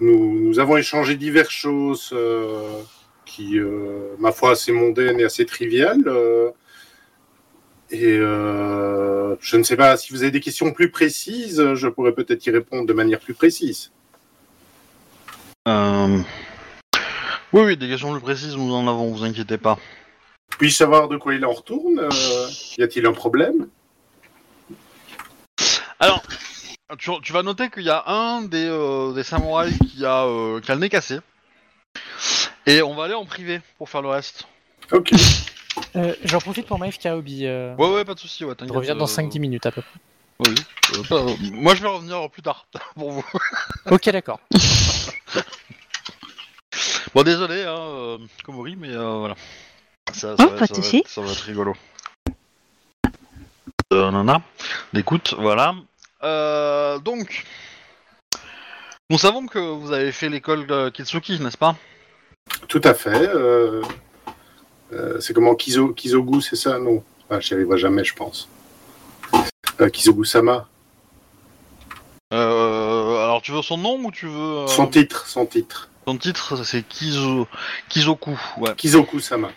nous, 0.00 0.40
nous 0.40 0.58
avons 0.58 0.76
échangé 0.76 1.16
diverses 1.16 1.50
choses 1.54 2.10
euh, 2.12 2.80
qui, 3.24 3.58
ma 4.18 4.32
foi, 4.32 4.52
assez 4.52 4.72
mondaines 4.72 5.20
et 5.20 5.24
assez 5.24 5.46
triviales. 5.46 6.04
et 7.90 8.16
euh, 8.18 9.36
je 9.40 9.56
ne 9.56 9.62
sais 9.62 9.76
pas 9.76 9.96
si 9.96 10.12
vous 10.12 10.22
avez 10.22 10.30
des 10.32 10.40
questions 10.40 10.72
plus 10.72 10.90
précises, 10.90 11.74
je 11.74 11.88
pourrais 11.88 12.12
peut-être 12.12 12.44
y 12.46 12.50
répondre 12.50 12.86
de 12.86 12.92
manière 12.92 13.20
plus 13.20 13.34
précise. 13.34 13.90
Euh, 15.68 16.18
Oui, 17.52 17.62
oui, 17.62 17.76
des 17.76 17.88
questions 17.88 18.10
plus 18.12 18.20
précises, 18.20 18.56
nous 18.56 18.72
en 18.74 18.88
avons, 18.88 19.12
vous 19.12 19.24
inquiétez 19.24 19.58
pas. 19.58 19.78
Puis-je 20.58 20.74
savoir 20.76 21.08
de 21.08 21.16
quoi 21.16 21.34
il 21.34 21.44
en 21.44 21.52
retourne? 21.52 21.98
Euh, 22.00 22.48
Y 22.78 22.82
a-t-il 22.82 23.06
un 23.06 23.12
problème? 23.12 23.68
Alors, 26.02 26.20
tu, 26.98 27.10
tu 27.22 27.32
vas 27.32 27.44
noter 27.44 27.70
qu'il 27.70 27.84
y 27.84 27.90
a 27.90 28.02
un 28.08 28.42
des, 28.42 28.66
euh, 28.68 29.12
des 29.12 29.22
samouraïs 29.22 29.78
qui 29.78 30.04
a, 30.04 30.24
euh, 30.24 30.60
qui 30.60 30.68
a 30.72 30.74
le 30.74 30.80
nez 30.80 30.88
cassé. 30.88 31.20
Et 32.66 32.82
on 32.82 32.94
va 32.96 33.04
aller 33.04 33.14
en 33.14 33.24
privé 33.24 33.60
pour 33.78 33.88
faire 33.88 34.02
le 34.02 34.08
reste. 34.08 34.48
Ok. 34.90 35.12
Euh, 35.94 36.14
J'en 36.24 36.40
profite 36.40 36.66
pour 36.66 36.80
m'AFK 36.80 37.06
Obi. 37.06 37.46
Euh... 37.46 37.76
Ouais, 37.76 37.88
ouais, 37.88 38.04
pas 38.04 38.14
de 38.14 38.18
soucis. 38.18 38.44
Ouais, 38.44 38.54
Je 38.60 38.72
reviens 38.72 38.96
dans 38.96 39.04
euh, 39.04 39.06
5-10 39.06 39.38
minutes 39.38 39.64
à 39.66 39.70
peu 39.70 39.82
près. 39.82 40.00
Oui. 40.48 40.54
euh, 40.96 41.02
pas- 41.08 41.14
euh, 41.22 41.36
moi, 41.52 41.76
je 41.76 41.82
vais 41.82 41.88
revenir 41.88 42.28
plus 42.30 42.42
tard 42.42 42.66
pour 42.96 43.12
vous. 43.12 43.24
Ok, 43.90 44.08
d'accord. 44.10 44.40
Bon, 47.14 47.22
désolé, 47.24 47.62
hein, 47.62 47.76
euh, 47.78 48.18
Komori, 48.42 48.74
mais 48.74 48.88
euh, 48.88 49.18
voilà. 49.18 49.34
Ça, 50.14 50.34
Oh, 50.38 50.42
va, 50.44 50.48
pas 50.48 50.66
de 50.66 50.66
ça 50.66 50.74
va 50.74 50.82
souci. 50.82 50.98
être- 51.00 51.08
ça 51.10 51.20
va 51.20 51.30
être 51.30 51.40
rigolo. 51.40 51.74
Euh, 53.92 54.10
nana, 54.10 54.40
écoute, 54.94 55.34
voilà. 55.36 55.74
Euh, 56.24 56.98
donc, 56.98 57.44
nous 59.10 59.18
savons 59.18 59.46
que 59.46 59.58
vous 59.58 59.92
avez 59.92 60.12
fait 60.12 60.28
l'école 60.28 60.66
de 60.66 60.88
Kitsuki, 60.90 61.40
n'est-ce 61.40 61.58
pas? 61.58 61.76
Tout 62.68 62.80
à 62.84 62.94
fait. 62.94 63.28
euh, 63.28 63.82
euh, 64.92 65.20
c'est 65.20 65.32
comment 65.34 65.54
Kizo, 65.54 65.88
Kizogu, 65.92 66.40
c'est 66.42 66.56
ça? 66.56 66.78
Non. 66.78 67.02
Ah, 67.30 67.40
J'y 67.40 67.54
arriverai 67.54 67.78
jamais, 67.78 68.04
je 68.04 68.14
pense. 68.14 68.48
Kizogu-sama. 69.92 70.68
Alors, 72.30 73.42
tu 73.42 73.52
veux 73.52 73.62
son 73.62 73.78
nom 73.78 73.96
ou 74.04 74.10
tu 74.10 74.26
veux 74.26 74.66
Son 74.68 74.86
titre, 74.86 75.26
son 75.26 75.44
titre. 75.46 75.88
son 76.06 76.16
titre 76.16 76.62
C'est 76.64 76.82
Kizo... 76.82 77.46
Kizoku. 77.88 78.38
Ouais. 78.58 78.74
Kizoku-sama. 78.76 79.50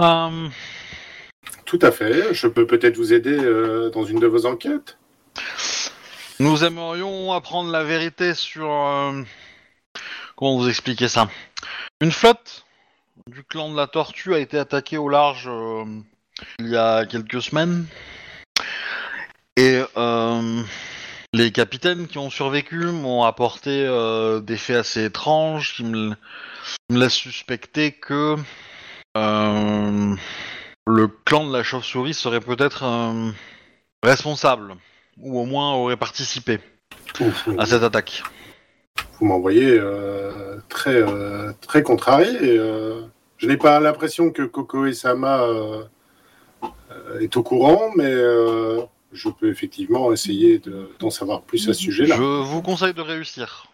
Euh, 0.00 0.48
Tout 1.68 1.78
à 1.82 1.92
fait. 1.92 2.32
Je 2.32 2.46
peux 2.46 2.66
peut-être 2.66 2.96
vous 2.96 3.12
aider 3.12 3.38
euh, 3.38 3.90
dans 3.90 4.02
une 4.02 4.18
de 4.18 4.26
vos 4.26 4.46
enquêtes. 4.46 4.96
Nous 6.40 6.64
aimerions 6.64 7.34
apprendre 7.34 7.70
la 7.70 7.84
vérité 7.84 8.32
sur... 8.32 8.72
euh, 8.72 9.22
Comment 10.34 10.56
vous 10.56 10.70
expliquer 10.70 11.08
ça? 11.08 11.28
Une 12.00 12.10
flotte 12.10 12.64
du 13.26 13.44
clan 13.44 13.70
de 13.70 13.76
la 13.76 13.86
Tortue 13.86 14.32
a 14.34 14.38
été 14.38 14.58
attaquée 14.58 14.96
au 14.96 15.10
large 15.10 15.46
euh, 15.46 15.84
il 16.58 16.68
y 16.68 16.76
a 16.76 17.04
quelques 17.04 17.42
semaines. 17.42 17.84
Et 19.58 19.82
les 21.34 21.52
capitaines 21.52 22.06
qui 22.06 22.16
ont 22.16 22.30
survécu 22.30 22.78
m'ont 22.86 23.24
apporté 23.24 23.84
des 24.40 24.56
faits 24.56 24.76
assez 24.76 25.04
étranges 25.04 25.74
qui 25.74 25.84
me, 25.84 26.14
laissent 26.88 27.12
suspecter 27.12 27.92
que 27.92 28.36
le 30.88 31.08
clan 31.08 31.46
de 31.46 31.52
la 31.52 31.62
chauve-souris 31.62 32.14
serait 32.14 32.40
peut-être 32.40 32.84
euh, 32.84 33.30
responsable 34.02 34.74
ou 35.18 35.38
au 35.40 35.44
moins 35.44 35.74
aurait 35.74 35.96
participé 35.96 36.60
Vous, 37.18 37.32
à 37.58 37.66
cette 37.66 37.82
attaque. 37.82 38.22
vous 39.20 39.26
m'envoyez 39.26 39.78
euh, 39.78 40.56
très, 40.68 40.96
euh, 40.96 41.52
très 41.60 41.82
contrarié. 41.82 42.36
euh, 42.42 43.02
je 43.36 43.46
n'ai 43.46 43.56
pas 43.56 43.78
l'impression 43.80 44.30
que 44.30 44.42
Koko 44.42 44.86
et 44.86 44.94
Sama 44.94 45.44
est 47.20 47.36
au 47.36 47.42
courant, 47.44 47.90
mais 47.96 48.12
je 49.12 49.28
peux 49.28 49.48
effectivement 49.48 50.12
essayer 50.12 50.58
de- 50.58 50.90
d'en 50.98 51.10
savoir 51.10 51.42
plus 51.42 51.68
à 51.68 51.74
ce 51.74 51.80
sujet-là. 51.82 52.16
Je 52.16 52.22
vous 52.22 52.62
conseille 52.62 52.94
de 52.94 53.00
réussir. 53.00 53.66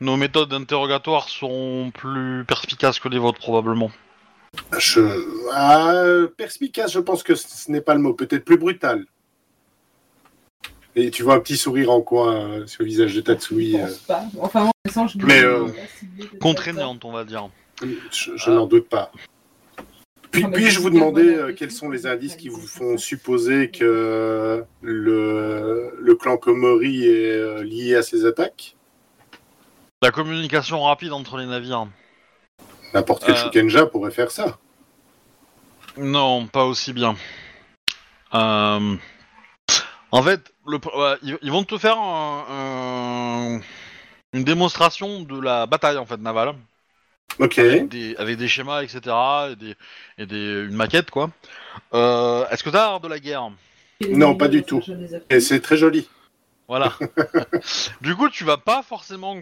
Nos 0.00 0.16
méthodes 0.16 0.48
d'interrogatoire 0.50 1.28
sont 1.28 1.90
plus 1.94 2.44
perspicaces 2.44 2.98
que 3.00 3.08
les 3.08 3.18
vôtres 3.18 3.38
probablement. 3.40 3.90
Je... 4.78 5.00
Ah, 5.52 6.26
perspicace, 6.36 6.92
je 6.92 7.00
pense 7.00 7.22
que 7.22 7.34
ce 7.34 7.70
n'est 7.70 7.80
pas 7.80 7.94
le 7.94 8.00
mot. 8.00 8.14
Peut-être 8.14 8.44
plus 8.44 8.58
brutal. 8.58 9.06
Et 10.94 11.10
tu 11.10 11.22
vois 11.22 11.34
un 11.36 11.40
petit 11.40 11.56
sourire 11.56 11.90
en 11.90 12.02
coin 12.02 12.34
euh, 12.34 12.66
sur 12.66 12.82
le 12.82 12.86
visage 12.88 13.12
de 13.14 13.20
Je 13.20 13.20
Tatsui. 13.20 13.76
euh, 13.80 13.86
pense 13.86 13.96
pas. 13.98 14.24
Enfin, 14.40 14.64
en 14.66 14.70
passant, 14.84 15.06
je 15.06 15.16
Mais, 15.18 15.42
euh, 15.42 15.68
Contraignante, 16.40 17.04
on 17.04 17.12
va 17.12 17.24
dire. 17.24 17.48
je 17.80 18.32
je 18.36 18.50
n'en 18.50 18.66
doute 18.66 18.88
pas. 18.88 19.10
Puis, 20.30 20.44
puis-je 20.44 20.70
je 20.70 20.80
vous 20.80 20.90
demander 20.90 21.34
euh, 21.34 21.52
quels 21.54 21.70
sont 21.70 21.90
les 21.90 22.06
indices 22.06 22.36
qui 22.36 22.48
vous 22.48 22.66
font 22.66 22.96
supposer 22.98 23.70
que 23.70 24.64
le, 24.82 25.92
le 25.98 26.14
clan 26.14 26.36
Komori 26.38 27.06
est 27.06 27.30
euh, 27.32 27.62
lié 27.62 27.96
à 27.96 28.02
ces 28.02 28.24
attaques? 28.26 28.76
La 30.02 30.10
communication 30.10 30.82
rapide 30.82 31.12
entre 31.12 31.36
les 31.38 31.46
navires. 31.46 31.86
N'importe 32.94 33.24
quel 33.24 33.34
Euh. 33.34 33.38
Shukenja 33.44 33.86
pourrait 33.86 34.10
faire 34.10 34.30
ça. 34.30 34.58
Non, 35.96 36.46
pas 36.46 36.64
aussi 36.64 36.92
bien. 36.92 37.16
Euh, 38.34 38.96
En 40.10 40.22
fait, 40.22 40.52
le... 40.66 40.78
ils 41.42 41.50
vont 41.50 41.64
te 41.64 41.78
faire 41.78 41.98
un- 41.98 42.44
un- 42.50 43.60
une 44.34 44.44
démonstration 44.44 45.20
de 45.22 45.40
la 45.40 45.66
bataille 45.66 45.96
en 45.98 46.06
fait 46.06 46.18
navale. 46.18 46.54
Ok. 47.38 47.58
des, 47.58 48.14
avec 48.16 48.36
des 48.36 48.46
schémas, 48.48 48.82
etc. 48.82 49.00
et, 49.52 49.56
des, 49.56 49.74
et 50.18 50.26
des, 50.26 50.64
une 50.68 50.74
maquette, 50.74 51.10
quoi. 51.10 51.30
Euh, 51.94 52.46
Est-ce 52.50 52.62
que 52.62 52.68
t'as 52.68 52.84
art 52.90 53.00
de 53.00 53.08
la 53.08 53.18
guerre? 53.18 53.50
Non, 54.10 54.34
pas 54.36 54.48
du 54.48 54.62
tout. 54.64 54.82
Et 55.30 55.40
c'est 55.40 55.60
très 55.60 55.78
joli. 55.78 56.08
Voilà. 56.68 56.92
du 58.02 58.14
coup, 58.16 58.28
tu 58.28 58.44
vas 58.44 58.58
pas 58.58 58.82
forcément. 58.82 59.36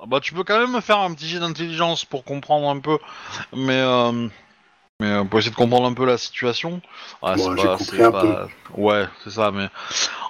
Ah 0.00 0.04
Bah, 0.06 0.20
tu 0.20 0.34
peux 0.34 0.44
quand 0.44 0.58
même 0.58 0.72
me 0.72 0.80
faire 0.80 0.98
un 0.98 1.14
petit 1.14 1.28
jet 1.28 1.38
d'intelligence 1.38 2.04
pour 2.04 2.24
comprendre 2.24 2.68
un 2.68 2.80
peu, 2.80 2.98
mais 3.52 3.78
euh, 3.80 4.28
mais 5.00 5.06
euh, 5.10 5.24
pour 5.24 5.38
essayer 5.38 5.50
de 5.52 5.56
comprendre 5.56 5.86
un 5.86 5.94
peu 5.94 6.04
la 6.04 6.18
situation. 6.18 6.80
Ouais, 7.22 7.36
Bon, 7.36 7.54
c'est 7.56 7.62
j'ai 7.62 7.66
pas- 7.68 7.76
compris 7.78 7.96
c'est 7.96 8.04
un 8.04 8.10
pas- 8.12 8.48
Ouais, 8.76 9.06
c'est 9.22 9.30
ça. 9.30 9.50
Mais 9.50 9.68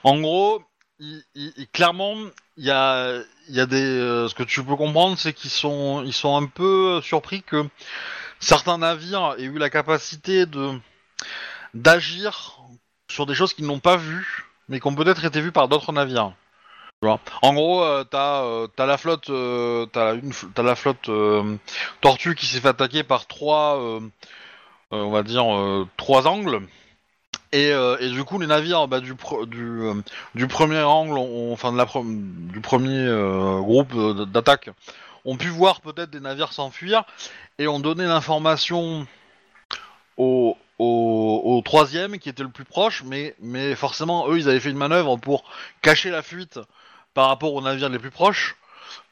en 0.04 0.20
gros, 0.20 0.62
il, 0.98 1.22
il- 1.34 1.52
il- 1.56 1.68
clairement, 1.68 2.14
il 2.56 2.64
y 2.64 2.70
a 2.70 3.20
il 3.48 3.54
y 3.54 3.60
a 3.60 3.66
des. 3.66 3.82
euh, 3.82 4.28
ce 4.28 4.34
que 4.34 4.42
tu 4.42 4.62
peux 4.62 4.76
comprendre, 4.76 5.18
c'est 5.18 5.32
qu'ils 5.32 5.50
sont 5.50 6.02
ils 6.04 6.12
sont 6.12 6.36
un 6.36 6.46
peu 6.46 7.00
surpris 7.02 7.42
que 7.42 7.66
certains 8.40 8.78
navires 8.78 9.34
aient 9.38 9.44
eu 9.44 9.58
la 9.58 9.70
capacité 9.70 10.44
de 10.46 10.78
d'agir 11.72 12.58
sur 13.10 13.26
des 13.26 13.34
choses 13.34 13.54
qu'ils 13.54 13.66
n'ont 13.66 13.80
pas 13.80 13.96
vues, 13.96 14.44
mais 14.68 14.78
qui 14.80 14.86
ont 14.86 14.94
peut-être 14.94 15.24
été 15.24 15.40
vues 15.40 15.52
par 15.52 15.68
d'autres 15.68 15.92
navires. 15.92 16.32
En 17.42 17.54
gros, 17.54 17.82
euh, 17.82 18.04
t'as 18.04 18.42
euh, 18.44 18.66
la 18.78 18.96
flotte, 18.96 19.30
euh, 19.30 19.86
euh, 21.08 21.56
tortue 22.00 22.34
qui 22.34 22.46
s'est 22.46 22.60
fait 22.60 22.68
attaquer 22.68 23.02
par 23.02 23.26
trois, 23.26 23.78
on 24.90 25.10
va 25.10 25.22
dire 25.22 25.46
trois 25.96 26.26
angles. 26.26 26.60
Et, 27.52 27.68
et 27.68 28.08
du 28.10 28.24
coup, 28.24 28.38
les 28.40 28.46
navires 28.48 28.88
bah, 28.88 29.00
du, 29.00 29.14
du, 30.34 30.46
premier 30.48 30.80
angle, 30.80 31.18
ont- 31.18 31.52
enfin 31.52 31.72
de 31.72 32.52
du 32.52 32.60
premier 32.60 33.06
groupe 33.60 33.94
d'attaque, 34.30 34.70
ont 35.24 35.36
pu 35.36 35.48
voir 35.48 35.80
peut-être 35.80 36.10
des 36.10 36.20
navires 36.20 36.52
s'enfuir 36.52 37.04
et 37.58 37.68
ont 37.68 37.80
donné 37.80 38.04
l'information 38.06 39.06
au 40.16 41.62
troisième 41.64 42.18
qui 42.18 42.28
était 42.28 42.42
le 42.42 42.48
plus 42.48 42.64
proche, 42.64 43.02
mais, 43.04 43.34
mais 43.40 43.74
forcément, 43.74 44.28
eux, 44.28 44.38
ils 44.38 44.48
avaient 44.48 44.60
fait 44.60 44.70
une 44.70 44.76
manœuvre 44.76 45.16
pour 45.16 45.44
cacher 45.82 46.10
la 46.10 46.22
fuite 46.22 46.58
par 47.14 47.28
rapport 47.28 47.54
aux 47.54 47.62
navires 47.62 47.88
les 47.88 47.98
plus 47.98 48.10
proches. 48.10 48.56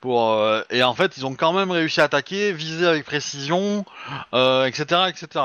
Pour, 0.00 0.32
euh, 0.32 0.62
et 0.70 0.82
en 0.82 0.94
fait, 0.94 1.16
ils 1.16 1.24
ont 1.24 1.34
quand 1.34 1.52
même 1.52 1.70
réussi 1.70 2.00
à 2.00 2.04
attaquer, 2.04 2.52
viser 2.52 2.86
avec 2.86 3.04
précision, 3.04 3.84
euh, 4.34 4.66
etc., 4.66 5.02
etc. 5.08 5.44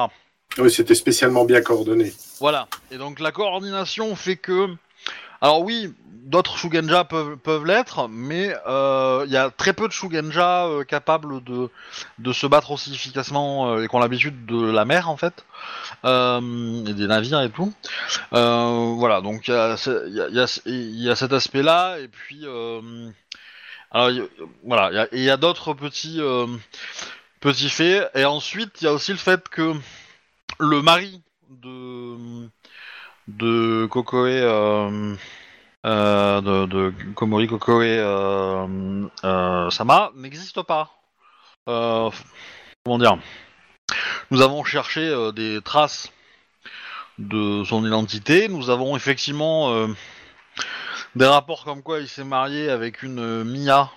Oui, 0.57 0.71
c'était 0.71 0.95
spécialement 0.95 1.45
bien 1.45 1.61
coordonné. 1.61 2.11
Voilà. 2.39 2.67
Et 2.91 2.97
donc 2.97 3.19
la 3.19 3.31
coordination 3.31 4.15
fait 4.15 4.35
que 4.35 4.67
Alors 5.41 5.61
oui, 5.61 5.93
d'autres 6.03 6.57
Shugenja 6.57 7.03
peuvent, 7.05 7.37
peuvent 7.37 7.65
l'être, 7.65 8.07
mais 8.09 8.55
euh, 8.67 9.23
il 9.25 9.31
y 9.31 9.37
a 9.37 9.49
très 9.49 9.73
peu 9.73 9.87
de 9.87 9.93
Shugenja 9.93 10.65
euh, 10.67 10.83
capables 10.83 11.43
de, 11.43 11.69
de 12.19 12.33
se 12.33 12.47
battre 12.47 12.71
aussi 12.71 12.93
efficacement 12.93 13.69
euh, 13.71 13.83
et 13.83 13.87
qui 13.87 13.95
ont 13.95 13.99
l'habitude 13.99 14.45
de 14.45 14.69
la 14.71 14.85
mer 14.85 15.09
en 15.09 15.17
fait, 15.17 15.45
et 16.03 16.93
des 16.93 17.07
navires 17.07 17.41
et 17.41 17.49
tout. 17.49 17.73
Voilà, 18.31 19.21
donc 19.21 19.47
il 19.47 19.53
y 19.53 20.39
a, 20.39 20.61
y 20.65 21.15
cet 21.15 21.33
aspect-là, 21.33 21.99
et 21.99 22.07
puis 22.07 22.45
alors 23.91 24.09
voilà, 24.63 25.07
il 25.13 25.21
y 25.23 25.29
a- 25.29 25.37
d'autres 25.37 25.73
petits 25.73 26.19
petits 27.39 27.69
faits, 27.69 28.09
et 28.15 28.25
ensuite 28.25 28.81
il 28.81 28.85
y 28.85 28.87
a 28.87 28.93
aussi 28.93 29.11
le 29.11 29.17
fait 29.17 29.47
que 29.47 29.73
le 30.59 30.81
mari 30.81 31.21
de 31.49 32.47
de 33.27 33.85
Kokoe 33.87 34.27
euh, 34.27 35.15
euh, 35.85 36.41
de, 36.41 36.65
de 36.65 36.93
Komori 37.13 37.47
Kokoe 37.47 37.83
euh, 37.83 39.69
Sama 39.69 40.11
n'existe 40.15 40.61
pas. 40.63 40.91
Comment 41.65 42.99
dire? 42.99 43.17
Nous 44.31 44.41
avons 44.41 44.63
cherché 44.63 45.31
des 45.35 45.59
traces 45.61 46.11
de 47.17 47.63
son 47.65 47.85
identité. 47.85 48.47
Nous 48.47 48.69
avons 48.69 48.95
effectivement 48.95 49.87
des 51.15 51.25
rapports 51.25 51.65
comme 51.65 51.83
quoi 51.83 51.99
il 51.99 52.07
s'est 52.07 52.23
marié 52.23 52.69
avec 52.69 53.03
une 53.03 53.43
Mia, 53.43 53.91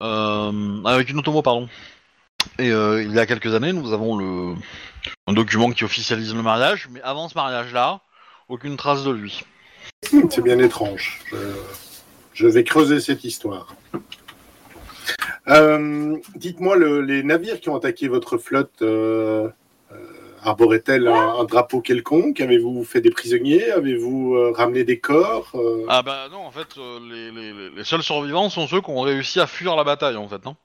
avec 0.00 1.10
une 1.10 1.18
Otomo, 1.18 1.42
pardon. 1.42 1.68
Et 2.58 2.68
il 2.68 3.12
y 3.12 3.18
a 3.18 3.26
quelques 3.26 3.54
années, 3.54 3.72
nous 3.72 3.92
avons 3.92 4.16
le 4.16 4.54
un 5.26 5.32
document 5.32 5.70
qui 5.72 5.84
officialise 5.84 6.34
le 6.34 6.42
mariage, 6.42 6.88
mais 6.90 7.00
avant 7.02 7.28
ce 7.28 7.34
mariage-là, 7.34 8.00
aucune 8.52 8.76
trace 8.76 9.02
de 9.02 9.10
lui. 9.10 9.40
C'est 10.02 10.42
bien 10.42 10.58
étrange. 10.58 11.20
Je, 11.30 11.36
je 12.34 12.46
vais 12.46 12.64
creuser 12.64 13.00
cette 13.00 13.24
histoire. 13.24 13.74
Euh, 15.48 16.16
Dites-moi, 16.36 16.76
le- 16.76 17.00
les 17.00 17.22
navires 17.22 17.60
qui 17.60 17.68
ont 17.70 17.76
attaqué 17.76 18.08
votre 18.08 18.36
flotte 18.38 18.82
euh, 18.82 19.48
euh, 19.92 19.96
arboraient-elles 20.44 21.08
un, 21.08 21.34
un 21.40 21.44
drapeau 21.44 21.80
quelconque? 21.80 22.40
Avez-vous 22.40 22.84
fait 22.84 23.00
des 23.00 23.10
prisonniers? 23.10 23.70
Avez-vous 23.70 24.34
euh, 24.36 24.52
ramené 24.54 24.84
des 24.84 24.98
corps? 24.98 25.50
Euh, 25.54 25.86
Ah 25.88 26.02
bah 26.02 26.28
non, 26.30 26.40
en 26.44 26.50
fait, 26.50 26.76
euh, 26.78 26.98
les, 27.10 27.30
les- 27.30 27.52
les- 27.52 27.70
les 27.70 27.84
seuls 27.84 28.02
survivants 28.02 28.50
sont 28.50 28.66
ceux 28.66 28.80
qui 28.80 28.90
ont 28.90 29.00
réussi 29.00 29.40
à 29.40 29.46
fuir 29.46 29.76
la 29.76 29.84
bataille, 29.84 30.16
en 30.16 30.28
fait, 30.28 30.44
non? 30.44 30.56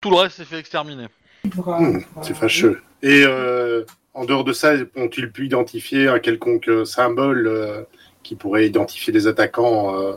Tout 0.00 0.10
le 0.10 0.16
reste 0.16 0.36
s'est 0.36 0.44
fait 0.44 0.58
exterminer. 0.58 1.06
Hmm, 1.44 1.98
C'est 2.22 2.34
fâcheux. 2.34 2.80
Et 3.02 3.22
euh, 3.24 3.84
en 4.14 4.24
dehors 4.24 4.44
de 4.44 4.52
ça, 4.52 4.74
ont-ils 4.96 5.30
pu 5.30 5.46
identifier 5.46 6.08
un 6.08 6.18
quelconque 6.18 6.68
euh, 6.68 6.84
symbole 6.84 7.46
euh, 7.46 7.84
qui 8.22 8.34
pourrait 8.34 8.66
identifier 8.66 9.12
des 9.12 9.26
attaquants 9.26 9.96
euh, 9.96 10.16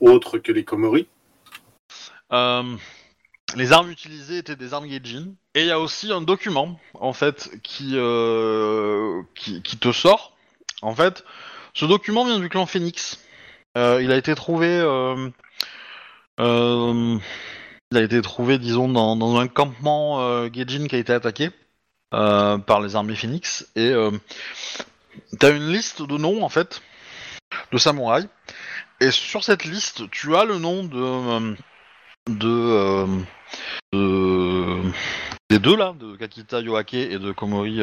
autres 0.00 0.38
que 0.38 0.52
les 0.52 0.64
Komori 0.64 1.08
les 3.56 3.72
armes 3.72 3.90
utilisées 3.90 4.38
étaient 4.38 4.56
des 4.56 4.74
armes 4.74 4.88
Gaijin. 4.88 5.34
Et 5.54 5.60
il 5.60 5.66
y 5.66 5.70
a 5.70 5.78
aussi 5.78 6.10
un 6.10 6.22
document, 6.22 6.80
en 6.94 7.12
fait, 7.12 7.50
qui, 7.62 7.96
qui, 9.34 9.78
te 9.78 9.92
sort. 9.92 10.36
En 10.82 10.96
fait, 10.96 11.24
ce 11.72 11.84
document 11.84 12.24
vient 12.24 12.40
du 12.40 12.48
clan 12.48 12.66
Phoenix. 12.66 13.22
Il 13.76 14.10
a 14.10 14.16
été 14.16 14.34
trouvé... 14.34 14.80
disons, 18.58 18.88
dans, 18.88 19.36
un 19.36 19.46
campement 19.46 20.46
Gaijin 20.48 20.88
qui 20.88 20.96
a 20.96 20.98
été 20.98 21.12
attaqué 21.12 21.50
euh, 22.14 22.58
par 22.58 22.80
les 22.80 22.96
armées 22.96 23.16
Phoenix. 23.16 23.68
Et 23.76 23.90
euh, 23.90 24.10
t'as 25.38 25.50
une 25.50 25.72
liste 25.72 26.02
de 26.02 26.16
noms, 26.16 26.42
en 26.42 26.48
fait, 26.48 26.80
de 27.72 27.78
samouraïs. 27.78 28.28
Et 29.00 29.10
sur 29.10 29.42
cette 29.44 29.64
liste, 29.64 30.10
tu 30.10 30.34
as 30.36 30.44
le 30.44 30.58
nom 30.58 30.84
de... 30.84 30.96
euh, 30.96 31.54
de, 32.26 32.48
euh, 32.48 33.06
de- 33.92 34.80
des 35.50 35.58
deux 35.58 35.76
là, 35.76 35.92
de 36.00 36.16
Kakita 36.16 36.60
Yoake 36.60 36.94
et 36.94 37.18
de 37.18 37.32
Komori 37.32 37.82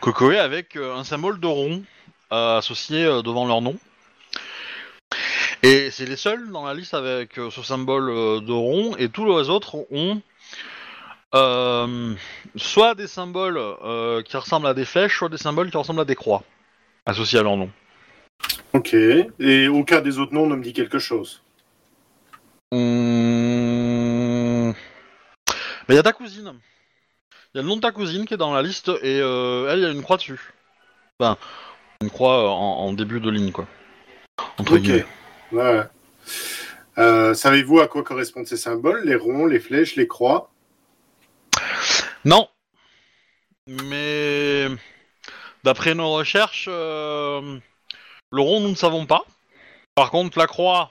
Kokoe, 0.00 0.34
avec 0.34 0.76
un 0.76 1.04
symbole 1.04 1.38
de 1.38 1.46
rond 1.46 1.84
associé 2.30 3.04
devant 3.22 3.46
leur 3.46 3.62
nom. 3.62 3.76
Et 5.62 5.90
c'est 5.92 6.04
les 6.04 6.16
seuls 6.16 6.50
dans 6.50 6.66
la 6.66 6.74
liste 6.74 6.94
avec 6.94 7.34
ce 7.36 7.62
symbole 7.62 8.44
de 8.44 8.52
rond, 8.52 8.96
et 8.96 9.08
tous 9.08 9.24
les 9.24 9.50
autres 9.50 9.86
ont 9.92 10.20
euh, 11.34 12.14
soit 12.56 12.94
des 12.94 13.06
symboles 13.06 13.58
euh, 13.58 14.22
qui 14.22 14.36
ressemblent 14.36 14.66
à 14.66 14.74
des 14.74 14.84
flèches, 14.84 15.18
soit 15.18 15.28
des 15.28 15.38
symboles 15.38 15.70
qui 15.70 15.76
ressemblent 15.76 16.00
à 16.00 16.04
des 16.04 16.14
croix 16.14 16.42
associés 17.06 17.38
à 17.38 17.42
leur 17.42 17.56
nom. 17.56 17.70
Ok. 18.72 18.94
Et 18.94 19.68
aucun 19.68 20.00
des 20.00 20.18
autres 20.18 20.34
noms 20.34 20.46
ne 20.46 20.56
me 20.56 20.62
dit 20.62 20.72
quelque 20.72 20.98
chose. 20.98 21.42
Hum... 22.72 24.74
Il 25.88 25.94
y 25.94 25.98
a 25.98 26.02
ta 26.02 26.12
cousine. 26.12 26.52
Il 27.54 27.56
y 27.56 27.60
a 27.60 27.62
le 27.62 27.68
nom 27.68 27.76
de 27.76 27.80
ta 27.80 27.92
cousine 27.92 28.26
qui 28.26 28.34
est 28.34 28.38
dans 28.38 28.52
la 28.52 28.60
liste 28.60 28.90
et 29.02 29.20
euh, 29.20 29.70
elle, 29.70 29.78
il 29.78 29.82
y 29.82 29.86
a 29.86 29.90
une 29.90 30.02
croix 30.02 30.18
dessus. 30.18 30.52
Enfin, 31.18 31.38
une 32.02 32.10
croix 32.10 32.50
en, 32.50 32.80
en 32.80 32.92
début 32.92 33.20
de 33.20 33.30
ligne, 33.30 33.52
quoi. 33.52 33.66
Entre 34.58 34.74
Ok. 34.74 34.82
guillemets. 34.82 35.06
Ouais. 35.52 35.82
Savez-vous 37.34 37.80
à 37.80 37.88
quoi 37.88 38.02
correspondent 38.02 38.46
ces 38.46 38.56
symboles? 38.56 39.02
Les 39.04 39.14
ronds, 39.14 39.46
les 39.46 39.60
flèches, 39.60 39.96
les 39.96 40.06
croix? 40.06 40.50
Non. 42.28 42.46
Mais 43.66 44.66
d'après 45.64 45.94
nos 45.94 46.12
recherches, 46.12 46.66
euh, 46.68 47.58
le 48.30 48.40
rond, 48.42 48.60
nous 48.60 48.68
ne 48.68 48.74
savons 48.74 49.06
pas. 49.06 49.24
Par 49.94 50.10
contre, 50.10 50.38
la 50.38 50.46
croix, 50.46 50.90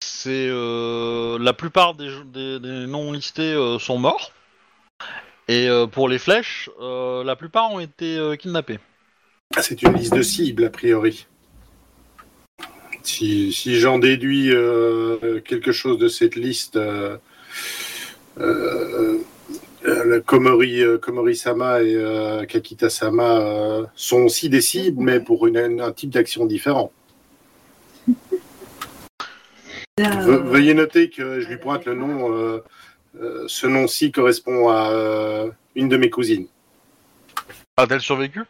c'est 0.00 0.46
euh, 0.50 1.38
la 1.40 1.54
plupart 1.54 1.94
des, 1.94 2.10
des, 2.26 2.60
des 2.60 2.86
noms 2.86 3.12
listés 3.12 3.54
euh, 3.54 3.78
sont 3.78 3.96
morts. 3.96 4.32
Et 5.48 5.70
euh, 5.70 5.86
pour 5.86 6.06
les 6.06 6.18
flèches, 6.18 6.68
euh, 6.82 7.24
la 7.24 7.34
plupart 7.34 7.72
ont 7.72 7.80
été 7.80 8.18
euh, 8.18 8.36
kidnappés. 8.36 8.78
Ah, 9.56 9.62
C'est 9.62 9.80
une 9.80 9.94
liste 9.94 10.14
de 10.14 10.20
cibles, 10.20 10.66
a 10.66 10.70
priori. 10.70 11.26
Si, 13.02 13.54
si 13.54 13.80
j'en 13.80 13.98
déduis 13.98 14.50
euh, 14.52 15.40
quelque 15.40 15.72
chose 15.72 15.96
de 15.96 16.08
cette 16.08 16.36
liste, 16.36 16.76
euh, 16.76 17.16
euh, 18.38 18.44
euh, 18.44 19.18
le 19.82 20.20
Komori, 20.20 20.82
euh, 20.82 20.98
Komori-sama 20.98 21.82
et 21.82 21.94
euh, 21.94 22.44
Kakita-sama 22.44 23.38
euh, 23.40 23.86
sont 23.94 24.22
aussi 24.22 24.48
des 24.48 24.60
cibles, 24.60 25.02
mais 25.02 25.20
pour 25.20 25.46
une- 25.46 25.80
un 25.80 25.92
type 25.92 26.10
d'action 26.10 26.46
différent. 26.46 26.92
Ve- 29.98 30.42
veuillez 30.44 30.74
noter 30.74 31.10
que 31.10 31.40
je 31.40 31.48
lui 31.48 31.56
pointe 31.58 31.84
le 31.84 31.94
nom. 31.94 32.32
euh, 32.32 32.60
euh, 33.20 33.44
ce 33.48 33.66
nom-ci 33.66 34.12
correspond 34.12 34.68
à 34.68 34.90
euh, 34.90 35.50
une 35.74 35.88
de 35.88 35.96
mes 35.96 36.08
cousines. 36.10 36.46
A-t-elle 37.76 38.00
survécu? 38.00 38.42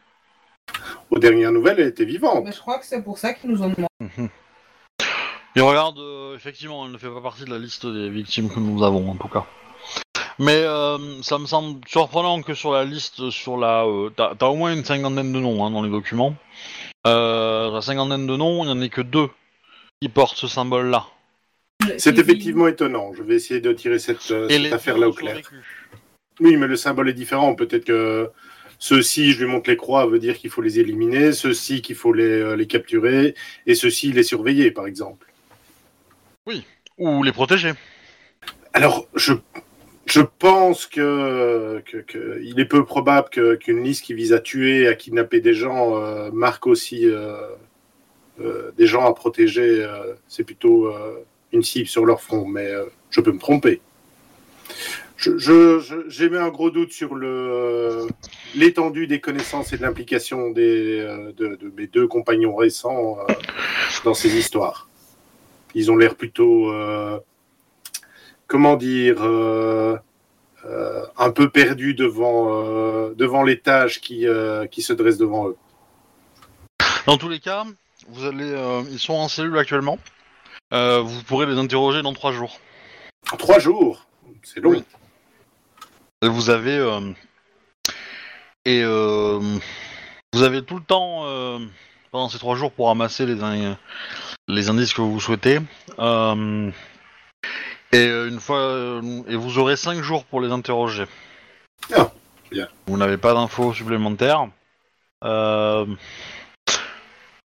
Aux 1.10 1.18
dernières 1.18 1.52
nouvelles, 1.52 1.80
elle 1.80 1.88
était 1.88 2.04
vivante. 2.04 2.44
Mais 2.44 2.52
je 2.52 2.58
crois 2.60 2.78
que 2.78 2.84
c'est 2.84 3.02
pour 3.02 3.16
ça 3.18 3.32
qu'ils 3.32 3.50
nous 3.50 3.62
ont 3.62 3.68
demandé. 3.70 4.30
Et 5.56 5.60
regarde, 5.60 5.98
euh, 5.98 6.34
effectivement, 6.36 6.84
elle 6.86 6.92
ne 6.92 6.98
fait 6.98 7.08
pas 7.08 7.22
partie 7.22 7.44
de 7.44 7.50
la 7.50 7.58
liste 7.58 7.86
des 7.86 8.10
victimes 8.10 8.50
que 8.50 8.60
nous 8.60 8.82
avons, 8.84 9.10
en 9.10 9.14
tout 9.16 9.28
cas. 9.28 9.46
Mais 10.38 10.62
euh, 10.62 11.20
ça 11.22 11.38
me 11.38 11.46
semble 11.46 11.80
surprenant 11.88 12.42
que 12.42 12.54
sur 12.54 12.72
la 12.72 12.84
liste, 12.84 13.30
sur 13.30 13.56
la, 13.56 13.84
euh, 13.84 14.10
t'as 14.14 14.36
t'as 14.36 14.46
au 14.46 14.54
moins 14.54 14.72
une 14.72 14.84
cinquantaine 14.84 15.32
de 15.32 15.40
noms 15.40 15.64
hein, 15.64 15.70
dans 15.70 15.82
les 15.82 15.90
documents. 15.90 16.34
Euh, 17.06 17.72
la 17.72 17.80
cinquantaine 17.80 18.26
de 18.26 18.36
noms, 18.36 18.62
il 18.62 18.66
n'y 18.66 18.72
en 18.72 18.80
a 18.80 18.88
que 18.88 19.00
deux 19.00 19.28
qui 20.00 20.08
portent 20.08 20.36
ce 20.36 20.46
symbole-là. 20.46 21.06
C'est 21.96 22.18
effectivement 22.18 22.68
étonnant. 22.68 23.12
Je 23.14 23.22
vais 23.22 23.34
essayer 23.34 23.60
de 23.60 23.72
tirer 23.72 23.98
cette, 23.98 24.30
euh, 24.30 24.48
Et 24.48 24.62
cette 24.62 24.72
affaire-là 24.72 25.08
au 25.08 25.12
clair. 25.12 25.40
Oui, 26.40 26.56
mais 26.56 26.68
le 26.68 26.76
symbole 26.76 27.08
est 27.08 27.14
différent. 27.14 27.56
Peut-être 27.56 27.84
que 27.84 28.30
ceux-ci, 28.78 29.32
je 29.32 29.44
lui 29.44 29.50
montre 29.50 29.68
les 29.68 29.76
croix, 29.76 30.06
veut 30.06 30.20
dire 30.20 30.38
qu'il 30.38 30.50
faut 30.50 30.62
les 30.62 30.78
éliminer, 30.78 31.32
ceux-ci 31.32 31.82
qu'il 31.82 31.96
faut 31.96 32.12
les, 32.12 32.56
les 32.56 32.66
capturer, 32.68 33.34
et 33.66 33.74
ceux-ci 33.74 34.12
les 34.12 34.22
surveiller, 34.22 34.70
par 34.70 34.86
exemple. 34.86 35.26
Ou 36.98 37.22
les 37.22 37.32
protéger. 37.32 37.72
Alors, 38.72 39.06
je, 39.14 39.34
je 40.08 40.20
pense 40.20 40.86
que, 40.86 41.82
que- 41.86 41.98
que 41.98 42.40
il 42.42 42.58
est 42.60 42.64
peu 42.64 42.84
probable 42.84 43.28
que- 43.30 43.54
qu'une 43.56 43.82
liste 43.82 44.04
qui 44.04 44.14
vise 44.14 44.32
à 44.32 44.40
tuer, 44.40 44.88
à 44.88 44.94
kidnapper 44.94 45.40
des 45.40 45.54
gens, 45.54 45.96
euh, 46.02 46.30
marque 46.32 46.66
aussi 46.66 47.06
euh, 47.06 47.36
euh, 48.40 48.70
des 48.76 48.86
gens 48.86 49.06
à 49.06 49.14
protéger. 49.14 49.84
euh, 49.84 50.14
C'est 50.28 50.44
plutôt 50.44 50.86
euh, 50.86 51.24
une 51.52 51.62
cible 51.62 51.88
sur 51.88 52.04
leur 52.06 52.20
front, 52.20 52.46
mais 52.46 52.66
euh, 52.68 52.84
je 53.10 53.20
peux 53.20 53.32
me 53.32 53.38
tromper. 53.38 53.80
Je- 55.16 55.36
je- 55.36 55.80
je- 55.80 56.08
J'ai 56.08 56.30
mis 56.30 56.36
un 56.36 56.48
gros 56.48 56.70
doute 56.70 56.92
sur 56.92 57.14
le 57.16 58.06
l'étendue 58.54 59.06
des 59.08 59.20
connaissances 59.20 59.72
et 59.72 59.76
de 59.76 59.82
l'implication 59.82 60.50
des, 60.50 61.00
de, 61.36 61.56
de 61.56 61.72
mes 61.76 61.86
deux 61.88 62.06
compagnons 62.06 62.54
récents 62.54 63.18
dans 64.04 64.14
ces 64.14 64.36
histoires. 64.36 64.88
Ils 65.74 65.90
ont 65.90 65.96
l'air 65.96 66.14
plutôt, 66.14 66.70
comment 68.48 68.74
dire, 68.76 69.18
euh, 69.20 69.96
euh, 70.64 71.06
un 71.16 71.30
peu 71.30 71.48
perdus 71.48 71.94
devant, 71.94 72.48
euh, 72.50 73.14
devant 73.14 73.44
les 73.44 73.60
tâches 73.60 74.00
qui, 74.00 74.26
qui 74.72 74.82
se 74.82 74.92
dressent 74.92 75.18
devant 75.18 75.48
eux. 75.48 75.56
Dans 77.06 77.16
tous 77.16 77.28
les 77.28 77.38
cas, 77.38 77.64
vous 78.08 78.24
allez, 78.26 78.50
euh, 78.50 78.82
ils 78.90 78.98
sont 78.98 79.14
en 79.14 79.28
cellule 79.28 79.56
actuellement. 79.56 79.98
Euh, 80.74 81.00
vous 81.00 81.22
pourrez 81.22 81.46
les 81.46 81.56
interroger 81.56 82.02
dans 82.02 82.12
trois 82.12 82.32
jours. 82.32 82.58
Trois 83.38 83.58
jours? 83.58 84.06
C'est 84.42 84.60
long. 84.60 84.70
Oui. 84.70 84.84
Et 86.22 86.28
vous 86.28 86.50
avez 86.50 86.76
euh, 86.76 87.00
et 88.64 88.82
vous 88.84 90.42
avez 90.42 90.62
tout 90.62 90.76
le 90.76 90.82
temps 90.82 91.24
pendant 92.10 92.28
ces 92.28 92.38
trois 92.38 92.56
jours 92.56 92.72
pour 92.72 92.88
ramasser 92.88 93.24
les 93.24 93.42
in- 93.42 93.78
les 94.48 94.68
indices 94.68 94.92
que 94.92 95.00
vous 95.00 95.20
souhaitez. 95.20 95.60
Et 97.92 98.06
euh, 98.06 98.28
une 98.28 98.40
fois 98.40 98.58
euh, 98.58 99.22
et 99.28 99.36
vous 99.36 99.58
aurez 99.58 99.76
cinq 99.76 100.02
jours 100.02 100.24
pour 100.24 100.40
les 100.40 100.52
interroger. 100.52 101.06
Ah, 101.94 102.10
bien. 102.50 102.68
Vous 102.86 102.96
n'avez 102.96 103.16
pas 103.16 103.34
d'infos 103.34 103.72
supplémentaires. 103.72 104.48
Euh, 105.24 105.86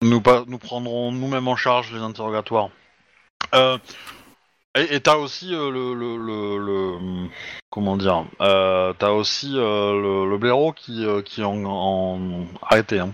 nous 0.01 0.21
pas 0.21 0.43
nous 0.47 0.59
prendrons 0.59 1.11
nous-mêmes 1.11 1.47
en 1.47 1.55
charge 1.55 1.91
les 1.91 2.01
interrogatoires. 2.01 2.69
Euh, 3.55 3.77
et 4.75 4.99
t'as 4.99 5.15
aussi 5.15 5.55
euh, 5.55 5.71
le, 5.71 5.93
le, 5.95 6.17
le, 6.17 6.57
le- 6.65 7.29
comment 7.71 7.97
dire 7.97 8.25
t'as 8.39 9.09
aussi 9.09 9.53
le, 9.53 10.37
blaireau 10.37 10.71
qui 10.71 11.05
qui 11.25 11.43
en, 11.43 11.65
en 11.65 12.45
arrêté 12.61 12.99
hein. 12.99 13.13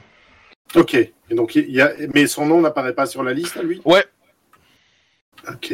Ok. 0.75 0.95
Et 0.95 1.35
donc, 1.35 1.55
il 1.55 1.71
y 1.71 1.81
a... 1.81 1.91
Mais 2.13 2.25
son 2.27 2.45
nom 2.45 2.59
n'apparaît 2.61 2.95
pas 2.95 3.05
sur 3.05 3.23
la 3.23 3.33
liste, 3.33 3.61
lui? 3.61 3.79
Ouais. 3.85 4.05
Ok. 5.47 5.73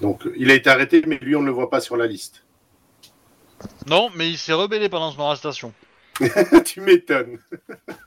Donc, 0.00 0.26
il 0.36 0.50
a 0.50 0.54
été 0.54 0.70
arrêté, 0.70 1.02
mais 1.06 1.18
lui, 1.18 1.36
on 1.36 1.42
ne 1.42 1.46
le 1.46 1.52
voit 1.52 1.70
pas 1.70 1.80
sur 1.80 1.96
la 1.96 2.06
liste. 2.06 2.44
Non, 3.86 4.10
mais 4.14 4.30
il 4.30 4.38
s'est 4.38 4.52
rebellé 4.52 4.88
pendant 4.88 5.10
son 5.10 5.22
arrestation. 5.22 5.72
tu 6.64 6.80
m'étonnes. 6.80 7.38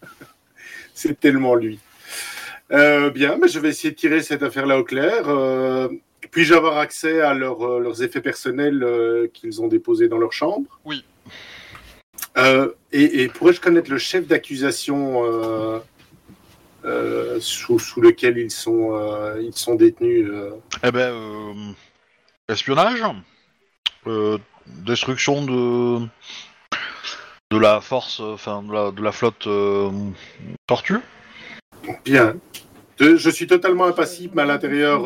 C'est 0.94 1.20
tellement 1.20 1.56
lui. 1.56 1.80
Euh, 2.72 3.10
bien, 3.10 3.38
mais 3.38 3.48
je 3.48 3.60
vais 3.60 3.70
essayer 3.70 3.92
de 3.92 3.96
tirer 3.96 4.22
cette 4.22 4.44
affaire-là 4.44 4.80
au 4.80 4.84
clair. 4.84 5.28
Euh, 5.28 5.90
Puis-je 6.32 6.54
avoir 6.54 6.78
accès 6.78 7.22
à 7.22 7.34
leur, 7.34 7.62
euh, 7.62 7.80
leurs 7.80 8.02
effets 8.04 8.22
personnels 8.22 9.30
qu'ils 9.34 9.62
ont 9.62 9.68
déposés 9.68 10.08
dans 10.08 10.18
leur 10.18 10.34
chambre? 10.34 10.80
Oui. 10.86 11.04
Et 12.92 13.24
et 13.24 13.28
pourrais-je 13.28 13.62
connaître 13.62 13.92
le 13.92 14.00
chef 14.00 14.26
d'accusation 14.26 15.24
euh, 16.86 17.40
sous, 17.40 17.80
sous 17.80 18.02
lequel 18.02 18.38
ils 18.38 18.52
sont, 18.52 18.96
euh, 18.96 19.42
ils 19.42 19.54
sont 19.54 19.76
détenus 19.76 20.28
euh 20.30 20.52
Eh 20.84 20.92
ben, 20.92 21.76
espionnage, 22.48 23.04
destruction 24.68 25.46
de 25.46 26.06
de 27.52 27.58
la 27.60 27.82
force, 27.82 28.20
enfin 28.20 28.64
de 28.64 28.74
la, 28.74 28.92
de 28.92 29.02
la 29.02 29.12
flotte 29.12 29.48
tortue. 30.68 31.00
Bien. 32.04 32.36
De- 32.98 33.16
je 33.16 33.30
suis 33.30 33.48
totalement 33.48 33.86
impassible, 33.86 34.34
mais 34.36 34.42
à 34.42 34.46
l'intérieur, 34.46 35.04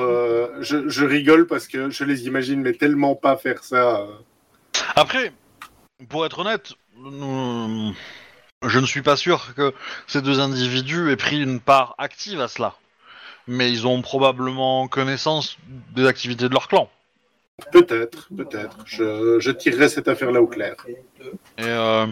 je, 0.61 0.87
je 0.87 1.05
rigole 1.05 1.45
parce 1.47 1.67
que 1.67 1.89
je 1.89 2.03
les 2.05 2.25
imagine, 2.27 2.61
mais 2.61 2.73
tellement 2.73 3.15
pas 3.15 3.35
faire 3.37 3.63
ça. 3.63 4.07
Après, 4.95 5.33
pour 6.09 6.25
être 6.25 6.39
honnête, 6.39 6.73
nous- 6.97 7.93
je 8.65 8.79
ne 8.79 8.85
suis 8.85 9.01
pas 9.01 9.15
sûr 9.17 9.53
que 9.55 9.73
ces 10.07 10.21
deux 10.21 10.39
individus 10.39 11.11
aient 11.11 11.15
pris 11.17 11.41
une 11.41 11.59
part 11.59 11.95
active 11.97 12.41
à 12.41 12.47
cela. 12.47 12.75
Mais 13.47 13.71
ils 13.71 13.87
ont 13.87 14.01
probablement 14.01 14.87
connaissance 14.87 15.57
des 15.95 16.05
activités 16.05 16.49
de 16.49 16.53
leur 16.53 16.67
clan. 16.67 16.89
Peut-être, 17.71 18.29
peut-être. 18.35 18.77
Je, 18.85 19.39
je 19.39 19.51
tirerai 19.51 19.89
cette 19.89 20.07
affaire-là 20.07 20.41
au 20.41 20.47
clair. 20.47 20.75
Et 21.57 21.63
euh, 21.63 22.05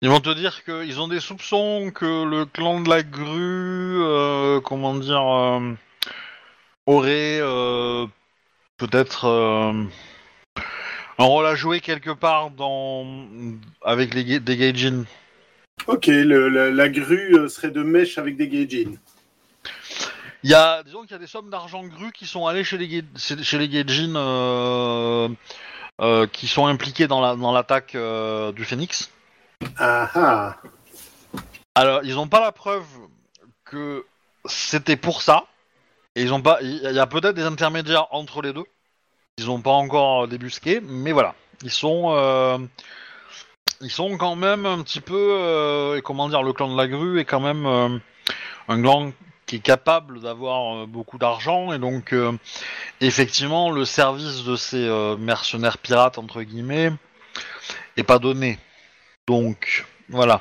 ils 0.00 0.08
vont 0.08 0.20
te 0.20 0.32
dire 0.34 0.64
qu'ils 0.64 1.00
ont 1.00 1.08
des 1.08 1.20
soupçons 1.20 1.90
que 1.94 2.24
le 2.24 2.44
clan 2.44 2.80
de 2.80 2.88
la 2.88 3.02
grue, 3.02 4.02
euh, 4.02 4.60
comment 4.60 4.94
dire, 4.94 5.22
euh, 5.22 5.74
aurait 6.86 7.40
peut-être 8.78 9.26
un 11.18 11.24
rôle 11.24 11.46
à 11.46 11.54
jouer 11.54 11.80
quelque 11.80 12.10
part 12.10 12.50
dans 12.50 13.06
avec 13.82 14.14
les, 14.14 14.40
des 14.40 14.56
Gaijin. 14.56 15.04
Ok, 15.86 16.06
le- 16.06 16.48
la, 16.48 16.70
la 16.70 16.88
grue 16.88 17.34
euh, 17.36 17.48
serait 17.48 17.70
de 17.70 17.82
mèche 17.82 18.16
avec 18.18 18.36
des 18.36 18.48
gaijins. 18.48 18.94
Il 20.42 20.50
y 20.50 20.54
a, 20.54 20.82
disons 20.82 21.02
qu'il 21.02 21.12
y 21.12 21.14
a 21.14 21.18
des 21.18 21.26
sommes 21.26 21.50
d'argent 21.50 21.84
grue 21.84 22.12
qui 22.12 22.26
sont 22.26 22.46
allées 22.46 22.64
chez 22.64 22.76
les, 22.76 23.02
chez 23.16 23.42
chez 23.42 23.58
les 23.58 23.68
Gaijin 23.68 24.14
euh, 24.14 25.28
euh, 26.02 26.26
qui 26.26 26.48
sont 26.48 26.66
impliqués 26.66 27.06
dans 27.06 27.20
la 27.22 27.34
dans 27.34 27.50
l'attaque 27.52 27.94
euh, 27.94 28.52
du 28.52 28.64
Phoenix. 28.64 29.10
Ah 29.78 30.10
ah. 30.14 30.56
Alors, 31.74 32.00
ils 32.04 32.14
n'ont 32.14 32.28
pas 32.28 32.40
la 32.40 32.52
preuve 32.52 32.84
que 33.64 34.04
c'était 34.44 34.96
pour 34.96 35.22
ça. 35.22 35.44
Et 36.14 36.22
ils 36.22 36.32
ont 36.32 36.42
pas. 36.42 36.58
Il 36.60 36.92
y 36.92 36.98
a 36.98 37.06
peut-être 37.06 37.34
des 37.34 37.44
intermédiaires 37.44 38.06
entre 38.10 38.42
les 38.42 38.52
deux. 38.52 38.64
Ils 39.38 39.46
n'ont 39.46 39.62
pas 39.62 39.72
encore 39.72 40.28
débusqué, 40.28 40.80
mais 40.82 41.12
voilà. 41.12 41.34
Ils 41.62 41.70
sont. 41.70 42.68
Ils 43.84 43.90
sont 43.90 44.16
quand 44.16 44.34
même 44.34 44.64
un 44.64 44.82
petit 44.82 45.02
peu. 45.02 45.14
euh, 45.14 45.98
et 45.98 46.02
comment 46.02 46.30
dire, 46.30 46.42
le 46.42 46.54
clan 46.54 46.72
de 46.72 46.76
la 46.76 46.88
grue 46.88 47.20
est 47.20 47.26
quand 47.26 47.40
même 47.40 47.66
euh, 47.66 47.98
un 48.68 48.80
clan 48.80 49.12
qui 49.44 49.56
est 49.56 49.60
capable 49.60 50.22
d'avoir 50.22 50.74
euh, 50.74 50.86
beaucoup 50.86 51.18
d'argent 51.18 51.70
et 51.70 51.78
donc 51.78 52.14
euh, 52.14 52.32
effectivement 53.02 53.70
le 53.70 53.84
service 53.84 54.42
de 54.44 54.56
ces 54.56 54.88
mercenaires 55.18 55.76
pirates 55.76 56.16
entre 56.16 56.42
guillemets 56.42 56.92
est 57.98 58.04
pas 58.04 58.18
donné. 58.18 58.58
Donc 59.28 59.84
voilà. 60.08 60.40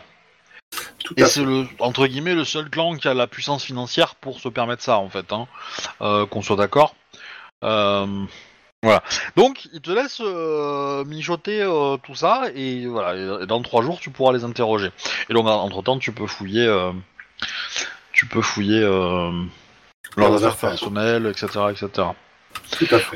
Tout 1.04 1.14
Et 1.18 1.26
c'est 1.26 1.44
le 1.44 1.68
entre 1.80 2.08
guillemets 2.08 2.36
le 2.36 2.46
seul 2.46 2.70
clan 2.70 2.96
qui 2.96 3.10
a 3.10 3.14
la 3.14 3.28
puissance 3.28 3.66
financière 3.66 4.16
pour 4.16 4.40
se 4.40 4.48
permettre 4.48 4.84
ça 4.84 5.00
en 5.00 5.10
fait, 5.10 5.34
hein. 5.34 5.48
Qu'on 6.00 6.42
soit 6.42 6.56
d'accord. 6.56 6.96
Voilà. 8.84 9.02
Donc 9.36 9.66
il 9.74 9.82
te 9.82 9.90
laisse 9.90 10.20
euh, 10.22 11.04
mijoter 11.06 11.62
euh, 11.64 11.98
tout 11.98 12.14
ça 12.16 12.44
et 12.54 12.86
voilà. 12.86 13.42
Et 13.42 13.46
dans 13.48 13.62
trois 13.64 13.82
jours 13.82 14.00
tu 14.00 14.12
pourras 14.12 14.34
les 14.34 14.44
interroger. 14.44 14.92
Et 15.30 15.34
donc 15.34 15.48
entre 15.48 15.82
temps 15.82 15.98
tu 15.98 16.12
peux 16.12 16.28
fouiller, 16.28 16.68
euh, 16.68 16.92
tu 18.12 18.28
peux 18.28 18.42
fouiller 18.42 18.82
leurs 20.18 20.32
affaires 20.48 20.70
personnelles, 20.70 21.26
etc., 21.28 21.48
etc. 21.72 22.08
Tout 22.78 22.88
à 22.92 23.00
fait. 23.00 23.16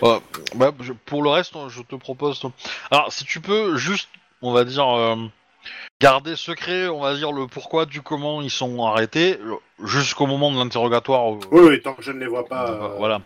Bah, 0.55 0.71
je- 0.79 0.93
pour 0.93 1.21
le 1.21 1.29
reste, 1.29 1.53
je 1.69 1.81
te 1.83 1.95
propose. 1.95 2.41
Alors, 2.89 3.11
si 3.13 3.23
tu 3.25 3.39
peux 3.39 3.75
juste, 3.77 4.09
on 4.41 4.51
va 4.51 4.63
dire, 4.65 4.87
garder 6.01 6.35
secret, 6.35 6.87
on 6.87 7.01
va 7.01 7.15
dire 7.15 7.31
le 7.31 7.47
pourquoi 7.47 7.85
du 7.85 8.01
comment 8.01 8.41
ils 8.41 8.49
sont 8.51 8.85
arrêtés 8.85 9.39
jusqu'au 9.83 10.27
moment 10.27 10.51
de 10.51 10.57
l'interrogatoire. 10.57 11.33
euh, 11.33 11.39
Oui, 11.51 11.61
oui, 11.69 11.81
tant 11.81 11.93
que 11.93 12.03
je 12.03 12.11
ne 12.11 12.19
les 12.19 12.27
vois 12.27 12.45
pas. 12.45 12.69
euh, 12.71 12.81
euh, 12.83 12.87
Voilà. 12.97 13.21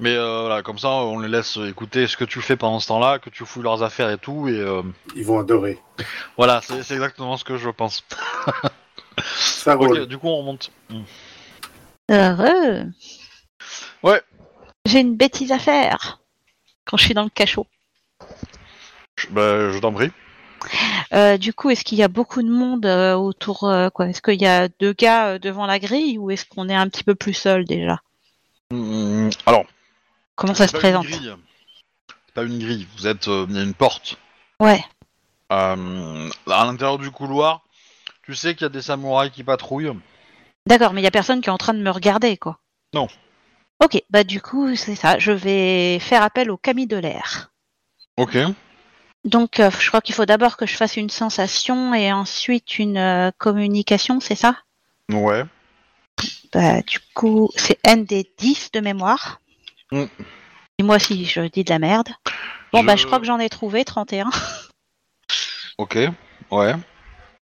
Mais 0.00 0.14
euh, 0.16 0.40
voilà, 0.46 0.62
comme 0.62 0.78
ça, 0.78 0.88
on 0.90 1.18
les 1.20 1.28
laisse 1.28 1.56
écouter 1.56 2.06
ce 2.06 2.16
que 2.16 2.24
tu 2.24 2.40
fais 2.40 2.56
pendant 2.56 2.80
ce 2.80 2.88
temps-là, 2.88 3.18
que 3.18 3.30
tu 3.30 3.44
fouilles 3.44 3.62
leurs 3.64 3.82
affaires 3.82 4.10
et 4.10 4.18
tout, 4.18 4.48
et 4.48 4.58
euh, 4.58 4.82
Ils 5.14 5.24
vont 5.24 5.38
adorer. 5.38 5.78
voilà, 6.36 6.60
c'est 6.62 6.78
exactement 6.94 7.36
ce 7.36 7.44
que 7.44 7.56
je 7.56 7.70
pense. 7.70 8.04
Ça 9.18 9.76
Ok, 9.76 9.86
roule. 9.88 10.06
du 10.06 10.18
coup, 10.18 10.28
on 10.28 10.38
remonte. 10.38 10.70
Mm. 10.90 11.02
Heureux. 12.10 12.84
Ouais. 14.02 14.20
J'ai 14.86 15.00
une 15.00 15.16
bêtise 15.16 15.52
à 15.52 15.58
faire 15.58 16.20
quand 16.84 16.96
je 16.96 17.04
suis 17.04 17.14
dans 17.14 17.22
le 17.22 17.30
cachot. 17.30 17.66
Je- 19.16 19.28
bah, 19.28 19.70
je 19.70 19.78
t'en 19.78 19.92
prie. 19.92 20.10
Euh, 21.12 21.36
du 21.38 21.52
coup, 21.52 21.70
est-ce 21.70 21.84
qu'il 21.84 21.98
y 21.98 22.02
a 22.02 22.08
beaucoup 22.08 22.42
de 22.42 22.48
monde 22.48 22.86
euh, 22.86 23.14
autour 23.14 23.64
euh, 23.64 23.90
quoi? 23.90 24.08
Est-ce 24.08 24.22
qu'il 24.22 24.40
y 24.40 24.46
a 24.46 24.68
deux 24.80 24.92
gars 24.92 25.38
devant 25.38 25.66
la 25.66 25.78
grille 25.78 26.18
ou 26.18 26.30
est-ce 26.30 26.44
qu'on 26.44 26.68
est 26.68 26.74
un 26.74 26.88
petit 26.88 27.04
peu 27.04 27.14
plus 27.14 27.34
seul 27.34 27.64
déjà? 27.64 28.00
Mm, 28.70 29.30
alors, 29.46 29.64
Comment 30.36 30.54
ça 30.54 30.66
se 30.66 30.72
pas 30.72 30.78
une 30.78 30.80
présente? 30.82 31.06
grille. 31.06 31.34
Pas 32.34 32.42
une 32.42 32.58
grille. 32.58 32.86
Vous 32.96 33.06
êtes, 33.06 33.28
euh, 33.28 33.46
il 33.48 33.56
y 33.56 33.58
a 33.58 33.62
une 33.62 33.74
porte. 33.74 34.16
Ouais. 34.60 34.84
Euh, 35.52 36.30
à 36.50 36.64
l'intérieur 36.64 36.98
du 36.98 37.10
couloir, 37.10 37.62
tu 38.24 38.34
sais 38.34 38.54
qu'il 38.54 38.62
y 38.62 38.66
a 38.66 38.70
des 38.70 38.82
samouraïs 38.82 39.30
qui 39.32 39.44
patrouillent. 39.44 39.92
D'accord, 40.66 40.92
mais 40.92 41.00
il 41.02 41.04
y 41.04 41.08
a 41.08 41.12
personne 41.12 41.40
qui 41.40 41.48
est 41.48 41.52
en 41.52 41.58
train 41.58 41.74
de 41.74 41.82
me 41.82 41.90
regarder, 41.90 42.36
quoi. 42.36 42.58
Non. 42.94 43.06
Ok, 43.84 44.02
bah 44.08 44.24
du 44.24 44.40
coup, 44.40 44.74
c'est 44.76 44.94
ça. 44.94 45.18
Je 45.18 45.30
vais 45.32 45.98
faire 45.98 46.22
appel 46.22 46.50
au 46.50 46.56
Camille 46.56 46.86
de 46.86 46.96
l'air. 46.96 47.52
Ok. 48.16 48.38
Donc, 49.24 49.58
euh, 49.58 49.70
je 49.80 49.88
crois 49.88 50.00
qu'il 50.00 50.14
faut 50.14 50.26
d'abord 50.26 50.56
que 50.56 50.66
je 50.66 50.76
fasse 50.76 50.96
une 50.96 51.08
sensation 51.10 51.94
et 51.94 52.12
ensuite 52.12 52.78
une 52.78 52.98
euh, 52.98 53.30
communication, 53.38 54.20
c'est 54.20 54.34
ça? 54.34 54.56
Ouais. 55.10 55.44
Bah, 56.52 56.82
du 56.82 56.98
coup, 57.14 57.50
c'est 57.56 57.82
ND10 57.84 58.70
de 58.72 58.80
mémoire. 58.80 59.40
Mm. 59.92 60.04
Dis-moi 60.78 60.98
si 60.98 61.24
je 61.24 61.40
dis 61.42 61.64
de 61.64 61.70
la 61.70 61.78
merde. 61.78 62.08
Bon, 62.72 62.82
Je- 62.82 62.86
bah, 62.86 62.96
je 62.96 63.06
crois 63.06 63.18
que 63.18 63.24
j'en 63.26 63.38
ai 63.38 63.48
trouvé 63.48 63.84
31. 63.84 64.30
Ok. 65.76 65.98
Ouais. 66.52 66.74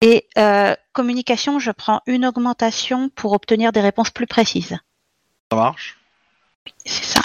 Et 0.02 0.26
euh, 0.36 0.76
communication, 0.92 1.58
je 1.58 1.70
prends 1.70 2.02
une 2.06 2.26
augmentation 2.26 3.08
pour 3.08 3.32
obtenir 3.32 3.72
des 3.72 3.80
réponses 3.80 4.10
plus 4.10 4.26
précises. 4.26 4.76
Ça 5.50 5.56
marche. 5.56 5.98
C'est 6.84 7.04
ça. 7.04 7.22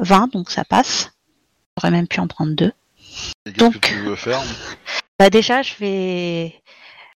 20, 0.00 0.32
donc 0.32 0.50
ça 0.50 0.64
passe. 0.64 1.12
J'aurais 1.78 1.92
même 1.92 2.08
pu 2.08 2.18
en 2.18 2.26
prendre 2.26 2.54
deux. 2.56 2.72
Donc- 3.58 3.74
que 3.80 3.88
tu 3.88 4.00
veux 4.00 4.16
faire 4.16 4.42
Bah 5.18 5.30
déjà, 5.30 5.62
je 5.62 5.74
vais 5.80 6.62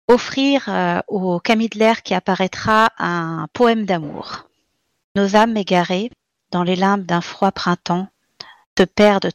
offrir 0.07 0.63
euh, 0.69 0.99
au 1.09 1.39
Camille 1.39 1.67
de 1.69 1.77
l'air 1.79 2.01
qui 2.01 2.13
apparaîtra 2.13 2.89
un 2.97 3.47
poème 3.53 3.85
d'amour. 3.85 4.47
Nos 5.15 5.35
âmes 5.35 5.57
égarées, 5.57 6.09
dans 6.51 6.63
les 6.63 6.75
limbes 6.77 7.05
d'un 7.05 7.19
froid 7.21 7.51
printemps, 7.51 8.07
se 8.77 8.83
perdent 8.85 9.31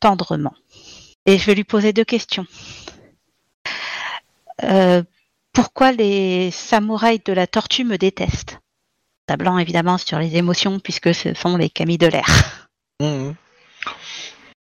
tendrement. 0.00 0.54
Et 1.26 1.38
je 1.38 1.46
vais 1.46 1.54
lui 1.54 1.62
poser 1.64 1.92
deux 1.92 2.04
questions. 2.04 2.46
Euh, 4.64 5.02
pourquoi 5.52 5.92
les 5.92 6.50
samouraïs 6.50 7.22
de 7.24 7.32
la 7.32 7.46
tortue 7.46 7.84
me 7.84 7.96
détestent? 7.98 8.58
Tablant 9.26 9.58
évidemment 9.58 9.98
sur 9.98 10.18
les 10.18 10.36
émotions 10.36 10.80
puisque 10.80 11.14
ce 11.14 11.34
sont 11.34 11.56
les 11.56 11.70
camis 11.70 11.98
de 11.98 12.08
l'air. 12.08 12.68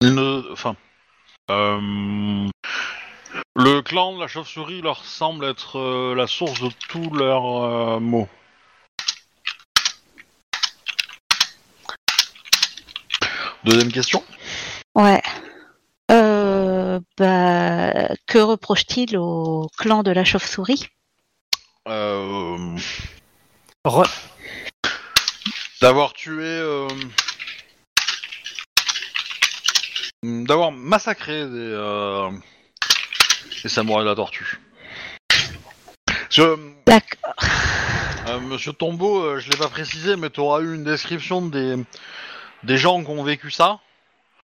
Ne- 0.02 0.42
Enfin. 0.52 0.74
Euh, 1.50 2.48
Le 3.56 3.82
clan 3.82 4.14
de 4.14 4.20
la 4.20 4.28
chauve-souris 4.28 4.82
leur 4.82 5.04
semble 5.04 5.44
être 5.44 5.78
euh, 5.78 6.14
la 6.14 6.26
source 6.26 6.60
de 6.60 6.70
tous 6.88 7.10
leurs 7.14 7.64
euh, 7.64 8.00
maux. 8.00 8.28
Deuxième 13.64 13.90
question. 13.92 14.22
Ouais. 14.94 15.22
Euh, 16.10 17.00
bah, 17.18 18.08
que 18.26 18.38
reproche-t-il 18.38 19.16
au 19.18 19.68
clan 19.76 20.02
de 20.02 20.10
la 20.10 20.24
chauve-souris? 20.24 20.88
Euh, 21.86 22.76
Re- 23.84 24.10
D'avoir 25.82 26.12
tué. 26.12 26.44
euh, 26.44 26.88
D'avoir 30.24 30.72
massacré 30.72 31.44
des, 31.44 31.48
euh, 31.54 32.28
des 33.62 33.68
samouraïs 33.68 34.04
de 34.04 34.08
la 34.10 34.16
tortue. 34.16 34.58
Je, 36.28 36.56
D'accord. 36.86 37.34
Euh, 38.26 38.40
Monsieur 38.40 38.72
Tombeau, 38.72 39.22
euh, 39.22 39.38
je 39.38 39.48
l'ai 39.48 39.56
pas 39.56 39.68
précisé, 39.68 40.16
mais 40.16 40.28
tu 40.28 40.40
auras 40.40 40.60
eu 40.60 40.74
une 40.74 40.82
description 40.82 41.40
des, 41.46 41.76
des 42.64 42.78
gens 42.78 43.02
qui 43.04 43.10
ont 43.10 43.22
vécu 43.22 43.52
ça, 43.52 43.78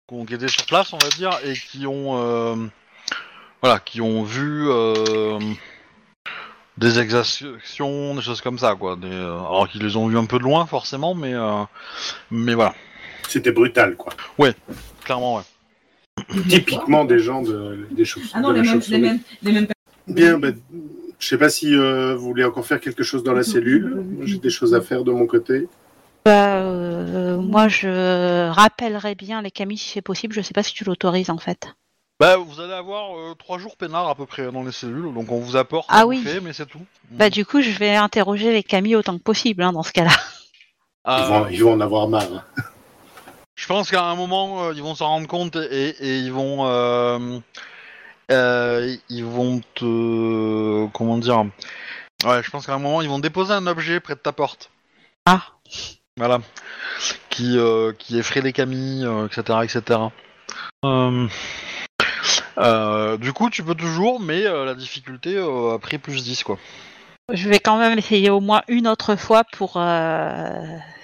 qui, 0.08 0.14
ont, 0.14 0.24
qui 0.24 0.34
étaient 0.34 0.48
sur 0.48 0.64
place, 0.66 0.92
on 0.92 0.98
va 0.98 1.08
dire, 1.08 1.36
et 1.44 1.54
qui 1.54 1.88
ont, 1.88 2.18
euh, 2.22 2.54
voilà, 3.60 3.80
qui 3.80 4.00
ont 4.00 4.22
vu 4.22 4.68
euh, 4.70 5.40
des 6.78 7.00
exactions, 7.00 8.14
des 8.14 8.22
choses 8.22 8.40
comme 8.40 8.60
ça, 8.60 8.76
quoi. 8.76 8.94
Des, 8.94 9.08
euh, 9.10 9.38
alors 9.38 9.68
qu'ils 9.68 9.82
les 9.82 9.96
ont 9.96 10.06
vus 10.06 10.18
un 10.18 10.26
peu 10.26 10.38
de 10.38 10.44
loin, 10.44 10.66
forcément, 10.66 11.16
mais, 11.16 11.34
euh, 11.34 11.64
mais 12.30 12.54
voilà, 12.54 12.74
C'était 13.28 13.52
brutal, 13.52 13.96
quoi. 13.96 14.12
clairement, 15.04 15.36
ouais. 15.36 15.42
Typiquement 16.48 17.04
des 17.04 17.18
gens 17.18 17.42
de, 17.42 17.86
des 17.90 18.04
choses. 18.04 18.30
Ah 18.34 18.40
non, 18.40 18.50
de 18.50 18.54
les 18.54 18.62
mêmes, 18.62 18.80
les 18.88 18.98
mêmes, 18.98 19.20
les 19.42 19.52
mêmes 19.52 19.66
Bien, 20.06 20.38
ben, 20.38 20.56
je 21.18 21.26
sais 21.26 21.38
pas 21.38 21.48
si 21.48 21.74
euh, 21.74 22.14
vous 22.14 22.26
voulez 22.26 22.44
encore 22.44 22.66
faire 22.66 22.80
quelque 22.80 23.02
chose 23.02 23.22
dans 23.22 23.32
la 23.32 23.42
cellule. 23.42 24.04
J'ai 24.22 24.38
des 24.38 24.50
choses 24.50 24.74
à 24.74 24.80
faire 24.80 25.04
de 25.04 25.12
mon 25.12 25.26
côté. 25.26 25.68
Bah, 26.24 26.56
euh, 26.58 27.38
moi, 27.38 27.68
je 27.68 28.48
rappellerai 28.48 29.14
bien 29.14 29.42
les 29.42 29.50
camis 29.50 29.78
si 29.78 29.90
c'est 29.90 30.02
possible. 30.02 30.34
Je 30.34 30.40
sais 30.40 30.54
pas 30.54 30.62
si 30.62 30.72
tu 30.72 30.84
l'autorises 30.84 31.30
en 31.30 31.38
fait. 31.38 31.68
Bah, 32.20 32.36
vous 32.36 32.60
allez 32.60 32.72
avoir 32.72 33.18
euh, 33.18 33.34
trois 33.34 33.58
jours 33.58 33.76
peinards 33.76 34.08
à 34.08 34.14
peu 34.14 34.24
près 34.24 34.50
dans 34.52 34.62
les 34.62 34.72
cellules, 34.72 35.12
donc 35.12 35.32
on 35.32 35.40
vous 35.40 35.56
apporte 35.56 35.86
Ah 35.90 36.06
oui. 36.06 36.18
bouffer, 36.18 36.40
mais 36.40 36.52
c'est 36.52 36.66
tout. 36.66 36.80
Bah, 37.10 37.28
du 37.28 37.44
coup, 37.44 37.60
je 37.60 37.76
vais 37.76 37.96
interroger 37.96 38.52
les 38.52 38.62
camis 38.62 38.94
autant 38.94 39.18
que 39.18 39.22
possible 39.22 39.62
hein, 39.62 39.72
dans 39.72 39.82
ce 39.82 39.92
cas-là. 39.92 40.12
Ils, 41.06 41.26
vont, 41.26 41.46
ils 41.48 41.62
vont 41.62 41.72
en 41.72 41.80
avoir 41.80 42.08
marre. 42.08 42.46
Je 43.54 43.66
pense 43.66 43.90
qu'à 43.90 44.04
un 44.04 44.16
moment, 44.16 44.64
euh, 44.64 44.72
ils 44.74 44.82
vont 44.82 44.94
s'en 44.94 45.06
rendre 45.06 45.28
compte 45.28 45.56
et, 45.56 45.90
et 46.00 46.18
ils 46.18 46.32
vont, 46.32 46.66
euh, 46.66 47.38
euh, 48.30 48.96
ils 49.08 49.24
vont 49.24 49.60
te, 49.74 50.86
comment 50.88 51.18
dire? 51.18 51.46
Ouais, 52.24 52.42
je 52.42 52.50
pense 52.50 52.66
qu'à 52.66 52.74
un 52.74 52.78
moment, 52.78 53.02
ils 53.02 53.08
vont 53.08 53.18
déposer 53.18 53.52
un 53.52 53.66
objet 53.66 54.00
près 54.00 54.14
de 54.14 54.20
ta 54.20 54.32
porte. 54.32 54.70
Ah. 55.26 55.42
Voilà. 56.16 56.40
Qui, 57.30 57.58
euh, 57.58 57.92
qui 57.98 58.18
effraie 58.18 58.40
les 58.40 58.52
camis, 58.52 59.04
euh, 59.04 59.26
etc., 59.26 59.58
etc. 59.62 60.00
Euh, 60.84 61.28
euh, 62.58 63.16
du 63.16 63.32
coup, 63.32 63.50
tu 63.50 63.62
peux 63.62 63.74
toujours, 63.74 64.20
mais 64.20 64.44
euh, 64.46 64.64
la 64.64 64.74
difficulté 64.74 65.36
euh, 65.36 65.74
a 65.74 65.78
pris 65.78 65.98
plus 65.98 66.22
10, 66.22 66.44
quoi. 66.44 66.58
Je 67.32 67.48
vais 67.48 67.58
quand 67.58 67.78
même 67.78 67.98
essayer 67.98 68.28
au 68.30 68.40
moins 68.40 68.62
une 68.68 68.86
autre 68.86 69.16
fois 69.16 69.44
pour 69.44 69.74
euh, 69.76 70.50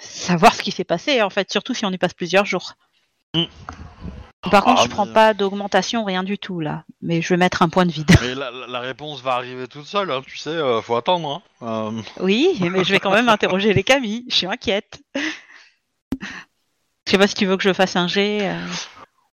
savoir 0.00 0.54
ce 0.54 0.62
qui 0.62 0.70
s'est 0.70 0.84
passé, 0.84 1.22
en 1.22 1.30
fait, 1.30 1.50
surtout 1.50 1.72
si 1.72 1.86
on 1.86 1.90
y 1.90 1.98
passe 1.98 2.12
plusieurs 2.14 2.44
jours. 2.44 2.74
Mm. 3.34 3.44
Par 4.50 4.64
contre, 4.64 4.80
Ah, 4.82 4.84
je 4.84 4.90
prends 4.90 5.06
mais- 5.06 5.12
pas 5.12 5.34
d'augmentation, 5.34 6.04
rien 6.04 6.22
du 6.22 6.38
tout 6.38 6.60
là. 6.60 6.84
Mais 7.02 7.20
je 7.22 7.28
vais 7.30 7.36
mettre 7.36 7.62
un 7.62 7.68
point 7.68 7.84
de 7.86 7.92
vide. 7.92 8.10
Mais 8.22 8.34
la, 8.34 8.50
la- 8.50 8.80
réponse 8.80 9.22
va 9.22 9.32
arriver 9.34 9.66
toute 9.68 9.86
seule, 9.86 10.10
hein, 10.10 10.22
tu 10.26 10.36
sais, 10.38 10.50
euh, 10.50 10.80
faut 10.82 10.96
attendre. 10.96 11.42
Hein. 11.62 11.92
Euh, 11.96 12.02
Oui, 12.20 12.58
mais 12.70 12.84
je 12.84 12.92
vais 12.92 13.00
quand 13.00 13.12
même 13.12 13.28
interroger 13.28 13.72
les 13.74 13.82
camis. 13.82 14.24
Je 14.30 14.34
suis 14.34 14.46
inquiète. 14.46 15.00
Je 17.06 17.10
sais 17.12 17.18
pas 17.18 17.26
si 17.26 17.34
tu 17.34 17.46
veux 17.46 17.56
que 17.56 17.62
je 17.62 17.72
fasse 17.72 17.96
un 17.96 18.08
jet. 18.08 18.50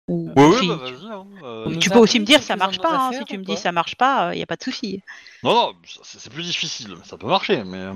Euh, 0.10 0.14
ou 0.14 0.54
si- 0.60 0.68
bah 0.68 0.76
vas-y. 0.78 1.12
Hein. 1.12 1.26
euh, 1.44 1.76
Tu 1.80 1.90
peux 1.90 2.00
aussi 2.00 2.20
me 2.20 2.26
dire 2.26 2.42
ça 2.42 2.56
marche 2.56 2.80
pas. 2.80 2.98
hein. 2.98 3.12
Si 3.14 3.26
tu 3.26 3.38
me 3.38 3.44
dis 3.44 3.58
ça 3.58 3.72
marche 3.72 3.96
pas, 3.96 4.34
il 4.34 4.40
y 4.40 4.44
a 4.44 4.46
pas 4.46 4.56
de 4.56 4.64
souci. 4.64 5.02
Non, 5.44 5.54
non, 5.54 5.74
c'est 6.04 6.32
plus 6.32 6.44
difficile, 6.44 6.90
mais 6.98 7.04
ça 7.06 7.18
peut 7.18 7.28
marcher, 7.28 7.64
mais... 7.64 7.78
euh, 7.78 7.94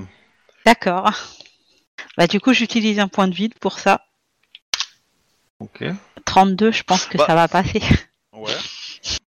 D'accord. 0.65 1.09
Bah 2.17 2.27
du 2.27 2.39
coup, 2.39 2.53
j'utilise 2.53 2.99
un 2.99 3.07
point 3.07 3.27
de 3.27 3.33
vide 3.35 3.53
pour 3.59 3.79
ça. 3.79 4.05
Ok. 5.59 5.83
32, 6.25 6.71
je 6.71 6.83
pense 6.83 7.05
que 7.05 7.17
Bah. 7.17 7.25
ça 7.27 7.35
va 7.35 7.47
passer. 7.47 7.81
Ouais. 8.33 8.51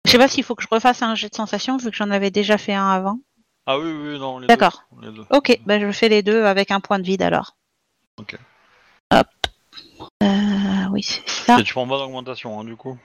Je 0.04 0.10
sais 0.10 0.18
pas 0.18 0.28
s'il 0.28 0.44
faut 0.44 0.54
que 0.54 0.62
je 0.62 0.68
refasse 0.70 1.02
un 1.02 1.14
jet 1.14 1.28
de 1.28 1.34
sensation 1.34 1.76
vu 1.76 1.90
que 1.90 1.96
j'en 1.96 2.10
avais 2.10 2.30
déjà 2.30 2.58
fait 2.58 2.74
un 2.74 2.88
avant. 2.90 3.18
Ah 3.66 3.78
oui, 3.78 3.90
oui, 3.92 4.18
non, 4.18 4.38
les 4.38 4.46
D'accord. 4.46 4.84
Ok, 5.30 5.58
bah 5.66 5.78
je 5.78 5.90
fais 5.92 6.08
les 6.08 6.22
deux 6.22 6.44
avec 6.44 6.70
un 6.70 6.80
point 6.80 6.98
de 6.98 7.04
vide 7.04 7.22
alors. 7.22 7.56
Ok. 8.16 8.36
Euh, 10.22 10.86
oui, 10.90 11.02
c'est 11.02 11.28
ça. 11.28 11.58
Et 11.58 11.62
tu 11.62 11.72
prends 11.74 11.86
pas 11.86 11.98
d'augmentation, 11.98 12.58
hein, 12.60 12.64
du 12.64 12.76
coup. 12.76 12.96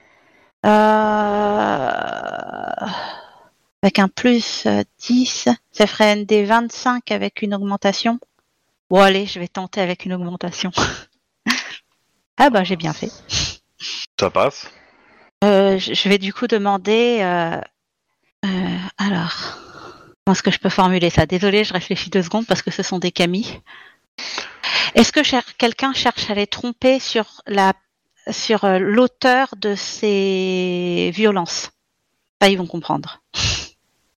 Euh, 0.64 1.90
Avec 3.82 3.98
un 3.98 4.08
plus 4.08 4.66
euh, 4.66 4.82
10, 4.98 5.48
ça 5.72 5.86
ferait 5.86 6.12
un 6.12 6.22
des 6.22 6.44
25 6.44 7.10
avec 7.12 7.42
une 7.42 7.54
augmentation. 7.54 8.18
Bon 8.90 9.00
allez, 9.00 9.26
je 9.26 9.38
vais 9.38 9.48
tenter 9.48 9.80
avec 9.80 10.04
une 10.06 10.12
augmentation. 10.14 10.70
ah 12.38 12.50
bah 12.50 12.64
j'ai 12.64 12.76
bien 12.76 12.92
fait. 12.92 13.10
Ça 14.18 14.30
passe. 14.30 14.70
Euh, 15.44 15.78
je 15.78 16.08
vais 16.08 16.18
du 16.18 16.32
coup 16.32 16.46
demander. 16.46 17.18
euh, 17.20 17.60
euh, 18.44 18.78
alors, 18.98 19.34
comment 20.24 20.32
est-ce 20.34 20.42
que 20.42 20.50
je 20.50 20.58
peux 20.58 20.68
formuler 20.70 21.10
ça? 21.10 21.26
Désolée, 21.26 21.64
je 21.64 21.72
réfléchis 21.72 22.10
deux 22.10 22.22
secondes 22.22 22.46
parce 22.46 22.62
que 22.62 22.70
ce 22.70 22.82
sont 22.82 22.98
des 22.98 23.12
camis. 23.12 23.60
Est-ce 24.94 25.12
que 25.12 25.22
cher- 25.22 25.56
quelqu'un 25.58 25.92
cherche 25.92 26.30
à 26.30 26.34
les 26.34 26.46
tromper 26.46 26.98
sur 27.00 27.42
la 27.46 27.72
sur 28.30 28.64
euh, 28.64 28.78
l'auteur 28.78 29.48
de 29.56 29.74
ces 29.74 31.10
violences? 31.14 31.70
Ça, 32.40 32.48
ils 32.48 32.58
vont 32.58 32.66
comprendre. 32.66 33.22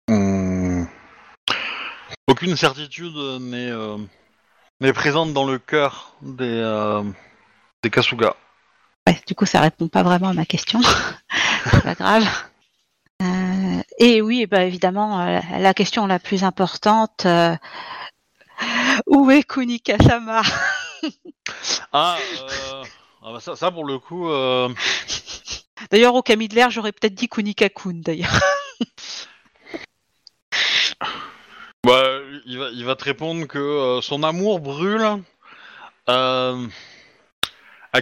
Hmm. 0.08 0.84
Aucune 2.26 2.56
certitude 2.56 3.16
n'est 3.40 3.70
euh, 3.70 3.98
n'est 4.80 4.92
présente 4.92 5.32
dans 5.32 5.44
le 5.44 5.58
cœur 5.58 6.14
des, 6.22 6.44
euh, 6.44 7.02
des 7.82 7.90
Kasuga. 7.90 8.36
Ouais, 9.06 9.20
du 9.26 9.34
coup, 9.34 9.46
ça 9.46 9.60
répond 9.60 9.88
pas 9.88 10.02
vraiment 10.02 10.28
à 10.28 10.34
ma 10.34 10.44
question. 10.44 10.80
C'est 11.70 11.82
pas 11.82 11.94
grave. 11.94 12.26
Euh, 13.22 13.82
et 13.98 14.22
oui, 14.22 14.46
bah 14.46 14.64
évidemment, 14.64 15.24
la 15.24 15.74
question 15.74 16.06
la 16.06 16.18
plus 16.18 16.44
importante. 16.44 17.26
Où 19.06 19.30
est 19.30 19.42
Kunika-sama? 19.42 20.42
Ah, 21.92 22.18
euh, 22.40 22.84
ah 23.22 23.32
bah 23.32 23.40
ça, 23.40 23.56
ça, 23.56 23.70
pour 23.70 23.84
le 23.84 23.98
coup... 23.98 24.30
euh, 24.30 24.68
D'ailleurs, 25.90 26.14
au 26.14 26.22
Camille 26.22 26.48
de 26.48 26.54
l'air, 26.54 26.70
j'aurais 26.70 26.92
peut-être 26.92 27.14
dit 27.14 27.28
Kunika-kun, 27.28 28.00
d'ailleurs. 28.02 28.40
bah, 31.84 32.18
il, 32.46 32.58
va, 32.58 32.70
il 32.70 32.84
va 32.84 32.96
te 32.96 33.04
répondre 33.04 33.46
que 33.46 33.58
euh, 33.58 34.00
son 34.02 34.22
amour 34.22 34.60
brûle 34.60 35.22
à 36.06 36.52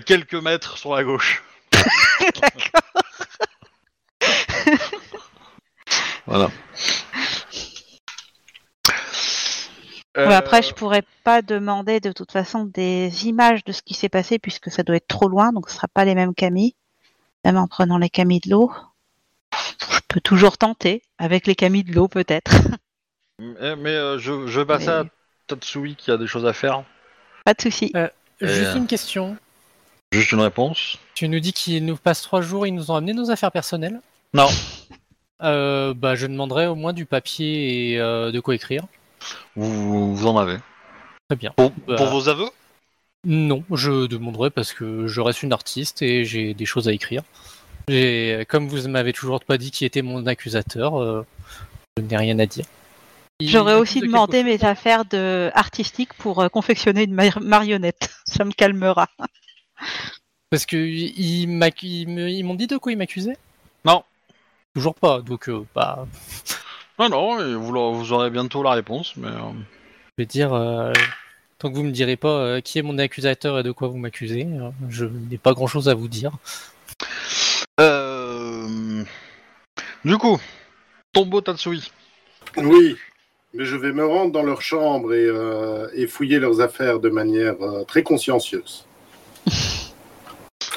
quelques 0.04 0.34
mètres 0.34 0.78
sur 0.78 0.94
la 0.94 1.04
gauche. 1.04 1.42
D'accord. 2.40 2.82
Voilà. 6.26 6.50
Ouais, 10.16 10.34
après, 10.34 10.58
Euh, 10.58 10.62
je 10.62 10.72
pourrais 10.74 11.02
pas 11.24 11.42
demander 11.42 12.00
de 12.00 12.12
toute 12.12 12.32
façon 12.32 12.64
des 12.64 13.26
images 13.26 13.64
de 13.64 13.72
ce 13.72 13.82
qui 13.82 13.94
s'est 13.94 14.08
passé 14.08 14.38
puisque 14.38 14.70
ça 14.70 14.82
doit 14.82 14.96
être 14.96 15.08
trop 15.08 15.28
loin, 15.28 15.52
donc 15.52 15.68
ce 15.68 15.76
sera 15.76 15.88
pas 15.88 16.04
les 16.04 16.14
mêmes 16.14 16.34
camis. 16.34 16.74
Même 17.44 17.56
en 17.58 17.66
prenant 17.68 17.98
les 17.98 18.08
camis 18.10 18.40
de 18.40 18.50
l'eau. 18.50 18.72
Je 19.90 19.98
peux 20.08 20.20
toujours 20.20 20.58
tenter, 20.58 21.02
avec 21.18 21.46
les 21.46 21.54
camis 21.54 21.84
de 21.84 21.92
l'eau 21.92 22.08
peut-être. 22.08 22.50
Mais, 23.38 23.76
mais, 23.76 23.90
euh, 23.94 24.18
je, 24.18 24.46
je 24.46 24.60
vais 24.60 24.66
passer 24.66 24.86
Mais- 24.86 24.92
à 24.92 25.04
Tatsui 25.46 25.94
qui 25.96 26.10
a 26.10 26.16
des 26.16 26.26
choses 26.26 26.46
à 26.46 26.52
faire. 26.52 26.82
Pas 27.44 27.54
de 27.54 27.60
souci. 27.62 27.92
Juste 28.40 28.66
euh, 28.66 28.76
une 28.76 28.86
question. 28.86 29.36
Juste 30.12 30.32
une 30.32 30.40
réponse. 30.40 30.96
Tu 31.14 31.28
nous 31.28 31.40
dis 31.40 31.52
qu'ils 31.52 31.84
nous 31.84 31.96
passent 31.96 32.22
trois 32.22 32.40
jours, 32.40 32.66
ils 32.66 32.74
nous 32.74 32.90
ont 32.90 32.96
amené 32.96 33.12
nos 33.12 33.30
affaires 33.30 33.52
personnelles? 33.52 34.00
Non. 34.34 34.48
Euh, 35.42 35.94
bah, 35.94 36.14
je 36.14 36.26
demanderai 36.26 36.66
au 36.66 36.74
moins 36.74 36.92
du 36.92 37.06
papier 37.06 37.92
et 37.92 38.00
euh, 38.00 38.32
de 38.32 38.40
quoi 38.40 38.54
écrire. 38.54 38.84
Vous, 39.54 40.14
vous 40.14 40.26
en 40.26 40.36
avez. 40.36 40.58
Très 41.28 41.36
bien. 41.36 41.52
Pour, 41.56 41.72
Bah. 41.86 41.96
pour 41.96 42.06
vos 42.08 42.28
aveux? 42.28 42.48
Non, 43.24 43.64
je 43.72 44.06
demanderai 44.06 44.50
parce 44.50 44.72
que 44.72 45.06
je 45.06 45.20
reste 45.20 45.42
une 45.42 45.52
artiste 45.52 46.02
et 46.02 46.24
j'ai 46.24 46.54
des 46.54 46.66
choses 46.66 46.88
à 46.88 46.92
écrire. 46.92 47.22
J'ai, 47.88 48.44
comme 48.48 48.68
vous 48.68 48.88
m'avez 48.88 49.12
toujours 49.12 49.42
pas 49.44 49.58
dit 49.58 49.70
qui 49.70 49.84
était 49.84 50.02
mon 50.02 50.26
accusateur, 50.26 51.00
euh, 51.00 51.26
je 51.96 52.02
n'ai 52.02 52.16
rien 52.16 52.38
à 52.38 52.46
dire. 52.46 52.66
J'aurais 53.42 53.74
aussi 53.74 54.00
de 54.00 54.06
demandé 54.06 54.42
mes 54.42 54.64
affaires 54.64 55.04
de 55.04 55.50
artistiques 55.54 56.14
pour 56.14 56.40
euh, 56.40 56.48
confectionner 56.48 57.02
une 57.04 57.14
mar- 57.14 57.40
marionnette. 57.40 58.10
Ça 58.26 58.44
me 58.44 58.52
calmera. 58.52 59.08
Parce 60.50 60.64
que 60.66 60.76
ils 60.76 61.46
m'ont 62.44 62.54
dit 62.54 62.66
de 62.66 62.76
quoi 62.76 62.92
ils 62.92 62.98
m'accusaient? 62.98 63.36
Non. 63.84 64.04
Toujours 64.74 64.94
pas, 64.94 65.20
donc 65.20 65.48
euh, 65.48 65.64
bah, 65.74 66.06
Non, 66.98 67.08
non, 67.10 67.58
vous, 67.92 68.12
aurez 68.12 68.30
bientôt 68.30 68.62
la 68.62 68.72
réponse, 68.72 69.16
mais... 69.16 69.28
euh, 69.28 69.52
je 70.16 70.22
vais 70.22 70.26
dire, 70.26 70.54
euh, 70.54 70.92
tant 71.58 71.70
que 71.70 71.76
vous 71.76 71.82
me 71.82 71.90
direz 71.90 72.16
pas 72.16 72.28
euh, 72.28 72.60
qui 72.60 72.78
est 72.78 72.82
mon 72.82 72.96
accusateur 72.98 73.58
et 73.58 73.62
de 73.62 73.70
quoi 73.70 73.88
vous 73.88 73.98
m'accusez, 73.98 74.46
euh, 74.46 74.70
je 74.88 75.04
n'ai 75.04 75.36
pas 75.36 75.52
grand 75.52 75.66
chose 75.66 75.90
à 75.90 75.94
vous 75.94 76.08
dire. 76.08 76.32
Euh... 77.80 79.04
Du 80.04 80.16
coup, 80.16 80.40
Tombo 81.12 81.42
Tatsui. 81.42 81.92
Oui, 82.56 82.96
mais 83.52 83.66
je 83.66 83.76
vais 83.76 83.92
me 83.92 84.06
rendre 84.06 84.32
dans 84.32 84.42
leur 84.42 84.62
chambre 84.62 85.12
et, 85.12 85.26
euh, 85.26 85.88
et 85.94 86.06
fouiller 86.06 86.38
leurs 86.38 86.62
affaires 86.62 87.00
de 87.00 87.10
manière 87.10 87.60
euh, 87.60 87.84
très 87.84 88.02
consciencieuse. 88.02 88.86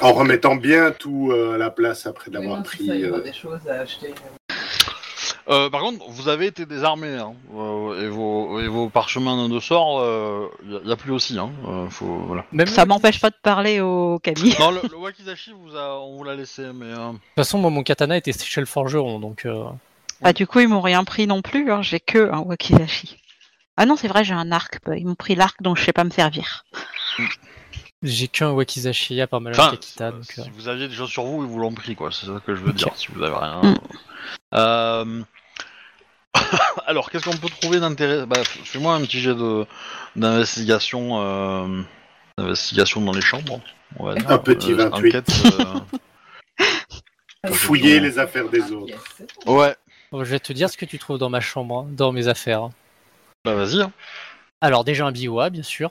En 0.02 0.14
remettant 0.14 0.56
bien 0.56 0.92
tout 0.92 1.30
euh, 1.30 1.56
à 1.56 1.58
la 1.58 1.68
place 1.68 2.06
après 2.06 2.30
c'est 2.32 2.62
pris. 2.62 2.84
il 2.84 3.00
y 3.00 3.04
euh, 3.04 3.20
des 3.20 3.34
choses 3.34 3.68
à 3.68 3.80
acheter. 3.80 4.14
Euh, 5.50 5.68
par 5.68 5.80
contre, 5.80 6.04
vous 6.08 6.28
avez 6.28 6.46
été 6.46 6.64
désarmé, 6.64 7.08
hein, 7.16 7.32
euh, 7.56 8.04
et, 8.06 8.08
vos, 8.08 8.60
et 8.60 8.68
vos 8.68 8.88
parchemins 8.88 9.48
de 9.48 9.58
sort, 9.58 10.00
il 10.64 10.80
n'y 10.84 10.92
a, 10.92 10.96
plus 10.96 11.10
aussi. 11.12 11.38
Hein, 11.38 11.50
euh, 11.66 11.88
faut, 11.90 12.06
voilà. 12.26 12.44
Même 12.52 12.68
Ça 12.68 12.86
m'empêche 12.86 13.20
pas 13.20 13.30
de 13.30 13.36
parler 13.42 13.80
au 13.80 14.20
Camille. 14.20 14.54
Non, 14.60 14.70
le, 14.70 14.80
le 14.88 14.96
Wakizashi, 14.96 15.50
vous 15.52 15.74
a, 15.76 15.98
on 16.00 16.16
vous 16.16 16.24
l'a 16.24 16.36
laissé, 16.36 16.62
mais... 16.72 16.86
euh, 16.86 17.08
De 17.08 17.12
toute 17.14 17.20
façon, 17.36 17.58
moi, 17.58 17.70
mon 17.70 17.82
katana 17.82 18.16
était 18.16 18.32
chez 18.32 18.60
le 18.60 18.66
forgeron, 18.66 19.18
donc 19.18 19.44
euh, 19.44 19.64
Bah, 20.20 20.32
du 20.32 20.46
coup, 20.46 20.60
ils 20.60 20.68
m'ont 20.68 20.80
rien 20.80 21.02
pris 21.02 21.26
non 21.26 21.42
plus. 21.42 21.72
hein. 21.72 21.82
J'ai 21.82 21.98
que 22.00 22.30
un 22.30 22.38
wakizashi. 22.40 23.16
Ah 23.76 23.86
non, 23.86 23.96
c'est 23.96 24.08
vrai, 24.08 24.22
j'ai 24.22 24.34
un 24.34 24.52
arc. 24.52 24.78
Ils 24.96 25.06
m'ont 25.06 25.14
pris 25.16 25.34
l'arc, 25.34 25.60
donc 25.62 25.78
je 25.78 25.84
sais 25.84 25.92
pas 25.92 26.04
me 26.04 26.10
servir. 26.10 26.64
j'ai 28.02 28.28
qu'un 28.28 28.50
wakizashi 28.50 29.20
à 29.20 29.26
part 29.26 29.40
Madame 29.40 29.60
Enfin, 29.60 29.70
Kakita. 29.72 30.12
Donc, 30.12 30.24
si 30.24 30.40
euh, 30.40 30.44
vous 30.54 30.68
aviez 30.68 30.86
des 30.86 30.94
choses 30.94 31.10
sur 31.10 31.24
vous, 31.24 31.42
ils 31.42 31.48
vous 31.48 31.58
l'ont 31.58 31.72
pris, 31.74 31.96
quoi. 31.96 32.10
C'est 32.12 32.26
ça 32.26 32.40
que 32.46 32.54
je 32.54 32.60
veux 32.62 32.72
dire, 32.72 32.92
si 32.94 33.08
vous 33.12 33.22
avez 33.22 33.34
rien. 33.36 33.60
Mm. 33.62 33.74
Euh, 34.54 35.22
Alors, 36.86 37.10
qu'est-ce 37.10 37.24
qu'on 37.24 37.36
peut 37.36 37.48
trouver 37.60 37.80
d'intéressant? 37.80 38.26
Bah, 38.26 38.42
Fais-moi 38.44 38.94
un 38.94 39.00
petit 39.02 39.20
jet 39.20 39.34
de 39.34 39.66
d'investigation, 40.16 41.20
euh, 41.20 41.82
d'investigation 42.38 43.00
dans 43.00 43.12
les 43.12 43.20
chambres. 43.20 43.60
On 43.96 44.06
va 44.06 44.14
dire. 44.14 44.30
Un 44.30 44.38
petit 44.38 44.72
28. 44.72 44.94
enquête, 44.94 45.28
euh, 45.60 47.52
Fouiller 47.52 48.00
les 48.00 48.18
affaires 48.18 48.48
des 48.48 48.70
autres. 48.72 48.94
Ouais. 49.46 49.74
bon, 50.12 50.24
je 50.24 50.30
vais 50.30 50.40
te 50.40 50.52
dire 50.52 50.68
ce 50.70 50.76
que 50.76 50.84
tu 50.84 50.98
trouves 50.98 51.18
dans 51.18 51.30
ma 51.30 51.40
chambre, 51.40 51.80
hein, 51.80 51.86
dans 51.92 52.12
mes 52.12 52.28
affaires. 52.28 52.68
Bah 53.44 53.54
vas-y. 53.54 53.80
hein. 53.80 53.92
Alors, 54.60 54.84
déjà 54.84 55.06
un 55.06 55.12
biwa, 55.12 55.48
bien 55.50 55.62
sûr. 55.62 55.90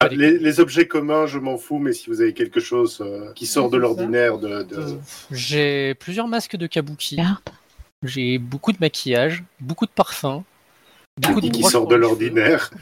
Ah, 0.00 0.08
Les, 0.08 0.38
les 0.38 0.60
objets 0.60 0.86
communs, 0.88 1.26
je 1.26 1.38
m'en 1.38 1.56
fous, 1.56 1.78
mais 1.78 1.92
si 1.92 2.10
vous 2.10 2.20
avez 2.20 2.34
quelque 2.34 2.60
chose 2.60 2.98
euh, 3.00 3.32
qui 3.34 3.46
sort 3.46 3.70
de 3.70 3.76
l'ordinaire, 3.78 4.38
de, 4.38 4.62
de- 4.64 4.76
Euh, 4.76 4.96
J'ai 5.30 5.94
plusieurs 5.94 6.28
masques 6.28 6.56
de 6.56 6.66
kabuki. 6.66 7.16
Merde. 7.16 7.38
J'ai 8.02 8.38
beaucoup 8.38 8.72
de 8.72 8.78
maquillage, 8.80 9.42
beaucoup 9.60 9.86
de 9.86 9.90
parfums. 9.90 10.42
Beaucoup 11.20 11.40
de 11.40 11.48
qui 11.48 11.62
sort 11.62 11.86
de 11.86 11.94
l'ordinaire. 11.96 12.70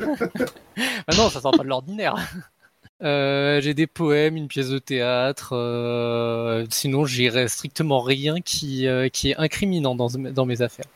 Ah 1.06 1.14
non, 1.16 1.30
ça 1.30 1.40
sort 1.40 1.52
pas 1.52 1.62
de 1.62 1.68
l'ordinaire. 1.68 2.16
Euh, 3.02 3.60
j'ai 3.60 3.74
des 3.74 3.86
poèmes, 3.88 4.36
une 4.36 4.46
pièce 4.48 4.68
de 4.70 4.78
théâtre. 4.78 5.50
euh, 5.54 6.64
sinon, 6.70 7.04
j'irai 7.04 7.48
strictement 7.48 8.00
rien 8.00 8.40
qui, 8.40 8.86
euh, 8.86 9.08
qui 9.08 9.30
est 9.30 9.36
incriminant 9.36 9.94
dans, 9.94 10.06
dans 10.08 10.46
mes 10.46 10.62
affaires. 10.62 10.86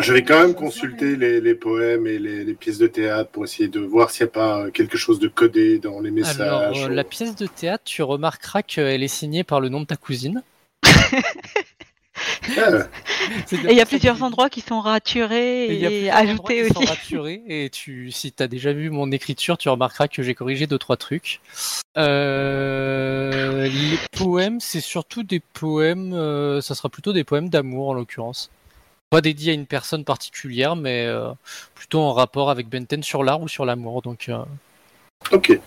Je 0.00 0.12
vais 0.12 0.22
quand 0.22 0.38
même 0.38 0.54
consulter 0.54 1.16
les, 1.16 1.40
les 1.40 1.54
poèmes 1.54 2.06
et 2.06 2.18
les, 2.18 2.44
les 2.44 2.54
pièces 2.54 2.78
de 2.78 2.86
théâtre 2.86 3.30
pour 3.30 3.44
essayer 3.44 3.68
de 3.68 3.80
voir 3.80 4.10
s'il 4.10 4.24
n'y 4.26 4.30
a 4.30 4.32
pas 4.32 4.60
euh, 4.66 4.70
quelque 4.70 4.96
chose 4.98 5.18
de 5.18 5.26
codé 5.28 5.78
dans 5.78 6.00
les 6.00 6.10
messages. 6.10 6.40
Alors, 6.40 6.62
euh, 6.62 6.88
ou- 6.88 6.94
la 6.94 7.04
pièce 7.04 7.34
de 7.34 7.46
théâtre, 7.46 7.84
tu 7.84 8.02
remarqueras 8.02 8.62
qu'elle 8.62 9.02
est 9.02 9.08
signée 9.08 9.44
par 9.44 9.60
le 9.60 9.70
nom 9.70 9.80
de 9.80 9.86
ta 9.86 9.96
cousine. 9.96 10.42
Et 13.52 13.72
il 13.72 13.76
y 13.76 13.80
a 13.80 13.86
plusieurs 13.86 14.22
endroits 14.22 14.48
qui 14.50 14.60
sont 14.60 14.80
raturés 14.80 15.66
Et 15.66 16.04
et 16.04 16.10
ajoutés 16.10 16.62
qui 16.68 16.72
sont 16.72 16.80
aussi. 16.80 16.88
raturés, 16.88 17.42
et 17.48 17.70
tu, 17.70 18.10
si 18.10 18.32
tu 18.32 18.42
as 18.42 18.48
déjà 18.48 18.72
vu 18.72 18.90
mon 18.90 19.10
écriture, 19.10 19.58
tu 19.58 19.68
remarqueras 19.68 20.08
que 20.08 20.22
j'ai 20.22 20.34
corrigé 20.34 20.66
deux 20.66 20.78
trois 20.78 20.96
trucs. 20.96 21.40
Euh, 21.96 23.66
les 23.66 23.98
poèmes, 24.12 24.60
c'est 24.60 24.80
surtout 24.80 25.22
des 25.22 25.40
poèmes, 25.40 26.12
euh, 26.12 26.60
ça 26.60 26.74
sera 26.74 26.88
plutôt 26.88 27.12
des 27.12 27.24
poèmes 27.24 27.48
d'amour 27.48 27.88
en 27.88 27.94
l'occurrence. 27.94 28.50
Pas 29.10 29.20
dédiés 29.20 29.52
à 29.52 29.54
une 29.54 29.66
personne 29.66 30.04
particulière, 30.04 30.76
mais 30.76 31.06
euh, 31.06 31.30
plutôt 31.74 32.00
en 32.00 32.12
rapport 32.12 32.50
avec 32.50 32.68
Benten 32.68 33.02
sur 33.02 33.22
l'art 33.24 33.40
ou 33.42 33.48
sur 33.48 33.64
l'amour. 33.64 34.02
Donc, 34.02 34.28
euh, 34.28 34.44
ok. 35.32 35.60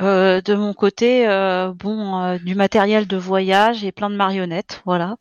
Euh, 0.00 0.40
de 0.40 0.54
mon 0.54 0.74
côté, 0.74 1.28
euh, 1.28 1.72
bon, 1.74 2.22
euh, 2.22 2.38
du 2.38 2.54
matériel 2.54 3.06
de 3.06 3.16
voyage 3.16 3.84
et 3.84 3.90
plein 3.90 4.10
de 4.10 4.14
marionnettes, 4.14 4.80
voilà. 4.84 5.16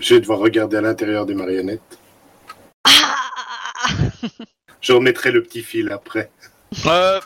Je 0.00 0.14
vais 0.14 0.20
devoir 0.20 0.38
regarder 0.38 0.76
à 0.76 0.80
l'intérieur 0.80 1.26
des 1.26 1.34
marionnettes. 1.34 1.98
Je 4.80 4.92
remettrai 4.92 5.32
le 5.32 5.42
petit 5.42 5.62
fil 5.62 5.90
après. 5.90 6.30
Euh, 6.86 7.20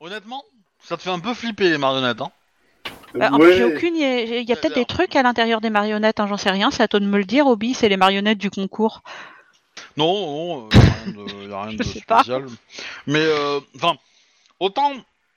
honnêtement, 0.00 0.42
ça 0.82 0.96
te 0.96 1.02
fait 1.02 1.10
un 1.10 1.20
peu 1.20 1.34
flipper 1.34 1.70
les 1.70 1.78
marionnettes. 1.78 2.20
Hein. 2.20 2.32
Bah, 3.14 3.30
en 3.32 3.38
plus, 3.38 3.54
j'ai 3.54 3.64
aucune. 3.64 3.94
Il 3.94 4.00
y 4.00 4.04
a, 4.04 4.38
il 4.38 4.48
y 4.48 4.52
a 4.52 4.56
peut-être 4.56 4.74
des 4.74 4.84
trucs 4.86 5.14
à 5.14 5.22
l'intérieur 5.22 5.60
des 5.60 5.70
marionnettes, 5.70 6.20
hein, 6.20 6.26
j'en 6.26 6.36
sais 6.36 6.50
rien. 6.50 6.70
C'est 6.70 6.82
à 6.82 6.88
toi 6.88 7.00
de 7.00 7.06
me 7.06 7.18
le 7.18 7.24
dire, 7.24 7.46
Obi. 7.46 7.74
C'est 7.74 7.88
les 7.88 7.96
marionnettes 7.96 8.38
du 8.38 8.50
concours. 8.50 9.02
Non, 9.96 10.66
non, 10.66 10.68
il 11.06 11.12
n'y 11.12 11.22
a 11.22 11.22
rien 11.22 11.36
de, 11.36 11.48
y 11.48 11.52
a 11.52 11.62
rien 11.62 11.76
de 11.76 11.82
Je 11.82 11.88
sais 11.88 12.00
pas. 12.06 12.22
spécial. 12.22 12.46
Mais, 13.06 13.24
euh, 13.24 13.60
enfin, 13.76 13.96
autant 14.60 14.92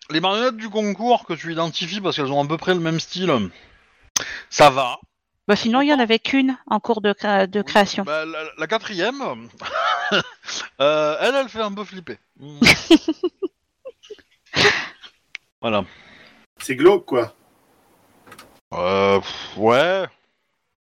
les 0.09 0.19
marionnettes 0.19 0.57
du 0.57 0.69
concours 0.69 1.25
que 1.25 1.33
tu 1.33 1.51
identifies 1.51 2.01
parce 2.01 2.15
qu'elles 2.15 2.31
ont 2.31 2.43
à 2.43 2.47
peu 2.47 2.57
près 2.57 2.73
le 2.73 2.79
même 2.79 2.99
style, 2.99 3.31
ça 4.49 4.69
va. 4.69 4.99
Bah, 5.47 5.55
sinon, 5.57 5.81
il 5.81 5.89
y 5.89 5.93
en 5.93 5.99
avait 5.99 6.19
qu'une 6.19 6.57
en 6.67 6.79
cours 6.79 7.01
de, 7.01 7.11
cré- 7.13 7.47
de 7.47 7.61
création. 7.61 8.03
Bah, 8.03 8.25
la, 8.25 8.43
la 8.57 8.67
quatrième, 8.67 9.21
euh, 10.81 11.17
elle, 11.19 11.35
elle 11.35 11.49
fait 11.49 11.61
un 11.61 11.73
peu 11.73 11.83
flipper. 11.83 12.17
Mm. 12.39 12.59
voilà. 15.61 15.83
C'est 16.61 16.75
glauque, 16.75 17.05
quoi. 17.05 17.33
Euh, 18.73 19.19
pff, 19.19 19.57
ouais. 19.57 20.05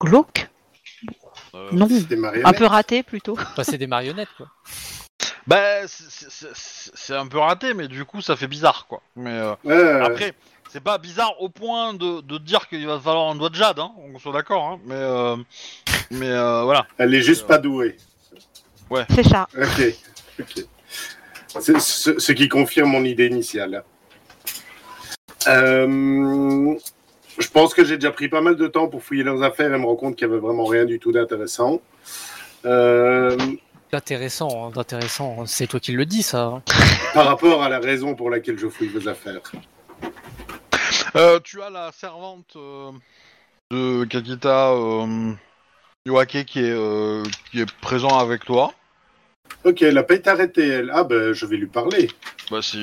Glauque? 0.01 0.48
Euh, 1.55 1.70
Non. 1.73 1.89
C'est 1.89 2.09
des 2.09 2.43
Un 2.44 2.52
peu 2.52 2.66
raté 2.66 3.02
plutôt. 3.02 3.36
bah, 3.56 3.65
c'est 3.65 3.78
des 3.78 3.86
marionnettes 3.86 4.28
quoi. 4.36 4.48
bah, 5.48 5.86
c'est- 5.88 7.14
un 7.14 7.26
peu 7.26 7.38
raté, 7.38 7.72
mais 7.74 7.88
du 7.88 8.04
coup, 8.04 8.20
ça 8.20 8.36
fait 8.36 8.46
bizarre, 8.46 8.86
quoi. 8.88 9.00
Mais 9.16 9.30
euh, 9.32 9.54
Ouais, 9.64 10.00
après, 10.02 10.34
c'est 10.70 10.82
pas 10.82 10.98
bizarre 10.98 11.40
au 11.40 11.48
point 11.48 11.94
de, 11.94 12.20
de 12.20 12.38
dire 12.38 12.68
qu'il 12.68 12.86
va 12.86 13.00
falloir 13.00 13.30
un 13.30 13.34
doigt 13.34 13.48
de 13.48 13.54
jade, 13.54 13.78
hein, 13.78 13.90
on 14.14 14.18
soit 14.18 14.32
d'accord, 14.32 14.64
hein, 14.64 14.80
mais, 14.84 14.94
euh, 14.94 15.36
mais 16.10 16.28
euh, 16.30 16.62
voilà. 16.64 16.86
elle 16.98 17.14
est 17.14 17.22
juste 17.22 17.46
pas 17.46 17.58
douée. 17.58 17.96
C'est 19.10 19.26
ça. 19.26 19.48
Ok. 19.56 19.94
ok. 20.40 20.64
C'est 21.60 21.80
ce, 21.80 22.18
ce 22.18 22.32
qui 22.32 22.48
confirme 22.48 22.90
mon 22.90 23.04
idée 23.04 23.26
initiale. 23.26 23.82
Euh, 25.46 26.74
je 27.38 27.48
pense 27.48 27.72
que 27.74 27.84
j'ai 27.84 27.96
déjà 27.96 28.10
pris 28.10 28.28
pas 28.28 28.40
mal 28.40 28.56
de 28.56 28.66
temps 28.66 28.88
pour 28.88 29.02
fouiller 29.02 29.22
leurs 29.22 29.42
affaires 29.42 29.72
et 29.72 29.78
me 29.78 29.84
rendre 29.86 29.98
compte 29.98 30.16
qu'il 30.16 30.26
n'y 30.28 30.34
avait 30.34 30.40
vraiment 30.42 30.64
rien 30.64 30.84
du 30.84 30.98
tout 30.98 31.12
d'intéressant. 31.12 31.80
Euh, 32.64 33.36
Intéressant, 33.93 34.66
hein, 34.66 34.70
d'intéressant. 34.74 35.47
C'est 35.47 35.66
toi 35.66 35.81
qui 35.81 35.93
le 35.93 36.05
dis 36.05 36.23
ça. 36.23 36.44
hein. 36.44 36.62
par 37.15 37.27
rapport 37.27 37.62
à 37.62 37.69
la 37.69 37.78
raison 37.78 38.15
pour 38.15 38.28
laquelle 38.31 38.59
je 38.59 38.69
fouille 38.69 38.89
vos 38.89 39.09
affaires. 39.09 39.40
Euh, 41.16 41.40
tu 41.43 41.62
as 41.62 41.70
la 41.70 41.90
servante 41.93 42.55
euh, 42.56 42.90
de 43.70 44.05
Kakita 44.05 44.73
euh, 44.73 45.32
Yoake 46.06 46.44
qui 46.44 46.60
est, 46.60 46.70
euh, 46.70 47.23
qui 47.51 47.60
est 47.62 47.74
présent 47.81 48.19
avec 48.19 48.44
toi. 48.44 48.74
Ok, 49.65 49.81
elle 49.81 49.94
n'a 49.94 50.02
pas 50.02 50.15
été 50.15 50.28
arrêtée, 50.28 50.69
elle. 50.69 50.90
Ah 50.94 51.05
ben, 51.05 51.32
je 51.32 51.47
vais 51.47 51.56
lui 51.56 51.66
parler. 51.66 52.10
Bah 52.51 52.60
si, 52.62 52.78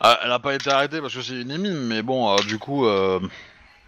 elle 0.00 0.28
n'a 0.28 0.38
pas 0.38 0.54
été 0.54 0.70
arrêtée 0.70 1.00
parce 1.02 1.14
que 1.14 1.20
c'est 1.20 1.40
une 1.40 1.50
émine, 1.50 1.76
mais 1.86 2.02
bon, 2.02 2.32
euh, 2.32 2.36
du 2.48 2.58
coup, 2.58 2.86
euh, 2.86 3.20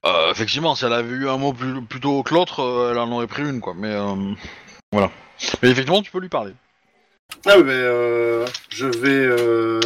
euh, 0.05 0.31
effectivement, 0.31 0.75
si 0.75 0.85
elle 0.85 0.93
avait 0.93 1.09
eu 1.15 1.29
un 1.31 1.39
mot 1.39 1.55
plus, 1.55 1.83
plus 1.83 2.01
tôt 2.01 2.23
que 2.23 2.35
l'autre, 2.35 2.61
euh, 2.61 2.93
elle 2.93 2.99
en 2.99 3.11
aurait 3.11 3.27
pris 3.27 3.43
une, 3.43 3.61
quoi. 3.61 3.73
Mais 3.75 3.93
euh, 3.95 4.15
voilà. 4.93 5.11
Mais 5.63 5.71
effectivement, 5.71 6.03
tu 6.03 6.11
peux 6.11 6.21
lui 6.21 6.29
parler. 6.29 6.53
Ah 7.47 7.61
ben, 7.61 7.69
euh, 7.71 8.47
je 8.71 8.87
vais... 8.87 9.09
euh, 9.27 9.81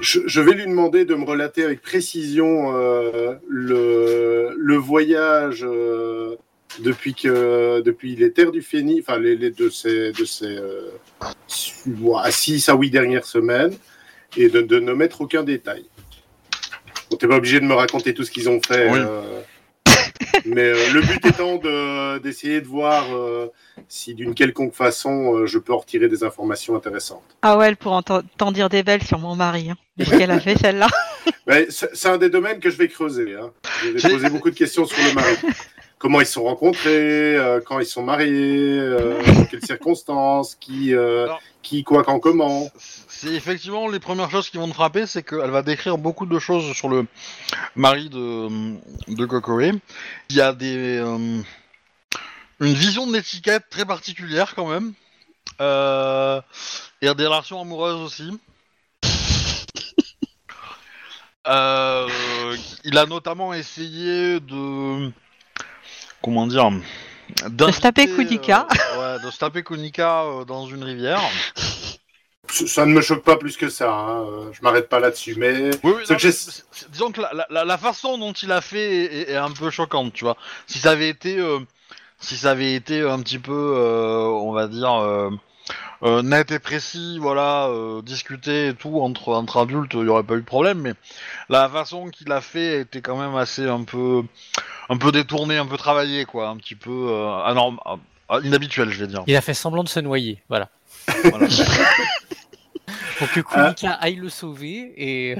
Je, 0.00 0.20
je 0.26 0.40
vais 0.40 0.52
lui 0.52 0.66
demander 0.66 1.04
de 1.04 1.14
me 1.14 1.24
relater 1.24 1.62
avec 1.64 1.80
précision 1.80 2.74
euh, 2.76 3.34
le, 3.48 4.54
le 4.56 4.76
voyage 4.76 5.64
euh, 5.64 6.36
depuis 6.80 7.14
que 7.14 7.80
depuis 7.82 8.16
les 8.16 8.32
terres 8.32 8.50
du 8.50 8.62
Phénix, 8.62 9.04
enfin 9.06 9.18
les, 9.20 9.36
les 9.36 9.50
de 9.50 9.68
ces 9.68 10.10
de 10.12 10.24
ces 10.24 10.46
euh, 10.56 10.90
à 12.18 12.30
6 12.30 12.68
à 12.68 12.74
8 12.74 12.90
dernières 12.90 13.26
semaines, 13.26 13.76
et 14.36 14.48
de, 14.48 14.60
de 14.62 14.80
ne 14.80 14.92
mettre 14.92 15.20
aucun 15.20 15.42
détail. 15.44 15.84
Bon, 17.10 17.16
t'es 17.16 17.28
pas 17.28 17.36
obligé 17.36 17.60
de 17.60 17.66
me 17.66 17.74
raconter 17.74 18.12
tout 18.14 18.24
ce 18.24 18.30
qu'ils 18.32 18.48
ont 18.48 18.60
fait. 18.60 18.90
Oui. 18.90 18.98
euh, 19.00 19.40
mais 20.44 20.62
euh, 20.62 20.92
le 20.92 21.00
but 21.02 21.24
étant 21.26 21.56
de- 21.56 22.18
d'essayer 22.18 22.60
de 22.60 22.66
voir 22.66 23.04
euh, 23.14 23.48
si 23.88 24.14
d'une 24.14 24.34
quelconque 24.34 24.74
façon 24.74 25.34
euh, 25.36 25.46
je 25.46 25.58
peux 25.58 25.72
en 25.72 25.78
retirer 25.78 26.08
des 26.08 26.24
informations 26.24 26.76
intéressantes. 26.76 27.22
Ah 27.42 27.56
ouais, 27.58 27.68
elle 27.68 27.76
pourrait 27.76 27.96
en 27.96 28.02
t'en- 28.02 28.52
dire 28.52 28.68
des 28.68 28.82
belles 28.82 29.02
sur 29.02 29.18
mon 29.18 29.34
mari. 29.36 29.70
Hein. 29.70 29.76
Qu'est-ce 29.98 30.10
qu'elle 30.16 30.30
a 30.30 30.40
fait 30.40 30.56
celle-là 30.58 30.88
c'est 31.68 32.06
un 32.08 32.18
des 32.18 32.30
domaines 32.30 32.60
que 32.60 32.70
je 32.70 32.76
vais 32.76 32.88
creuser. 32.88 33.34
Hein. 33.34 33.50
Je 33.82 34.06
vais 34.06 34.14
poser 34.14 34.30
beaucoup 34.30 34.50
de 34.50 34.54
questions 34.56 34.86
sur 34.86 34.96
le 35.04 35.12
mari. 35.14 35.36
Comment 36.02 36.20
ils 36.20 36.26
se 36.26 36.32
sont 36.32 36.42
rencontrés, 36.42 37.36
euh, 37.36 37.60
quand 37.64 37.78
ils 37.78 37.86
sont 37.86 38.02
mariés, 38.02 38.76
euh, 38.76 39.22
dans 39.24 39.44
quelles 39.44 39.64
circonstances, 39.64 40.56
qui, 40.56 40.96
euh, 40.96 41.28
qui, 41.62 41.84
quoi, 41.84 42.02
quand, 42.02 42.18
comment. 42.18 42.68
C'est 42.76 43.28
effectivement 43.28 43.86
les 43.86 44.00
premières 44.00 44.28
choses 44.28 44.50
qui 44.50 44.56
vont 44.56 44.66
te 44.66 44.74
frapper, 44.74 45.06
c'est 45.06 45.22
qu'elle 45.22 45.52
va 45.52 45.62
décrire 45.62 45.98
beaucoup 45.98 46.26
de 46.26 46.40
choses 46.40 46.74
sur 46.74 46.88
le 46.88 47.06
mari 47.76 48.08
de, 48.08 48.48
de 49.14 49.26
Kokoe. 49.26 49.78
Il 50.28 50.36
y 50.36 50.40
a 50.40 50.52
des, 50.52 50.98
une 50.98 51.44
vision 52.58 53.06
de 53.06 53.12
l'étiquette 53.12 53.70
très 53.70 53.84
particulière 53.84 54.56
quand 54.56 54.66
même. 54.66 54.94
Et 57.00 57.14
des 57.14 57.26
relations 57.26 57.60
amoureuses 57.60 58.00
aussi. 58.00 58.40
Euh, 61.46 62.08
il 62.84 62.98
a 62.98 63.06
notamment 63.06 63.54
essayé 63.54 64.40
de... 64.40 65.12
Comment 66.22 66.46
dire 66.46 66.70
se 67.72 67.80
taper 67.80 68.06
Kunika. 68.08 68.66
euh, 68.96 69.16
ouais, 69.16 69.24
de 69.24 69.30
se 69.30 69.38
taper 69.38 69.62
Kunika 69.62 70.22
euh, 70.24 70.44
dans 70.44 70.66
une 70.66 70.84
rivière. 70.84 71.20
Ça 72.48 72.66
ça 72.66 72.86
ne 72.86 72.92
me 72.92 73.00
choque 73.00 73.22
pas 73.24 73.36
plus 73.36 73.56
que 73.56 73.68
ça. 73.70 73.90
Hein. 73.90 74.26
Je 74.52 74.60
m'arrête 74.62 74.88
pas 74.88 75.00
là-dessus, 75.00 75.34
mais 75.36 75.70
Oui, 75.82 75.92
non, 76.10 76.16
que 76.16 76.26
mais 76.26 76.32
disons 76.90 77.10
que 77.12 77.20
la, 77.22 77.46
la- 77.48 77.64
la 77.64 77.78
façon 77.78 78.18
dont 78.18 78.32
il 78.32 78.52
a 78.52 78.60
fait 78.60 79.04
est, 79.04 79.30
est 79.30 79.36
un 79.36 79.50
peu 79.50 79.70
choquante, 79.70 80.12
tu 80.12 80.24
vois. 80.24 80.36
Si 80.66 80.78
ça 80.78 80.90
avait 80.90 81.08
été, 81.08 81.38
euh, 81.38 81.60
si 82.20 82.36
ça 82.36 82.50
avait 82.50 82.74
été 82.74 83.00
un 83.00 83.20
petit 83.20 83.38
peu, 83.38 83.52
euh, 83.76 84.26
on 84.26 84.52
va 84.52 84.68
dire, 84.68 84.92
euh, 86.02 86.18
euh, 86.18 86.22
net 86.22 86.50
et 86.50 86.58
précis, 86.58 87.18
voilà, 87.20 87.66
euh, 87.68 88.02
discuter 88.02 88.68
et 88.68 88.74
tout 88.74 89.00
entre 89.00 89.28
entre 89.34 89.58
adultes, 89.60 89.94
il 89.94 90.04
y 90.04 90.08
aurait 90.08 90.22
pas 90.22 90.34
eu 90.34 90.40
de 90.40 90.46
problème. 90.46 90.80
Mais 90.80 90.94
la 91.48 91.68
façon 91.68 92.08
qu'il 92.08 92.30
a 92.32 92.40
fait 92.40 92.80
était 92.80 93.00
quand 93.00 93.16
même 93.16 93.34
assez 93.36 93.68
un 93.68 93.84
peu, 93.84 94.22
un 94.88 94.96
peu 94.96 95.12
détournée, 95.12 95.56
un 95.58 95.66
peu 95.66 95.76
travaillée, 95.76 96.24
quoi, 96.24 96.48
un 96.48 96.56
petit 96.56 96.74
peu 96.74 96.90
euh, 96.90 97.28
anorm- 97.46 97.78
euh, 98.30 98.40
inhabituel, 98.42 98.90
je 98.90 99.00
vais 99.00 99.06
dire. 99.06 99.22
Il 99.26 99.36
a 99.36 99.40
fait 99.40 99.54
semblant 99.54 99.84
de 99.84 99.88
se 99.88 100.00
noyer, 100.00 100.42
voilà. 100.48 100.68
Voilà. 101.24 101.46
Pour 103.18 103.28
que 103.30 103.40
Kunika 103.40 103.92
aille 103.92 104.16
le 104.16 104.28
sauver 104.28 104.92
et 104.96 105.36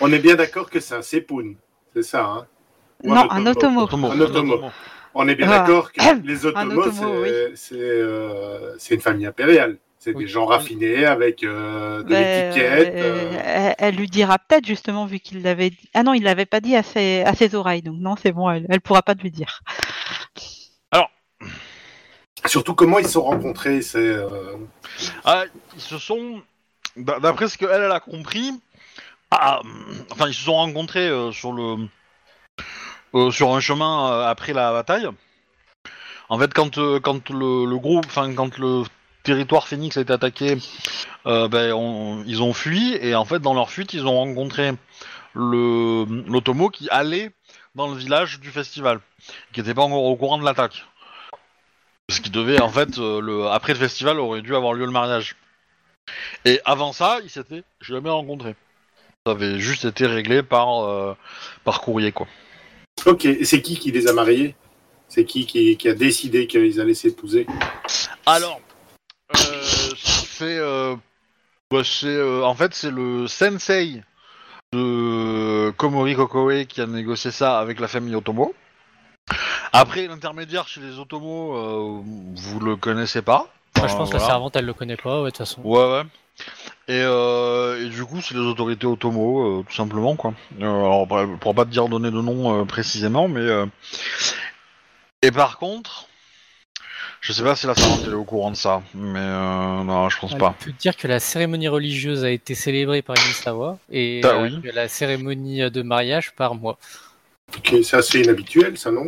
on 0.00 0.12
est 0.12 0.18
bien 0.18 0.34
d'accord 0.34 0.70
que 0.70 0.80
c'est 0.80 0.94
un 0.94 1.02
Sepoun. 1.02 1.56
C'est 1.94 2.02
ça, 2.02 2.24
hein? 2.24 2.46
Ou 3.04 3.14
Non, 3.14 3.30
un. 3.30 3.46
Otomo, 3.46 3.88
Un 4.10 4.20
Otomo. 4.20 4.70
On 5.20 5.26
est 5.26 5.34
bien 5.34 5.48
Ah. 5.50 5.58
d'accord 5.58 5.92
que 5.92 6.00
les 6.24 6.46
Otomos, 6.46 6.92
c'est 7.56 7.74
euh, 7.74 8.74
c'est 8.78 8.94
une 8.94 9.00
famille 9.00 9.26
impériale. 9.26 9.78
C'est 9.98 10.14
Oui. 10.14 10.24
des 10.24 10.30
gens 10.30 10.46
raffinés 10.46 11.04
avec 11.06 11.42
euh, 11.42 12.04
de 12.04 12.08
Ben, 12.08 12.50
l'étiquette. 12.54 12.94
euh, 12.94 13.32
euh, 13.34 13.40
elle, 13.44 13.74
elle 13.78 13.94
lui 13.96 14.06
dira 14.06 14.38
peut-être 14.38 14.64
justement 14.64 15.06
vu 15.06 15.18
qu'il 15.18 15.42
l'avait 15.42 15.70
dit. 15.70 15.90
Ah 15.92 16.04
non, 16.04 16.14
il 16.14 16.22
l'avait 16.22 16.46
pas 16.46 16.60
dit 16.60 16.76
à 16.76 16.84
ses, 16.84 17.22
à 17.24 17.34
ses 17.34 17.56
oreilles, 17.56 17.82
donc 17.82 17.96
non, 17.98 18.14
c'est 18.14 18.30
bon, 18.30 18.48
elle, 18.48 18.64
elle 18.68 18.80
pourra 18.80 19.02
pas 19.02 19.16
te 19.16 19.22
lui 19.22 19.32
dire. 19.32 19.60
Surtout 22.46 22.74
comment 22.74 22.98
ils 23.00 23.06
se 23.06 23.12
sont 23.12 23.24
rencontrés. 23.24 23.82
C'est 23.82 23.98
euh, 23.98 24.28
Ah, 25.24 25.44
ils 25.74 25.80
se 25.82 25.98
sont, 25.98 26.40
d'a- 26.96 27.18
d'après 27.18 27.48
ce 27.48 27.58
qu'elle 27.58 27.68
elle 27.70 27.90
a 27.90 28.00
compris, 28.00 28.52
ah, 29.32 29.60
enfin 30.12 30.28
ils 30.28 30.34
se 30.34 30.44
sont 30.44 30.54
rencontrés 30.54 31.08
euh, 31.08 31.32
sur 31.32 31.52
le, 31.52 31.76
euh, 33.14 33.30
sur 33.30 33.54
un 33.54 33.60
chemin 33.60 34.12
euh, 34.12 34.26
après 34.26 34.52
la 34.52 34.72
bataille. 34.72 35.08
En 36.28 36.38
fait, 36.38 36.52
quand 36.52 36.76
euh, 36.78 37.00
quand 37.00 37.30
le, 37.30 37.76
groupe, 37.78 38.04
enfin 38.06 38.32
quand 38.34 38.58
le 38.58 38.82
territoire 39.22 39.66
Phoenix 39.66 39.96
a 39.96 40.02
été 40.02 40.12
attaqué, 40.12 40.58
ben, 41.24 42.24
ils 42.26 42.42
ont 42.42 42.52
fui 42.54 42.94
et 42.94 43.14
en 43.14 43.26
fait 43.26 43.40
dans 43.40 43.52
leur 43.52 43.70
fuite 43.70 43.92
ils 43.92 44.06
ont 44.06 44.16
rencontré 44.16 44.72
le 45.34 46.70
qui 46.70 46.88
allait 46.90 47.30
dans 47.74 47.88
le 47.88 47.96
village 47.96 48.40
du 48.40 48.50
festival, 48.50 49.00
qui 49.52 49.60
n'était 49.60 49.74
pas 49.74 49.82
encore 49.82 50.04
au 50.04 50.16
courant 50.16 50.38
de 50.38 50.44
l'attaque. 50.44 50.86
Ce 52.10 52.22
qui 52.22 52.30
devait 52.30 52.60
en 52.62 52.70
fait 52.70 52.98
après 53.50 53.74
le 53.74 53.78
festival 53.78 54.18
aurait 54.18 54.40
dû 54.40 54.56
avoir 54.56 54.72
lieu 54.72 54.86
le 54.86 54.92
mariage. 54.92 55.36
Et 56.46 56.60
avant 56.64 56.94
ça, 56.94 57.18
ils 57.22 57.30
s'étaient 57.30 57.64
jamais 57.82 58.10
rencontrés. 58.10 58.56
Ça 59.26 59.32
avait 59.32 59.58
juste 59.58 59.84
été 59.84 60.06
réglé 60.06 60.42
par 60.42 61.16
par 61.64 61.82
courrier 61.82 62.12
quoi. 62.12 62.26
Ok, 63.06 63.26
c'est 63.42 63.62
qui 63.62 63.78
qui 63.78 63.90
les 63.90 64.08
a 64.08 64.12
mariés? 64.12 64.54
C'est 65.08 65.24
qui, 65.24 65.46
qui 65.46 65.76
qui 65.76 65.88
a 65.88 65.94
décidé 65.94 66.46
qu'ils 66.46 66.80
allaient 66.80 66.94
s'épouser 66.94 67.46
Alors, 68.26 68.60
euh, 69.34 69.62
c'est 69.96 70.58
euh, 70.58 70.94
bah, 71.70 71.82
c'est 71.84 72.06
euh, 72.06 72.44
en 72.44 72.54
fait 72.54 72.74
c'est 72.74 72.90
le 72.90 73.26
sensei 73.26 74.02
de 74.72 75.70
Komori 75.76 76.14
Kokoe 76.14 76.66
qui 76.66 76.80
a 76.80 76.86
négocié 76.86 77.30
ça 77.30 77.58
avec 77.58 77.80
la 77.80 77.88
famille 77.88 78.14
Otomo. 78.14 78.54
Après 79.72 80.06
l'intermédiaire 80.06 80.68
chez 80.68 80.80
les 80.80 80.98
Otomo, 80.98 81.56
euh, 81.56 82.02
vous 82.34 82.60
le 82.60 82.76
connaissez 82.76 83.22
pas. 83.22 83.46
Je 83.76 83.80
pense 83.82 84.08
que 84.08 84.14
la 84.14 84.18
voilà. 84.18 84.26
servante 84.26 84.56
elle 84.56 84.66
le 84.66 84.74
connaît 84.74 84.96
pas, 84.96 85.18
ouais, 85.20 85.26
de 85.26 85.30
toute 85.30 85.38
façon. 85.38 85.60
Ouais, 85.62 85.92
ouais. 85.92 86.02
Et, 86.88 87.02
euh, 87.02 87.84
et 87.84 87.88
du 87.90 88.02
coup, 88.04 88.20
c'est 88.22 88.34
les 88.34 88.40
autorités 88.40 88.86
Otomo, 88.86 89.60
euh, 89.60 89.62
tout 89.68 89.74
simplement, 89.74 90.16
quoi. 90.16 90.32
Euh, 90.60 90.64
alors, 90.64 91.06
je 91.10 91.36
pourrais 91.36 91.54
pas 91.54 91.64
te 91.66 91.70
dire 91.70 91.88
donner 91.88 92.10
de 92.10 92.20
nom 92.20 92.62
euh, 92.62 92.64
précisément, 92.64 93.28
mais. 93.28 93.40
euh, 93.40 93.66
Et 95.22 95.30
par 95.30 95.58
contre, 95.58 96.06
je 97.20 97.32
sais 97.32 97.42
pas 97.42 97.56
si 97.56 97.66
la 97.66 97.74
servante 97.74 98.00
elle 98.06 98.12
est 98.12 98.14
au 98.14 98.24
courant 98.24 98.50
de 98.50 98.56
ça, 98.56 98.80
mais 98.94 99.18
euh, 99.18 99.82
non, 99.84 100.08
je 100.08 100.18
pense 100.18 100.32
On 100.32 100.38
pas. 100.38 100.54
peut 100.58 100.72
dire 100.72 100.96
que 100.96 101.08
la 101.08 101.20
cérémonie 101.20 101.68
religieuse 101.68 102.24
a 102.24 102.30
été 102.30 102.54
célébrée 102.54 103.02
par 103.02 103.16
Inisawa 103.18 103.78
et 103.90 104.20
Ah 104.24 104.28
euh, 104.28 104.42
oui. 104.44 104.62
que 104.62 104.68
la 104.74 104.88
cérémonie 104.88 105.70
de 105.70 105.82
mariage 105.82 106.32
par 106.36 106.54
moi. 106.54 106.78
Ok, 107.56 107.74
c'est 107.82 107.96
assez 107.96 108.20
inhabituel, 108.20 108.78
ça, 108.78 108.90
non? 108.90 109.06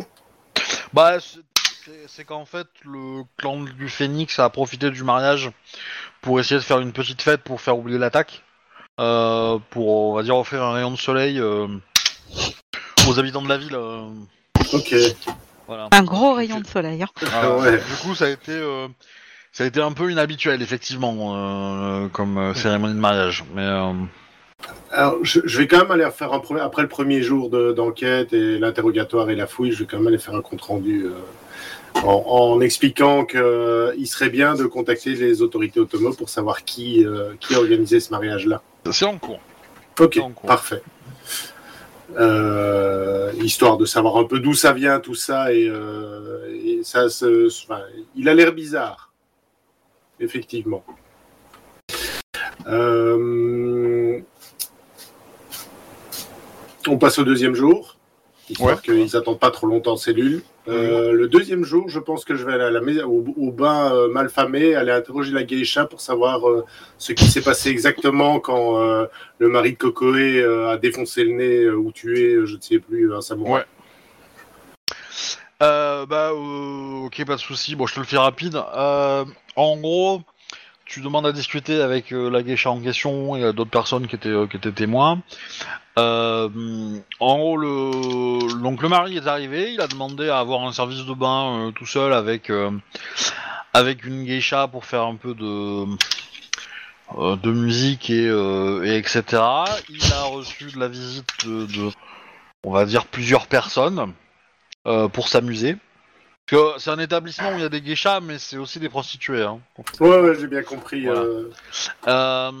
Bah, 0.93 1.17
c'est 2.07 2.25
qu'en 2.25 2.45
fait, 2.45 2.67
le 2.83 3.23
clan 3.37 3.61
du 3.61 3.89
Phénix 3.89 4.37
a 4.39 4.49
profité 4.49 4.91
du 4.91 5.03
mariage 5.03 5.51
pour 6.21 6.39
essayer 6.39 6.59
de 6.59 6.65
faire 6.65 6.79
une 6.79 6.91
petite 6.91 7.21
fête 7.21 7.41
pour 7.41 7.61
faire 7.61 7.77
oublier 7.77 7.97
l'attaque. 7.97 8.43
Euh, 8.99 9.57
pour, 9.71 9.87
on 10.11 10.15
va 10.15 10.23
dire, 10.23 10.35
offrir 10.35 10.61
un 10.63 10.73
rayon 10.73 10.91
de 10.91 10.97
soleil 10.97 11.39
euh, 11.39 11.67
aux 13.07 13.19
habitants 13.19 13.41
de 13.41 13.49
la 13.49 13.57
ville. 13.57 13.73
euh, 13.75 14.09
Ok. 14.73 14.93
voilà. 15.67 15.87
Un 15.91 16.03
gros 16.03 16.33
rayon 16.33 16.59
de 16.59 16.67
soleil. 16.67 17.01
Hein. 17.01 17.07
Voilà. 17.21 17.55
Ouais. 17.57 17.77
Du 17.77 17.95
coup, 18.01 18.13
ça 18.15 18.25
a 18.25 18.29
été, 18.29 18.51
euh, 18.51 18.87
ça 19.51 19.63
a 19.63 19.67
été 19.67 19.81
un 19.81 19.91
peu 19.93 20.11
inhabituel, 20.11 20.61
effectivement, 20.61 21.33
euh, 21.35 22.07
comme 22.09 22.37
euh, 22.37 22.53
cérémonie 22.53 22.93
de 22.93 22.99
mariage. 22.99 23.43
Mais 23.55 23.65
euh, 23.65 23.93
Alors, 24.91 25.17
je, 25.23 25.39
je 25.45 25.57
vais 25.57 25.67
quand 25.67 25.77
même 25.79 25.91
aller 25.91 26.07
faire 26.11 26.33
un 26.33 26.41
après 26.59 26.81
le 26.81 26.87
premier 26.89 27.21
jour 27.21 27.49
de- 27.49 27.71
d'enquête 27.71 28.33
et 28.33 28.59
l'interrogatoire 28.59 29.29
et 29.29 29.35
la 29.35 29.47
fouille, 29.47 29.71
je 29.71 29.79
vais 29.79 29.85
quand 29.85 29.97
même 29.97 30.07
aller 30.07 30.17
faire 30.17 30.35
un 30.35 30.41
compte 30.41 30.61
rendu 30.61 31.05
euh, 31.05 31.11
en, 32.03 32.23
en 32.27 32.61
expliquant 32.61 33.23
qu'il 33.25 34.07
serait 34.07 34.29
bien 34.29 34.55
de 34.55 34.65
contacter 34.65 35.15
les 35.15 35.41
autorités 35.41 35.79
automobiles 35.79 36.17
pour 36.17 36.29
savoir 36.29 36.63
qui, 36.65 37.05
euh, 37.05 37.31
qui 37.39 37.55
a 37.55 37.59
organisé 37.59 37.99
ce 38.01 38.11
mariage-là. 38.11 38.61
c'est 38.91 39.05
en 39.05 39.17
cours. 39.17 39.39
Ok, 39.99 40.17
En 40.21 40.31
cours. 40.31 40.47
parfait. 40.47 40.81
Euh, 42.19 43.31
histoire 43.41 43.77
de 43.77 43.85
savoir 43.85 44.17
un 44.17 44.25
peu 44.25 44.39
d'où 44.39 44.53
ça 44.53 44.73
vient 44.73 44.99
tout 44.99 45.15
ça 45.15 45.53
et, 45.53 45.67
euh, 45.69 46.53
et 46.53 46.81
ça 46.83 47.07
se, 47.09 47.47
enfin, 47.47 47.81
il 48.17 48.27
a 48.27 48.33
l'air 48.33 48.51
bizarre, 48.51 49.13
effectivement. 50.19 50.83
Euh, 52.67 53.17
on 56.87 56.97
passe 56.97 57.19
au 57.19 57.23
deuxième 57.23 57.55
jour, 57.55 57.97
histoire 58.49 58.75
Ouais. 58.75 58.81
qu'ils 58.83 59.15
attendent 59.15 59.39
pas 59.39 59.51
trop 59.51 59.67
longtemps 59.67 59.93
en 59.93 59.97
cellule. 59.97 60.41
Euh, 60.67 61.11
Le 61.13 61.27
deuxième 61.27 61.63
jour, 61.63 61.89
je 61.89 61.99
pense 61.99 62.23
que 62.25 62.35
je 62.35 62.45
vais 62.45 62.53
aller 62.53 62.63
à 62.63 62.69
la 62.69 62.81
au, 63.07 63.23
au 63.37 63.51
bain 63.51 63.93
euh, 63.93 64.09
malfamé, 64.09 64.75
aller 64.75 64.91
interroger 64.91 65.31
la 65.31 65.43
geisha 65.43 65.85
pour 65.85 66.01
savoir 66.01 66.47
euh, 66.47 66.65
ce 66.97 67.13
qui 67.13 67.25
s'est 67.25 67.41
passé 67.41 67.69
exactement 67.69 68.39
quand 68.39 68.79
le 69.39 69.47
mari 69.49 69.73
de 69.73 69.77
Kokoe 69.77 70.69
a 70.69 70.77
défoncé 70.77 71.23
le 71.23 71.31
nez 71.31 71.69
ou 71.69 71.91
tué, 71.91 72.37
je 72.45 72.55
ne 72.55 72.61
sais 72.61 72.79
plus, 72.79 73.13
un 73.13 73.21
samouraï. 73.21 73.61
Ouais. 73.61 73.65
Bah, 75.59 76.31
ok, 76.33 77.25
pas 77.25 77.35
de 77.35 77.39
souci. 77.39 77.75
Bon, 77.75 77.85
je 77.87 77.95
te 77.95 77.99
le 77.99 78.05
fais 78.05 78.17
rapide. 78.17 78.61
En 79.55 79.77
gros, 79.77 80.21
tu 80.91 80.99
demandes 80.99 81.25
à 81.25 81.31
discuter 81.31 81.81
avec 81.81 82.11
euh, 82.11 82.29
la 82.29 82.43
geisha 82.43 82.69
en 82.69 82.81
question 82.81 83.37
et 83.37 83.53
d'autres 83.53 83.71
personnes 83.71 84.07
qui 84.07 84.15
étaient, 84.17 84.27
euh, 84.27 84.45
qui 84.45 84.57
étaient 84.57 84.73
témoins. 84.73 85.21
Euh, 85.97 86.49
en 87.21 87.37
gros, 87.37 87.55
le... 87.55 88.61
donc 88.61 88.81
le 88.81 88.89
mari 88.89 89.15
est 89.15 89.25
arrivé, 89.27 89.71
il 89.73 89.79
a 89.79 89.87
demandé 89.87 90.27
à 90.29 90.39
avoir 90.39 90.63
un 90.67 90.73
service 90.73 91.05
de 91.05 91.13
bain 91.13 91.71
tout 91.75 91.85
seul 91.85 92.11
avec 92.13 92.51
avec 93.73 94.05
une 94.05 94.25
geisha 94.25 94.67
pour 94.67 94.85
faire 94.85 95.03
un 95.03 95.15
peu 95.15 95.33
de 95.33 95.85
de 97.17 97.51
musique 97.51 98.09
et, 98.09 98.25
et 98.27 98.97
etc. 98.97 99.23
Il 99.89 100.13
a 100.13 100.23
reçu 100.23 100.65
de 100.71 100.79
la 100.79 100.87
visite 100.87 101.27
de, 101.45 101.65
de- 101.67 101.91
on 102.63 102.71
va 102.71 102.85
dire 102.85 103.05
plusieurs 103.05 103.47
personnes 103.47 104.13
pour 105.13 105.27
s'amuser. 105.27 105.75
Parce 106.51 106.75
que 106.75 106.79
c'est 106.81 106.89
un 106.89 106.99
établissement 106.99 107.51
où 107.53 107.55
il 107.55 107.61
y 107.61 107.65
a 107.65 107.69
des 107.69 107.81
geishas, 107.81 108.19
mais 108.19 108.37
c'est 108.37 108.57
aussi 108.57 108.79
des 108.79 108.89
prostituées. 108.89 109.43
Hein. 109.43 109.59
Ouais, 110.01 110.19
ouais, 110.19 110.35
j'ai 110.39 110.47
bien 110.47 110.63
compris. 110.63 111.05
Voilà. 111.05 111.21
euh, 111.21 111.49
Euh, 112.07 112.51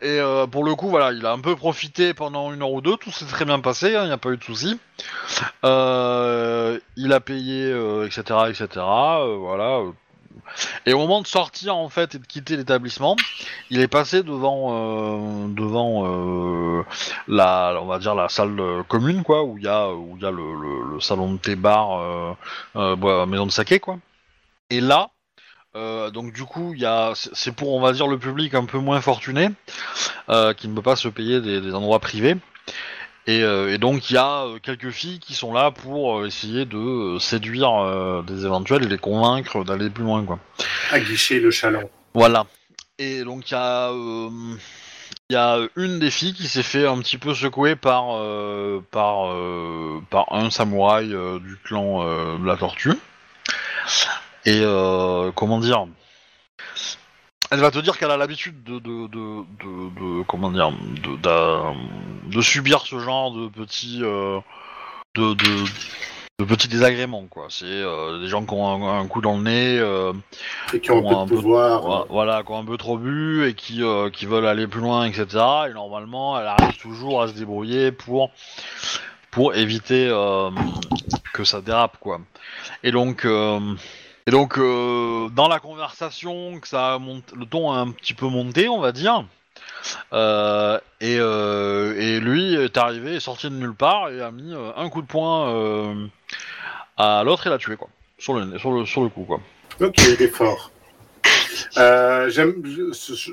et 0.00 0.18
euh, 0.20 0.46
pour 0.46 0.64
le 0.64 0.74
coup, 0.74 0.88
voilà, 0.88 1.12
il 1.12 1.26
a 1.26 1.32
un 1.32 1.40
peu 1.40 1.54
profité 1.54 2.14
pendant 2.14 2.52
une 2.54 2.62
heure 2.62 2.72
ou 2.72 2.80
deux, 2.80 2.96
tout 2.96 3.10
s'est 3.10 3.26
très 3.26 3.44
bien 3.44 3.60
passé, 3.60 3.94
hein, 3.96 4.04
il 4.04 4.06
n'y 4.06 4.12
a 4.12 4.18
pas 4.18 4.30
eu 4.30 4.36
de 4.38 4.44
soucis. 4.44 4.78
Euh, 5.64 6.78
il 6.96 7.12
a 7.12 7.20
payé, 7.20 7.64
euh, 7.70 8.06
etc., 8.06 8.22
etc. 8.48 8.66
euh, 8.76 9.36
voilà. 9.38 9.78
euh. 9.80 9.90
Et 10.86 10.92
au 10.92 10.98
moment 10.98 11.20
de 11.22 11.26
sortir 11.26 11.76
en 11.76 11.88
fait 11.88 12.14
et 12.14 12.18
de 12.18 12.26
quitter 12.26 12.56
l'établissement, 12.56 13.16
il 13.70 13.80
est 13.80 13.88
passé 13.88 14.22
devant, 14.22 14.68
euh, 14.72 15.48
devant 15.48 16.04
euh, 16.06 16.84
la, 17.26 17.78
on 17.80 17.86
va 17.86 17.98
dire 17.98 18.14
la 18.14 18.28
salle 18.28 18.58
euh, 18.58 18.82
commune 18.82 19.22
quoi, 19.22 19.44
où 19.44 19.58
il 19.58 19.64
y 19.64 19.68
a, 19.68 19.92
où 19.92 20.16
il 20.16 20.22
y 20.22 20.26
a 20.26 20.30
le, 20.30 21.00
salon 21.00 21.34
de 21.34 21.38
thé 21.38 21.56
bar, 21.56 22.36
maison 22.74 23.46
de 23.46 23.50
saké 23.50 23.80
quoi. 23.80 23.98
Et 24.70 24.80
là, 24.80 25.10
donc 25.74 26.32
du 26.32 26.44
coup, 26.44 26.72
il 26.74 26.80
y 26.80 26.86
a, 26.86 27.12
c'est 27.14 27.52
pour 27.52 27.72
on 27.74 27.80
va 27.80 27.92
dire 27.92 28.08
le 28.08 28.18
public 28.18 28.54
un 28.54 28.64
peu 28.64 28.78
moins 28.78 29.00
fortuné, 29.00 29.50
qui 30.56 30.68
ne 30.68 30.74
peut 30.74 30.82
pas 30.82 30.96
se 30.96 31.08
payer 31.08 31.40
des 31.40 31.74
endroits 31.74 32.00
privés. 32.00 32.36
Et, 33.28 33.42
euh, 33.42 33.72
et 33.72 33.76
donc 33.78 34.08
il 34.08 34.14
y 34.14 34.16
a 34.16 34.46
euh, 34.46 34.58
quelques 34.60 34.90
filles 34.90 35.18
qui 35.18 35.34
sont 35.34 35.52
là 35.52 35.70
pour 35.70 36.18
euh, 36.20 36.26
essayer 36.26 36.64
de 36.64 37.18
séduire 37.20 38.22
des 38.26 38.46
éventuels 38.46 38.84
et 38.84 38.88
les 38.88 38.98
convaincre 38.98 39.64
d'aller 39.64 39.90
plus 39.90 40.02
loin 40.02 40.24
quoi. 40.24 40.38
aguicher 40.90 41.38
le 41.38 41.50
chaland. 41.50 41.90
Voilà. 42.14 42.46
Et 42.98 43.22
donc 43.24 43.50
il 43.50 43.54
y 43.54 43.56
a 43.56 43.92
il 45.30 45.34
y 45.34 45.36
a 45.36 45.58
une 45.76 45.98
des 45.98 46.10
filles 46.10 46.32
qui 46.32 46.48
s'est 46.48 46.62
fait 46.62 46.86
un 46.86 46.98
petit 47.00 47.18
peu 47.18 47.34
secouer 47.34 47.76
par 47.76 48.18
par 48.90 49.36
par 50.08 50.32
un 50.32 50.48
samouraï 50.50 51.08
du 51.08 51.58
clan 51.62 52.02
de 52.38 52.46
la 52.46 52.56
tortue. 52.56 52.94
Et 54.46 54.62
euh, 54.62 55.30
comment 55.32 55.60
dire? 55.60 55.86
Elle 57.50 57.60
va 57.60 57.70
te 57.70 57.78
dire 57.78 57.98
qu'elle 57.98 58.10
a 58.10 58.16
l'habitude 58.16 58.62
de 58.62 58.78
de, 58.78 59.06
de, 59.08 59.44
de, 60.18 60.22
comment 60.24 60.50
dire 60.50 60.70
de, 60.70 62.30
de 62.30 62.40
subir 62.42 62.82
ce 62.82 62.98
genre 62.98 63.32
de 63.32 63.48
petits 63.48 64.00
euh, 64.02 64.38
de, 65.16 65.34
de 65.34 65.64
de 66.40 66.44
petits 66.44 66.68
désagréments 66.68 67.26
quoi. 67.28 67.46
C'est 67.48 67.64
euh, 67.64 68.20
des 68.20 68.28
gens 68.28 68.44
qui 68.44 68.52
ont 68.54 68.86
un, 68.86 69.00
un 69.00 69.06
coup 69.08 69.20
dans 69.20 69.36
le 69.38 69.42
nez. 69.42 69.78
euh, 69.78 70.12
Et 70.72 70.78
qui 70.80 70.90
ont 70.92 71.04
Ont 71.04 71.22
un 71.22 71.26
peu 71.26 71.34
de 71.36 71.40
pouvoir. 71.40 71.80
Voilà, 71.82 72.04
voilà, 72.10 72.42
qui 72.44 72.52
ont 72.52 72.58
un 72.58 72.64
peu 72.64 72.76
trop 72.76 72.96
bu 72.98 73.48
et 73.48 73.54
qui, 73.54 73.82
euh, 73.82 74.08
qui 74.10 74.26
veulent 74.26 74.46
aller 74.46 74.66
plus 74.68 74.80
loin, 74.80 75.04
etc. 75.06 75.26
Et 75.68 75.72
normalement, 75.72 76.38
elle 76.38 76.46
arrive 76.46 76.76
toujours 76.76 77.22
à 77.22 77.28
se 77.28 77.32
débrouiller 77.32 77.90
pour, 77.90 78.30
pour 79.32 79.54
éviter 79.56 80.06
euh, 80.08 80.50
que 81.32 81.42
ça 81.42 81.60
dérape, 81.60 81.96
quoi. 81.98 82.20
Et 82.84 82.92
donc, 82.92 83.24
euh, 83.24 83.58
et 84.28 84.30
donc 84.30 84.58
euh, 84.58 85.30
dans 85.30 85.48
la 85.48 85.58
conversation, 85.58 86.60
que 86.60 86.68
ça 86.68 86.98
le 87.34 87.46
ton 87.46 87.72
a 87.72 87.78
un 87.78 87.90
petit 87.92 88.12
peu 88.12 88.26
monté, 88.26 88.68
on 88.68 88.78
va 88.78 88.92
dire. 88.92 89.24
euh, 90.12 90.78
et, 91.00 91.16
euh, 91.18 91.94
et 91.98 92.20
lui 92.20 92.54
est 92.54 92.76
arrivé, 92.76 93.14
est 93.16 93.20
sorti 93.20 93.48
de 93.48 93.54
nulle 93.54 93.72
part 93.72 94.10
et 94.10 94.20
a 94.20 94.30
mis 94.30 94.52
un 94.76 94.88
coup 94.90 95.00
de 95.00 95.06
poing 95.06 96.10
à 96.98 97.22
l'autre 97.24 97.46
et 97.46 97.50
l'a 97.50 97.56
tué, 97.56 97.76
quoi. 97.76 97.88
Sur 98.18 98.34
le, 98.34 98.58
sur 98.58 98.70
le, 98.70 98.84
sur 98.84 99.02
le 99.02 99.08
coup, 99.08 99.22
quoi. 99.24 99.40
Ok, 99.80 99.94
il 100.06 100.22
est 100.22 100.28
fort. 100.28 100.72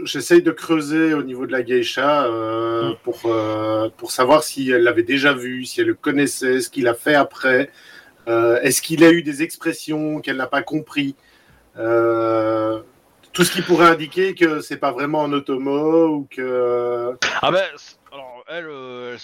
J'essaye 0.06 0.42
de 0.44 0.52
creuser 0.52 1.14
au 1.14 1.24
niveau 1.24 1.46
de 1.46 1.52
la 1.52 1.62
geisha 1.62 2.26
Mm. 2.30 2.96
pour, 3.04 3.20
pour 3.98 4.12
savoir 4.12 4.44
si 4.44 4.70
elle 4.72 4.84
l'avait 4.84 5.04
déjà 5.04 5.34
vu, 5.34 5.66
si 5.66 5.82
elle 5.82 5.88
le 5.88 5.94
connaissait, 5.96 6.62
ce 6.62 6.70
qu'il 6.70 6.88
a 6.88 6.94
fait 6.94 7.16
après. 7.16 7.70
Euh, 8.28 8.60
Est-ce 8.62 8.82
qu'il 8.82 9.04
a 9.04 9.12
eu 9.12 9.24
des 9.24 9.44
expressions 9.44 10.20
qu'elle 10.20 10.38
n'a 10.38 10.48
pas 10.48 10.62
compris 10.62 11.16
Euh, 11.78 12.80
Tout 13.34 13.44
ce 13.44 13.52
qui 13.52 13.62
pourrait 13.62 13.88
indiquer 13.88 14.34
que 14.34 14.62
c'est 14.62 14.78
pas 14.78 14.92
vraiment 14.92 15.24
un 15.24 15.34
automo 15.34 16.08
ou 16.08 16.28
que. 16.30 17.18
Ah 17.42 17.52
ben, 17.52 17.64
alors 18.12 18.44
elle, 18.48 18.68
euh, 18.70 19.18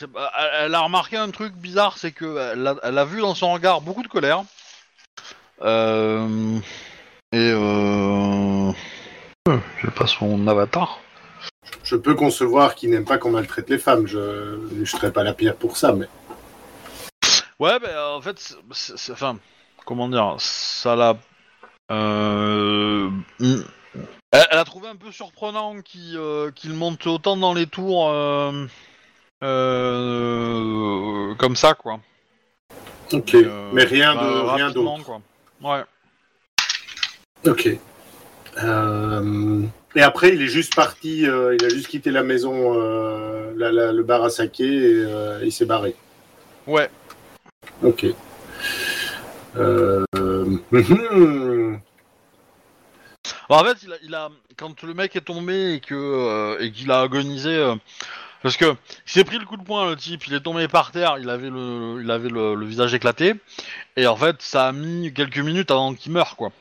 elle, 0.60 0.76
a 0.76 0.80
remarqué 0.82 1.16
un 1.16 1.30
truc 1.30 1.54
bizarre, 1.54 1.98
c'est 1.98 2.12
que 2.12 2.54
elle 2.54 2.68
a, 2.68 2.76
elle 2.84 2.98
a 2.98 3.06
vu 3.06 3.22
dans 3.22 3.36
son 3.36 3.54
regard 3.54 3.82
beaucoup 3.82 4.04
de 4.04 4.08
colère. 4.08 4.44
Euh, 5.62 6.60
et 7.32 7.52
euh, 7.54 8.72
euh, 9.48 9.58
j'ai 9.82 9.92
pas 9.92 10.08
son 10.08 10.48
avatar. 10.48 11.00
Je 11.84 11.96
peux 11.96 12.16
concevoir 12.16 12.76
qu'il 12.76 12.90
n'aime 12.90 13.06
pas 13.06 13.18
qu'on 13.18 13.32
maltraite 13.32 13.70
les 13.70 13.78
femmes. 13.78 14.08
Je 14.08 14.58
ne 14.72 14.86
jeterai 14.86 15.12
pas 15.12 15.24
la 15.24 15.34
pierre 15.34 15.56
pour 15.56 15.78
ça, 15.78 15.94
mais. 15.94 16.08
Ouais, 17.62 17.78
ben 17.80 17.96
en 18.16 18.22
fait, 18.22 18.40
c'est- 18.40 18.56
c'est- 18.72 18.98
c'est- 18.98 19.12
enfin, 19.12 19.38
comment 19.86 20.10
dire, 20.10 20.36
ça 20.40 20.96
l'a. 20.96 21.16
Euh, 21.92 23.08
elle, 23.40 24.48
elle 24.50 24.58
a 24.58 24.64
trouvé 24.64 24.88
un 24.88 24.96
peu 24.96 25.12
surprenant 25.12 25.80
qu'il 25.84 26.18
euh, 26.18 26.50
qu'il 26.50 26.74
monte 26.74 27.06
autant 27.06 27.38
dans 27.38 27.54
les 27.54 27.68
tours 27.68 28.10
euh, 28.10 28.66
euh, 29.44 31.36
comme 31.36 31.56
ça, 31.56 31.76
quoi. 31.76 32.00
Ok, 33.14 33.36
Euh, 33.36 33.70
mais 33.74 33.84
rien 33.84 34.16
bah, 34.16 34.24
de 34.24 34.28
rien 34.40 34.66
rapidement, 34.66 34.98
d'autre. 34.98 35.22
quoi. 35.62 35.78
Ouais. 35.78 35.84
Ok. 37.48 37.70
Euh, 38.64 39.62
Et 39.94 40.02
après, 40.02 40.34
il 40.34 40.42
est 40.42 40.48
juste 40.48 40.74
parti, 40.74 41.28
euh, 41.28 41.56
il 41.60 41.64
a 41.64 41.70
juste 41.70 41.90
quitté 41.90 42.10
la 42.10 42.24
maison, 42.24 42.74
euh, 42.76 43.54
la- 43.56 43.72
la- 43.72 43.92
le 43.92 44.02
bar 44.04 44.24
à 44.24 44.32
saké, 44.32 44.64
et 44.64 44.94
euh, 45.06 45.42
il 45.44 45.52
s'est 45.52 45.66
barré. 45.66 45.96
Ouais. 46.66 46.90
Ok. 47.84 48.06
Euh, 49.58 50.06
hum, 50.16 51.80
Alors, 53.50 53.62
en 53.62 53.66
fait, 53.66 53.78
il 53.84 53.94
a, 53.94 53.96
il 54.04 54.16
a- 54.16 54.30
quand 54.58 54.82
le 54.84 54.94
mec 54.94 55.16
est 55.16 55.22
tombé 55.22 55.74
et 55.76 55.80
que 55.80 55.96
euh, 55.96 56.58
et 56.60 56.72
qu'il 56.72 56.92
a 56.92 57.02
agonisé, 57.02 57.50
euh, 57.56 57.76
parce 58.44 58.58
que 58.58 58.66
il 58.66 59.12
s'est 59.12 59.24
pris 59.24 59.38
le 59.38 59.46
coup 59.46 59.58
de 59.58 59.64
poing, 59.64 59.90
le 59.90 59.96
type, 59.96 60.26
il 60.28 60.34
est 60.34 60.40
tombé 60.42 60.68
par 60.68 60.92
terre, 60.92 61.18
il 61.20 61.30
avait 61.30 61.50
le, 61.50 62.00
il 62.02 62.10
avait 62.10 62.30
le, 62.30 62.56
le 62.56 62.66
visage 62.66 62.94
éclaté, 62.94 63.36
et 63.98 64.08
en 64.08 64.16
fait, 64.16 64.38
ça 64.42 64.68
a 64.68 64.72
mis 64.72 65.14
quelques 65.14 65.40
minutes 65.40 65.72
avant 65.72 65.94
qu'il 65.94 66.12
meure, 66.12 66.36
quoi. 66.36 66.52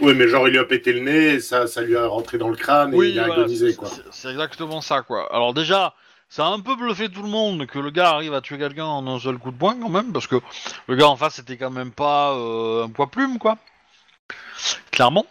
Oui, 0.00 0.14
mais 0.14 0.26
genre, 0.28 0.48
il 0.48 0.52
lui 0.52 0.58
a 0.58 0.64
pété 0.64 0.92
le 0.92 1.00
nez, 1.00 1.34
et 1.34 1.40
ça, 1.40 1.66
ça 1.66 1.82
lui 1.82 1.96
a 1.96 2.06
rentré 2.06 2.38
dans 2.38 2.48
le 2.48 2.56
crâne, 2.56 2.92
et 2.94 2.98
il 2.98 3.18
a 3.20 3.26
voilà, 3.26 3.42
agonisé, 3.42 3.70
c'est- 3.70 3.76
quoi. 3.76 3.88
C'est 4.10 4.30
exactement 4.30 4.80
ça, 4.80 5.02
quoi. 5.02 5.32
Alors 5.32 5.54
déjà, 5.54 5.94
ça 6.28 6.46
a 6.46 6.50
un 6.50 6.60
peu 6.60 6.76
bluffé 6.76 7.08
tout 7.08 7.22
le 7.22 7.28
monde 7.28 7.66
que 7.66 7.78
le 7.78 7.90
gars 7.90 8.10
arrive 8.10 8.34
à 8.34 8.40
tuer 8.40 8.58
quelqu'un 8.58 8.84
en 8.86 9.06
un 9.06 9.18
seul 9.18 9.38
coup 9.38 9.50
de 9.50 9.56
poing, 9.56 9.76
quand 9.80 9.88
même, 9.88 10.12
parce 10.12 10.26
que 10.26 10.36
le 10.88 10.96
gars 10.96 11.08
en 11.08 11.16
face 11.16 11.36
c'était 11.36 11.56
quand 11.56 11.70
même 11.70 11.92
pas 11.92 12.34
euh, 12.34 12.84
un 12.84 12.88
poids 12.90 13.06
plume, 13.08 13.38
quoi. 13.38 13.56
Clairement. 14.90 15.26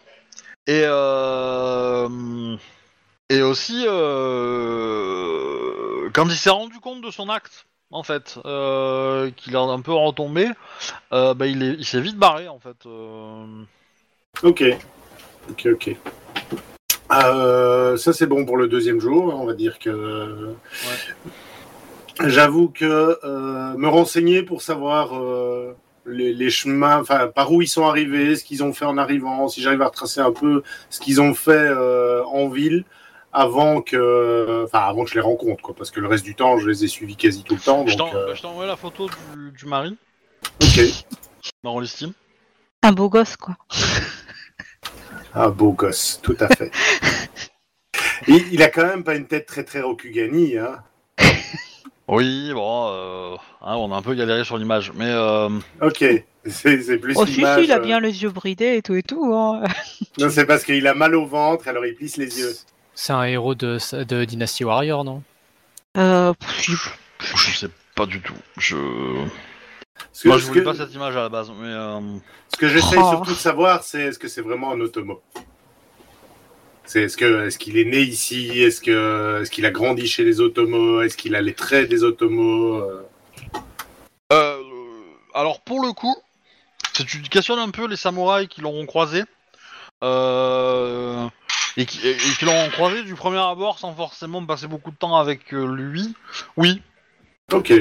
Et 0.66 0.82
euh, 0.84 2.56
et 3.28 3.42
aussi 3.42 3.84
euh, 3.86 4.90
quand 6.12 6.28
il 6.28 6.36
s'est 6.36 6.50
rendu 6.50 6.80
compte 6.80 7.02
de 7.02 7.10
son 7.10 7.28
acte, 7.28 7.66
en 7.92 8.02
fait, 8.02 8.34
qu'il 9.36 9.56
a 9.56 9.60
un 9.60 9.80
peu 9.80 9.92
retombé, 9.92 10.48
bah, 11.10 11.34
il 11.46 11.62
est- 11.62 11.76
il 11.78 11.84
s'est 11.84 12.00
vite 12.00 12.16
barré, 12.16 12.48
en 12.48 12.58
fait. 12.58 12.86
Ok. 14.42 14.64
Ok, 15.50 15.68
ok. 15.72 15.96
Euh, 17.12 17.96
ça, 17.96 18.12
c'est 18.12 18.26
bon 18.26 18.44
pour 18.44 18.56
le 18.56 18.68
deuxième 18.68 19.00
jour. 19.00 19.34
On 19.40 19.46
va 19.46 19.54
dire 19.54 19.78
que. 19.78 20.54
J'avoue 22.24 22.68
que 22.70 23.18
euh, 23.24 23.74
me 23.76 23.88
renseigner 23.88 24.42
pour 24.42 24.62
savoir 24.62 25.14
euh, 25.20 25.76
les, 26.06 26.32
les 26.32 26.48
chemins, 26.48 26.98
enfin, 27.00 27.26
par 27.28 27.52
où 27.52 27.60
ils 27.60 27.68
sont 27.68 27.84
arrivés, 27.84 28.36
ce 28.36 28.44
qu'ils 28.44 28.64
ont 28.64 28.72
fait 28.72 28.86
en 28.86 28.96
arrivant, 28.96 29.48
si 29.48 29.60
j'arrive 29.60 29.82
à 29.82 29.86
retracer 29.88 30.20
un 30.20 30.32
peu 30.32 30.62
ce 30.88 30.98
qu'ils 30.98 31.20
ont 31.20 31.34
fait 31.34 31.50
euh, 31.52 32.24
en 32.24 32.48
ville 32.48 32.84
avant 33.34 33.82
que, 33.82 34.64
enfin, 34.64 34.78
avant 34.78 35.04
que 35.04 35.10
je 35.10 35.14
les 35.16 35.20
rencontre, 35.20 35.60
quoi, 35.62 35.74
parce 35.76 35.90
que 35.90 36.00
le 36.00 36.08
reste 36.08 36.24
du 36.24 36.34
temps, 36.34 36.56
je 36.56 36.66
les 36.70 36.84
ai 36.84 36.88
suivis 36.88 37.16
quasi 37.16 37.42
tout 37.44 37.54
le 37.54 37.60
temps. 37.60 37.86
Je 37.86 37.94
Donc, 37.98 38.10
t'en- 38.12 38.16
euh, 38.16 38.34
je 38.34 38.40
t'envoie 38.40 38.64
la 38.64 38.76
photo 38.76 39.10
du, 39.34 39.50
du 39.52 39.66
mari, 39.66 39.94
ok. 40.62 40.80
dans 41.62 41.78
l'estime. 41.80 42.12
Un 42.82 42.92
beau 42.92 43.10
gosse, 43.10 43.36
quoi. 43.36 43.56
Un 45.36 45.50
beau 45.50 45.72
gosse, 45.72 46.18
tout 46.22 46.36
à 46.40 46.48
fait. 46.48 46.70
il, 48.26 48.54
il 48.54 48.62
a 48.62 48.68
quand 48.68 48.86
même 48.86 49.04
pas 49.04 49.14
une 49.14 49.26
tête 49.26 49.44
très 49.44 49.64
très 49.64 49.82
Rokugani, 49.82 50.56
hein. 50.56 50.78
Oui, 52.08 52.52
bon, 52.54 52.88
euh, 52.88 53.36
hein, 53.60 53.76
on 53.76 53.92
a 53.92 53.96
un 53.96 54.02
peu 54.02 54.14
galéré 54.14 54.44
sur 54.44 54.56
l'image, 54.56 54.92
mais 54.94 55.10
euh, 55.10 55.50
Ok, 55.82 56.04
c'est 56.46 56.98
plus 56.98 57.14
Oh, 57.16 57.26
si, 57.26 57.34
si, 57.34 57.40
il 57.40 57.72
a 57.72 57.76
euh, 57.76 57.80
bien 57.80 58.00
les 58.00 58.22
yeux 58.22 58.30
bridés 58.30 58.76
et 58.76 58.82
tout 58.82 58.94
et 58.94 59.02
tout. 59.02 59.34
Hein. 59.34 59.64
Non, 60.18 60.30
c'est 60.30 60.46
parce 60.46 60.64
qu'il 60.64 60.86
a 60.86 60.94
mal 60.94 61.14
au 61.14 61.26
ventre, 61.26 61.68
alors 61.68 61.84
il 61.84 61.94
plisse 61.94 62.16
les 62.16 62.38
yeux. 62.38 62.54
C'est 62.94 63.12
un 63.12 63.24
héros 63.24 63.54
de, 63.54 63.76
de 64.04 64.24
Dynasty 64.24 64.64
Warrior, 64.64 65.04
non? 65.04 65.22
Euh, 65.98 66.32
Je 66.58 67.50
sais 67.50 67.68
pas 67.94 68.06
du 68.06 68.22
tout. 68.22 68.36
Je. 68.56 68.76
Ce 70.12 70.22
que, 70.24 70.28
Moi, 70.28 70.38
je 70.38 70.46
voulais 70.46 70.60
que- 70.60 70.64
pas 70.64 70.74
cette 70.74 70.92
image 70.94 71.16
à 71.16 71.20
la 71.22 71.28
base, 71.28 71.50
mais. 71.50 71.68
euh, 71.68 72.00
ce 72.52 72.56
que 72.58 72.68
j'essaye 72.68 72.98
Oh. 73.02 73.10
surtout 73.10 73.32
de 73.32 73.36
savoir, 73.36 73.82
c'est 73.82 74.00
est-ce 74.02 74.18
que 74.18 74.28
c'est 74.28 74.40
vraiment 74.42 74.72
un 74.72 74.80
automo 74.80 75.22
c'est 76.88 77.02
est-ce 77.02 77.16
que 77.16 77.46
est-ce 77.48 77.58
qu'il 77.58 77.78
est 77.78 77.84
né 77.84 77.98
ici? 78.00 78.62
Est-ce 78.62 78.80
que 78.80 79.40
est-ce 79.42 79.50
qu'il 79.50 79.66
a 79.66 79.72
grandi 79.72 80.06
chez 80.06 80.22
les 80.22 80.40
automos 80.40 81.00
Est-ce 81.02 81.16
qu'il 81.16 81.34
a 81.34 81.40
les 81.42 81.52
traits 81.52 81.88
des 81.90 82.04
automos 82.04 82.76
Euh, 82.76 83.02
Euh, 84.32 84.58
alors 85.34 85.60
pour 85.62 85.82
le 85.82 85.92
coup, 85.92 86.14
si 86.92 87.04
tu 87.04 87.20
questionnes 87.22 87.58
un 87.58 87.70
peu 87.70 87.88
les 87.88 87.96
samouraïs 87.96 88.46
qui 88.48 88.60
l'auront 88.60 88.86
croisé, 88.86 89.24
euh, 90.04 91.26
et 91.76 91.86
qui, 91.86 92.06
et- 92.06 92.12
et 92.12 92.30
qui 92.38 92.44
l'auront 92.44 92.68
croisé 92.70 93.02
du 93.02 93.14
premier 93.14 93.38
abord 93.40 93.78
sans 93.78 93.92
forcément 93.92 94.44
passer 94.46 94.66
beaucoup 94.68 94.90
de 94.92 94.96
temps 94.96 95.16
avec 95.16 95.50
lui, 95.50 96.14
oui. 96.56 96.82
Ok. 97.52 97.72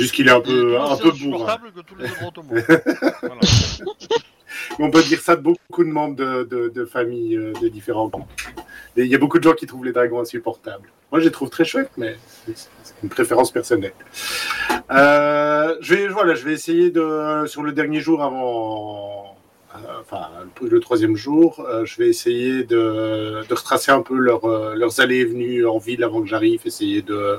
Juste 0.00 0.14
qu'il 0.14 0.28
est 0.28 0.32
un 0.32 0.40
peu 0.40 0.80
un 0.80 0.96
peu 0.96 1.10
bourrin. 1.10 1.56
insupportable 1.56 1.72
que 1.72 1.80
tous 1.80 1.96
les 1.96 2.04
autres 2.06 2.26
automos. 2.26 2.54
Voilà. 3.20 3.40
On 4.78 4.90
peut 4.90 5.02
dire 5.02 5.20
ça 5.20 5.36
de 5.36 5.42
beaucoup 5.42 5.84
de 5.84 5.90
membres 5.90 6.16
de, 6.16 6.44
de, 6.44 6.68
de 6.68 6.84
familles 6.84 7.36
euh, 7.36 7.52
de 7.60 7.68
différents. 7.68 8.10
Et 8.96 9.02
Il 9.02 9.06
y 9.08 9.14
a 9.14 9.18
beaucoup 9.18 9.38
de 9.38 9.44
gens 9.44 9.52
qui 9.52 9.66
trouvent 9.66 9.84
les 9.84 9.92
dragons 9.92 10.20
insupportables. 10.20 10.88
Moi, 11.12 11.20
je 11.20 11.26
les 11.26 11.30
trouve 11.30 11.50
très 11.50 11.64
chouettes, 11.64 11.90
mais 11.96 12.16
c'est 12.46 12.94
une 13.02 13.08
préférence 13.08 13.50
personnelle. 13.52 13.92
Euh, 14.90 15.76
je 15.80 15.94
vais, 15.94 16.08
voilà, 16.08 16.34
je 16.34 16.44
vais 16.44 16.52
essayer 16.52 16.90
de, 16.90 17.44
sur 17.46 17.62
le 17.62 17.72
dernier 17.72 18.00
jour 18.00 18.22
avant, 18.22 19.36
enfin, 20.00 20.28
le, 20.60 20.68
le 20.68 20.80
troisième 20.80 21.16
jour, 21.16 21.60
euh, 21.60 21.84
je 21.84 21.96
vais 21.96 22.08
essayer 22.08 22.64
de, 22.64 23.46
de 23.48 23.54
retracer 23.54 23.92
un 23.92 24.02
peu 24.02 24.16
leur, 24.16 24.44
euh, 24.44 24.74
leurs 24.74 25.00
allées 25.00 25.18
et 25.18 25.24
venues 25.24 25.66
en 25.66 25.78
ville 25.78 26.02
avant 26.02 26.20
que 26.22 26.28
j'arrive. 26.28 26.60
Essayer 26.64 27.02
de, 27.02 27.38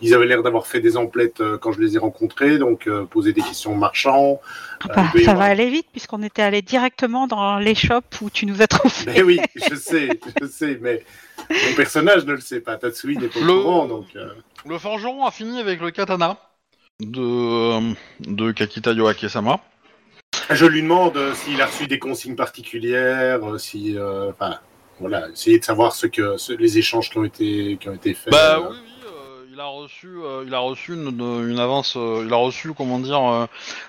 ils 0.00 0.14
avaient 0.14 0.26
l'air 0.26 0.42
d'avoir 0.42 0.66
fait 0.66 0.80
des 0.80 0.96
emplettes 0.96 1.40
euh, 1.40 1.58
quand 1.58 1.72
je 1.72 1.80
les 1.80 1.96
ai 1.96 1.98
rencontrés, 1.98 2.58
donc 2.58 2.86
euh, 2.86 3.04
poser 3.04 3.32
des 3.32 3.42
questions 3.42 3.72
aux 3.72 3.76
marchands. 3.76 4.40
Euh, 4.84 4.94
Bah, 4.94 5.06
ça 5.24 5.34
va 5.34 5.44
aller 5.44 5.70
vite 5.70 5.86
puisqu'on 5.92 6.22
était 6.22 6.42
allé 6.42 6.62
directement 6.62 7.26
dans 7.26 7.58
les 7.58 7.74
shops 7.74 8.20
où 8.20 8.30
tu 8.30 8.46
nous 8.46 8.62
as 8.62 8.66
trouvé. 8.66 8.94
Mais 9.06 9.22
oui, 9.22 9.40
je 9.54 9.74
sais, 9.74 10.08
je 10.40 10.46
sais, 10.46 10.78
mais 10.80 11.04
mon 11.50 11.74
personnage 11.76 12.24
ne 12.26 12.32
le 12.32 12.40
sait 12.40 12.60
pas. 12.60 12.76
Tatsui 12.76 13.16
n'est 13.16 13.28
pas 13.28 13.40
au 13.40 13.62
courant, 13.62 13.86
donc. 13.86 14.06
euh, 14.16 14.28
Le 14.66 14.78
forgeron 14.78 15.24
a 15.26 15.30
fini 15.30 15.60
avec 15.60 15.80
le 15.80 15.90
katana 15.90 16.36
de, 17.00 17.92
de 18.20 18.52
Kakita 18.52 18.92
Yoake-sama. 18.92 19.60
Je 20.50 20.66
lui 20.66 20.82
demande 20.82 21.16
euh, 21.16 21.34
s'il 21.34 21.60
a 21.62 21.66
reçu 21.66 21.86
des 21.86 21.98
consignes 21.98 22.36
particulières, 22.36 23.40
euh, 23.44 23.58
si, 23.58 23.96
euh, 23.96 24.30
enfin, 24.30 24.58
voilà, 25.00 25.28
essayer 25.30 25.58
de 25.58 25.64
savoir 25.64 25.94
ce 25.94 26.06
que 26.06 26.36
ce- 26.36 26.52
les 26.52 26.78
échanges 26.78 27.10
qui 27.10 27.18
ont 27.18 27.24
été 27.24 27.78
qui 27.80 27.88
ont 27.88 27.94
été 27.94 28.14
faits. 28.14 28.32
Bah 28.32 28.56
euh, 28.58 28.70
oui, 28.70 28.76
oui, 28.82 29.04
euh, 29.06 29.44
il 29.52 29.60
a 29.60 29.66
reçu, 29.66 30.08
euh, 30.08 30.44
il 30.46 30.54
a 30.54 30.58
reçu 30.58 30.94
une, 30.94 31.08
une 31.50 31.58
avance, 31.58 31.94
il 31.96 32.32
a 32.32 32.36
reçu, 32.36 32.72
comment 32.74 32.98
dire, 32.98 33.48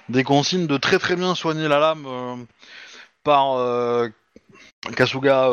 des 0.09 0.23
consignes 0.23 0.67
de 0.67 0.77
très 0.77 0.99
très 0.99 1.15
bien 1.15 1.35
soigner 1.35 1.67
la 1.67 1.79
lame 1.79 2.45
par 3.23 3.57
Kasuga 4.95 5.49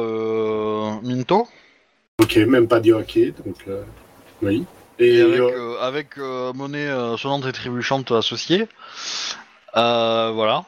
Minto 1.02 1.48
Ok, 2.22 2.36
même 2.36 2.68
pas 2.68 2.81
dit 2.81 2.93
ok, 2.93 3.18
donc 3.44 3.56
euh, 3.68 3.82
oui. 4.43 4.64
Et, 4.98 5.16
et 5.20 5.22
avec, 5.22 5.43
avec 5.81 6.16
monnaie 6.55 6.90
sonnante 7.16 7.47
et 7.47 7.52
trébuchante 7.52 8.12
associée. 8.12 8.68
Euh, 9.77 10.31
voilà. 10.35 10.64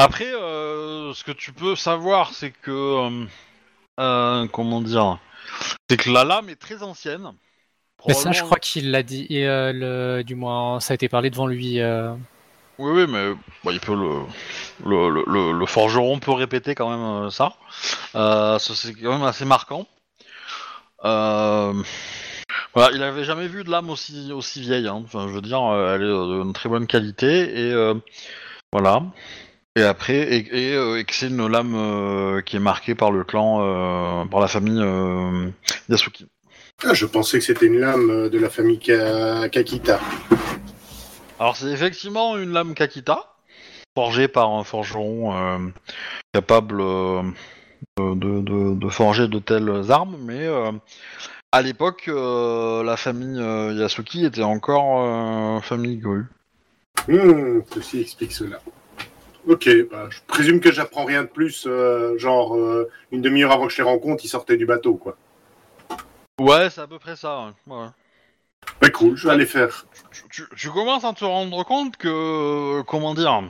Après, 0.00 0.32
euh, 0.32 1.12
ce 1.12 1.24
que 1.24 1.32
tu 1.32 1.52
peux 1.52 1.74
savoir, 1.74 2.32
c'est 2.32 2.52
que, 2.52 2.70
euh, 2.70 3.24
euh, 3.98 4.46
comment 4.46 4.80
dire, 4.80 5.18
c'est 5.90 5.96
que 5.96 6.08
la 6.10 6.22
lame 6.24 6.48
est 6.50 6.54
très 6.60 6.84
ancienne. 6.84 7.32
Mais 8.06 8.14
ça, 8.14 8.20
je 8.20 8.38
Probablement- 8.38 8.46
crois 8.46 8.58
qu'il 8.60 8.92
l'a 8.92 9.02
dit, 9.02 9.26
et 9.28 9.48
euh, 9.48 9.72
le, 9.74 10.22
du 10.22 10.36
moins, 10.36 10.78
ça 10.78 10.92
a 10.92 10.94
été 10.94 11.08
parlé 11.08 11.30
devant 11.30 11.48
lui. 11.48 11.80
euh. 11.80 12.12
Oui, 12.78 12.92
oui, 12.92 13.06
mais 13.08 13.32
bon, 13.64 13.70
il 13.72 13.80
peut 13.80 13.96
le, 13.96 14.20
le, 14.88 15.10
le, 15.10 15.24
le- 15.26 15.50
le 15.58 15.66
forgeron 15.66 16.20
peut 16.20 16.30
répéter 16.30 16.76
quand 16.76 16.88
même 16.90 17.24
euh, 17.26 17.30
ça. 17.30 17.54
Euh, 18.14 18.60
ça, 18.60 18.74
c'est 18.76 18.94
quand 18.94 19.10
même 19.18 19.24
assez 19.24 19.44
marquant. 19.44 19.84
Euh, 21.04 21.72
voilà, 22.72 22.94
il 22.94 23.02
avait 23.02 23.24
jamais 23.24 23.48
vu 23.48 23.64
de 23.64 23.70
lame 23.70 23.90
aussi 23.90 24.30
aussi 24.32 24.60
vieille. 24.60 24.86
hein. 24.86 25.02
Enfin, 25.04 25.26
je 25.26 25.32
veux 25.32 25.42
dire, 25.42 25.60
euh, 25.64 25.96
elle 25.96 26.02
est 26.02 26.46
de 26.46 26.52
très 26.52 26.68
bonne 26.68 26.86
qualité 26.86 27.66
et 27.68 27.72
euh, 27.72 27.94
voilà. 28.72 29.02
Et 29.78 29.82
après, 29.84 30.16
et, 30.16 30.70
et, 30.70 30.74
euh, 30.74 30.98
et 30.98 31.04
que 31.04 31.14
c'est 31.14 31.28
une 31.28 31.46
lame 31.46 31.76
euh, 31.76 32.40
qui 32.40 32.56
est 32.56 32.58
marquée 32.58 32.96
par 32.96 33.12
le 33.12 33.22
clan, 33.22 33.60
euh, 33.60 34.24
par 34.24 34.40
la 34.40 34.48
famille 34.48 34.80
euh, 34.82 35.50
Yasuki. 35.88 36.26
ah, 36.84 36.94
je 36.94 37.06
pensais 37.06 37.38
que 37.38 37.44
c'était 37.44 37.66
une 37.66 37.78
lame 37.78 38.10
euh, 38.10 38.28
de 38.28 38.40
la 38.40 38.50
famille 38.50 38.80
Ka- 38.80 39.48
Kakita. 39.48 40.00
Alors 41.38 41.54
c'est 41.56 41.68
effectivement 41.68 42.36
une 42.36 42.50
lame 42.52 42.74
Kakita, 42.74 43.36
forgée 43.96 44.26
par 44.26 44.50
un 44.50 44.64
forgeron 44.64 45.70
capable 46.32 46.78
de, 46.78 48.14
de- 48.14 48.74
de 48.74 48.88
forger 48.88 49.28
de 49.28 49.38
telles 49.38 49.92
armes, 49.92 50.16
mais 50.20 50.44
à 51.52 51.62
l'époque, 51.62 52.10
la 52.12 52.96
famille 52.96 53.40
Yasuki 53.78 54.24
était 54.24 54.42
encore 54.42 55.62
famille 55.62 55.98
Gru. 55.98 56.24
Hmm, 57.06 57.60
ceci 57.72 58.00
explique 58.00 58.32
cela. 58.32 58.58
Ok, 59.48 59.68
bah, 59.90 60.08
je 60.10 60.18
présume 60.26 60.60
que 60.60 60.70
j'apprends 60.70 61.04
rien 61.06 61.22
de 61.22 61.28
plus, 61.28 61.64
euh, 61.66 62.18
genre 62.18 62.54
euh, 62.54 62.90
une 63.12 63.22
demi-heure 63.22 63.50
avant 63.50 63.66
que 63.66 63.72
je 63.72 63.78
les 63.78 63.82
rencontre, 63.88 64.22
ils 64.24 64.28
sortaient 64.28 64.58
du 64.58 64.66
bateau, 64.66 64.94
quoi. 64.94 65.16
Ouais, 66.38 66.68
c'est 66.70 66.82
à 66.82 66.86
peu 66.86 66.98
près 66.98 67.16
ça. 67.16 67.54
Ouais. 67.66 67.86
Bah 68.82 68.90
cool, 68.90 69.16
je 69.16 69.26
vais 69.26 69.32
aller 69.34 69.46
faire. 69.46 69.86
Tu, 70.12 70.22
tu- 70.30 70.48
tu 70.56 70.70
commences 70.70 71.04
à 71.04 71.12
te 71.14 71.24
rendre 71.24 71.64
compte 71.64 71.96
que, 71.96 72.82
comment 72.82 73.14
dire, 73.14 73.42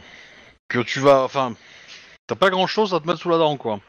que 0.68 0.78
tu 0.78 1.00
vas, 1.00 1.22
enfin, 1.24 1.54
t'as 2.28 2.36
pas 2.36 2.50
grand 2.50 2.68
chose 2.68 2.94
à 2.94 3.00
te 3.00 3.06
mettre 3.06 3.18
sous 3.20 3.30
la 3.30 3.38
dent, 3.38 3.56
quoi. 3.56 3.80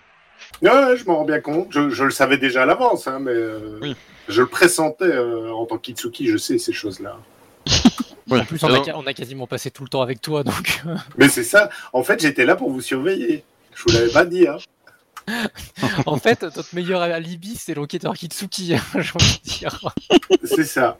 Ouais, 0.64 0.98
je 0.98 1.06
m'en 1.06 1.18
rends 1.18 1.26
bien 1.26 1.42
compte. 1.42 1.68
Je, 1.70 1.90
je 1.92 2.04
le 2.04 2.12
savais 2.12 2.38
déjà 2.38 2.64
à 2.64 2.66
l'avance, 2.66 3.08
hein, 3.08 3.20
mais 3.20 3.32
euh, 3.34 3.78
Oui. 3.84 3.96
je 4.28 4.42
le 4.42 4.48
pressentais 4.48 5.04
euh, 5.06 5.52
en 5.54 5.66
tant 5.68 5.78
qu'Itsuki, 5.78 6.28
je 6.28 6.38
sais 6.38 6.58
ces 6.58 6.74
choses-là. 6.74 7.18
Ouais. 8.30 8.40
En 8.42 8.46
plus, 8.46 8.64
on 8.64 8.74
a, 8.74 8.84
ca- 8.84 8.98
on 8.98 9.06
a 9.08 9.14
quasiment 9.14 9.48
passé 9.48 9.72
tout 9.72 9.84
le 9.84 9.90
temps 9.90 10.02
avec 10.02 10.22
toi, 10.22 10.44
donc. 10.44 10.82
euh, 10.88 10.96
Mais 11.18 11.30
c'est 11.30 11.44
ça. 11.44 11.70
En 11.94 12.04
fait, 12.04 12.22
j'étais 12.22 12.46
là 12.46 12.56
pour 12.56 12.70
vous 12.72 12.82
surveiller. 12.82 13.44
Je 13.76 13.84
vous 13.84 13.92
l'avais 13.98 14.12
pas 14.12 14.26
dit. 14.26 14.48
Hein. 14.48 14.58
en 16.06 16.18
fait, 16.18 16.42
notre 16.44 16.74
meilleur 16.74 17.02
alibi, 17.02 17.56
c'est 17.56 17.74
l'enquêteur 17.74 18.14
Kitsuki, 18.16 18.76
j'ai 18.94 19.12
envie 19.16 19.40
de 19.44 19.50
dire. 19.50 19.94
C'est 20.44 20.64
ça. 20.66 20.98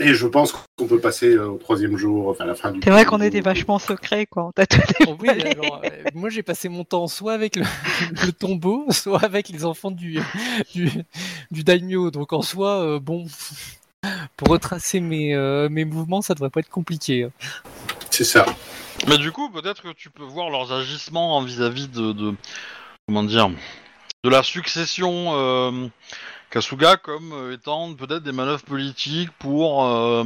Et 0.00 0.14
je 0.14 0.26
pense 0.26 0.52
qu'on 0.76 0.86
peut 0.88 0.98
passer 0.98 1.34
euh, 1.34 1.46
au 1.50 1.58
troisième 1.58 1.96
jour, 1.96 2.28
enfin 2.28 2.42
à 2.42 2.46
la 2.48 2.54
fin 2.56 2.72
du. 2.72 2.80
C'est 2.82 2.90
vrai 2.90 3.04
qu'on 3.04 3.20
était 3.20 3.40
vachement 3.40 3.78
secrets, 3.78 4.26
quoi. 4.26 4.46
On 4.46 4.50
t'a 4.52 4.66
tout 4.66 4.80
Oh 5.06 5.16
oui, 5.20 5.28
alors, 5.28 5.80
euh, 5.84 5.88
moi 6.12 6.28
j'ai 6.28 6.42
passé 6.42 6.68
mon 6.68 6.82
temps 6.82 7.06
soit 7.06 7.34
avec 7.34 7.54
le, 7.54 7.62
le 8.26 8.32
tombeau, 8.32 8.86
soit 8.90 9.22
avec 9.22 9.48
les 9.48 9.64
enfants 9.64 9.92
du, 9.92 10.18
du, 10.74 10.90
du 11.52 11.62
daimyo. 11.62 12.10
Donc 12.10 12.32
en 12.32 12.42
soi, 12.42 12.82
euh, 12.82 12.98
bon, 12.98 13.26
pour 14.36 14.48
retracer 14.48 15.00
mes, 15.00 15.34
euh, 15.34 15.68
mes 15.68 15.84
mouvements, 15.84 16.22
ça 16.22 16.34
devrait 16.34 16.50
pas 16.50 16.60
être 16.60 16.68
compliqué. 16.70 17.24
hein. 17.24 17.30
C'est 18.10 18.24
ça. 18.24 18.46
Mais 19.08 19.18
du 19.18 19.30
coup, 19.32 19.50
peut-être 19.50 19.82
que 19.82 19.92
tu 19.92 20.10
peux 20.10 20.22
voir 20.24 20.48
leurs 20.50 20.72
agissements 20.72 21.40
vis-à-vis 21.42 21.88
de, 21.88 22.12
de- 22.12 22.34
comment 23.06 23.22
dire, 23.22 23.50
de 24.24 24.30
la 24.30 24.42
succession 24.42 25.32
euh, 25.34 25.88
Kasuga 26.50 26.96
comme 26.96 27.32
euh, 27.32 27.52
étant 27.54 27.92
peut-être 27.94 28.22
des 28.22 28.32
manœuvres 28.32 28.62
politiques 28.64 29.30
pour 29.38 29.84
euh, 29.84 30.24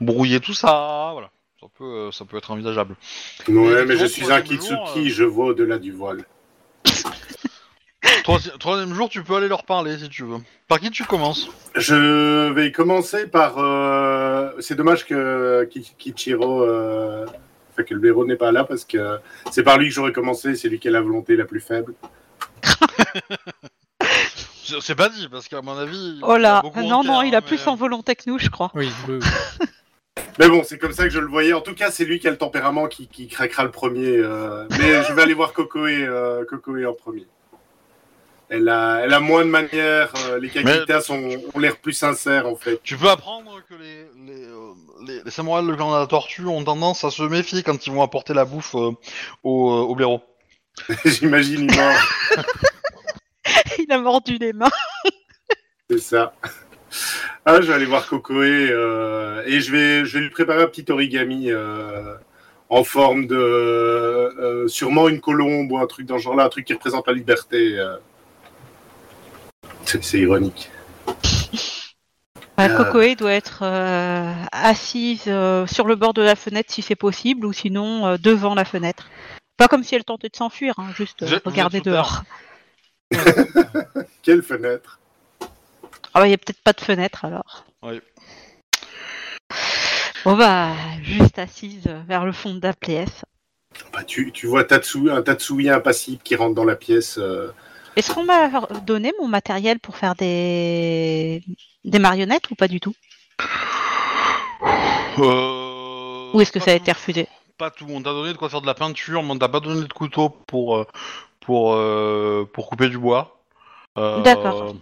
brouiller 0.00 0.40
tout 0.40 0.54
ça. 0.54 1.10
Voilà, 1.12 1.30
ça 1.60 1.66
peut, 1.76 2.10
ça 2.10 2.24
peut 2.24 2.38
être 2.38 2.50
envisageable. 2.50 2.96
Ouais, 3.48 3.84
mais 3.84 3.96
je 3.96 4.06
suis 4.06 4.30
un 4.32 4.40
Kitsuki, 4.40 4.74
euh, 5.00 5.08
je 5.08 5.24
vois 5.24 5.46
au-delà 5.46 5.78
du 5.78 5.92
voile. 5.92 6.24
Troisi- 8.24 8.50
troisième 8.58 8.94
jour, 8.94 9.08
tu 9.08 9.22
peux 9.24 9.34
aller 9.36 9.48
leur 9.48 9.64
parler 9.64 9.98
si 9.98 10.08
tu 10.08 10.22
veux. 10.24 10.38
Par 10.68 10.78
qui 10.80 10.90
tu 10.90 11.04
commences? 11.04 11.48
Je 11.74 12.50
vais 12.52 12.70
commencer 12.70 13.26
par. 13.26 13.58
euh, 13.58 14.50
C'est 14.60 14.74
dommage 14.76 15.04
que 15.06 15.64
Ki- 15.70 15.94
Kichiro. 15.98 16.62
euh, 16.62 17.26
Enfin, 17.74 17.84
que 17.84 17.94
le 17.94 18.06
héros 18.06 18.26
n'est 18.26 18.36
pas 18.36 18.52
là 18.52 18.64
parce 18.64 18.84
que 18.84 19.16
c'est 19.50 19.62
par 19.62 19.78
lui 19.78 19.88
que 19.88 19.94
j'aurais 19.94 20.12
commencé, 20.12 20.56
c'est 20.56 20.68
lui 20.68 20.78
qui 20.78 20.88
a 20.88 20.90
la 20.90 21.00
volonté 21.00 21.36
la 21.36 21.46
plus 21.46 21.60
faible. 21.60 21.94
C'est 24.64 24.80
c'est 24.80 24.94
pas 24.94 25.08
dit 25.08 25.28
parce 25.30 25.48
qu'à 25.48 25.60
mon 25.62 25.76
avis. 25.76 26.18
Oh 26.22 26.32
a 26.32 26.38
là, 26.38 26.60
beaucoup 26.62 26.80
en 26.80 26.88
non, 26.88 27.02
non, 27.02 27.22
il 27.22 27.34
a 27.34 27.38
hein, 27.38 27.42
plus 27.42 27.66
en 27.66 27.74
volonté 27.74 28.14
que 28.14 28.22
nous, 28.26 28.38
je 28.38 28.48
crois. 28.48 28.70
Oui, 28.74 28.90
oui, 29.08 29.18
Mais 30.38 30.48
bon, 30.48 30.62
c'est 30.64 30.78
comme 30.78 30.92
ça 30.92 31.04
que 31.04 31.10
je 31.10 31.18
le 31.18 31.26
voyais. 31.26 31.52
En 31.52 31.60
tout 31.62 31.74
cas, 31.74 31.90
c'est 31.90 32.04
lui 32.04 32.18
qui 32.20 32.28
a 32.28 32.30
le 32.30 32.38
tempérament 32.38 32.86
qui, 32.86 33.06
qui 33.08 33.26
craquera 33.26 33.64
le 33.64 33.70
premier. 33.70 34.16
euh, 34.18 34.64
Mais 34.78 35.02
je 35.02 35.12
vais 35.12 35.22
aller 35.22 35.34
voir 35.34 35.52
Kokoe, 35.52 35.88
euh, 35.88 36.44
Kokoe 36.44 36.84
en 36.86 36.94
premier. 36.94 37.26
Elle 38.54 38.68
a, 38.68 39.00
elle 39.02 39.14
a 39.14 39.20
moins 39.20 39.46
de 39.46 39.50
manières. 39.50 40.12
euh, 40.28 40.38
les 40.38 40.50
Kakita 40.50 41.00
sont, 41.00 41.30
ont 41.54 41.58
l'air 41.58 41.78
plus 41.78 41.94
sincères, 41.94 42.46
en 42.46 42.54
fait. 42.54 42.78
Tu 42.82 42.98
peux 42.98 43.08
apprendre 43.08 43.62
que 43.66 43.74
les, 43.74 44.04
les, 44.26 44.44
euh, 44.44 44.72
les, 45.06 45.22
les 45.24 45.30
samouraïs 45.30 45.66
de 45.66 45.72
la 45.72 46.06
tortue 46.06 46.44
ont 46.44 46.62
tendance 46.62 47.02
à 47.02 47.10
se 47.10 47.22
méfier 47.22 47.62
quand 47.62 47.86
ils 47.86 47.90
vont 47.90 48.02
apporter 48.02 48.34
la 48.34 48.44
bouffe 48.44 48.74
euh, 48.74 48.90
au, 49.42 49.70
euh, 49.72 49.80
au 49.80 49.94
blaireau. 49.94 50.20
J'imagine, 51.06 51.66
il 51.70 51.74
mord. 51.74 51.94
Il 53.78 53.90
a 53.90 53.98
mordu 53.98 54.36
les 54.38 54.52
mains. 54.52 54.68
C'est 55.88 55.98
ça. 55.98 56.34
Ah, 57.46 57.62
je 57.62 57.68
vais 57.68 57.72
aller 57.72 57.86
voir 57.86 58.06
Kokoe 58.06 58.34
euh, 58.42 59.42
et 59.46 59.62
je 59.62 59.72
vais, 59.72 60.04
je 60.04 60.18
vais 60.18 60.24
lui 60.24 60.30
préparer 60.30 60.62
un 60.62 60.66
petit 60.66 60.84
origami 60.92 61.50
euh, 61.50 62.14
en 62.68 62.84
forme 62.84 63.26
de 63.26 63.34
euh, 63.34 64.68
sûrement 64.68 65.08
une 65.08 65.22
colombe 65.22 65.72
ou 65.72 65.78
un 65.78 65.86
truc 65.86 66.04
dans 66.06 66.18
ce 66.18 66.24
genre-là, 66.24 66.44
un 66.44 66.48
truc 66.50 66.66
qui 66.66 66.74
représente 66.74 67.06
la 67.06 67.14
liberté. 67.14 67.78
C'est 69.84 70.18
ironique. 70.18 70.70
Euh. 72.60 72.76
Kokoe 72.76 73.16
doit 73.16 73.32
être 73.32 73.60
euh, 73.62 74.32
assise 74.52 75.24
euh, 75.26 75.66
sur 75.66 75.86
le 75.86 75.96
bord 75.96 76.12
de 76.12 76.22
la 76.22 76.36
fenêtre 76.36 76.70
si 76.72 76.82
c'est 76.82 76.94
possible, 76.96 77.46
ou 77.46 77.52
sinon 77.52 78.06
euh, 78.06 78.16
devant 78.18 78.54
la 78.54 78.64
fenêtre. 78.64 79.08
Pas 79.56 79.68
comme 79.68 79.82
si 79.82 79.94
elle 79.94 80.04
tentait 80.04 80.28
de 80.28 80.36
s'enfuir, 80.36 80.74
hein, 80.78 80.88
juste 80.94 81.22
euh, 81.22 81.40
regarder 81.44 81.80
dehors. 81.80 82.22
Quelle 84.22 84.42
fenêtre? 84.42 85.00
Ah 86.14 86.20
bah, 86.20 86.26
il 86.26 86.28
n'y 86.28 86.34
a 86.34 86.38
peut-être 86.38 86.62
pas 86.62 86.74
de 86.74 86.80
fenêtre 86.82 87.24
alors. 87.24 87.64
Oui. 87.82 88.00
Bon 90.24 90.36
bah, 90.36 90.72
juste 91.02 91.38
assise 91.38 91.88
vers 92.06 92.24
le 92.24 92.32
fond 92.32 92.54
de 92.54 92.60
la 92.60 92.74
pièce. 92.74 93.24
bah, 93.92 94.04
tu, 94.04 94.30
tu 94.30 94.46
vois 94.46 94.64
Tatsu, 94.64 95.10
un 95.10 95.22
Tatsui 95.22 95.68
impassible 95.68 96.22
qui 96.22 96.36
rentre 96.36 96.54
dans 96.54 96.64
la 96.64 96.76
pièce. 96.76 97.18
Est-ce 97.96 98.12
qu'on 98.14 98.24
m'a 98.24 98.48
donné 98.86 99.12
mon 99.20 99.28
matériel 99.28 99.78
pour 99.78 99.96
faire 99.96 100.14
des, 100.14 101.42
des 101.84 101.98
marionnettes 101.98 102.50
ou 102.50 102.54
pas 102.54 102.68
du 102.68 102.80
tout? 102.80 102.94
Euh, 105.18 106.30
Ou 106.32 106.40
est-ce 106.40 106.52
que 106.52 106.58
pas 106.58 106.64
ça 106.66 106.70
a 106.72 106.74
tout- 106.76 106.82
été 106.82 106.92
refusé? 106.92 107.28
Pas 107.58 107.70
tout. 107.70 107.86
On 107.90 108.02
t'a 108.02 108.12
donné 108.12 108.32
de 108.32 108.38
quoi 108.38 108.48
faire 108.48 108.62
de 108.62 108.66
la 108.66 108.74
peinture, 108.74 109.22
mais 109.22 109.30
on 109.32 109.38
t'a 109.38 109.48
pas 109.48 109.60
donné 109.60 109.86
de 109.86 109.92
couteau 109.92 110.30
pour 110.30 110.76
euh, 110.78 110.86
pour 111.40 111.74
euh, 111.74 112.48
pour 112.52 112.68
couper 112.68 112.88
du 112.88 112.98
bois. 112.98 113.38
Euh, 113.98 114.22
D'accord. 114.22 114.74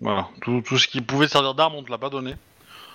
Voilà. 0.00 0.28
Tout, 0.42 0.60
tout 0.66 0.76
ce 0.78 0.88
qui 0.88 1.00
pouvait 1.00 1.28
servir 1.28 1.54
d'arme, 1.54 1.74
on 1.76 1.82
te 1.82 1.90
l'a 1.90 1.98
pas 1.98 2.10
donné. 2.10 2.34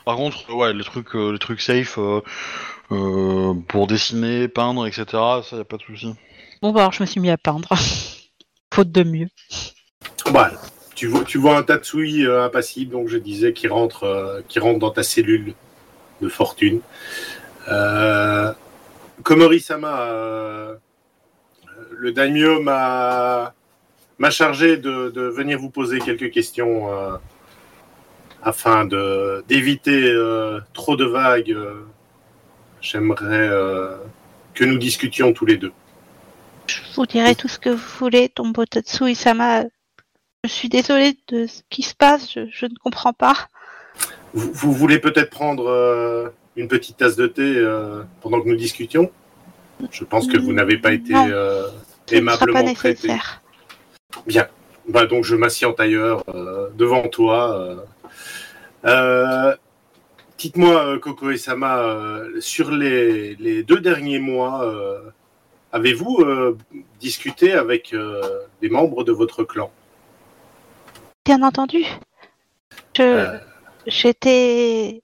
Par 0.05 0.15
contre, 0.17 0.53
ouais, 0.53 0.73
les 0.73 0.83
trucs 0.83 1.13
les 1.13 1.39
trucs 1.39 1.61
safe 1.61 1.97
euh, 1.97 3.53
pour 3.67 3.87
dessiner, 3.87 4.47
peindre, 4.47 4.85
etc. 4.85 5.05
Ça 5.43 5.55
y 5.55 5.59
a 5.59 5.63
pas 5.63 5.77
de 5.77 5.83
souci. 5.83 6.13
Bon 6.61 6.71
bah 6.71 6.81
alors 6.81 6.91
je 6.91 7.01
me 7.01 7.07
suis 7.07 7.19
mis 7.21 7.29
à 7.29 7.37
peindre. 7.37 7.69
Faute 8.73 8.91
de 8.91 9.03
mieux. 9.03 9.27
Bah, 10.31 10.51
tu 10.95 11.07
vois, 11.07 11.57
un 11.57 11.63
Tatsui 11.63 12.25
euh, 12.25 12.45
impassible, 12.45 12.91
donc 12.91 13.07
je 13.07 13.17
disais, 13.17 13.53
qui 13.53 13.67
rentre, 13.67 14.03
euh, 14.03 14.41
qui 14.47 14.59
rentre 14.59 14.79
dans 14.79 14.91
ta 14.91 15.03
cellule 15.03 15.55
de 16.21 16.29
fortune. 16.29 16.81
Euh, 17.69 18.53
Komori-sama, 19.23 20.01
euh, 20.01 20.75
le 21.91 22.11
daimyo 22.11 22.61
m'a 22.61 23.53
chargé 24.29 24.77
de, 24.77 25.21
venir 25.29 25.59
vous 25.59 25.69
poser 25.69 25.99
quelques 25.99 26.31
questions 26.31 26.89
afin 28.43 28.85
d'éviter 29.47 30.15
trop 30.73 30.95
de 30.95 31.05
vagues. 31.05 31.55
J'aimerais 32.81 33.49
que 34.53 34.65
nous 34.65 34.77
discutions 34.77 35.33
tous 35.33 35.45
les 35.45 35.57
deux. 35.57 35.71
Je 36.71 36.79
vous 36.95 37.05
dirai 37.05 37.35
tout 37.35 37.49
ce 37.49 37.59
que 37.59 37.69
vous 37.69 37.89
voulez, 37.99 38.29
Tombo 38.29 38.65
Tatsui-sama. 38.65 39.65
Je 40.45 40.49
suis 40.49 40.69
désolée 40.69 41.17
de 41.27 41.45
ce 41.45 41.61
qui 41.69 41.81
se 41.81 41.93
passe, 41.93 42.31
je, 42.33 42.47
je 42.49 42.65
ne 42.65 42.75
comprends 42.81 43.11
pas. 43.11 43.49
Vous, 44.33 44.51
vous 44.53 44.71
voulez 44.71 44.99
peut-être 44.99 45.29
prendre 45.29 45.67
euh, 45.67 46.29
une 46.55 46.69
petite 46.69 46.95
tasse 46.95 47.17
de 47.17 47.27
thé 47.27 47.57
euh, 47.57 48.03
pendant 48.21 48.39
que 48.39 48.47
nous 48.47 48.55
discutions? 48.55 49.11
Je 49.91 50.05
pense 50.05 50.27
que 50.27 50.37
vous 50.37 50.53
n'avez 50.53 50.77
pas 50.77 50.93
été 50.93 51.13
euh, 51.13 51.63
sera 51.65 51.75
pas 52.07 52.15
aimablement 52.15 52.73
traité. 52.73 53.07
nécessaire. 53.07 53.41
Bien. 54.25 54.47
Bah, 54.87 55.05
donc 55.07 55.25
je 55.25 55.35
m'assieds 55.35 55.67
en 55.67 55.73
tailleur 55.73 56.23
euh, 56.33 56.69
devant 56.75 57.07
toi. 57.09 57.85
Dites-moi, 60.37 60.99
Coco 60.99 61.31
et 61.31 61.37
Sama, 61.37 62.21
sur 62.39 62.71
les, 62.71 63.35
les 63.35 63.61
deux 63.61 63.79
derniers 63.79 64.19
mois, 64.19 64.65
avez-vous 65.71 66.21
euh, 66.21 66.57
discuté 66.99 67.53
avec 67.53 67.93
euh, 67.93 68.21
des 68.61 68.69
membres 68.69 69.03
de 69.03 69.11
votre 69.11 69.43
clan? 69.43 69.71
Bien 71.25 71.41
entendu. 71.43 71.85
Euh. 72.99 73.39
J'étais 73.87 75.01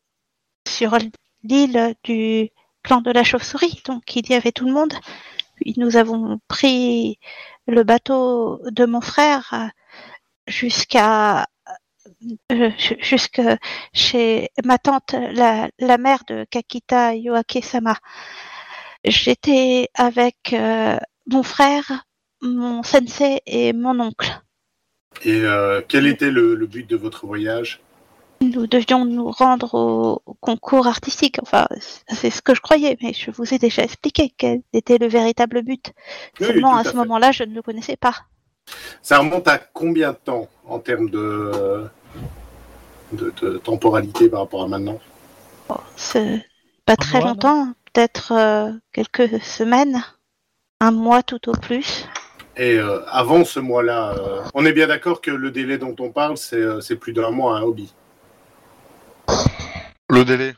sur 0.68 0.98
l'île 1.44 1.95
du 2.03 2.49
clan 2.84 3.02
de 3.02 3.11
la 3.11 3.23
chauve-souris, 3.23 3.81
donc 3.85 4.15
il 4.15 4.30
y 4.30 4.35
avait 4.35 4.52
tout 4.52 4.65
le 4.65 4.73
monde. 4.73 4.94
Puis 5.56 5.73
nous 5.77 5.98
avons 5.98 6.39
pris 6.48 7.19
le 7.65 7.84
bateau 7.84 8.61
de 8.69 8.85
mon 8.85 9.02
frère 9.02 9.72
jusqu'à 10.45 11.48
euh, 12.52 12.72
jusque 12.77 13.41
chez 13.94 14.49
ma 14.64 14.77
tante, 14.77 15.14
la, 15.14 15.69
la 15.80 15.98
mère 15.98 16.23
de 16.27 16.45
Kakita 16.49 17.15
Yoake-sama. 17.15 17.98
J'étais 19.09 19.89
avec 19.95 20.53
euh, 20.53 20.97
mon 21.27 21.43
frère, 21.43 22.05
mon 22.41 22.84
sensei 22.84 23.41
et 23.45 23.73
mon 23.73 23.99
oncle. 23.99 24.41
Et 25.23 25.41
euh, 25.41 25.81
quel 25.88 26.05
était 26.07 26.29
le, 26.29 26.55
le 26.55 26.67
but 26.67 26.88
de 26.88 26.95
votre 26.95 27.25
voyage? 27.25 27.79
Nous 28.41 28.67
devions 28.67 29.03
nous 29.03 29.31
rendre 29.31 29.73
au, 29.73 30.21
au 30.25 30.34
concours 30.35 30.85
artistique. 30.85 31.38
Enfin, 31.41 31.67
c'est 32.07 32.29
ce 32.29 32.41
que 32.41 32.53
je 32.53 32.61
croyais, 32.61 32.95
mais 33.01 33.13
je 33.13 33.31
vous 33.31 33.51
ai 33.53 33.57
déjà 33.57 33.81
expliqué 33.84 34.31
quel 34.38 34.61
était 34.73 34.99
le 34.99 35.07
véritable 35.07 35.63
but. 35.63 35.91
Oui, 36.39 36.47
Seulement, 36.47 36.75
à 36.75 36.81
à 36.81 36.84
ce 36.84 36.95
moment-là, 36.97 37.31
je 37.31 37.43
ne 37.43 37.55
le 37.55 37.63
connaissais 37.63 37.97
pas. 37.97 38.15
Ça 39.01 39.17
remonte 39.17 39.47
à 39.47 39.57
combien 39.57 40.11
de 40.11 40.17
temps 40.17 40.49
en 40.67 40.77
termes 40.79 41.09
de, 41.09 41.88
de, 43.13 43.34
de 43.41 43.57
temporalité 43.57 44.29
par 44.29 44.41
rapport 44.41 44.63
à 44.63 44.67
maintenant? 44.67 44.99
C'est 45.95 46.45
pas 46.85 46.95
très 46.95 47.19
mois, 47.19 47.29
longtemps, 47.29 47.73
peut-être 47.98 48.32
euh, 48.32 48.72
quelques 48.94 49.41
semaines, 49.41 50.03
un 50.82 50.91
mois 50.91 51.24
tout 51.24 51.49
au 51.49 51.53
plus. 51.53 52.07
Et 52.56 52.78
euh, 52.78 53.03
avant 53.07 53.44
ce 53.44 53.60
mois-là, 53.60 54.11
euh, 54.11 54.44
on 54.53 54.68
est 54.68 54.72
bien 54.72 54.86
d'accord 54.86 55.19
que 55.19 55.32
le 55.32 55.49
délai 55.49 55.80
dont 55.80 55.95
on 55.98 56.11
parle, 56.11 56.38
c'est 56.38 56.61
euh, 56.61 56.80
plus 57.02 57.11
d'un 57.11 57.32
mois, 57.32 57.57
un 57.57 57.64
hobby. 57.64 57.91
Le 60.11 60.24
délai? 60.24 60.53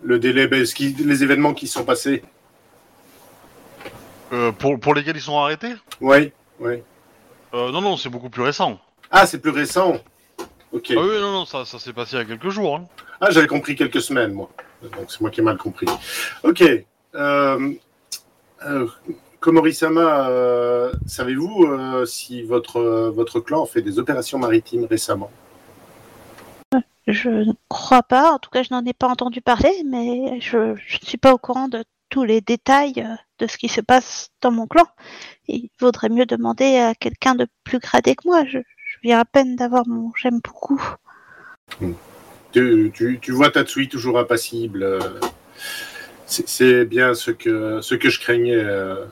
Le 0.00 0.20
délai, 0.20 0.46
ben, 0.46 0.64
ce 0.64 0.76
qui, 0.76 0.90
les 0.90 1.24
événements 1.24 1.54
qui 1.54 1.66
sont 1.66 1.84
passés. 1.84 2.22
Euh, 4.32 4.52
pour, 4.52 4.78
pour 4.78 4.94
lesquels 4.94 5.16
ils 5.16 5.20
sont 5.22 5.40
arrêtés? 5.40 5.74
Oui, 6.00 6.30
oui. 6.60 6.84
euh, 7.54 7.72
Non, 7.72 7.80
non, 7.80 7.96
c'est 7.96 8.10
beaucoup 8.10 8.30
plus 8.30 8.42
récent. 8.42 8.78
Ah, 9.10 9.26
c'est 9.26 9.40
plus 9.40 9.50
récent. 9.50 9.94
Ok. 10.70 10.92
Ah 10.92 11.00
oui, 11.00 11.18
non, 11.20 11.32
non, 11.32 11.46
ça, 11.46 11.64
ça 11.64 11.80
s'est 11.80 11.92
passé 11.92 12.14
il 12.14 12.18
y 12.20 12.22
a 12.22 12.24
quelques 12.24 12.50
jours. 12.50 12.76
hein. 12.76 12.84
Ah, 13.20 13.32
j'avais 13.32 13.48
compris 13.48 13.74
quelques 13.74 14.02
semaines, 14.02 14.34
moi. 14.34 14.48
Donc 14.82 15.06
c'est 15.08 15.20
moi 15.20 15.30
qui 15.30 15.40
ai 15.40 15.42
mal 15.42 15.56
compris. 15.56 15.86
Ok. 16.42 16.62
Euh, 17.14 17.74
euh, 18.64 18.86
Komori-sama, 19.40 20.28
euh, 20.28 20.92
savez-vous 21.06 21.64
euh, 21.64 22.04
si 22.04 22.42
votre, 22.42 23.12
votre 23.14 23.40
clan 23.40 23.64
fait 23.66 23.82
des 23.82 23.98
opérations 23.98 24.38
maritimes 24.38 24.84
récemment? 24.84 25.30
Je 27.06 27.28
ne 27.30 27.52
crois 27.68 28.02
pas, 28.02 28.32
en 28.32 28.38
tout 28.38 28.50
cas, 28.50 28.64
je 28.64 28.74
n'en 28.74 28.84
ai 28.84 28.92
pas 28.92 29.06
entendu 29.06 29.40
parler, 29.40 29.70
mais 29.86 30.40
je, 30.40 30.74
je 30.74 30.98
ne 31.00 31.06
suis 31.06 31.18
pas 31.18 31.32
au 31.32 31.38
courant 31.38 31.68
de 31.68 31.84
tous 32.08 32.24
les 32.24 32.40
détails 32.40 32.94
euh, 32.98 33.14
de 33.38 33.46
ce 33.46 33.56
qui 33.58 33.68
se 33.68 33.80
passe 33.80 34.30
dans 34.40 34.50
mon 34.50 34.66
clan. 34.66 34.86
Il 35.46 35.68
vaudrait 35.78 36.08
mieux 36.08 36.26
demander 36.26 36.78
à 36.78 36.94
quelqu'un 36.94 37.36
de 37.36 37.46
plus 37.62 37.78
gradé 37.78 38.16
que 38.16 38.26
moi. 38.26 38.44
Je, 38.44 38.58
je 38.58 38.98
viens 39.02 39.20
à 39.20 39.24
peine 39.24 39.54
d'avoir 39.54 39.86
mon 39.86 40.10
j'aime 40.16 40.40
beaucoup. 40.42 40.82
Tu, 42.56 42.90
tu, 42.94 43.18
tu 43.20 43.32
vois 43.32 43.50
Tatsui 43.50 43.88
toujours 43.88 44.18
impassible. 44.18 44.82
euh, 44.82 44.98
c'est 46.26 46.84
bien 46.86 47.14
ce 47.14 47.30
que, 47.30 47.80
ce 47.82 47.94
que 47.94 48.08
je 48.10 48.18
craignais. 48.20 48.54
euh. 48.56 49.04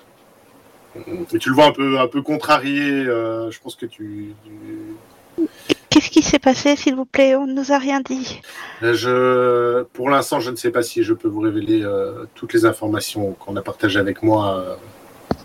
Et 1.32 1.38
tu 1.38 1.48
le 1.50 1.54
vois 1.54 1.66
un 1.66 1.72
peu, 1.72 1.98
un 2.00 2.06
peu 2.06 2.22
contrarié. 2.22 2.80
euh, 3.06 3.50
je 3.50 3.60
pense 3.60 3.74
que 3.76 3.86
tu, 3.86 4.34
tu- 4.44 5.46
Qu'est-ce 5.90 6.10
qui 6.10 6.22
s'est 6.22 6.38
passé, 6.38 6.74
s'il 6.76 6.94
vous 6.96 7.04
plaît? 7.04 7.36
On 7.36 7.46
ne 7.46 7.52
nous 7.52 7.70
a 7.72 7.78
rien 7.78 8.00
dit. 8.00 8.40
Je, 8.82 9.82
pour 9.92 10.08
l'instant, 10.10 10.40
je 10.40 10.50
ne 10.50 10.56
sais 10.56 10.70
pas 10.70 10.82
si 10.82 11.02
je 11.04 11.12
peux 11.12 11.28
vous 11.28 11.40
révéler 11.40 11.82
euh, 11.82 12.24
toutes 12.34 12.52
les 12.52 12.64
informations 12.64 13.32
qu'on 13.32 13.54
a 13.56 13.62
partagées 13.62 14.00
avec 14.00 14.22
moi, 14.22 14.58
euh, 14.58 14.74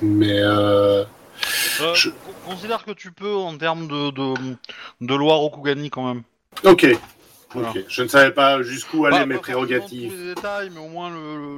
mais 0.02 0.40
euh, 0.42 1.04
Euh, 1.82 1.94
Je- 1.94 2.10
con- 2.10 2.16
Considère 2.52 2.84
que 2.84 2.92
tu 2.92 3.12
peux 3.12 3.34
en 3.36 3.56
termes 3.58 3.88
de, 3.88 4.10
de, 4.12 4.34
de 5.02 5.16
loi 5.16 5.36
Rokugani 5.36 5.90
quand 5.92 6.08
même. 6.08 6.24
ok. 6.64 6.88
Ok. 7.56 7.84
Je 7.88 8.04
ne 8.04 8.08
savais 8.08 8.32
pas 8.32 8.62
jusqu'où 8.62 9.06
allaient 9.06 9.26
mes 9.26 9.38
prérogatives. 9.38 10.12
tous 10.12 10.18
les 10.18 10.36
détails, 10.36 10.70
mais 10.74 10.80
au 10.80 10.88
moins 10.88 11.12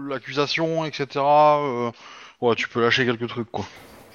l'accusation, 0.07 0.85
etc. 0.85 1.07
euh, 1.18 1.91
ouais, 2.41 2.55
tu 2.55 2.69
peux 2.69 2.81
lâcher 2.81 3.05
quelques 3.05 3.27
trucs, 3.27 3.51
quoi. 3.51 3.65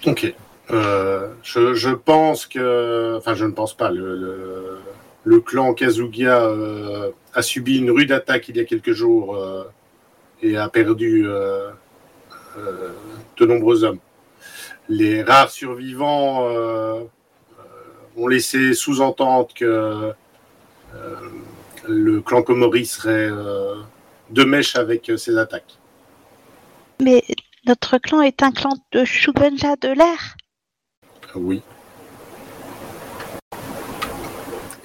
Ok. 0.07 0.32
Euh, 0.70 1.28
je, 1.43 1.74
je 1.74 1.90
pense 1.90 2.47
que, 2.47 3.16
enfin, 3.19 3.35
je 3.35 3.44
ne 3.44 3.53
pense 3.53 3.77
pas. 3.77 3.90
Le, 3.90 4.16
le, 4.16 4.78
le 5.24 5.40
clan 5.40 5.74
Kazugia 5.74 6.44
euh, 6.44 7.11
a 7.35 7.43
subi 7.43 7.78
une 7.78 7.90
rude 7.90 8.12
attaque 8.12 8.48
il 8.48 8.57
y 8.57 8.61
a 8.61 8.65
quelques 8.65 8.93
jours 8.93 9.39
et 10.43 10.57
a 10.57 10.69
perdu 10.69 11.27
de 12.57 13.47
nombreux 13.47 13.85
hommes. 13.85 13.98
Les 14.89 15.23
rares 15.23 15.51
survivants 15.51 16.48
ont 18.16 18.27
laissé 18.28 18.73
sous-entendre 18.73 19.48
que 19.55 20.12
euh, 20.94 21.16
le, 21.88 22.20
clan 22.20 22.42
Komori 22.42 22.86
serait 22.86 23.28
euh, 23.30 23.76
de 24.30 24.44
mèche 24.44 24.76
avec 24.76 25.10
euh, 25.10 25.16
ses 25.16 25.38
attaques. 25.38 25.78
Mais 27.00 27.22
notre 27.66 27.98
clan 27.98 28.22
est 28.22 28.42
un 28.42 28.52
clan 28.52 28.72
de 28.92 29.04
Shugenja 29.04 29.76
de 29.76 29.88
l'air. 29.88 30.36
Oui. 31.34 31.62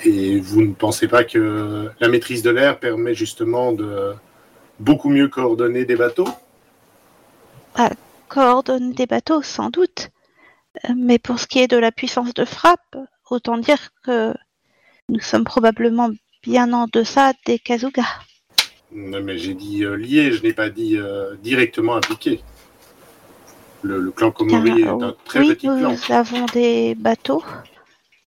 Et 0.04 0.40
vous 0.40 0.62
ne 0.62 0.74
pensez 0.74 1.08
pas 1.08 1.24
que 1.24 1.90
la 2.00 2.08
maîtrise 2.08 2.42
de 2.42 2.50
l'air 2.50 2.80
permet 2.80 3.14
justement 3.14 3.72
de 3.72 4.14
beaucoup 4.80 5.10
mieux 5.10 5.28
coordonner 5.28 5.86
des 5.86 5.96
bateaux? 5.96 6.28
Coordonne 8.28 8.94
des 8.94 9.08
bateaux, 9.08 9.42
sans 9.42 9.70
doute. 9.70 10.10
Mais 10.96 11.20
pour 11.20 11.38
ce 11.38 11.48
qui 11.48 11.60
est 11.60 11.68
de 11.68 11.76
la 11.78 11.92
puissance 11.92 12.34
de 12.34 12.46
frappe, 12.46 12.96
autant 13.30 13.58
dire 13.58 13.90
que 14.04 14.34
nous 15.10 15.20
sommes 15.20 15.44
probablement 15.44 16.10
bien 16.44 16.74
en 16.74 16.88
deçà 16.92 17.34
des 17.46 17.60
Kazuga. 17.60 18.04
Non, 18.94 19.22
mais 19.24 19.38
j'ai 19.38 19.54
dit 19.54 19.84
euh, 19.84 19.96
lié, 19.96 20.32
je 20.32 20.44
n'ai 20.44 20.54
pas 20.54 20.70
dit 20.70 20.98
euh, 20.98 21.36
directement 21.42 21.96
impliqué. 21.96 22.42
Le, 23.84 24.00
le 24.00 24.12
clan 24.12 24.32
Komori 24.32 24.82
est 24.82 24.88
un 24.88 25.16
très 25.26 25.40
oui, 25.40 25.50
petit 25.50 25.68
clan. 25.68 25.92
nous 25.92 26.14
avons 26.14 26.46
des 26.48 26.96
bateaux. 26.96 27.44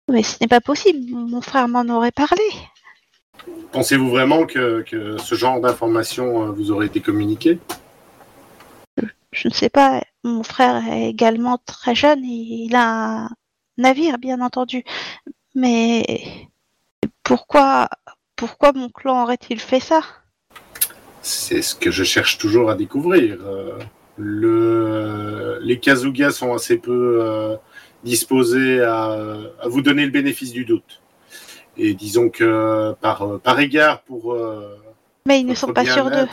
Mais 0.09 0.23
ce 0.23 0.37
n'est 0.41 0.47
pas 0.47 0.61
possible, 0.61 1.15
mon 1.15 1.41
frère 1.41 1.67
m'en 1.67 1.83
aurait 1.93 2.11
parlé. 2.11 2.43
Pensez-vous 3.71 4.09
vraiment 4.09 4.45
que, 4.45 4.81
que 4.81 5.17
ce 5.17 5.35
genre 5.35 5.59
d'informations 5.59 6.43
euh, 6.43 6.51
vous 6.51 6.71
aurait 6.71 6.87
été 6.87 7.01
communiqué 7.01 7.59
Je 9.31 9.47
ne 9.47 9.53
sais 9.53 9.69
pas, 9.69 10.01
mon 10.23 10.43
frère 10.43 10.85
est 10.87 11.09
également 11.09 11.57
très 11.65 11.95
jeune 11.95 12.23
il 12.23 12.75
a 12.75 13.25
un 13.25 13.29
navire, 13.77 14.17
bien 14.17 14.41
entendu. 14.41 14.83
Mais 15.55 16.05
pourquoi, 17.23 17.89
pourquoi 18.35 18.71
mon 18.73 18.89
clan 18.89 19.23
aurait-il 19.23 19.59
fait 19.59 19.79
ça? 19.79 20.01
C'est 21.21 21.61
ce 21.61 21.73
que 21.75 21.89
je 21.89 22.03
cherche 22.03 22.37
toujours 22.37 22.69
à 22.69 22.75
découvrir. 22.75 23.37
Euh, 23.45 23.79
le, 24.17 25.59
les 25.61 25.79
Kazuga 25.79 26.31
sont 26.31 26.53
assez 26.53 26.77
peu 26.77 27.21
euh, 27.21 27.55
disposés 28.03 28.81
à, 28.81 29.11
à 29.61 29.67
vous 29.67 29.81
donner 29.81 30.05
le 30.05 30.11
bénéfice 30.11 30.51
du 30.51 30.65
doute. 30.65 31.01
Et 31.77 31.93
disons 31.93 32.29
que 32.29 32.93
par, 33.01 33.39
par 33.39 33.59
égard 33.59 34.01
pour... 34.01 34.33
euh, 34.33 34.77
Mais 35.25 35.39
ils 35.39 35.47
ne 35.47 35.55
sont 35.55 35.73
pas 35.73 35.85
sûrs 35.85 36.11
d'eux. 36.11 36.27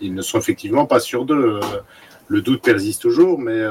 Ils 0.00 0.14
ne 0.14 0.22
sont 0.22 0.38
effectivement 0.38 0.86
pas 0.86 0.98
sûrs 0.98 1.24
d'eux. 1.24 1.60
Le 2.26 2.40
doute 2.40 2.62
persiste 2.62 3.02
toujours, 3.02 3.38
mais 3.38 3.62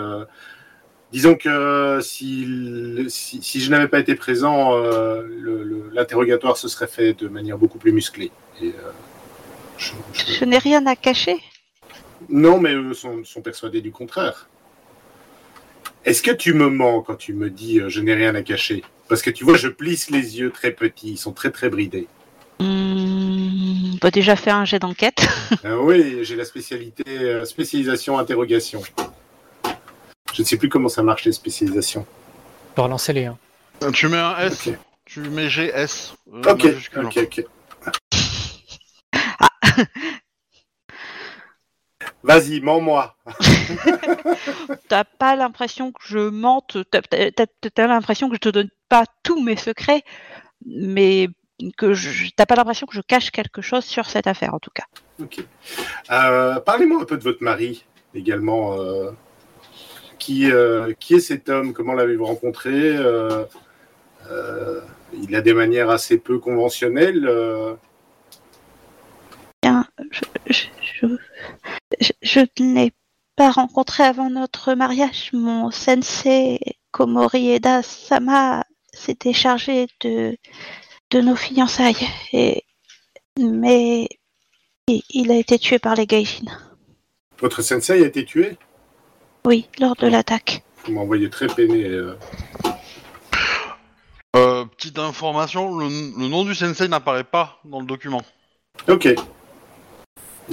disons 1.11 1.35
que 1.35 1.99
si, 2.01 3.05
si, 3.09 3.41
si 3.41 3.61
je 3.61 3.69
n'avais 3.71 3.87
pas 3.87 3.99
été 3.99 4.15
présent, 4.15 4.75
euh, 4.77 5.23
l'interrogatoire 5.93 6.57
se 6.57 6.67
serait 6.67 6.87
fait 6.87 7.13
de 7.13 7.27
manière 7.27 7.57
beaucoup 7.57 7.77
plus 7.77 7.91
musclée. 7.91 8.31
Et, 8.61 8.69
euh, 8.69 8.71
je- 9.77 9.91
je- 10.13 10.33
Je 10.39 10.45
n'ai 10.45 10.57
rien 10.57 10.85
à 10.87 10.95
cacher. 10.95 11.37
Non, 12.29 12.59
mais 12.59 12.73
eux 12.73 12.93
sont, 12.93 13.23
sont 13.23 13.41
persuadés 13.41 13.81
du 13.81 13.91
contraire. 13.91 14.47
Est-ce 16.05 16.21
que 16.23 16.31
tu 16.31 16.53
me 16.53 16.69
mens 16.69 17.01
quand 17.01 17.15
tu 17.15 17.33
me 17.33 17.49
dis 17.49 17.79
euh, 17.79 17.89
je 17.89 17.99
n'ai 18.01 18.13
rien 18.13 18.33
à 18.35 18.41
cacher? 18.41 18.83
Parce 19.07 19.21
que 19.21 19.29
tu 19.29 19.43
vois, 19.43 19.57
je 19.57 19.67
plisse 19.67 20.09
les 20.09 20.39
yeux 20.39 20.51
très 20.51 20.71
petits, 20.71 21.11
ils 21.11 21.17
sont 21.17 21.33
très 21.33 21.51
très 21.51 21.69
bridés. 21.69 22.07
On 22.59 23.97
peut 23.99 24.11
déjà 24.11 24.35
faire 24.35 24.55
un 24.55 24.65
jet 24.65 24.79
d'enquête. 24.79 25.27
Ah 25.63 25.77
oui, 25.79 26.19
j'ai 26.23 26.35
la 26.35 26.45
spécialité 26.45 27.03
euh, 27.07 27.45
spécialisation 27.45 28.17
interrogation. 28.17 28.81
Je 30.33 30.41
ne 30.41 30.47
sais 30.47 30.57
plus 30.57 30.69
comment 30.69 30.89
ça 30.89 31.03
marche 31.03 31.25
les 31.25 31.31
spécialisations. 31.31 32.05
Peux 32.75 32.81
relancer 32.83 33.13
les 33.13 33.25
1. 33.25 33.37
Euh, 33.83 33.91
Tu 33.91 34.07
mets 34.07 34.17
un 34.17 34.37
S, 34.37 34.69
tu 35.05 35.19
mets 35.21 35.49
GS. 35.49 36.13
euh, 36.33 36.51
ok, 36.51 36.63
majuscule. 36.63 37.05
ok. 37.05 37.17
ok. 37.23 37.45
Vas-y, 42.23 42.61
mens-moi. 42.61 43.15
T'as 44.87 45.03
pas 45.03 45.35
l'impression 45.35 45.91
que 45.91 45.99
je 46.03 46.17
mente, 46.29 46.77
t'as 46.91 47.01
t'as- 47.01 47.31
t'as- 47.31 47.69
t'as 47.73 47.87
l'impression 47.87 48.27
que 48.29 48.35
je 48.35 48.39
te 48.39 48.49
donne 48.49 48.69
pas 48.89 49.03
tous 49.23 49.41
mes 49.41 49.55
secrets, 49.55 50.03
mais 50.65 51.29
que 51.77 51.93
je 51.93 52.29
t'as 52.35 52.45
pas 52.45 52.55
l'impression 52.55 52.87
que 52.87 52.95
je 52.95 53.01
cache 53.01 53.29
quelque 53.31 53.61
chose 53.61 53.85
sur 53.85 54.05
cette 54.07 54.27
affaire 54.27 54.53
en 54.53 54.59
tout 54.59 54.71
cas. 54.73 54.85
Ok. 55.21 55.43
Euh, 56.11 56.59
Parlez-moi 56.59 57.01
un 57.01 57.05
peu 57.05 57.17
de 57.17 57.23
votre 57.23 57.43
mari 57.43 57.85
également. 58.15 58.79
euh, 58.79 59.11
qui, 60.21 60.51
euh, 60.51 60.93
qui 60.99 61.15
est 61.15 61.19
cet 61.19 61.49
homme? 61.49 61.73
Comment 61.73 61.93
l'avez-vous 61.93 62.25
rencontré? 62.25 62.71
Euh, 62.73 63.43
euh, 64.29 64.79
Il 65.13 65.35
a 65.35 65.41
des 65.41 65.53
manières 65.53 65.89
assez 65.89 66.17
peu 66.17 66.37
conventionnelles. 66.39 67.27
Bien, 69.63 69.85
je, 70.11 70.21
je, 70.47 70.65
je, 70.81 71.07
je- 71.99 72.13
je 72.21 72.39
ne 72.63 72.75
l'ai 72.75 72.91
pas 73.35 73.51
rencontré 73.51 74.03
avant 74.03 74.29
notre 74.29 74.73
mariage. 74.73 75.31
Mon 75.33 75.69
sensei 75.71 76.59
Komorieda 76.91 77.83
Sama 77.83 78.63
s'était 78.93 79.33
chargé 79.33 79.87
de, 80.01 80.37
de 81.11 81.21
nos 81.21 81.35
fiançailles. 81.35 82.07
Et, 82.31 82.63
mais 83.39 84.07
il- 84.87 85.03
il 85.09 85.31
a 85.31 85.35
été 85.35 85.59
tué 85.59 85.79
par 85.79 85.95
les 85.95 86.05
Gaijin. 86.05 86.45
Votre 87.39 87.61
sensei 87.61 88.03
a 88.03 88.07
été 88.07 88.23
tué? 88.23 88.57
Oui, 89.45 89.67
lors 89.79 89.95
de 89.95 90.07
l'attaque. 90.07 90.63
Vous 90.85 90.93
m'envoyez 90.93 91.29
très 91.29 91.47
peiné. 91.47 91.85
euh. 91.85 92.15
Euh, 94.35 94.65
petite 94.65 94.97
information, 94.99 95.77
le, 95.77 95.87
le 95.87 96.27
nom 96.27 96.45
du 96.45 96.55
sensei 96.55 96.87
n'apparaît 96.87 97.23
pas 97.23 97.59
dans 97.65 97.79
le 97.79 97.85
document. 97.85 98.21
Ok. 98.87 99.13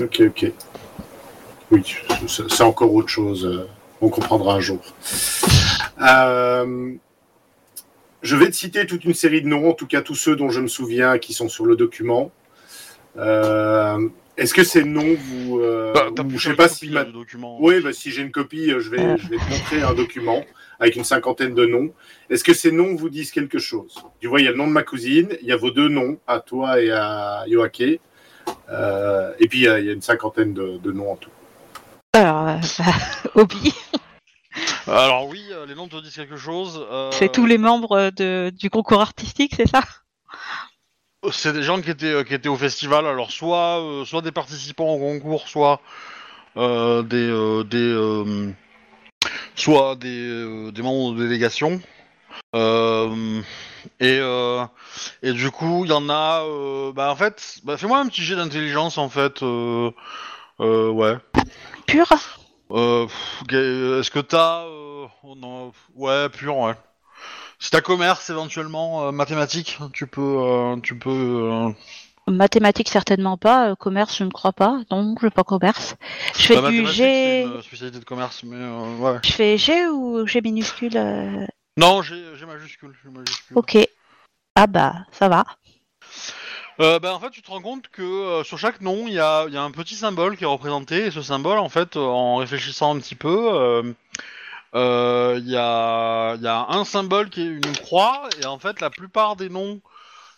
Ok, 0.01 0.20
ok. 0.27 0.52
Oui, 1.70 1.82
c'est 2.27 2.51
c'est 2.51 2.62
encore 2.62 2.93
autre 2.94 3.09
chose. 3.09 3.44
euh, 3.47 3.69
On 4.01 4.09
comprendra 4.09 4.55
un 4.55 4.60
jour. 4.60 4.81
Euh, 6.01 6.93
je 8.23 8.36
vais 8.36 8.47
te 8.47 8.56
citer 8.56 8.86
toute 8.86 9.05
une 9.05 9.15
série 9.15 9.43
de 9.43 9.48
noms, 9.48 9.69
en 9.70 9.74
tout 9.74 9.86
cas 9.86 10.01
tous 10.01 10.15
ceux 10.15 10.35
dont 10.35 10.48
je 10.51 10.60
me 10.60 10.66
souviens 10.69 11.19
qui 11.19 11.35
sont 11.35 11.48
sur 11.48 11.65
le 11.66 11.77
document. 11.77 12.31
Euh, 13.16 14.09
Est-ce 14.39 14.55
que 14.55 14.62
ces 14.65 14.85
noms 14.85 15.15
vous... 15.16 15.59
euh, 15.60 15.93
Bah, 15.93 16.09
ou 16.24 16.39
je 16.39 16.48
sais 16.51 16.55
pas 16.55 16.69
si 16.69 16.89
ma- 16.90 17.05
document. 17.05 17.59
Oui, 17.60 17.81
bah, 17.81 17.93
si 17.93 18.12
j'ai 18.12 18.23
une 18.23 18.31
copie, 18.31 18.70
euh, 18.73 18.78
je 18.81 18.89
vais, 18.89 19.19
je 19.19 19.28
vais 19.28 19.36
te 19.36 19.51
montrer 19.51 19.82
un 19.82 19.94
document 19.94 20.44
avec 20.78 20.94
une 20.94 21.02
cinquantaine 21.05 21.55
de 21.55 21.66
noms. 21.66 21.93
Est-ce 22.31 22.44
que 22.44 22.55
ces 22.55 22.70
noms 22.70 22.94
vous 22.94 23.10
disent 23.10 23.32
quelque 23.32 23.59
chose? 23.59 23.97
Tu 24.20 24.28
vois, 24.28 24.40
il 24.40 24.44
y 24.44 24.48
a 24.48 24.52
le 24.52 24.56
nom 24.56 24.69
de 24.69 24.73
ma 24.73 24.85
cousine, 24.85 25.36
il 25.43 25.48
y 25.48 25.52
a 25.52 25.56
vos 25.56 25.73
deux 25.73 25.89
noms, 25.89 26.19
à 26.28 26.39
toi 26.39 26.81
et 26.81 26.90
à 26.93 27.43
Yoake. 27.48 28.01
Euh, 28.70 29.32
et 29.40 29.48
puis, 29.48 29.59
il 29.59 29.65
y, 29.65 29.69
a 29.69 29.81
il 29.81 29.86
y 29.86 29.90
a 29.90 29.93
une 29.93 30.02
cinquantaine 30.02 30.55
de, 30.55 30.78
de 30.78 30.93
noms 30.93 31.10
en 31.12 31.16
tout. 31.16 31.31
Alors, 32.15 32.44
bah, 32.44 32.60
Obi, 33.35 33.74
Alors 34.86 35.27
oui, 35.28 35.44
les 35.66 35.74
noms 35.74 35.89
te 35.89 36.01
disent 36.01 36.15
quelque 36.15 36.36
chose. 36.36 36.81
euh, 36.90 37.10
c'est 37.12 37.32
tous 37.32 37.44
les 37.47 37.59
membres 37.59 38.10
de, 38.16 38.51
du 38.56 38.70
concours 38.70 39.01
artistique, 39.01 39.55
c'est 39.56 39.69
ça? 39.69 39.82
C'est 41.33 41.53
des 41.53 41.63
gens 41.63 41.81
qui 41.81 41.91
étaient, 41.91 42.07
euh, 42.13 42.25
qui 42.25 42.35
étaient 42.35 42.49
au 42.49 42.57
festival, 42.57 43.07
alors 43.07 43.31
soit, 43.31 43.81
euh, 43.81 44.05
soit 44.05 44.23
des 44.23 44.33
participants 44.33 44.89
au 44.89 44.99
concours, 44.99 45.49
soit 45.49 45.81
euh, 46.57 47.03
des, 47.03 47.29
euh, 47.31 47.65
des 47.65 48.55
soit 49.55 49.97
des, 49.97 50.71
des 50.73 50.83
membres 50.83 51.17
de 51.17 51.23
délégation. 51.25 51.81
Et, 54.01 54.21
et 55.23 55.33
du 55.33 55.51
coup, 55.51 55.85
il 55.85 55.91
y 55.91 55.95
en 55.95 56.09
a. 56.09 56.45
bah 56.93 57.11
en 57.11 57.17
fait, 57.17 57.59
bah, 57.65 57.77
fais-moi 57.77 57.99
un 57.99 58.07
petit 58.07 58.23
jet 58.23 58.37
d'intelligence 58.37 58.99
en 58.99 59.09
fait. 59.09 59.43
ouais. 60.61 61.17
Pur? 61.87 62.07
Est-ce 62.71 64.11
que 64.11 64.21
t'as. 64.21 64.65
Oh 64.67 65.73
ouais, 65.97 66.29
pur, 66.29 66.57
ouais. 66.57 66.75
Si 67.59 67.71
t'as 67.71 67.81
commerce 67.81 68.31
éventuellement, 68.31 69.07
euh, 69.09 69.11
mathématiques, 69.13 69.79
tu 69.93 70.07
peux. 70.07 70.21
euh, 70.23 70.77
tu 70.81 70.97
peux 70.99 71.11
euh, 71.11 71.71
Mathématiques, 72.31 72.89
certainement 72.89 73.37
pas. 73.37 73.71
Euh, 73.71 73.75
commerce, 73.75 74.17
je 74.19 74.25
ne 74.25 74.31
crois 74.31 74.53
pas. 74.53 74.81
Non, 74.91 75.15
je 75.19 75.27
veux 75.27 75.31
pas 75.31 75.45
commerce. 75.45 75.97
Je 76.37 76.43
fais 76.43 76.61
Bah, 76.61 76.71
du 76.71 76.83
mathématiques, 76.83 76.97
G. 76.97 77.47
Spécialité 77.63 77.99
de 77.99 78.05
commerce, 78.05 78.43
mais 78.45 78.57
euh, 78.57 78.97
ouais. 78.99 79.19
Je 79.25 79.33
fais 79.33 79.57
G 79.59 79.89
ou 79.89 80.27
G 80.27 80.41
minuscule 80.41 80.97
euh, 80.97 81.47
Non, 81.77 82.03
j'ai 82.03 82.23
j'ai 82.39 82.47
majuscule. 82.47 82.93
j'ai 83.03 83.11
majuscule. 83.11 83.57
Ok. 83.59 83.79
Ah 84.55 84.67
bah, 84.67 84.95
ça 85.13 85.29
va. 85.29 85.45
Euh, 86.81 87.01
bah, 87.01 87.13
en 87.13 87.19
fait, 87.19 87.31
tu 87.31 87.43
te 87.43 87.51
rends 87.51 87.61
compte 87.63 87.89
que 87.89 88.03
euh, 88.03 88.45
sur 88.45 88.57
chaque 88.59 88.81
nom, 88.83 89.07
il 89.09 89.15
y 89.15 89.19
a, 89.19 89.47
il 89.49 89.55
y 89.55 89.57
a 89.57 89.63
un 89.63 89.71
petit 89.73 89.97
symbole 89.97 90.37
qui 90.37 90.45
est 90.45 90.47
représenté. 90.47 91.07
Et 91.07 91.11
ce 91.11 91.23
symbole, 91.23 91.59
en 91.59 91.69
fait, 91.69 91.97
euh, 91.97 92.01
en 92.05 92.37
réfléchissant 92.37 92.95
un 92.95 93.01
petit 93.01 93.17
peu, 93.17 93.51
euh, 93.53 93.83
euh, 94.74 95.36
il 95.39 95.49
y, 95.49 95.57
a, 95.57 96.35
il 96.36 96.43
y 96.43 96.47
a 96.47 96.66
un 96.69 96.85
symbole 96.85 97.31
qui 97.31 97.43
est 97.43 97.47
une 97.47 97.77
croix. 97.77 98.28
Et 98.40 98.47
en 98.47 98.59
fait, 98.59 98.81
la 98.81 98.90
plupart 98.90 99.36
des 99.36 99.49
noms 99.49 99.81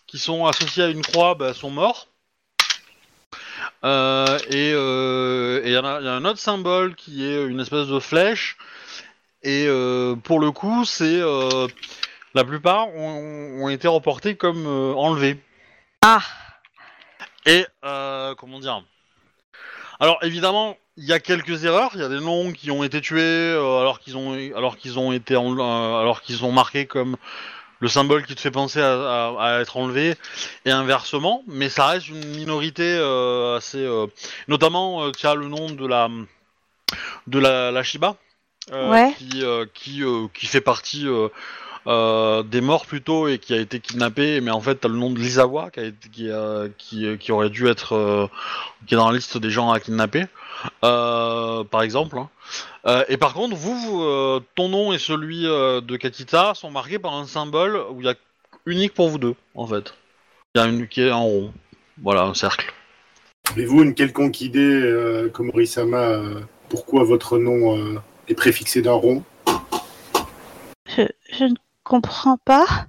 qui 0.06 0.18
sont 0.18 0.46
associés 0.46 0.84
à 0.84 0.88
une 0.88 1.02
croix 1.02 1.34
bah, 1.34 1.54
sont 1.54 1.70
morts. 1.70 2.08
Euh, 3.84 4.38
et 4.50 4.72
euh, 4.74 5.62
il 5.64 5.72
y, 5.72 5.78
en 5.78 5.84
a 5.84 6.00
il 6.00 6.04
y 6.04 6.08
a 6.08 6.12
un 6.12 6.24
autre 6.24 6.38
symbole 6.38 6.94
qui 6.94 7.24
est 7.24 7.44
une 7.44 7.60
espèce 7.60 7.86
de 7.86 7.98
flèche. 8.00 8.56
Et 9.42 9.66
euh, 9.66 10.16
pour 10.16 10.38
le 10.38 10.50
coup, 10.50 10.84
c'est 10.84 11.20
euh, 11.20 11.66
la 12.34 12.44
plupart 12.44 12.88
ont, 12.88 13.62
ont 13.62 13.68
été 13.68 13.88
reportés 13.88 14.36
comme 14.36 14.66
euh, 14.66 14.94
enlevés. 14.94 15.42
Ah, 16.02 16.22
Et 17.46 17.66
euh, 17.84 18.34
comment 18.34 18.60
dire? 18.60 18.82
Alors 19.98 20.18
évidemment, 20.22 20.76
il 21.00 21.06
y 21.06 21.12
a 21.12 21.18
quelques 21.18 21.64
erreurs. 21.64 21.90
Il 21.94 22.00
y 22.00 22.04
a 22.04 22.08
des 22.08 22.20
noms 22.20 22.52
qui 22.52 22.70
ont 22.70 22.84
été 22.84 23.00
tués 23.00 23.20
euh, 23.22 23.80
alors 23.80 23.98
qu'ils 24.00 24.16
ont 24.16 24.32
alors 24.54 24.76
qu'ils 24.76 24.98
ont 24.98 25.12
été 25.12 25.34
en- 25.36 25.58
euh, 25.58 26.00
alors 26.00 26.20
qu'ils 26.22 26.36
sont 26.36 26.52
marqués 26.52 26.86
comme 26.86 27.16
le 27.80 27.88
symbole 27.88 28.26
qui 28.26 28.34
te 28.34 28.40
fait 28.40 28.50
penser 28.50 28.80
à, 28.80 28.92
à- 28.92 29.34
à 29.56 29.60
être 29.60 29.76
enlevé 29.78 30.14
et 30.66 30.70
inversement. 30.70 31.42
Mais 31.46 31.68
ça 31.70 31.86
reste 31.86 32.08
une 32.08 32.24
minorité 32.36 32.84
euh, 32.84 33.56
assez. 33.56 33.84
notamment, 34.48 35.10
tu 35.12 35.26
as 35.26 35.34
le 35.34 35.48
nom 35.48 35.70
de 35.70 35.86
la 35.86 36.08
de 37.26 37.38
la, 37.38 37.70
la 37.70 37.82
Shiba 37.82 38.16
Ouais. 38.72 39.14
qui 39.18 39.42
qui 39.74 40.02
qui 40.34 40.46
fait 40.46 40.60
partie. 40.60 41.06
Euh, 41.86 42.42
des 42.42 42.60
morts 42.60 42.86
plutôt 42.86 43.28
et 43.28 43.38
qui 43.38 43.54
a 43.54 43.58
été 43.58 43.80
kidnappé 43.80 44.40
mais 44.40 44.50
en 44.50 44.60
fait 44.60 44.76
t'as 44.76 44.88
le 44.88 44.96
nom 44.96 45.10
de 45.10 45.18
Lizawa 45.18 45.70
qui 45.70 45.80
a 45.80 45.84
été 45.84 46.08
qui, 46.08 46.28
qui, 46.78 47.18
qui 47.18 47.32
aurait 47.32 47.50
dû 47.50 47.68
être 47.68 47.94
euh, 47.94 48.26
qui 48.86 48.94
est 48.94 48.96
dans 48.96 49.10
la 49.10 49.16
liste 49.16 49.38
des 49.38 49.50
gens 49.50 49.70
à 49.70 49.80
kidnapper. 49.80 50.26
Euh, 50.84 51.64
par 51.64 51.82
exemple 51.82 52.18
hein. 52.18 52.28
Euh, 52.86 53.04
et 53.08 53.16
par 53.16 53.32
contre 53.32 53.56
vous, 53.56 53.76
vous, 53.76 54.02
euh, 54.02 54.40
ton 54.54 54.68
nom 54.68 54.92
et 54.92 54.98
celui 54.98 55.46
euh, 55.46 55.80
de 55.80 55.96
Katita 55.96 56.52
sont 56.54 56.70
marqués 56.70 56.98
par 56.98 57.14
un 57.14 57.26
symbole 57.26 57.76
où 57.90 58.00
il 58.00 58.06
y 58.06 58.10
a 58.10 58.14
unique 58.66 58.94
pour 58.94 59.08
vous 59.08 59.18
deux 59.18 59.34
en 59.54 59.66
fait. 59.66 59.94
Il 60.54 60.60
y 60.60 60.64
a 60.64 60.66
une 60.66 60.88
qui 60.88 61.02
est 61.02 61.10
en 61.10 61.24
rond. 61.24 61.52
Voilà 62.02 62.22
un 62.22 62.34
cercle. 62.34 62.72
Avez-vous 63.52 63.82
une 63.82 63.94
quelconque 63.94 64.40
idée, 64.40 64.60
euh, 64.60 65.28
Komori-sama, 65.28 65.98
euh, 65.98 66.40
pourquoi 66.68 67.04
votre 67.04 67.38
nom 67.38 67.76
euh, 67.76 68.00
est 68.28 68.34
préfixé 68.34 68.80
d'un 68.82 68.92
rond? 68.92 69.22
Je, 70.86 71.02
je 71.32 71.44
ne 71.44 71.54
comprends 71.90 72.38
pas. 72.44 72.86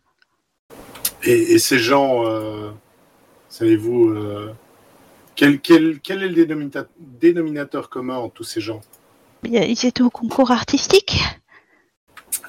et, 1.24 1.54
et 1.54 1.60
ces 1.60 1.80
gens, 1.80 2.24
euh, 2.28 2.70
savez-vous, 3.50 4.10
euh, 4.10 4.54
quel, 5.36 5.60
quel, 5.60 6.00
quel 6.02 6.22
est 6.22 6.28
le 6.30 6.36
dénomina- 6.46 6.88
dénominateur 7.00 7.90
commun 7.90 8.18
entre 8.18 8.36
tous 8.36 8.44
ces 8.44 8.62
gens? 8.62 8.82
Ils 9.44 9.86
étaient 9.88 10.04
au 10.04 10.12
concours 10.12 10.52
artistique 10.52 11.18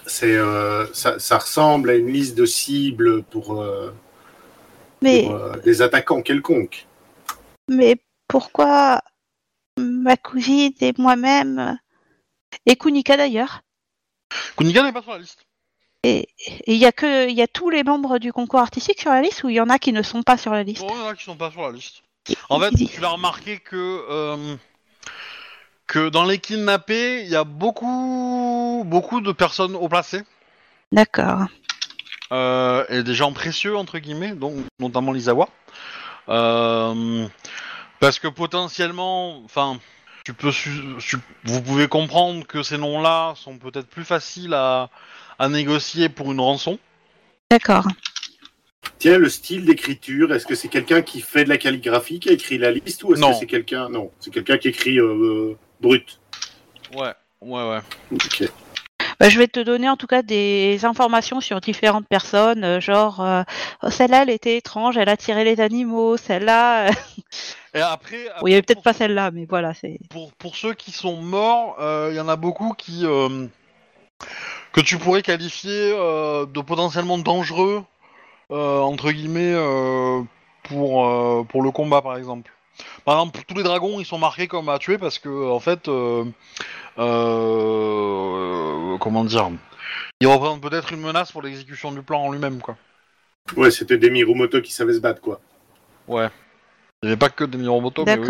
C'est, 0.06 0.36
euh, 0.36 0.86
ça, 0.92 1.18
ça 1.18 1.38
ressemble 1.38 1.88
à 1.88 1.94
une 1.94 2.08
liste 2.08 2.36
de 2.36 2.44
cibles 2.44 3.22
pour, 3.22 3.62
euh, 3.62 3.90
Mais, 5.00 5.22
pour, 5.22 5.32
euh, 5.34 5.56
des 5.64 5.80
attaquants 5.80 6.20
quelconques. 6.20 6.86
mais 7.68 7.96
pourquoi 8.28 9.00
ma 9.78 10.18
cousine 10.18 10.74
et 10.82 10.92
moi-même, 10.98 11.78
et 12.66 12.76
Kunika 12.76 13.16
d'ailleurs, 13.16 13.62
Kuniga 14.56 14.82
n'est 14.82 14.92
pas 14.92 15.00
sur 15.02 15.12
la 15.12 15.18
liste 15.18 15.46
et 16.04 16.28
il 16.66 16.76
y 16.76 16.86
a 16.86 16.92
que 16.92 17.28
il 17.28 17.34
y 17.34 17.42
a 17.42 17.46
tous 17.46 17.70
les 17.70 17.84
membres 17.84 18.18
du 18.18 18.32
concours 18.32 18.60
artistique 18.60 19.00
sur 19.00 19.10
la 19.10 19.22
liste 19.22 19.44
ou 19.44 19.48
il 19.48 19.54
y 19.54 19.60
en 19.60 19.68
a 19.68 19.78
qui 19.78 19.92
ne 19.92 20.02
sont 20.02 20.22
pas 20.22 20.36
sur 20.36 20.52
la 20.52 20.62
liste? 20.62 20.82
Bon, 20.82 20.94
il 20.94 21.00
y 21.00 21.02
en 21.02 21.08
a 21.08 21.14
qui 21.14 21.24
sont 21.24 21.36
pas 21.36 21.50
sur 21.50 21.62
la 21.62 21.72
liste 21.72 22.02
En 22.50 22.58
fait, 22.60 22.70
tu 22.70 23.00
l'as 23.00 23.10
remarqué 23.10 23.58
que 23.58 24.04
euh, 24.10 24.56
que 25.86 26.08
dans 26.08 26.24
les 26.24 26.38
kidnappés, 26.38 27.22
il 27.22 27.28
y 27.28 27.36
a 27.36 27.44
beaucoup 27.44 28.82
beaucoup 28.86 29.20
de 29.20 29.32
personnes 29.32 29.76
haut 29.76 29.88
placées 29.88 30.22
D'accord. 30.90 31.46
euh, 32.32 32.84
et 32.88 33.02
des 33.02 33.14
gens 33.14 33.32
précieux 33.32 33.76
entre 33.76 33.98
guillemets, 33.98 34.32
donc 34.32 34.54
notamment 34.78 35.12
l'Isawa. 35.12 35.48
Euh, 36.28 37.26
parce 38.00 38.18
que 38.18 38.28
potentiellement, 38.28 39.42
enfin, 39.44 39.78
tu 40.24 40.34
peux, 40.34 40.50
tu- 40.50 41.18
vous 41.44 41.62
pouvez 41.62 41.88
comprendre 41.88 42.46
que 42.46 42.62
ces 42.62 42.78
noms-là 42.78 43.34
sont 43.36 43.58
peut-être 43.58 43.88
plus 43.88 44.04
faciles 44.04 44.54
à 44.54 44.88
à 45.38 45.48
négocier 45.48 46.08
pour 46.08 46.32
une 46.32 46.40
rançon. 46.40 46.78
D'accord. 47.50 47.86
Tiens, 48.98 49.18
le 49.18 49.28
style 49.28 49.64
d'écriture, 49.64 50.32
est-ce 50.32 50.46
que 50.46 50.54
c'est 50.54 50.68
quelqu'un 50.68 51.02
qui 51.02 51.20
fait 51.20 51.44
de 51.44 51.48
la 51.48 51.58
calligraphie, 51.58 52.20
qui 52.20 52.28
a 52.30 52.32
écrit 52.32 52.58
la 52.58 52.70
liste, 52.70 53.04
ou 53.04 53.12
est-ce 53.12 53.20
Non. 53.20 53.32
que 53.32 53.38
c'est 53.38 53.46
quelqu'un... 53.46 53.88
Non, 53.88 54.10
c'est 54.20 54.32
quelqu'un 54.32 54.58
qui 54.58 54.68
écrit 54.68 54.98
euh, 54.98 55.56
brut? 55.80 56.20
Ouais, 56.94 57.12
ouais, 57.40 57.68
ouais. 57.70 57.80
Ok. 58.12 58.44
Bah, 59.20 59.28
je 59.28 59.38
vais 59.38 59.46
te 59.46 59.60
donner 59.60 59.88
en 59.88 59.96
tout 59.96 60.08
cas 60.08 60.22
des 60.22 60.84
informations 60.84 61.40
sur 61.40 61.60
différentes 61.60 62.08
personnes, 62.08 62.64
euh, 62.64 62.80
genre 62.80 63.20
euh, 63.20 63.42
oh, 63.82 63.90
celle-là 63.90 64.22
elle 64.22 64.30
était 64.30 64.56
étrange, 64.56 64.96
elle 64.96 65.08
a 65.08 65.16
tiré 65.16 65.44
les 65.44 65.60
animaux, 65.60 66.16
celle-là. 66.16 66.88
euh, 66.88 66.92
Et 67.74 67.80
après, 67.80 68.28
bon, 68.40 68.46
il 68.48 68.50
y 68.50 68.54
avait 68.54 68.62
peut-être 68.62 68.82
pas 68.82 68.92
celle-là, 68.92 69.30
mais 69.30 69.46
voilà, 69.48 69.74
c'est. 69.74 69.98
pour, 70.10 70.32
pour 70.32 70.56
ceux 70.56 70.74
qui 70.74 70.90
sont 70.90 71.16
morts, 71.16 71.76
euh, 71.80 72.08
il 72.10 72.16
y 72.16 72.20
en 72.20 72.28
a 72.28 72.36
beaucoup 72.36 72.72
qui 72.76 73.02
euh, 73.04 73.46
que 74.72 74.80
tu 74.80 74.98
pourrais 74.98 75.22
qualifier 75.22 75.92
euh, 75.94 76.46
de 76.46 76.60
potentiellement 76.60 77.18
dangereux 77.18 77.84
euh, 78.50 78.80
entre 78.80 79.12
guillemets 79.12 79.52
euh, 79.54 80.22
pour 80.64 81.06
euh, 81.06 81.44
pour 81.44 81.62
le 81.62 81.70
combat 81.70 82.02
par 82.02 82.16
exemple. 82.16 82.50
Par 83.04 83.16
exemple, 83.16 83.40
tous 83.46 83.54
les 83.54 83.62
dragons 83.62 84.00
ils 84.00 84.06
sont 84.06 84.18
marqués 84.18 84.48
comme 84.48 84.68
à 84.68 84.78
tuer 84.78 84.98
parce 84.98 85.18
que 85.18 85.50
en 85.50 85.60
fait 85.60 85.88
euh, 85.88 86.24
euh, 86.98 88.98
comment 88.98 89.24
dire, 89.24 89.50
ils 90.20 90.26
représentent 90.26 90.62
peut-être 90.62 90.92
une 90.92 91.00
menace 91.00 91.32
pour 91.32 91.42
l'exécution 91.42 91.92
du 91.92 92.02
plan 92.02 92.22
en 92.22 92.32
lui-même 92.32 92.60
quoi. 92.60 92.76
Ouais, 93.56 93.70
c'était 93.70 93.98
des 93.98 94.10
Mirumoto 94.10 94.60
qui 94.60 94.72
savaient 94.72 94.94
se 94.94 95.00
battre, 95.00 95.20
quoi. 95.20 95.40
Ouais. 96.06 96.28
Il 97.02 97.06
n'y 97.06 97.12
avait 97.12 97.18
pas 97.18 97.28
que 97.28 97.44
des 97.44 97.58
Miromoto, 97.58 98.04
mais 98.04 98.16
oui. 98.16 98.28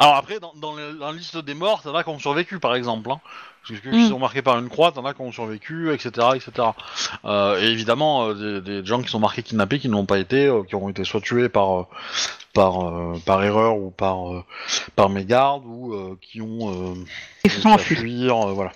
Alors 0.00 0.16
après, 0.16 0.40
dans, 0.40 0.52
dans 0.54 0.74
le- 0.74 0.94
dans 0.94 1.06
la 1.06 1.12
liste 1.12 1.36
des 1.36 1.54
morts, 1.54 1.82
as 1.86 2.02
qui 2.02 2.10
ont 2.10 2.18
survécu, 2.18 2.58
par 2.58 2.74
exemple. 2.74 3.10
Hein. 3.10 3.20
Parce 3.68 3.80
que 3.80 3.90
qui 3.90 4.08
sont 4.08 4.18
marqués 4.18 4.42
par 4.42 4.58
une 4.58 4.68
croix, 4.68 4.92
t'en 4.92 5.04
as 5.04 5.12
qui 5.14 5.20
ont 5.20 5.30
survécu, 5.32 5.92
etc., 5.92 6.28
etc. 6.34 6.68
Euh, 7.24 7.60
et 7.60 7.66
évidemment, 7.66 8.28
euh, 8.28 8.60
des, 8.60 8.80
des 8.80 8.86
gens 8.86 9.02
qui 9.02 9.08
sont 9.10 9.20
marqués 9.20 9.42
kidnappés, 9.42 9.78
qui 9.78 9.88
n'ont 9.88 10.06
pas 10.06 10.18
été, 10.18 10.46
euh, 10.46 10.62
qui 10.62 10.74
ont 10.74 10.88
été 10.88 11.04
soit 11.04 11.20
tués 11.20 11.48
par 11.48 11.86
par 12.54 12.88
euh, 12.88 13.18
par 13.26 13.44
erreur 13.44 13.76
ou 13.76 13.90
par 13.90 14.32
euh, 14.32 14.42
par 14.96 15.10
mégarde 15.10 15.64
ou 15.66 15.92
euh, 15.92 16.18
qui 16.20 16.40
ont 16.40 16.70
euh, 16.70 16.94
Ils 17.44 17.50
sont 17.50 17.70
à 17.70 17.74
enfuis. 17.74 17.96
fuir, 17.96 18.48
euh, 18.48 18.52
voilà. 18.52 18.72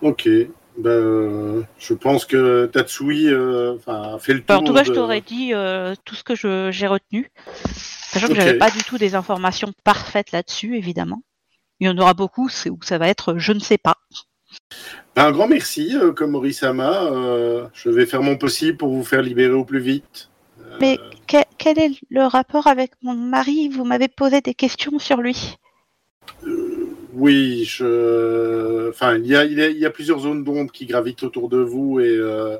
Ok. 0.00 0.28
Ben, 0.78 1.66
je 1.78 1.92
pense 1.94 2.24
que 2.24 2.64
Tatsui 2.66 3.28
euh, 3.28 3.76
a 3.86 4.18
fait 4.18 4.32
le 4.32 4.40
tour. 4.42 4.56
Enfin, 4.56 4.62
en 4.62 4.66
tout 4.66 4.72
cas, 4.72 4.84
je 4.84 4.92
t'aurais 4.92 5.20
dit 5.20 5.52
euh, 5.52 5.94
tout 6.06 6.14
ce 6.14 6.24
que 6.24 6.34
j'ai 6.34 6.86
retenu, 6.86 7.30
sachant 7.64 8.26
que 8.26 8.32
Ok. 8.32 8.38
j'avais 8.38 8.58
pas 8.58 8.70
du 8.70 8.82
tout 8.82 8.96
des 8.96 9.14
informations 9.14 9.70
parfaites 9.84 10.32
là-dessus, 10.32 10.76
évidemment. 10.78 11.22
Il 11.82 11.86
y 11.86 11.88
en 11.88 11.98
aura 11.98 12.14
beaucoup, 12.14 12.48
c'est 12.48 12.70
où 12.70 12.78
ça 12.84 12.96
va 12.96 13.08
être 13.08 13.34
je 13.38 13.52
ne 13.52 13.58
sais 13.58 13.76
pas. 13.76 13.96
Ben, 15.16 15.24
un 15.26 15.32
grand 15.32 15.48
merci, 15.48 15.96
euh, 15.96 16.12
Komori-sama. 16.12 17.06
Euh, 17.06 17.66
je 17.74 17.90
vais 17.90 18.06
faire 18.06 18.22
mon 18.22 18.36
possible 18.36 18.78
pour 18.78 18.90
vous 18.92 19.02
faire 19.02 19.20
libérer 19.20 19.50
au 19.54 19.64
plus 19.64 19.80
vite. 19.80 20.30
Euh, 20.60 20.76
Mais 20.80 21.00
que- 21.26 21.38
quel 21.58 21.80
est 21.80 21.90
le 22.08 22.22
rapport 22.22 22.68
avec 22.68 22.92
mon 23.02 23.14
mari? 23.14 23.68
Vous 23.68 23.84
m'avez 23.84 24.06
posé 24.06 24.40
des 24.40 24.54
questions 24.54 25.00
sur 25.00 25.16
lui. 25.20 25.56
Oui, 27.14 27.64
je... 27.64 28.88
enfin, 28.90 29.16
il 29.16 29.26
y 29.26 29.34
a, 29.34 29.44
il 29.44 29.58
y 29.58 29.62
a- 29.62 29.68
il 29.68 29.78
y 29.78 29.84
a 29.84 29.90
plusieurs 29.90 30.20
zones 30.20 30.44
d'ombre 30.44 30.70
qui 30.70 30.86
gravitent 30.86 31.24
autour 31.24 31.48
de 31.48 31.58
vous 31.58 31.98
et 31.98 32.06
euh, 32.16 32.58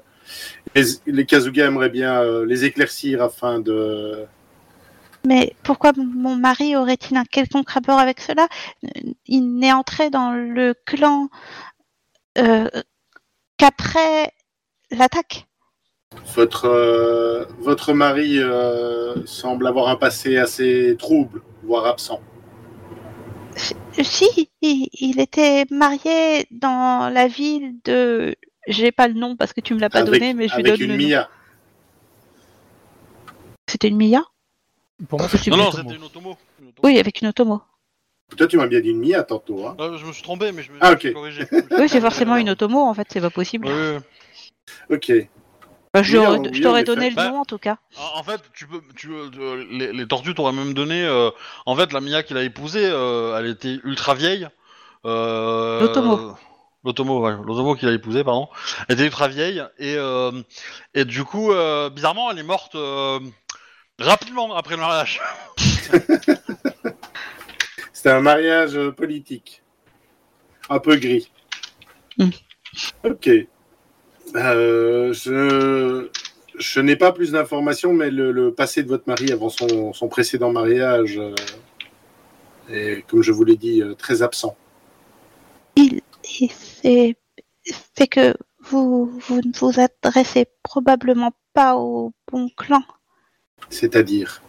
les, 0.75 0.83
les 1.07 1.27
Kazuga 1.27 1.67
aimeraient 1.67 1.91
bien 1.91 2.21
euh, 2.23 2.45
les 2.45 2.65
éclaircir 2.65 3.23
afin 3.23 3.61
de. 3.61 4.25
Mais 5.25 5.55
pourquoi 5.63 5.93
mon- 5.97 6.37
mari 6.37 6.75
aurait-il 6.77 7.17
un 7.17 7.25
quelconque 7.25 7.71
rapport 7.71 7.99
avec 7.99 8.21
cela? 8.21 8.49
Il 9.27 9.55
n'est 9.55 9.73
entré 9.73 10.11
dans 10.11 10.33
le 10.33 10.75
clan 10.85 11.29
euh, 12.39 12.69
qu'après 13.57 14.33
l'attaque. 14.91 15.47
Votre, 16.35 16.67
euh, 16.67 17.45
votre 17.61 17.93
mari 17.95 18.39
euh, 18.39 19.25
semble 19.27 19.67
avoir 19.67 19.89
un 19.89 19.97
passé 19.97 20.37
assez 20.37 20.97
trouble, 20.99 21.41
voire 21.63 21.87
absent. 21.87 22.21
Si, 24.03 24.51
il, 24.63 24.89
il 24.93 25.21
était 25.21 25.67
marié 25.71 26.47
dans 26.51 27.13
la 27.13 27.29
ville 27.29 27.77
de. 27.85 28.35
J'ai 28.67 28.93
pas 28.93 29.09
le 29.09 29.15
nom 29.15 29.37
parce 29.37 29.53
que 29.53 29.61
tu 29.61 29.75
me 29.75 29.81
l'as 29.81 29.91
pas 29.91 30.01
avec 30.01 30.21
donné, 30.21 30.35
mais 30.35 30.49
je 30.49 30.57
lui 30.57 30.63
avec 30.63 30.79
donne 30.79 30.91
une 30.91 30.97
le. 30.97 31.07
Mia. 31.09 31.31
C'était 33.69 33.89
une 33.89 33.97
Mia? 33.97 34.23
Pour 35.09 35.19
moi, 35.21 35.29
c'est 35.29 35.51
Non, 35.51 35.71
c'était 35.71 35.95
une 35.95 36.05
automo. 36.05 36.37
Une 36.61 36.69
automo. 36.69 36.81
Oui, 36.85 36.99
avec 36.99 37.21
une 37.21 37.29
Otomo. 37.29 37.63
Toi, 38.37 38.47
tu 38.47 38.57
m'as 38.57 38.67
bien 38.67 38.81
dit 38.81 38.89
une 38.91 39.01
Mia 39.01 39.23
tantôt. 39.23 39.67
Hein. 39.67 39.77
Euh, 39.81 39.99
je 39.99 40.07
me 40.07 40.13
suis 40.13 40.23
trompé, 40.23 40.53
mais 40.53 40.63
je 40.63 40.73
me 40.73 40.79
Ah, 40.81 40.97
suis 40.99 41.13
corrigé. 41.13 41.47
Oui, 41.79 41.89
c'est 41.89 42.01
forcément 42.01 42.37
une 42.37 42.51
Otomo 42.51 42.81
en 42.81 42.95
fait, 42.95 43.07
c'est 43.11 43.21
pas 43.21 43.31
possible. 43.31 43.69
Oui. 43.69 43.99
Ok. 44.97 45.13
Bah, 45.93 46.03
je 46.03 46.17
Oui, 46.17 46.61
t'aurais 46.63 46.81
en 46.81 46.85
donné 46.85 47.11
le 47.11 47.17
nom 47.17 47.41
en 47.41 47.45
tout 47.45 47.59
cas. 47.59 47.77
En 48.15 48.23
fait, 48.23 48.41
tu 48.55 48.67
peux, 48.67 48.81
tu, 48.97 49.11
euh, 49.13 49.67
les, 49.71 49.93
les 49.93 50.07
tortues 50.09 50.35
t'auraient 50.35 50.53
même 50.55 50.73
donné. 50.73 51.05
euh, 51.05 51.31
en 51.67 51.77
fait, 51.77 51.93
la 51.93 52.01
Mia 52.01 52.23
qu'il 52.23 52.39
a 52.39 52.43
épousée, 52.43 52.87
euh, 52.87 53.39
elle 53.39 53.47
était 53.49 53.79
ultra 53.85 54.15
vieille. 54.15 54.49
Euh, 55.05 55.81
L'Otomo. 55.81 56.35
L'Otomo, 56.85 57.21
ouais, 57.21 57.33
l'Otomo 57.45 57.75
qu'il 57.77 57.89
a 57.89 57.93
épousée, 57.93 58.25
pardon. 58.25 58.49
Elle 58.89 58.95
était 58.95 59.05
ultra 59.05 59.29
vieille 59.29 59.63
et 59.79 59.95
euh, 59.97 60.33
et 60.95 61.05
du 61.05 61.23
coup, 61.25 61.53
euh, 61.53 61.91
bizarrement, 61.91 62.31
elle 62.31 62.39
est 62.39 62.43
morte 62.45 62.75
euh, 62.75 63.21
rapidement 64.03 64.55
après 64.55 64.75
le 64.77 64.81
mariage. 64.81 65.21
C'était 67.93 68.11
un 68.11 68.21
mariage 68.21 68.77
euh, 68.77 68.91
politique. 68.91 69.63
Un 70.69 70.79
peu 70.79 70.97
gris. 70.97 71.31
Hmm. 72.19 72.31
Ok. 73.05 73.31
Euh, 74.35 75.13
je... 75.13 76.09
je 76.59 76.81
n'ai 76.81 76.97
pas 76.97 77.13
plus 77.13 77.33
d'informations, 77.33 77.93
mais 77.93 78.11
le, 78.11 78.33
le 78.33 78.53
passé 78.53 78.83
de 78.83 78.89
votre 78.89 79.05
mari 79.07 79.31
avant 79.33 79.51
son, 79.51 79.93
son 79.93 80.09
précédent 80.09 80.51
mariage 80.53 81.19
euh, 81.19 81.35
est, 82.71 83.07
comme 83.07 83.23
je 83.23 83.33
vous 83.33 83.45
l'ai 83.45 83.57
dit, 83.57 83.83
euh, 83.83 83.95
très 83.95 84.23
absent. 84.23 84.57
Il, 85.77 86.01
il 86.41 86.51
c'est 86.51 87.17
fait 87.95 88.09
que 88.09 88.35
vous, 88.61 89.07
vous 89.07 89.37
ne 89.37 89.53
vous 89.59 89.81
adressez 89.81 90.47
probablement 90.63 91.33
pas 91.53 91.77
au 91.77 92.13
bon 92.31 92.49
clan. 92.57 92.83
C'est-à-dire 93.71 94.43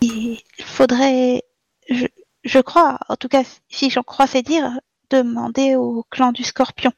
Il 0.00 0.38
faudrait, 0.64 1.42
je, 1.88 2.06
je 2.44 2.58
crois, 2.58 2.98
en 3.08 3.16
tout 3.16 3.28
cas, 3.28 3.42
si 3.68 3.90
j'en 3.90 4.02
crois 4.02 4.26
c'est 4.26 4.42
dire, 4.42 4.70
demander 5.10 5.76
au 5.76 6.04
clan 6.10 6.32
du 6.32 6.44
Scorpion. 6.44 6.92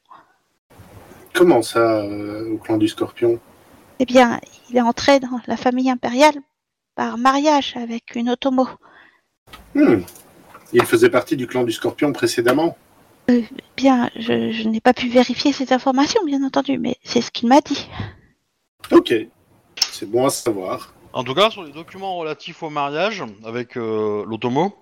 Comment 1.33 1.61
ça, 1.61 1.79
euh, 1.79 2.53
au 2.53 2.57
clan 2.57 2.77
du 2.77 2.87
Scorpion? 2.87 3.39
Eh 3.99 4.05
bien, 4.05 4.39
il 4.69 4.77
est 4.77 4.81
entré 4.81 5.19
dans 5.19 5.39
la 5.47 5.57
famille 5.57 5.89
impériale 5.89 6.35
par 6.95 7.17
mariage 7.17 7.73
avec 7.75 8.15
une 8.15 8.29
Otomo. 8.29 8.67
Hmm. 9.73 10.01
Il 10.73 10.85
faisait 10.85 11.09
partie 11.09 11.35
du 11.35 11.47
clan 11.47 11.63
du 11.63 11.71
Scorpion 11.71 12.13
précédemment? 12.13 12.77
Bien, 13.77 14.09
je, 14.15 14.51
je 14.51 14.67
n'ai 14.67 14.81
pas 14.81 14.93
pu 14.93 15.07
vérifier 15.07 15.53
ces 15.53 15.71
informations, 15.73 16.23
bien 16.25 16.43
entendu, 16.43 16.77
mais 16.77 16.97
c'est 17.03 17.21
ce 17.21 17.31
qu'il 17.31 17.47
m'a 17.47 17.61
dit. 17.61 17.89
Ok, 18.91 19.13
c'est 19.79 20.09
bon 20.09 20.25
à 20.25 20.29
savoir. 20.29 20.92
En 21.13 21.23
tout 21.23 21.35
cas, 21.35 21.49
sur 21.51 21.63
les 21.63 21.71
documents 21.71 22.15
relatifs 22.17 22.63
au 22.63 22.69
mariage 22.69 23.23
avec 23.45 23.77
euh, 23.77 24.25
l'Otomo, 24.27 24.73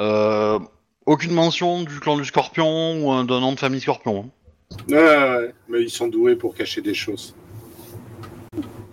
euh, 0.00 0.58
aucune 1.06 1.32
mention 1.32 1.82
du 1.82 2.00
clan 2.00 2.16
du 2.16 2.24
Scorpion 2.24 3.00
ou 3.04 3.10
un- 3.12 3.24
d'un 3.24 3.40
nom 3.40 3.52
de 3.52 3.58
famille 3.58 3.80
Scorpion. 3.80 4.24
hein. 4.26 4.76
Ouais, 4.88 4.96
ouais, 4.96 5.36
ouais, 5.36 5.54
mais 5.68 5.82
ils 5.82 5.90
sont 5.90 6.08
doués 6.08 6.36
pour 6.36 6.54
cacher 6.54 6.80
des 6.80 6.94
choses. 6.94 7.34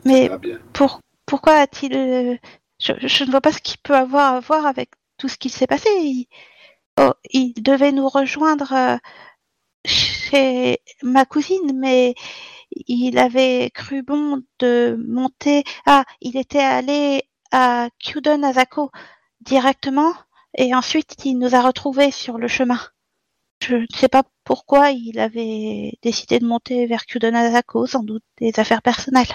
Mais 0.06 0.24
Ça 0.24 0.30
va 0.30 0.38
bien. 0.38 0.60
pour, 0.74 1.00
pourquoi 1.26 1.54
a-t-il... 1.54 1.96
euh, 1.96 2.36
Je, 2.80 2.94
je 3.08 3.24
ne 3.24 3.32
vois 3.32 3.42
pas 3.42 3.52
ce 3.52 3.60
qu'il 3.62 3.78
peut 3.80 3.96
avoir 3.96 4.36
à 4.36 4.40
voir 4.40 4.66
avec 4.66 4.90
tout 5.18 5.28
ce 5.30 5.38
qui 5.38 5.50
s'est 5.50 5.68
passé. 5.68 5.90
Il, 6.02 6.28
oh, 7.00 7.12
il 7.32 7.54
devait 7.62 7.92
nous 7.92 8.08
rejoindre 8.08 8.72
euh, 8.74 8.98
chez 9.86 10.80
ma 11.04 11.26
cousine, 11.26 11.74
mais 11.76 12.14
il 12.88 13.18
avait 13.18 13.72
cru 13.74 14.04
bon 14.04 14.44
de 14.60 14.98
monter... 15.08 15.64
Ah, 15.86 16.04
il 16.22 16.38
était 16.38 16.60
allé 16.60 17.24
à 17.52 17.90
Kyudon 18.00 18.44
Azako 18.44 18.92
directement, 19.42 20.14
et 20.58 20.76
ensuite 20.76 21.16
il 21.26 21.36
nous 21.36 21.56
a 21.56 21.62
retrouvés 21.62 22.12
sur 22.12 22.38
le 22.38 22.48
chemin. 22.48 22.80
Je 23.64 23.76
ne 23.78 23.86
sais 23.94 24.08
pas 24.08 24.24
pourquoi 24.44 24.92
il 24.92 25.20
avait 25.20 25.98
décidé 26.04 26.40
de 26.40 26.46
monter 26.46 26.86
vers 26.86 27.06
Kyudon 27.06 27.34
Azako, 27.34 27.88
sans 27.88 28.04
doute 28.04 28.24
des 28.40 28.52
affaires 28.58 28.82
personnelles. 28.82 29.34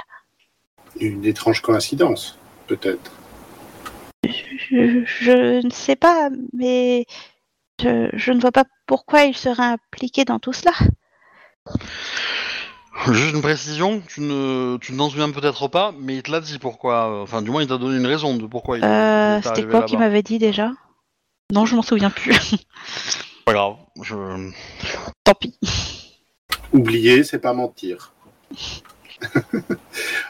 Une 1.01 1.24
étrange 1.24 1.60
coïncidence, 1.62 2.39
peut-être. 2.66 3.12
Je, 4.24 5.02
je 5.05 5.64
ne 5.64 5.70
sais 5.70 5.97
pas, 5.97 6.31
mais 6.52 7.06
je, 7.81 8.09
je 8.12 8.32
ne 8.32 8.40
vois 8.40 8.52
pas 8.52 8.64
pourquoi 8.86 9.24
il 9.24 9.36
serait 9.36 9.62
impliqué 9.62 10.24
dans 10.24 10.39
tout 10.39 10.52
cela. 10.52 10.73
Juste 13.10 13.35
une 13.35 13.40
précision, 13.43 14.02
tu 14.06 14.20
ne 14.20 14.77
tu 14.78 14.93
ne 14.93 14.98
t'en 14.98 15.09
souviens 15.10 15.31
peut-être 15.31 15.66
pas, 15.69 15.93
mais 15.98 16.16
il 16.16 16.23
te 16.23 16.31
l'a 16.31 16.40
dit 16.40 16.59
pourquoi. 16.59 17.23
Enfin, 17.23 17.43
du 17.43 17.51
moins, 17.51 17.62
il 17.62 17.69
t'a 17.69 17.78
donné 17.78 17.97
une 17.97 18.06
raison 18.06 18.36
de 18.36 18.47
pourquoi 18.47 18.77
il, 18.78 18.81
il 18.81 18.85
Euh, 18.86 19.39
est 19.39 19.43
C'était 19.43 19.66
quoi 19.66 19.82
qu'il 19.82 19.98
m'avait 19.98 20.23
dit 20.23 20.39
déjà? 20.39 20.70
Non, 21.52 21.66
je 21.66 21.74
m'en 21.74 21.82
souviens 21.82 22.10
plus. 22.10 22.35
Pas 23.44 23.52
grave. 23.55 23.77
Je... 24.02 24.14
Tant 25.24 25.35
pis. 25.35 25.59
Oublier, 26.73 27.24
c'est 27.24 27.39
pas 27.40 27.52
mentir. 27.52 28.12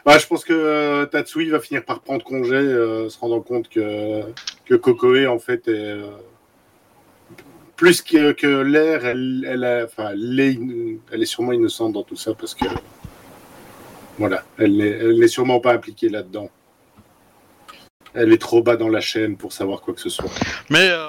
Ouais, 0.05 0.19
je 0.19 0.27
pense 0.27 0.45
que 0.45 0.53
euh, 0.53 1.07
Tatsui 1.07 1.49
va 1.49 1.61
finir 1.61 1.85
par 1.85 2.01
prendre 2.01 2.25
congé, 2.25 2.57
euh, 2.57 3.09
se 3.09 3.19
rendant 3.19 3.41
compte 3.41 3.69
que, 3.69 4.23
que 4.67 4.75
Kokoe, 4.75 5.27
en 5.29 5.39
fait, 5.39 5.69
est, 5.69 5.71
euh, 5.71 6.11
plus 7.77 8.03
que, 8.03 8.33
que 8.33 8.47
l'air, 8.47 9.05
elle, 9.07 9.45
elle, 9.49 9.65
a- 9.65 9.85
enfin, 9.85 10.11
elle, 10.13 10.39
est, 10.41 10.57
in- 10.57 10.97
elle 11.11 11.23
est 11.23 11.27
sûrement 11.27 11.53
innocente 11.53 11.93
dans 11.93 12.03
tout 12.03 12.17
ça 12.17 12.35
parce 12.35 12.55
que, 12.55 12.67
voilà, 14.19 14.45
elle 14.59 14.77
n'est 15.19 15.29
sûrement 15.29 15.61
pas 15.61 15.73
impliquée 15.73 16.09
là-dedans. 16.09 16.51
Elle 18.15 18.33
est 18.33 18.41
trop 18.41 18.63
bas 18.63 18.77
dans 18.77 18.89
la 18.91 19.01
chaîne 19.01 19.37
pour 19.37 19.53
savoir 19.53 19.81
quoi 19.81 19.95
que 19.95 20.01
ce 20.01 20.11
soit. 20.11 20.31
Mais 20.69 20.89
euh, 20.91 21.09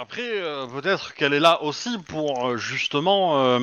après, 0.00 0.22
euh, 0.26 0.66
peut-être 0.66 1.12
qu'elle 1.14 1.34
est 1.34 1.40
là 1.40 1.62
aussi 1.62 1.98
pour 2.08 2.48
euh, 2.48 2.56
justement 2.56 3.44
euh, 3.44 3.60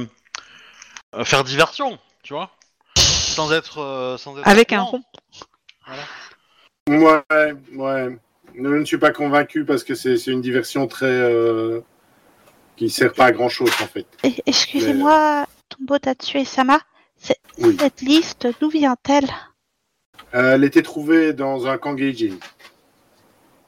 euh, 1.16 1.24
faire 1.26 1.44
diversion, 1.44 1.98
tu 2.22 2.34
vois, 2.34 2.52
sans 2.96 3.52
être 3.52 3.80
euh, 3.80 4.18
sans 4.18 4.38
être 4.38 4.48
Avec 4.48 4.72
un 4.72 4.84
rond. 4.84 5.02
Ouais, 6.88 7.24
ouais. 7.74 8.18
Je 8.56 8.62
ne 8.62 8.86
suis 8.86 8.98
pas 9.00 9.12
convaincu 9.12 9.66
parce 9.66 9.84
que 9.84 9.96
c'est 9.96 10.18
c'est 10.18 10.32
une 10.32 10.42
diversion 10.42 10.88
très. 10.88 11.08
euh, 11.08 11.82
qui 12.80 12.90
sert 12.90 13.14
pas 13.14 13.26
à 13.26 13.32
grand 13.32 13.50
chose 13.50 13.72
en 13.82 13.88
fait. 13.88 14.06
Et- 14.24 14.42
Excusez-moi, 14.46 15.46
Tombo 15.68 16.00
Tatsue 16.00 16.46
Sama, 16.46 16.80
Oui. 17.60 17.76
cette 17.80 18.02
liste, 18.02 18.48
d'où 18.60 18.70
vient-elle? 18.70 19.30
Euh, 20.34 20.56
elle 20.56 20.64
était 20.64 20.82
trouvée 20.82 21.34
dans 21.34 21.68
un 21.68 21.78
Kangeiji. 21.78 22.34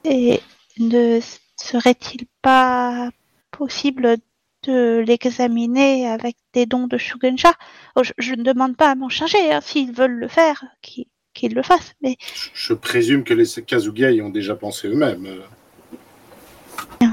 Et 0.04 0.40
ne 0.78 1.20
serait-il 1.56 2.26
pas 2.40 3.10
possible 3.50 4.16
de 4.64 5.04
l'examiner 5.06 6.08
avec 6.08 6.36
des 6.54 6.66
dons 6.66 6.86
de 6.86 6.96
Shugensha 6.96 7.52
Oh, 7.96 8.02
je, 8.02 8.12
je 8.18 8.34
ne 8.34 8.42
demande 8.42 8.76
pas 8.76 8.90
à 8.90 8.94
m'en 8.94 9.08
charger, 9.10 9.52
hein, 9.52 9.60
s'ils 9.60 9.92
veulent 9.92 10.18
le 10.20 10.28
faire, 10.28 10.64
qu'ils 10.80 11.54
le 11.54 11.62
fassent, 11.62 11.94
mais 12.00 12.16
Je, 12.34 12.48
je 12.54 12.72
présume 12.72 13.24
que 13.24 13.34
les 13.34 13.46
Kazuga 13.66 14.10
y 14.10 14.22
ont 14.22 14.30
déjà 14.30 14.54
pensé 14.56 14.88
eux-mêmes. 14.88 15.26
euh. 15.26 17.06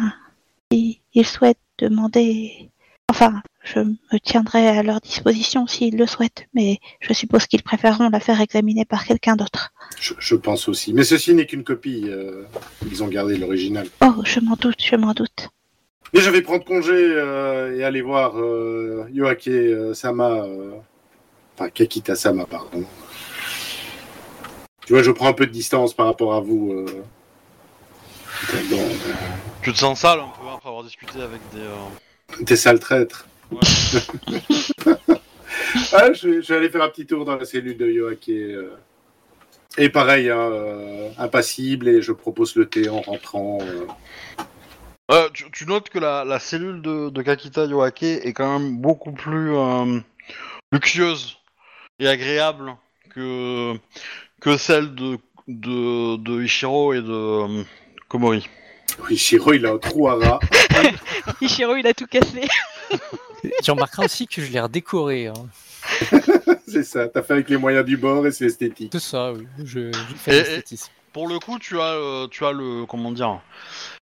Souhaitent 1.26 1.58
demander... 1.78 2.70
Enfin, 3.12 3.42
je 3.64 3.80
me 3.80 4.20
tiendrai 4.24 4.68
à 4.68 4.84
leur 4.84 5.02
disposition 5.02 5.66
s'ils 5.66 5.98
le 5.98 6.06
souhaitent, 6.06 6.48
mais 6.54 6.78
je 7.02 7.12
suppose 7.14 7.48
qu'ils 7.48 7.64
préféreront 7.64 8.10
la 8.10 8.20
faire 8.20 8.40
examiner 8.40 8.86
par 8.86 9.04
quelqu'un 9.04 9.36
d'autre. 9.36 9.72
Je, 10.00 10.14
je 10.20 10.36
pense 10.36 10.70
aussi. 10.70 10.94
Mais 10.94 11.04
ceci 11.04 11.34
n'est 11.34 11.48
qu'une 11.48 11.64
copie. 11.64 12.04
euh, 12.08 12.44
ils 12.86 13.04
ont 13.04 13.08
gardé 13.08 13.36
l'original. 13.36 13.88
Oh, 14.02 14.22
je 14.24 14.40
m'en 14.40 14.56
doute, 14.56 14.84
je 14.84 14.96
m'en 14.96 15.14
doute. 15.14 15.50
Mais 16.14 16.22
je 16.22 16.30
vais 16.30 16.42
prendre 16.42 16.64
congé 16.64 16.94
euh, 16.94 17.78
et 17.78 17.84
aller 17.84 18.02
voir 18.02 18.40
euh, 18.40 19.08
Yoake 19.12 19.48
euh, 19.48 19.94
Sama. 19.94 20.46
Enfin, 21.56 21.70
Kakita 21.70 22.16
Sama, 22.16 22.46
pardon. 22.46 22.84
Tu 24.86 24.94
vois, 24.94 25.04
je 25.04 25.12
prends 25.12 25.28
un 25.28 25.34
peu 25.34 25.46
de 25.46 25.52
distance 25.52 25.94
par 25.94 26.06
rapport 26.06 26.34
à 26.34 26.42
vous. 26.42 26.86
Tu 29.62 29.74
te 29.74 29.78
sens 29.78 30.00
sale 30.00 30.20
un 30.20 30.28
peu 30.42 30.48
après 30.54 30.70
avoir 30.70 30.84
discuté 30.84 31.22
avec 31.22 31.42
des. 31.54 31.60
euh, 31.62 32.44
T'es 32.46 32.56
sale 32.56 32.80
traître. 32.80 33.28
Ouais. 33.52 33.60
Ah, 35.94 36.12
je, 36.14 36.28
vais, 36.30 36.42
je 36.42 36.48
vais 36.54 36.56
aller 36.58 36.70
faire 36.70 36.82
un 36.84 36.90
petit 36.90 37.06
tour 37.06 37.26
dans 37.26 37.36
la 37.36 37.46
cellule 37.46 37.78
de 37.78 37.88
Yoake. 37.88 38.30
euh. 38.30 38.76
Et 39.78 39.90
pareil, 39.90 40.30
hein, 40.30 40.38
euh, 40.40 41.10
impassible, 41.18 41.88
et 41.90 42.02
je 42.02 42.12
propose 42.12 42.56
le 42.56 42.68
thé 42.68 42.90
en 42.90 43.02
rentrant. 43.02 43.60
euh. 43.62 43.86
Euh, 45.12 45.30
tu, 45.34 45.46
tu 45.52 45.66
notes 45.66 45.90
que 45.90 46.00
la, 46.00 46.24
la 46.24 46.40
cellule 46.40 46.82
de, 46.82 47.10
de 47.10 47.22
Kakita 47.22 47.66
Yoake 47.66 48.04
est 48.04 48.34
quand 48.34 48.60
même 48.60 48.78
beaucoup 48.78 49.12
plus 49.12 49.56
euh, 49.56 50.00
luxueuse 50.72 51.38
et 52.00 52.08
agréable 52.08 52.76
que, 53.14 53.74
que 54.42 54.58
celle 54.58 54.96
de, 54.96 55.18
de, 55.48 56.16
de 56.18 56.44
Ichiro 56.44 56.94
et 56.94 57.02
de 57.02 57.64
Komori. 58.10 58.50
Oui, 59.08 59.16
Shiro, 59.18 59.54
il 59.54 59.66
a 59.66 59.72
un 59.72 59.78
trou 59.78 60.10
à 60.10 60.16
rat. 60.16 60.40
Ichiro, 61.42 61.76
il 61.78 61.88
a 61.88 61.94
tout 61.94 62.08
cassé. 62.08 62.48
Tu 63.64 63.72
remarqueras 63.72 64.04
aussi 64.06 64.28
que 64.28 64.42
je 64.42 64.52
l'ai 64.52 64.60
redécoré. 64.60 65.28
hein. 65.28 65.34
c'est 66.68 66.84
ça, 66.84 67.08
t'as 67.08 67.22
fait 67.24 67.34
avec 67.34 67.50
les 67.50 67.56
moyens 67.56 67.86
du 67.86 67.96
bord 67.96 68.28
et 68.28 68.32
c'est 68.32 68.46
esthétique. 68.46 68.90
C'est 68.92 69.00
ça, 69.00 69.32
oui. 69.32 69.48
Je, 69.64 69.92
je 69.94 70.16
fais 70.18 70.32
l'esthétisme. 70.32 70.92
Pour 71.14 71.28
le 71.30 71.40
coup, 71.40 71.58
tu 71.58 71.80
as, 71.80 71.94
euh, 71.94 72.28
tu 72.28 72.46
as 72.46 72.52
le 72.52 72.86
comment 72.86 73.12
dire, 73.14 73.40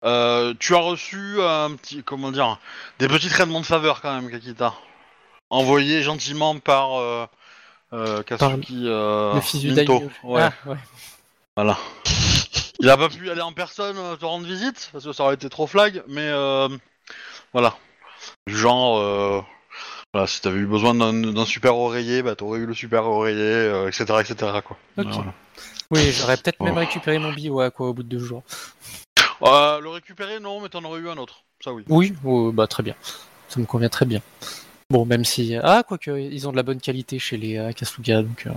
euh, 0.03 0.53
tu 0.59 0.75
as 0.75 0.79
reçu 0.79 1.41
un 1.41 1.71
petit 1.75 2.03
comment 2.03 2.31
dire, 2.31 2.59
des 2.99 3.07
petits 3.07 3.29
traitements 3.29 3.61
de 3.61 3.65
faveur 3.65 4.01
quand 4.01 4.13
même, 4.13 4.29
Kakita, 4.29 4.73
envoyés 5.49 6.01
gentiment 6.03 6.59
par 6.59 6.99
euh, 6.99 7.25
euh, 7.93 8.21
euh, 8.31 9.33
Le 9.35 9.41
fils 9.41 9.61
du 9.61 9.69
Minto. 9.71 9.99
daimyo. 9.99 10.11
Ouais. 10.23 10.41
Ah, 10.43 10.53
ouais. 10.69 10.77
Voilà. 11.55 11.77
Il 12.81 12.89
a 12.89 12.97
pas 12.97 13.09
pu 13.09 13.29
aller 13.29 13.41
en 13.41 13.53
personne 13.53 13.95
euh, 13.97 14.15
te 14.15 14.25
rendre 14.25 14.45
visite 14.45 14.89
parce 14.91 15.05
que 15.05 15.13
ça 15.13 15.23
aurait 15.23 15.35
été 15.35 15.49
trop 15.49 15.67
flag, 15.67 16.01
mais 16.07 16.27
euh, 16.27 16.67
voilà. 17.53 17.77
Du 18.47 18.57
Genre, 18.57 18.97
euh, 18.97 19.41
voilà, 20.11 20.25
si 20.25 20.41
t'avais 20.41 20.57
eu 20.57 20.65
besoin 20.65 20.95
d'un 20.95 21.13
d'un 21.13 21.45
super 21.45 21.77
oreiller, 21.77 22.23
bah 22.23 22.35
t'aurais 22.35 22.59
eu 22.59 22.65
le 22.65 22.73
super 22.73 23.05
oreiller, 23.05 23.39
euh, 23.39 23.87
etc., 23.87 24.05
etc. 24.19 24.35
Quoi. 24.65 24.77
Ok. 24.97 25.05
Voilà. 25.11 25.33
Oui, 25.91 26.11
j'aurais 26.11 26.37
peut-être 26.37 26.59
même 26.61 26.77
récupéré 26.77 27.19
mon 27.19 27.31
bivouac 27.31 27.75
quoi, 27.75 27.89
au 27.89 27.93
bout 27.93 28.01
de 28.01 28.09
deux 28.09 28.19
jours. 28.23 28.41
Euh, 29.43 29.79
le 29.79 29.89
récupérer, 29.89 30.39
non, 30.39 30.59
mais 30.59 30.69
t'en 30.69 30.83
aurais 30.83 31.01
eu 31.01 31.09
un 31.09 31.17
autre. 31.17 31.43
Ça 31.63 31.73
oui. 31.73 31.83
Oui, 31.87 32.13
oh, 32.25 32.51
bah 32.51 32.65
très 32.65 32.81
bien. 32.81 32.95
Ça 33.47 33.59
me 33.59 33.65
convient 33.65 33.89
très 33.89 34.05
bien. 34.05 34.21
Bon, 34.89 35.05
même 35.05 35.23
si. 35.23 35.55
Ah, 35.61 35.83
quoique, 35.87 36.09
ils 36.19 36.47
ont 36.47 36.51
de 36.51 36.57
la 36.57 36.63
bonne 36.63 36.81
qualité 36.81 37.19
chez 37.19 37.37
les 37.37 37.57
euh, 37.57 37.71
Kasuga, 37.73 38.23
donc. 38.23 38.47
euh, 38.47 38.51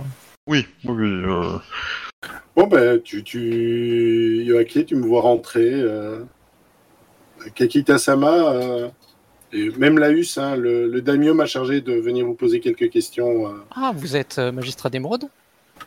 Oui, 0.47 0.65
oui, 0.83 0.93
oui, 0.93 1.23
euh, 1.25 1.59
Bon, 2.55 2.67
ben, 2.67 3.01
tu, 3.01 3.23
tu... 3.23 4.43
Yoaki, 4.45 4.85
tu 4.85 4.95
me 4.95 5.05
vois 5.05 5.21
rentrer. 5.21 5.71
Euh... 5.73 6.19
Kakita-sama, 7.53 8.53
euh, 8.55 8.87
et 9.53 9.69
même 9.77 9.99
Laus, 9.99 10.37
hein, 10.37 10.55
le, 10.55 10.87
le 10.87 11.01
daimyo 11.01 11.33
m'a 11.33 11.45
chargé 11.45 11.79
de 11.81 11.93
venir 11.93 12.25
vous 12.25 12.33
poser 12.33 12.59
quelques 12.59 12.89
questions. 12.89 13.47
euh. 13.47 13.51
Ah, 13.75 13.91
vous 13.95 14.15
êtes 14.15 14.37
euh, 14.39 14.51
magistrat 14.51 14.89
d'émeraude? 14.89 15.25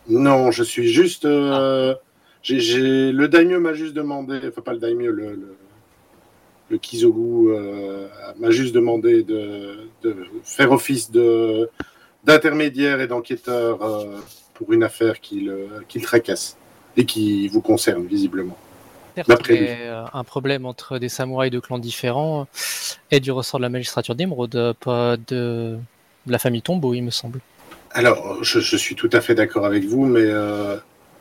Non, 0.09 0.51
je 0.51 0.63
suis 0.63 0.89
juste. 0.89 1.25
euh, 1.25 1.95
j'ai, 2.43 2.61
j'ai- 2.61 3.11
Le 3.13 3.27
daimyo 3.29 3.59
m'a 3.61 3.73
juste 3.75 3.95
demandé, 3.95 4.39
enfin 4.47 4.61
pas 4.61 4.73
le 4.73 4.79
daimyo, 4.79 5.11
le, 5.11 5.31
le, 5.31 5.57
le 6.71 6.79
Kizogu 6.79 7.49
euh, 7.51 8.07
m'a 8.39 8.51
juste 8.51 8.75
demandé 8.75 9.25
de, 9.25 9.89
de 10.03 10.15
faire 10.45 10.71
office 10.71 11.11
de, 11.11 11.69
d'intermédiaire 12.25 13.01
et 13.01 13.09
d'enquêteur 13.09 13.83
euh, 13.83 14.19
pour 14.59 14.73
une 14.73 14.85
affaire 14.91 15.17
qui 15.21 15.41
le, 15.49 15.59
qui 15.89 15.99
le 16.01 16.05
tracasse 16.05 16.57
et 16.97 17.05
qui 17.05 17.49
vous 17.49 17.63
concerne 17.63 18.05
visiblement. 18.07 18.59
D'après 19.29 19.79
euh, 19.81 20.05
un 20.13 20.25
problème 20.25 20.67
entre 20.67 20.99
des 20.99 21.09
samouraïs 21.09 21.53
de 21.53 21.61
clans 21.61 21.79
différents 21.91 22.47
est 23.11 23.21
du 23.21 23.33
ressort 23.33 23.59
de 23.61 23.67
la 23.69 23.73
magistrature 23.77 24.15
d'émeraude, 24.15 24.57
euh, 24.57 24.75
pas 24.89 25.17
de... 25.17 25.77
de 26.27 26.33
la 26.37 26.39
famille 26.39 26.63
Tombeau, 26.63 26.93
il 26.95 27.03
me 27.03 27.11
semble. 27.11 27.41
Alors, 27.93 28.45
je, 28.45 28.61
je 28.61 28.77
suis 28.77 28.95
tout 28.95 29.13
à 29.13 29.21
fait 29.21 29.35
d'accord 29.35 29.65
avec 29.65 29.85
vous, 29.85 30.05
mais 30.07 30.27
euh, 30.27 30.77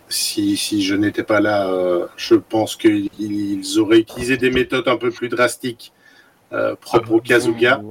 si, 0.10 0.58
si 0.58 0.84
je 0.84 0.96
n'étais 0.96 1.24
pas 1.24 1.40
là, 1.40 1.68
euh, 1.70 2.06
je 2.18 2.36
pense 2.36 2.76
qu'ils 2.76 3.10
ils 3.20 3.80
auraient 3.80 4.00
utilisé 4.00 4.38
des 4.38 4.52
méthodes 4.52 4.88
un 4.88 4.98
peu 4.98 5.10
plus 5.10 5.30
drastiques 5.30 5.94
euh, 6.52 6.76
propres 6.76 7.14
au 7.14 7.22
Kazuga. 7.22 7.82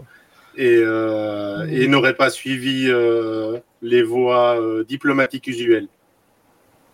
Et, 0.57 0.79
euh, 0.83 1.67
et 1.71 1.87
n'aurait 1.89 2.15
pas 2.17 2.31
suivi 2.31 2.87
euh, 2.89 3.59
les 3.83 4.03
voies 4.03 4.61
euh, 4.61 4.85
diplomatiques 4.85 5.47
usuelles. 5.47 5.89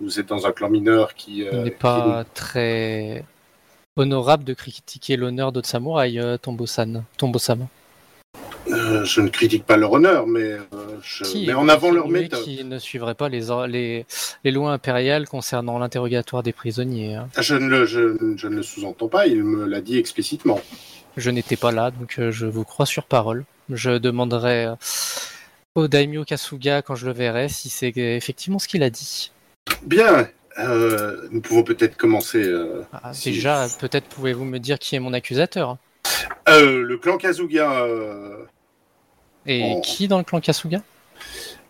Vous 0.00 0.18
êtes 0.18 0.26
dans 0.26 0.46
un 0.46 0.52
clan 0.52 0.68
mineur 0.68 1.14
qui, 1.14 1.44
n'est 1.44 1.70
qui- 1.70 1.76
pas 1.78 2.24
très 2.34 3.24
honorable 3.96 4.44
de 4.44 4.54
critiquer 4.54 5.16
l'honneur 5.16 5.52
d'autres 5.52 5.68
samouraïs, 5.68 6.20
Tombo-san. 6.40 7.04
Tombo-sama. 7.16 7.66
euh, 8.68 9.04
je 9.04 9.20
ne 9.20 9.28
critique 9.28 9.64
pas 9.66 9.76
leur 9.76 9.92
honneur, 9.92 10.26
mais 10.26 10.52
euh, 10.52 10.58
je 11.02 11.24
Qui 11.24 11.46
mets 11.46 11.52
en 11.54 11.68
avant 11.68 11.90
qui- 11.90 11.94
leur 11.96 12.08
mais 12.08 12.20
méthode. 12.22 12.42
Qui 12.42 12.64
ne 12.64 12.78
suivrait 12.78 13.14
pas 13.14 13.28
les, 13.28 13.42
les, 13.68 14.06
les 14.44 14.50
lois 14.50 14.72
impériales 14.72 15.28
concernant 15.28 15.78
l'interrogatoire 15.78 16.42
des 16.42 16.52
prisonniers. 16.52 17.14
hein. 17.16 17.28
Je 17.38 17.54
ne 17.54 17.68
le, 17.68 17.84
je, 17.86 18.16
je 18.36 18.48
ne 18.48 18.56
le 18.56 18.62
sous-entends 18.62 19.08
pas, 19.08 19.26
il 19.26 19.44
me 19.44 19.66
l'a 19.66 19.80
dit 19.80 19.98
explicitement. 19.98 20.60
Je 21.16 21.30
n'étais 21.30 21.56
pas 21.56 21.72
là, 21.72 21.90
donc 21.90 22.18
euh, 22.18 22.30
je 22.30 22.46
vous 22.46 22.64
crois 22.64 22.86
sur 22.86 23.04
parole. 23.04 23.44
Je 23.70 23.98
demanderai 23.98 24.66
euh, 24.66 24.74
au 25.74 25.88
daimyo 25.88 26.24
Kasuga 26.24 26.82
quand 26.82 26.94
je 26.94 27.06
le 27.06 27.12
verrai 27.12 27.48
si 27.48 27.68
c'est 27.68 27.96
effectivement 27.96 28.58
ce 28.58 28.68
qu'il 28.68 28.82
a 28.82 28.90
dit. 28.90 29.30
Bien, 29.82 30.28
euh, 30.58 31.28
nous 31.30 31.40
pouvons 31.40 31.62
peut-être 31.62 31.96
commencer. 31.96 32.42
euh, 32.42 32.82
Ah, 32.92 33.12
Si- 33.12 33.30
Déjà, 33.32 33.66
peut-être 33.78 34.06
pouvez-vous 34.08 34.44
me 34.44 34.58
dire 34.58 34.78
qui 34.78 34.96
est 34.96 35.00
mon 35.00 35.12
accusateur 35.12 35.76
euh, 36.48 36.82
le 36.82 36.96
clan 36.98 37.16
Kazuga, 37.18 37.82
euh, 37.84 38.44
Et 39.46 39.80
qui 39.82 40.08
dans 40.08 40.18
le 40.18 40.24
clan 40.24 40.40
Kasuga? 40.40 40.82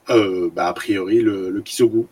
Bah, 0.08 0.66
a 0.68 0.72
priori 0.74 1.20
le, 1.20 1.50
le 1.50 1.62
Kisogu. 1.62 2.06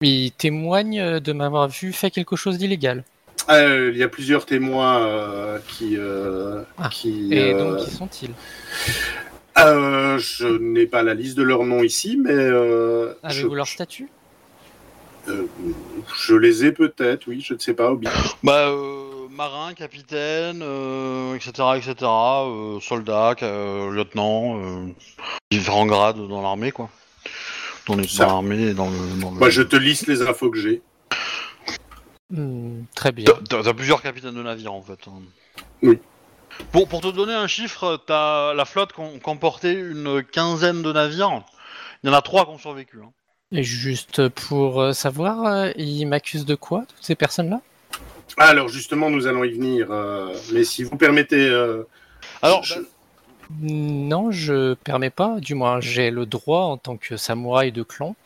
Il 0.00 0.32
témoigne 0.32 1.20
de 1.20 1.32
m'avoir 1.32 1.68
vu 1.68 1.92
faire 1.92 2.10
quelque 2.10 2.36
chose 2.36 2.58
d'illégal. 2.58 3.04
Euh, 3.48 3.90
il 3.92 3.98
y 3.98 4.02
a 4.02 4.08
plusieurs 4.08 4.44
témoins 4.46 5.00
euh, 5.06 5.58
qui, 5.68 5.96
euh, 5.96 6.62
Ah, 6.78 6.88
qui 6.88 7.28
Et 7.32 7.52
euh, 7.54 7.58
donc, 7.58 7.84
qui 7.84 7.90
sont-ils? 7.94 8.30
Euh, 9.58 10.18
je 10.18 10.46
n'ai 10.58 10.86
pas 10.86 11.02
la 11.02 11.14
liste 11.14 11.36
de 11.36 11.42
leurs 11.42 11.64
noms 11.64 11.82
ici, 11.82 12.18
mais 12.22 12.32
euh, 12.32 13.12
je, 13.24 13.28
Avez-vous 13.40 13.54
leur 13.54 13.68
statut 13.68 14.08
euh, 15.28 15.44
je 16.24 16.36
les 16.36 16.66
ai 16.66 16.70
peut-être, 16.72 17.26
oui, 17.26 17.40
je 17.44 17.54
ne 17.54 17.58
sais 17.58 17.74
pas, 17.74 17.90
Obi. 17.90 18.06
Bah, 18.44 18.68
euh, 18.68 19.26
marin, 19.28 19.74
capitaine, 19.74 20.60
euh, 20.62 21.34
etc., 21.34 21.50
etc., 21.76 21.94
euh, 22.02 22.78
soldat, 22.80 23.34
euh, 23.42 23.90
lieutenant, 23.90 24.60
euh, 24.62 24.86
différents 25.50 25.86
grades 25.86 26.28
dans 26.28 26.42
l'armée, 26.42 26.70
quoi. 26.70 26.90
Dans, 27.88 27.96
les- 27.96 28.06
Ça. 28.06 28.26
dans 28.26 28.32
l'armée 28.34 28.68
et 28.68 28.74
dans 28.74 28.88
le... 28.88 29.20
Dans 29.20 29.32
le... 29.32 29.38
Bah, 29.40 29.50
je 29.50 29.62
te 29.62 29.74
liste 29.74 30.06
les 30.06 30.22
infos 30.22 30.48
que 30.50 30.58
j'ai. 30.60 30.80
Hmm, 32.30 32.82
Très 32.94 33.12
bien. 33.12 33.26
T'as- 33.48 33.74
plusieurs 33.74 34.02
capitaines 34.02 34.34
de 34.34 34.42
navire, 34.42 34.72
en 34.72 34.82
fait. 34.82 34.98
hein. 35.08 35.22
Oui. 35.82 35.98
Pour, 36.72 36.88
pour 36.88 37.00
te 37.00 37.08
donner 37.08 37.34
un 37.34 37.46
chiffre, 37.46 38.02
t'as 38.06 38.54
la 38.54 38.64
flotte 38.64 38.92
com- 38.92 39.20
comportait 39.22 39.74
une 39.74 40.22
quinzaine 40.24 40.82
de 40.82 40.92
navires. 40.92 41.42
Il 42.02 42.08
y 42.08 42.10
en 42.10 42.16
a 42.16 42.22
trois 42.22 42.44
qui 42.44 42.50
ont 42.50 42.58
survécu. 42.58 42.98
hein. 43.02 43.10
Et 43.52 43.62
juste 43.62 44.28
pour 44.28 44.80
euh, 44.80 44.92
savoir, 44.92 45.44
euh, 45.46 45.70
il 45.76 46.04
m'accuse 46.06 46.44
de 46.44 46.54
quoi, 46.56 46.84
toutes 46.88 47.04
ces 47.04 47.14
personnes-là? 47.14 47.60
Alors 48.38 48.68
justement, 48.68 49.08
nous 49.08 49.26
allons 49.26 49.44
y 49.44 49.52
venir, 49.52 49.90
euh, 49.90 50.34
mais 50.52 50.64
si 50.64 50.82
vous 50.82 50.96
permettez, 50.96 51.48
euh, 51.48 51.84
Alors, 52.42 52.64
je- 52.64 52.74
bah, 52.74 52.86
Non, 53.60 54.32
je 54.32 54.74
permets 54.74 55.10
pas. 55.10 55.38
Du 55.38 55.54
moins, 55.54 55.80
j'ai 55.80 56.10
le 56.10 56.26
droit, 56.26 56.62
en 56.62 56.76
tant 56.76 56.96
que 56.96 57.16
samouraï 57.16 57.70
de 57.70 57.84
clan, 57.84 58.16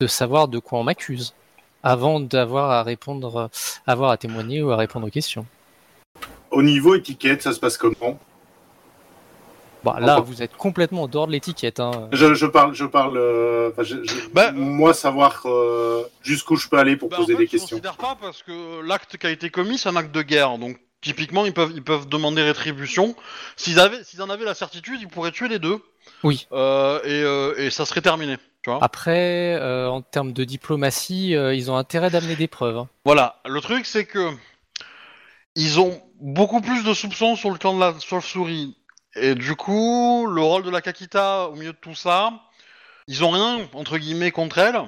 de 0.00 0.06
savoir 0.08 0.48
de 0.48 0.58
quoi 0.58 0.80
on 0.80 0.84
m'accuse, 0.84 1.34
avant 1.82 2.20
d'avoir 2.20 2.70
à 2.70 2.82
répondre, 2.82 3.36
euh, 3.36 3.46
avoir 3.86 4.10
à 4.10 4.16
témoigner 4.16 4.62
ou 4.62 4.70
à 4.70 4.76
répondre 4.76 5.06
aux 5.06 5.10
questions. 5.10 5.46
au 6.50 6.62
niveau 6.62 6.94
étiquette, 6.94 7.42
ça 7.42 7.52
se 7.52 7.60
passe 7.60 7.76
comment? 7.76 8.18
Bah, 9.84 9.98
là, 10.00 10.14
Enfin. 10.14 10.22
vous 10.22 10.42
êtes 10.42 10.56
complètement 10.56 11.02
en 11.02 11.08
dehors 11.08 11.26
de 11.28 11.32
l'étiquette. 11.32 11.78
Hein. 11.78 12.08
je, 12.12 12.34
je 12.34 12.46
parle, 12.46 12.74
je 12.74 12.84
parle, 12.84 13.16
euh, 13.16 13.70
je- 13.78 14.02
je- 14.02 14.28
Bah, 14.32 14.50
moi 14.50 14.92
savoir 14.92 15.42
euh, 15.44 16.02
jusqu'où 16.22 16.56
je 16.56 16.68
peux 16.68 16.78
aller 16.78 16.96
pour 16.96 17.10
bah, 17.10 17.16
poser 17.18 17.34
en 17.34 17.36
fait, 17.36 17.42
des 17.44 17.46
je 17.46 17.50
questions. 17.52 17.76
considère 17.76 17.96
pas 17.96 18.16
parce 18.20 18.42
que 18.42 18.80
l'acte 18.82 19.16
qui 19.18 19.26
a 19.26 19.30
été 19.30 19.50
commis, 19.50 19.78
c'est 19.78 19.88
un 19.88 19.94
acte 19.96 20.12
de 20.12 20.22
guerre. 20.22 20.58
Donc, 20.58 20.78
typiquement, 21.00 21.46
ils 21.46 21.54
peuvent, 21.54 21.70
ils 21.74 21.84
peuvent 21.84 22.08
demander 22.08 22.42
rétribution. 22.42 23.14
S'ils 23.56 23.78
avaient, 23.78 24.02
s'ils 24.02 24.20
en 24.20 24.30
avaient 24.30 24.44
la 24.44 24.54
certitude, 24.54 25.00
ils 25.00 25.06
pourraient 25.08 25.30
tuer 25.30 25.46
les 25.48 25.60
deux. 25.60 25.78
Oui. 26.24 26.48
Euh, 26.50 26.98
et, 27.04 27.22
euh, 27.22 27.54
et 27.56 27.70
ça 27.70 27.86
serait 27.86 28.00
terminé. 28.00 28.36
Après, 28.80 29.54
euh, 29.54 29.88
en 29.88 30.02
termes 30.02 30.32
de 30.32 30.44
diplomatie, 30.44 31.34
euh, 31.34 31.54
ils 31.54 31.70
ont 31.70 31.76
intérêt 31.76 32.10
d'amener 32.10 32.36
des 32.36 32.48
preuves. 32.48 32.76
hein. 32.76 32.88
Voilà, 33.04 33.40
le 33.46 33.60
truc 33.60 33.86
c'est 33.86 34.04
que 34.04 34.30
ils 35.54 35.80
ont 35.80 36.00
beaucoup 36.20 36.60
plus 36.60 36.84
de 36.84 36.92
soupçons 36.94 37.34
sur 37.36 37.50
le 37.50 37.58
clan 37.58 37.74
de 37.74 37.80
la 37.80 37.94
chauve-souris. 37.98 38.76
Et 39.14 39.34
du 39.34 39.56
coup, 39.56 40.26
le 40.28 40.42
rôle 40.42 40.62
de 40.62 40.70
la 40.70 40.82
Kakita 40.82 41.48
au 41.48 41.54
milieu 41.54 41.72
de 41.72 41.78
tout 41.78 41.94
ça, 41.94 42.32
ils 43.06 43.24
ont 43.24 43.30
rien 43.30 43.66
entre 43.72 43.96
guillemets 43.98 44.30
contre 44.30 44.58
elle, 44.58 44.80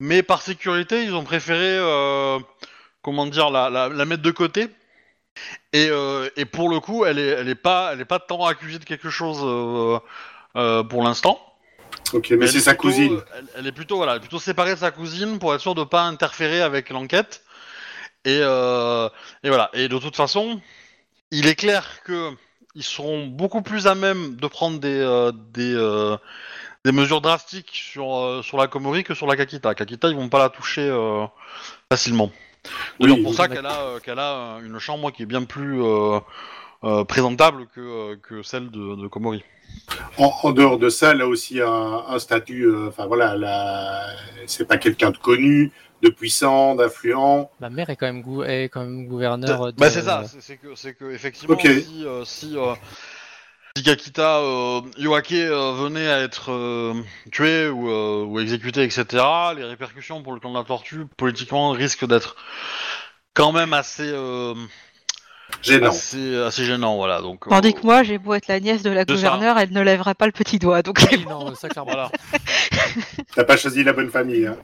mais 0.00 0.22
par 0.22 0.42
sécurité, 0.42 1.04
ils 1.04 1.14
ont 1.14 1.24
préféré 1.24 1.76
euh, 1.78 2.38
comment 3.02 3.26
dire 3.26 3.50
la, 3.50 3.70
la, 3.70 3.88
la 3.88 4.04
mettre 4.06 4.22
de 4.22 4.30
côté. 4.30 4.68
Et, 5.72 5.88
euh, 5.90 6.28
et 6.36 6.44
pour 6.44 6.68
le 6.68 6.80
coup, 6.80 7.04
elle 7.04 7.18
est, 7.18 7.26
elle 7.28 7.48
est 7.48 7.54
pas, 7.54 7.90
elle 7.92 8.00
est 8.00 8.04
pas 8.04 8.20
tant 8.20 8.44
accusée 8.46 8.78
de 8.78 8.84
quelque 8.84 9.10
chose 9.10 9.40
euh, 9.42 9.98
euh, 10.56 10.82
pour 10.84 11.02
l'instant. 11.02 11.40
Ok, 12.12 12.30
mais, 12.30 12.46
c'est 12.46 12.52
elle 12.54 12.56
est 12.56 12.60
sa 12.60 12.70
plutôt- 12.74 12.82
cousine. 12.82 13.20
Elle, 13.36 13.44
elle 13.56 13.66
est 13.66 13.72
plutôt 13.72 13.96
voilà, 13.96 14.18
séparée 14.40 14.74
de 14.74 14.78
sa 14.80 14.90
cousine 14.90 15.38
pour 15.38 15.54
être 15.54 15.60
sûr 15.60 15.74
de 15.74 15.84
pas 15.84 16.02
interférer 16.02 16.60
avec 16.62 16.90
l'enquête. 16.90 17.42
Et, 18.24 18.38
euh, 18.40 19.08
et 19.42 19.48
voilà. 19.48 19.70
Et 19.74 19.88
de 19.88 19.98
toute 19.98 20.16
façon, 20.16 20.60
il 21.30 21.46
est 21.46 21.54
clair 21.56 22.02
que 22.04 22.30
ils 22.74 22.82
seront 22.82 23.26
beaucoup 23.26 23.62
plus 23.62 23.86
à 23.86 23.94
même 23.94 24.36
de 24.36 24.46
prendre 24.46 24.78
des 24.80 24.98
euh, 25.00 25.30
des, 25.52 25.74
euh, 25.74 26.16
des 26.84 26.92
mesures 26.92 27.20
drastiques 27.20 27.70
sur 27.72 28.16
euh, 28.16 28.42
sur 28.42 28.56
la 28.58 28.66
Komori 28.66 29.04
que 29.04 29.14
sur 29.14 29.26
la 29.26 29.36
Kakita. 29.36 29.74
Kakita, 29.74 30.08
ils 30.08 30.16
vont 30.16 30.28
pas 30.28 30.38
la 30.38 30.48
toucher 30.48 30.88
euh, 30.88 31.24
facilement. 31.92 32.30
D'ailleurs, 32.98 33.16
Oui, 33.18 33.22
pour 33.22 33.34
ça 33.34 33.46
qu'elle 33.48 33.66
a 33.66 34.00
qu'elle 34.02 34.18
a 34.18 34.58
une 34.64 34.78
chambre 34.78 35.10
qui 35.10 35.22
est 35.22 35.26
bien 35.26 35.44
plus 35.44 35.82
présentable 37.04 37.66
que, 37.74 37.80
euh, 37.80 38.16
que 38.22 38.42
celle 38.42 38.70
de, 38.70 38.96
de 39.02 39.06
Komori. 39.08 39.42
En, 40.18 40.32
en 40.42 40.52
dehors 40.52 40.78
de 40.78 40.88
ça, 40.88 41.12
elle 41.12 41.22
a 41.22 41.26
aussi 41.26 41.60
un, 41.60 42.04
un 42.08 42.18
statut. 42.18 42.64
euh, 42.66 42.88
Enfin 42.88 43.06
voilà, 43.06 43.36
la... 43.36 44.06
c'est 44.46 44.66
pas 44.66 44.76
quelqu'un 44.76 45.10
de 45.10 45.16
connu, 45.18 45.72
de 46.02 46.10
puissant, 46.10 46.74
d'influent. 46.74 47.48
Ma 47.60 47.70
mère 47.70 47.90
est 47.90 47.96
quand 47.96 48.06
même, 48.06 48.22
gou- 48.22 48.44
est 48.44 48.68
quand 48.68 48.80
même 48.80 49.06
gouverneur. 49.06 49.72
de- 49.72 49.78
Bah 49.78 49.90
c'est 49.90 50.02
ça, 50.02 50.24
c'est- 50.40 50.56
que 50.56 50.74
c'est 50.74 50.94
que 50.94 51.10
effectivement 51.10 51.54
Ok. 51.54 51.62
si 51.66 52.04
euh, 52.06 52.24
si, 52.24 52.56
euh, 52.56 52.74
si 53.76 53.82
Kakita 53.82 54.38
euh, 54.40 54.80
Yoake 54.98 55.32
euh, 55.32 55.72
venait 55.72 56.08
à 56.08 56.20
être 56.20 56.52
euh, 56.52 56.94
tué 57.32 57.68
ou, 57.68 57.90
euh, 57.90 58.24
ou 58.24 58.38
exécuté 58.40 58.82
etc, 58.84 59.04
les 59.56 59.64
répercussions 59.64 60.22
pour 60.22 60.32
le 60.34 60.40
clan 60.40 60.52
de 60.52 60.58
la 60.58 60.64
tortue 60.64 61.06
politiquement 61.16 61.70
risquent 61.70 62.06
d'être 62.06 62.36
quand 63.34 63.50
même 63.52 63.72
assez 63.72 64.06
euh, 64.12 64.54
Gênant. 65.62 65.88
assez 65.90 66.36
assez 66.42 66.64
gênant 66.64 66.96
voilà 66.96 67.20
donc. 67.20 67.46
euh, 67.46 67.50
Tandis 67.50 67.74
que 67.74 67.82
moi, 67.82 68.02
j'ai 68.02 68.18
beau 68.18 68.34
être 68.34 68.48
la 68.48 68.60
nièce 68.60 68.82
de 68.82 68.90
la 68.90 69.04
De 69.04 69.14
ça. 69.14 69.22
gouverneure, 69.22 69.58
elle 69.58 69.72
ne 69.72 69.80
lèvera 69.82 70.14
pas 70.14 70.26
le 70.26 70.32
petit 70.32 70.58
doigt. 70.58 70.82
Donc 70.82 70.98
c'est 71.00 71.16
Oui, 71.16 71.24
non, 71.28 71.54
ça 71.54 71.68
voilà. 71.84 72.10
T'as 73.34 73.44
pas 73.44 73.56
choisi 73.56 73.82
la 73.84 73.92
bonne 73.92 74.10
famille. 74.10 74.46
Hein. 74.46 74.56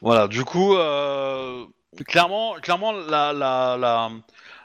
Voilà, 0.00 0.28
du 0.28 0.44
coup, 0.44 0.74
euh, 0.76 1.64
clairement, 2.06 2.54
clairement, 2.62 2.92
la, 2.92 3.32
la, 3.32 3.76
la, 3.78 4.10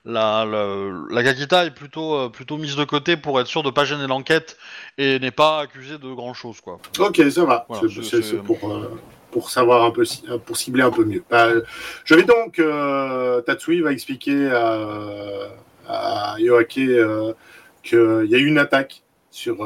la, 0.05 0.45
la, 0.45 0.89
la 1.09 1.23
Kakita 1.23 1.65
est 1.65 1.71
plutôt, 1.71 2.15
euh, 2.15 2.29
plutôt 2.29 2.57
mise 2.57 2.75
de 2.75 2.83
côté 2.83 3.15
pour 3.15 3.39
être 3.39 3.47
sûr 3.47 3.63
de 3.63 3.69
pas 3.69 3.85
gêner 3.85 4.07
l'enquête 4.07 4.57
et 4.97 5.17
n'est 5.19 5.31
pas 5.31 5.61
accusée 5.61 5.97
de 5.97 6.13
grand 6.13 6.33
chose, 6.33 6.59
quoi. 6.61 6.79
Ok, 6.99 7.21
ça 7.31 7.45
va. 7.45 7.65
Voilà, 7.69 7.87
c'est 8.03 8.43
pour, 8.43 8.57
euh, 8.69 8.99
pour 9.31 9.49
savoir 9.49 9.83
un 9.83 9.91
peu, 9.91 10.03
euh, 10.29 10.37
pour 10.37 10.57
cibler 10.57 10.83
un 10.83 10.91
peu 10.91 11.05
mieux. 11.05 11.23
Bah, 11.29 11.49
je 12.05 12.15
vais 12.15 12.23
donc, 12.23 12.59
euh, 12.59 13.41
Tatsui 13.41 13.81
va 13.81 13.91
expliquer 13.91 14.49
à, 14.51 15.49
à 15.87 16.35
Yoake 16.39 16.77
euh, 16.79 17.33
qu'il 17.83 18.27
y 18.29 18.35
a 18.35 18.37
eu 18.37 18.45
une 18.45 18.59
attaque 18.59 19.03
sur 19.31 19.57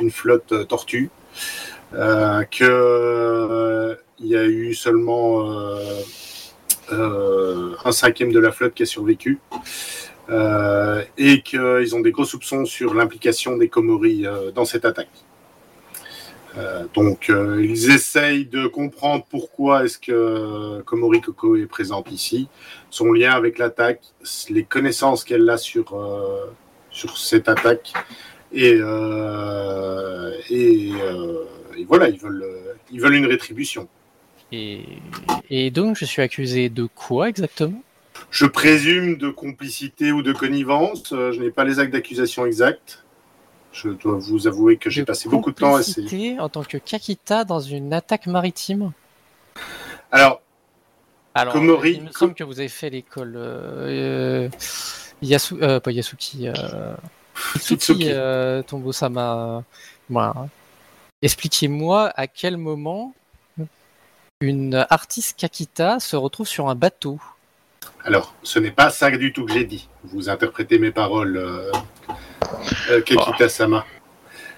une 0.00 0.10
flotte 0.10 0.66
tortue, 0.68 1.10
qu'il 2.50 2.66
y 4.20 4.36
a 4.36 4.44
eu 4.44 4.74
seulement 4.74 5.78
un 6.90 7.92
cinquième 7.92 8.32
de 8.32 8.40
la 8.40 8.52
flotte 8.52 8.74
qui 8.74 8.82
a 8.82 8.86
survécu. 8.86 9.38
et 11.18 11.42
qu'ils 11.42 11.94
ont 11.94 12.00
des 12.00 12.10
gros 12.10 12.24
soupçons 12.24 12.64
sur 12.64 12.94
l'implication 12.94 13.56
des 13.56 13.68
Komori 13.68 14.26
euh, 14.26 14.50
dans 14.50 14.64
cette 14.64 14.84
attaque. 14.84 15.23
Euh, 16.56 16.84
donc, 16.94 17.30
euh, 17.30 17.60
ils 17.64 17.90
essayent 17.90 18.46
de 18.46 18.66
comprendre 18.66 19.24
pourquoi 19.28 19.84
est-ce 19.84 19.98
que 19.98 20.82
Komori 20.82 21.20
Koko 21.20 21.56
est 21.56 21.66
présente 21.66 22.12
ici, 22.12 22.48
son 22.90 23.12
lien 23.12 23.32
avec 23.32 23.58
l'attaque, 23.58 24.02
les 24.50 24.64
connaissances 24.64 25.24
qu'elle 25.24 25.48
a 25.50 25.58
sur, 25.58 25.94
euh, 25.94 26.46
sur 26.90 27.18
cette 27.18 27.48
attaque, 27.48 27.92
et, 28.52 28.76
euh, 28.78 30.30
et, 30.48 30.92
euh, 31.00 31.44
et 31.76 31.84
voilà, 31.84 32.08
ils 32.08 32.20
veulent, 32.20 32.44
euh, 32.44 32.74
ils 32.92 33.00
veulent 33.00 33.16
une 33.16 33.26
rétribution. 33.26 33.88
Et, 34.52 34.82
et 35.50 35.72
donc, 35.72 35.96
je 35.96 36.04
suis 36.04 36.22
accusé 36.22 36.68
de 36.68 36.86
quoi 36.94 37.28
exactement? 37.28 37.82
Je 38.30 38.46
présume 38.46 39.16
de 39.16 39.28
complicité 39.28 40.12
ou 40.12 40.22
de 40.22 40.32
connivence, 40.32 41.12
euh, 41.12 41.32
je 41.32 41.40
n'ai 41.40 41.50
pas 41.50 41.64
les 41.64 41.80
actes 41.80 41.92
d'accusation 41.92 42.46
exacts. 42.46 43.03
Je 43.74 43.88
dois 43.90 44.16
vous 44.16 44.46
avouer 44.46 44.76
que 44.76 44.88
j'ai 44.88 45.04
passé 45.04 45.28
beaucoup 45.28 45.50
de 45.50 45.56
temps 45.56 45.74
à 45.74 45.80
essayer. 45.80 46.38
en 46.38 46.48
tant 46.48 46.62
que 46.62 46.78
Kakita 46.78 47.42
dans 47.44 47.58
une 47.60 47.92
attaque 47.92 48.26
maritime 48.28 48.92
Alors, 50.12 50.40
Alors, 51.34 51.54
Komori- 51.54 51.94
il 51.96 52.04
me 52.04 52.12
semble 52.12 52.34
que 52.34 52.44
vous 52.44 52.60
avez 52.60 52.68
fait 52.68 52.88
l'école 52.88 53.34
euh, 53.36 54.46
euh, 54.46 54.48
Yasu, 55.22 55.56
euh, 55.60 55.80
pas 55.80 55.90
Yasuki, 55.90 56.48
euh, 56.48 56.94
Itsuki 57.56 58.04
euh, 58.10 58.62
Tombo-sama. 58.62 59.64
Voilà. 60.08 60.46
Expliquez-moi 61.20 62.12
à 62.14 62.28
quel 62.28 62.56
moment 62.56 63.12
une 64.40 64.86
artiste 64.88 65.36
Kakita 65.38 65.98
se 65.98 66.14
retrouve 66.14 66.46
sur 66.46 66.68
un 66.68 66.74
bateau. 66.76 67.18
Alors, 68.04 68.34
ce 68.44 68.58
n'est 68.60 68.70
pas 68.70 68.90
ça 68.90 69.10
du 69.10 69.32
tout 69.32 69.46
que 69.46 69.52
j'ai 69.52 69.64
dit. 69.64 69.88
Vous 70.04 70.28
interprétez 70.28 70.78
mes 70.78 70.90
paroles, 70.92 71.36
euh, 71.38 71.72
euh, 72.90 73.00
Kekita-sama. 73.00 73.84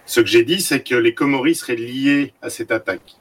Ce 0.07 0.21
que 0.21 0.27
j'ai 0.27 0.45
dit, 0.45 0.61
c'est 0.61 0.83
que 0.83 0.95
les 0.95 1.15
Komori 1.15 1.55
seraient 1.55 1.75
liés 1.77 2.33
à 2.43 2.51
cette 2.51 2.71
attaque. 2.71 3.17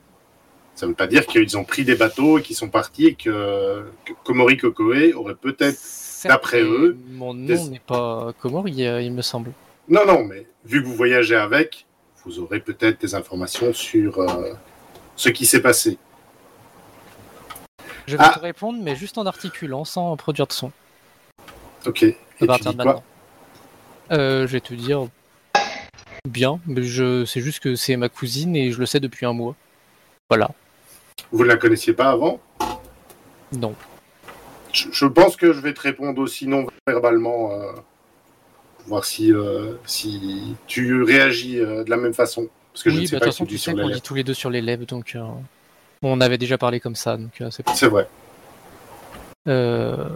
Ça 0.75 0.85
ne 0.85 0.91
veut 0.91 0.95
pas 0.95 1.07
dire 1.07 1.25
qu'ils 1.25 1.57
ont 1.57 1.63
pris 1.63 1.83
des 1.85 1.95
bateaux 1.95 2.37
et 2.37 2.41
qu'ils 2.41 2.55
sont 2.55 2.67
partis 2.69 3.07
et 3.07 3.15
que, 3.15 3.85
que 4.05 4.13
Komori 4.23 4.57
Kokoe 4.57 5.13
aurait 5.15 5.35
peut-être... 5.35 5.77
D'après 6.25 6.61
eux, 6.63 6.97
mon 7.11 7.33
nom 7.35 7.45
des- 7.45 7.69
n'est 7.69 7.79
pas 7.79 8.33
Komori, 8.41 8.83
euh, 8.85 8.99
il 9.01 9.11
me 9.13 9.21
semble. 9.21 9.51
Non, 9.87 10.05
non, 10.07 10.23
mais 10.23 10.47
vu 10.65 10.81
que 10.81 10.87
vous 10.87 10.95
voyagez 10.95 11.35
avec, 11.35 11.85
vous 12.25 12.39
aurez 12.39 12.59
peut-être 12.59 12.99
des 12.99 13.13
informations 13.13 13.71
sur 13.73 14.17
euh, 14.19 14.53
ce 15.15 15.29
qui 15.29 15.45
s'est 15.45 15.61
passé. 15.61 15.99
Je 18.07 18.17
vais 18.17 18.23
Ah. 18.23 18.33
te 18.35 18.39
répondre, 18.39 18.79
mais 18.81 18.95
juste 18.95 19.17
en 19.19 19.25
articulant, 19.27 19.85
sans 19.85 20.15
produire 20.17 20.47
de 20.47 20.53
son. 20.53 20.71
Ok. 21.85 22.03
Et 22.03 22.15
À 22.15 22.15
tu 22.39 22.47
partir 22.47 22.71
dis 22.71 22.77
de 22.77 22.81
quoi 22.83 22.93
maintenant. 22.93 23.03
Euh, 24.11 24.45
je 24.47 24.51
vais 24.51 24.61
te 24.61 24.73
dire 24.73 25.07
bien, 26.27 26.59
mais 26.65 26.83
je 26.83 27.25
c'est 27.25 27.41
juste 27.41 27.59
que 27.59 27.75
c'est 27.75 27.95
ma 27.97 28.09
cousine 28.09 28.55
et 28.55 28.71
je 28.71 28.79
le 28.79 28.85
sais 28.85 28.99
depuis 28.99 29.25
un 29.25 29.33
mois. 29.33 29.55
Voilà. 30.29 30.49
Vous 31.31 31.43
ne 31.43 31.49
la 31.49 31.57
connaissiez 31.57 31.93
pas 31.93 32.09
avant? 32.09 32.39
Non. 33.51 33.73
je, 34.73 34.87
je 34.91 35.05
pense 35.05 35.35
que 35.35 35.53
je 35.53 35.59
vais 35.59 35.73
te 35.73 35.81
répondre 35.81 36.21
aussi 36.21 36.47
non 36.47 36.67
verbalement, 36.87 37.51
euh, 37.51 37.71
pour 38.77 38.87
voir 38.87 39.05
si, 39.05 39.31
euh, 39.31 39.73
si 39.85 40.55
tu 40.67 41.01
réagis 41.03 41.55
de 41.57 41.89
la 41.89 41.97
même 41.97 42.13
façon. 42.13 42.47
Parce 42.73 42.83
que 42.83 42.89
je 42.89 42.95
ne 42.95 43.01
oui, 43.01 43.07
sais 43.07 43.15
bah, 43.15 43.19
de 43.19 43.25
pas 43.25 43.31
toute 43.31 43.31
que 43.31 43.35
façon, 43.37 43.45
tu 43.45 43.57
sais 43.57 43.71
qu'on 43.73 43.87
dit 43.87 43.93
lettres. 43.93 44.01
tous 44.03 44.15
les 44.15 44.23
deux 44.23 44.33
sur 44.33 44.49
les 44.49 44.61
lèvres, 44.61 44.85
donc 44.85 45.17
on 46.01 46.21
avait 46.21 46.37
déjà 46.37 46.57
parlé 46.57 46.79
comme 46.79 46.95
ça, 46.95 47.17
donc 47.17 47.31
c'est. 47.51 47.67
C'est 47.69 47.87
vrai. 47.87 48.07
Euh, 49.47 50.07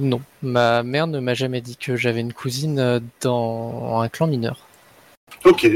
non, 0.00 0.20
ma 0.42 0.82
mère 0.82 1.06
ne 1.06 1.20
m'a 1.20 1.34
jamais 1.34 1.60
dit 1.60 1.76
que 1.76 1.96
j'avais 1.96 2.20
une 2.20 2.32
cousine 2.32 2.78
euh, 2.78 3.00
dans 3.20 4.00
un 4.00 4.08
clan 4.08 4.26
mineur. 4.26 4.58
Ok. 5.44 5.68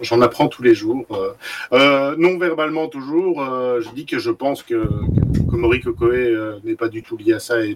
J'en 0.00 0.20
apprends 0.22 0.48
tous 0.48 0.62
les 0.62 0.74
jours. 0.74 1.04
Euh, 1.10 1.32
euh, 1.72 2.16
non 2.16 2.38
verbalement 2.38 2.88
toujours, 2.88 3.42
euh, 3.42 3.80
je 3.80 3.90
dis 3.90 4.06
que 4.06 4.18
je 4.18 4.30
pense 4.30 4.62
que, 4.62 4.88
Komori 5.50 5.80
Kokoe 5.80 6.60
n'est 6.64 6.76
pas 6.76 6.88
du 6.88 7.02
tout 7.02 7.16
lié 7.16 7.34
à 7.34 7.40
ça 7.40 7.64
et 7.64 7.74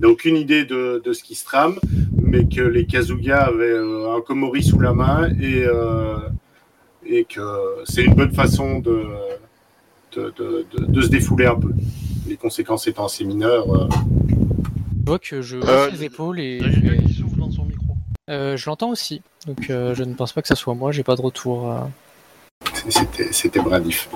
n'a 0.00 0.08
aucune 0.08 0.36
idée 0.36 0.64
de, 0.64 1.00
de 1.04 1.12
ce 1.12 1.22
qui 1.22 1.34
se 1.34 1.44
trame, 1.44 1.78
mais 2.20 2.48
que 2.48 2.62
les 2.62 2.86
Kazuga 2.86 3.44
avaient 3.44 3.76
un 3.76 4.20
Komori 4.22 4.62
sous 4.62 4.80
la 4.80 4.92
main 4.92 5.28
et, 5.40 5.64
et 7.06 7.24
que 7.24 7.40
c'est 7.84 8.04
une 8.04 8.14
bonne 8.14 8.32
façon 8.32 8.78
de, 8.80 9.04
de, 10.12 10.32
de- 10.36 10.66
de- 10.72 10.84
de 10.86 11.02
se 11.02 11.08
défouler 11.08 11.46
un 11.46 11.54
peu. 11.56 11.70
Les 12.26 12.36
conséquences 12.36 12.86
étant 12.88 13.06
assez 13.06 13.24
mineures. 13.24 13.70
euh, 13.74 13.88
Je 14.28 15.06
vois 15.06 15.18
que 15.18 15.42
je 15.42 15.56
hausse 15.56 15.66
Euh, 15.68 15.90
les 15.90 16.04
épaules 16.04 16.40
et 16.40 16.58
Il 16.58 16.62
y 16.62 16.66
a 16.66 16.80
quelqu'un 16.96 17.02
qui 17.06 17.14
souffle 17.14 17.38
dans 17.38 17.50
son 17.50 17.64
micro. 17.64 17.94
euh, 18.30 18.56
je 18.56 18.66
l'entends 18.70 18.90
aussi, 18.90 19.22
donc 19.46 19.70
euh, 19.70 19.94
je 19.94 20.04
ne 20.04 20.14
pense 20.14 20.32
pas 20.32 20.42
que 20.42 20.48
ça 20.48 20.54
soit 20.56 20.74
moi. 20.74 20.92
J'ai 20.92 21.02
pas 21.02 21.16
de 21.16 21.22
retour. 21.22 21.70
euh. 21.70 21.80
C'était 23.32 23.60
bradif. 23.60 24.08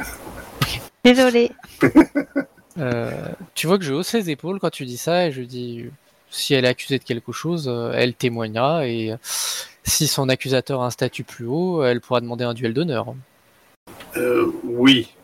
Désolée. 1.04 1.50
Euh, 2.76 3.28
tu 3.54 3.68
vois 3.68 3.78
que 3.78 3.84
je 3.84 3.92
hausse 3.92 4.12
les 4.14 4.30
épaules 4.30 4.58
quand 4.58 4.68
tu 4.70 4.84
dis 4.84 4.96
ça 4.96 5.28
et 5.28 5.30
je 5.30 5.42
dis 5.42 5.84
si 6.28 6.54
elle 6.54 6.64
est 6.64 6.68
accusée 6.68 6.98
de 6.98 7.04
quelque 7.04 7.30
chose, 7.30 7.72
elle 7.94 8.14
témoignera 8.14 8.88
et 8.88 9.14
si 9.22 10.08
son 10.08 10.28
accusateur 10.28 10.82
a 10.82 10.86
un 10.86 10.90
statut 10.90 11.22
plus 11.22 11.46
haut, 11.46 11.84
elle 11.84 12.00
pourra 12.00 12.20
demander 12.20 12.42
un 12.42 12.52
duel 12.52 12.74
d'honneur. 12.74 13.14
Euh, 14.16 14.46
oui, 14.64 15.14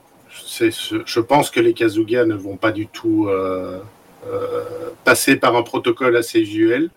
je 0.51 1.21
pense 1.21 1.51
que 1.51 1.61
les 1.61 1.75
Kazuga 1.75 2.25
ne 2.25 2.35
vont 2.35 2.57
pas 2.57 2.73
du 2.73 2.87
tout 2.87 3.29
euh, 3.29 3.81
euh, 4.27 4.91
passer 5.05 5.37
par 5.37 5.55
un 5.57 5.63
protocole 5.63 6.17
assez 6.17 6.41
usuel. 6.41 6.91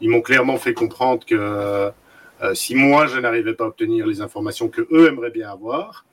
Ils 0.00 0.10
m'ont 0.10 0.22
clairement 0.22 0.56
fait 0.56 0.74
comprendre 0.74 1.24
que 1.24 1.34
euh, 1.34 2.54
si 2.54 2.74
moi 2.74 3.06
je 3.06 3.18
n'arrivais 3.18 3.54
pas 3.54 3.64
à 3.64 3.68
obtenir 3.68 4.06
les 4.06 4.20
informations 4.20 4.68
que 4.68 4.86
eux 4.90 5.08
aimeraient 5.08 5.30
bien 5.30 5.50
avoir, 5.50 6.04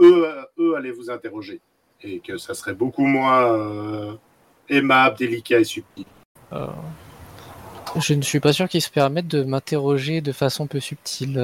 eux, 0.00 0.26
eux 0.58 0.74
allaient 0.76 0.90
vous 0.90 1.10
interroger 1.10 1.60
et 2.02 2.20
que 2.20 2.36
ça 2.36 2.54
serait 2.54 2.74
beaucoup 2.74 3.06
moins 3.06 4.18
aimable, 4.68 5.16
délicat 5.16 5.60
et 5.60 5.64
subtil. 5.64 6.04
Je 8.00 8.14
ne 8.14 8.22
suis 8.22 8.40
pas 8.40 8.52
sûr 8.52 8.68
qu'ils 8.68 8.82
se 8.82 8.90
permettent 8.90 9.28
de 9.28 9.42
m'interroger 9.44 10.20
de 10.20 10.32
façon 10.32 10.66
peu 10.66 10.80
subtile, 10.80 11.40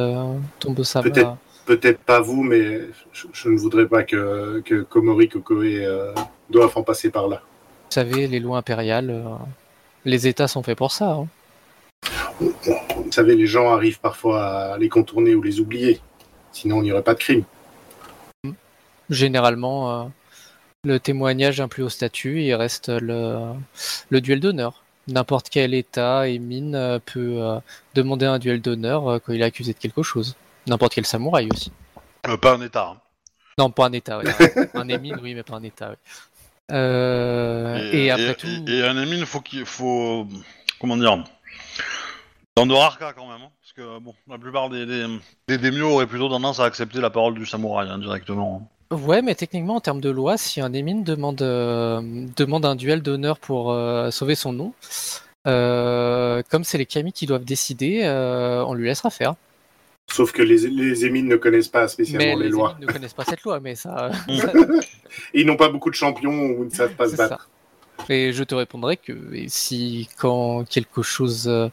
Tombo-sama. 0.58 1.08
Peut-être. 1.08 1.36
Peut-être 1.68 1.98
pas 1.98 2.22
vous, 2.22 2.42
mais 2.42 2.80
je, 3.12 3.26
je 3.30 3.50
ne 3.50 3.58
voudrais 3.58 3.86
pas 3.86 4.02
que, 4.02 4.62
que 4.64 4.80
Komori 4.80 5.28
Kokoe 5.28 5.84
euh, 5.84 6.14
doivent 6.48 6.72
en 6.76 6.82
passer 6.82 7.10
par 7.10 7.28
là. 7.28 7.42
Vous 7.42 7.92
savez, 7.92 8.26
les 8.26 8.40
lois 8.40 8.56
impériales, 8.56 9.10
euh, 9.10 9.34
les 10.06 10.26
États 10.26 10.48
sont 10.48 10.62
faits 10.62 10.78
pour 10.78 10.92
ça. 10.92 11.10
hein. 11.10 11.28
Vous 12.40 13.12
savez, 13.12 13.36
les 13.36 13.46
gens 13.46 13.70
arrivent 13.70 14.00
parfois 14.00 14.44
à 14.44 14.78
les 14.78 14.88
contourner 14.88 15.34
ou 15.34 15.42
les 15.42 15.60
oublier. 15.60 16.00
Sinon, 16.52 16.80
il 16.80 16.84
n'y 16.84 16.92
aurait 16.92 17.02
pas 17.02 17.12
de 17.12 17.18
crime. 17.18 17.44
Généralement, 19.10 19.78
euh, 19.90 20.04
le 20.84 20.98
témoignage 20.98 21.60
a 21.60 21.64
un 21.64 21.68
plus 21.68 21.82
haut 21.82 21.90
statut 21.90 22.40
et 22.44 22.54
reste 22.54 22.88
le, 22.88 23.40
le 24.08 24.20
duel 24.22 24.40
d'honneur. 24.40 24.84
N'importe 25.06 25.50
quel 25.50 25.74
État 25.74 26.28
et 26.28 26.38
mine 26.38 26.74
euh, 26.74 26.98
peut 26.98 27.42
demander 27.94 28.24
un 28.24 28.38
duel 28.38 28.62
d'honneur 28.62 29.20
quand 29.20 29.34
il 29.34 29.42
est 29.42 29.44
accusé 29.44 29.74
de 29.74 29.78
quelque 29.78 30.02
chose. 30.02 30.34
N'importe 30.68 30.94
quel 30.94 31.06
samouraï 31.06 31.48
aussi. 31.52 31.72
Euh, 32.28 32.36
pas 32.36 32.54
un 32.54 32.60
état. 32.60 32.92
hein. 32.94 33.00
Non, 33.58 33.70
pas 33.70 33.86
un 33.86 33.92
État, 33.92 34.18
ouais. 34.18 34.24
un, 34.74 34.80
un 34.82 34.88
émine, 34.88 35.18
oui, 35.22 35.34
mais 35.34 35.42
pas 35.42 35.56
un 35.56 35.62
État. 35.62 35.90
ouais. 35.90 35.96
Euh, 36.70 37.90
et, 37.92 38.10
après 38.10 38.34
tout, 38.34 38.46
et- 38.46 38.78
et 38.78 38.84
un 38.86 39.00
émine, 39.02 39.24
faut 39.24 39.40
qu'il 39.40 39.64
faut. 39.64 40.26
Comment 40.80 40.96
dire 40.96 41.24
Dans 42.56 42.66
de 42.66 42.74
rares 42.74 42.98
cas 42.98 43.12
quand 43.12 43.26
même. 43.26 43.40
hein, 43.42 43.50
parce 43.60 43.72
que 43.72 43.98
bon, 43.98 44.14
la 44.28 44.38
plupart 44.38 44.68
des, 44.68 44.84
des, 44.86 45.06
des 45.48 45.58
daimyo 45.58 45.90
auraient 45.90 46.06
plutôt 46.06 46.28
tendance 46.28 46.60
à 46.60 46.64
accepter 46.64 47.00
la 47.00 47.10
parole 47.10 47.34
du 47.34 47.46
samouraï 47.46 47.88
hein, 47.88 47.98
directement. 47.98 48.68
Ouais, 48.90 49.22
mais 49.22 49.34
techniquement, 49.34 49.76
en 49.76 49.80
termes 49.80 50.00
de 50.00 50.08
loi, 50.10 50.36
si 50.36 50.60
un 50.60 50.72
émine 50.72 51.02
demande, 51.04 51.42
euh, 51.42 52.00
demande 52.36 52.64
un 52.64 52.74
duel 52.76 53.02
d'honneur 53.02 53.38
pour 53.38 53.70
euh, 53.72 54.10
sauver 54.10 54.34
son 54.34 54.52
nom, 54.52 54.72
euh, 55.46 56.42
comme 56.50 56.64
c'est 56.64 56.78
les 56.78 56.86
kami 56.86 57.12
qui 57.12 57.26
doivent 57.26 57.44
décider, 57.44 58.02
euh, 58.04 58.64
on 58.66 58.74
lui 58.74 58.86
laissera 58.86 59.10
faire. 59.10 59.34
Sauf 60.10 60.32
que 60.32 60.42
les, 60.42 60.68
les 60.68 61.04
émines 61.04 61.28
ne 61.28 61.36
connaissent 61.36 61.68
pas 61.68 61.82
Mais 61.82 61.88
spécialement 61.88 62.36
les, 62.38 62.44
les 62.44 62.50
lois. 62.50 62.76
ne 62.80 62.86
connaissent 62.86 63.12
pas 63.14 63.24
cette 63.24 63.42
loi, 63.42 63.60
mais 63.60 63.74
ça, 63.74 64.10
ils 65.34 65.46
n'ont 65.46 65.56
pas 65.56 65.68
beaucoup 65.68 65.90
de 65.90 65.94
champions 65.94 66.46
ou 66.50 66.64
ne 66.64 66.70
savent 66.70 66.94
pas 66.94 67.08
se 67.08 67.16
battre. 67.16 67.48
ça. 67.98 68.04
Et 68.08 68.32
je 68.32 68.44
te 68.44 68.54
répondrai 68.54 68.96
que 68.96 69.14
si 69.48 70.08
quand 70.18 70.64
quelque 70.68 71.02
chose, 71.02 71.48
euh, 71.48 71.68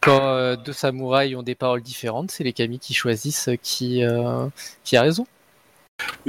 quand 0.00 0.20
euh, 0.22 0.56
deux 0.56 0.72
samouraïs 0.72 1.36
ont 1.36 1.42
des 1.42 1.54
paroles 1.54 1.82
différentes, 1.82 2.30
c'est 2.30 2.42
les 2.42 2.52
kami 2.52 2.78
qui 2.78 2.94
choisissent 2.94 3.50
qui 3.62 4.02
euh, 4.02 4.46
qui 4.82 4.96
a 4.96 5.02
raison. 5.02 5.26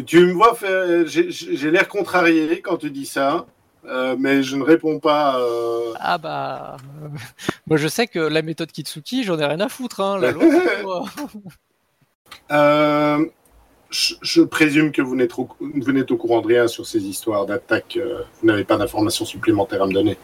Tu 0.06 0.26
me 0.26 0.34
vois 0.34 0.58
j'ai 1.06 1.72
l'air 1.72 1.88
contrarié 1.88 2.60
quand 2.62 2.78
tu 2.78 2.92
dis 2.92 3.06
ça, 3.06 3.46
euh, 3.86 4.16
mais 4.20 4.44
je 4.44 4.56
ne 4.56 4.64
réponds 4.64 5.00
pas. 5.00 5.40
euh, 5.40 5.94
Ah 6.00 6.18
bah, 6.18 6.78
euh, 7.04 7.08
moi 7.68 7.78
je 7.78 7.88
sais 7.88 8.08
que 8.08 8.20
la 8.20 8.42
méthode 8.42 8.72
Kitsuki, 8.72 9.24
j'en 9.24 9.40
ai 9.40 9.46
rien 9.46 9.60
à 9.60 9.70
foutre. 9.70 10.02
Hein, 10.02 10.20
la. 10.20 10.34
Euh, 12.52 13.26
je, 13.90 14.14
je 14.22 14.42
présume 14.44 14.92
que 14.92 15.02
vous 15.02 15.16
n'êtes 15.16 15.38
au, 15.40 15.48
vous 15.60 15.92
n'êtes 15.92 16.12
au 16.12 16.18
courant 16.18 16.42
de 16.42 16.48
rien 16.48 16.68
sur 16.68 16.86
ces 16.86 17.04
histoires 17.06 17.46
d'attaque. 17.48 17.98
vous 18.42 18.48
n'avez 18.48 18.64
pas 18.64 18.78
d'informations 18.78 19.26
supplémentaires 19.26 19.82
à 19.84 19.88
me 19.88 19.94
donner. 19.94 20.18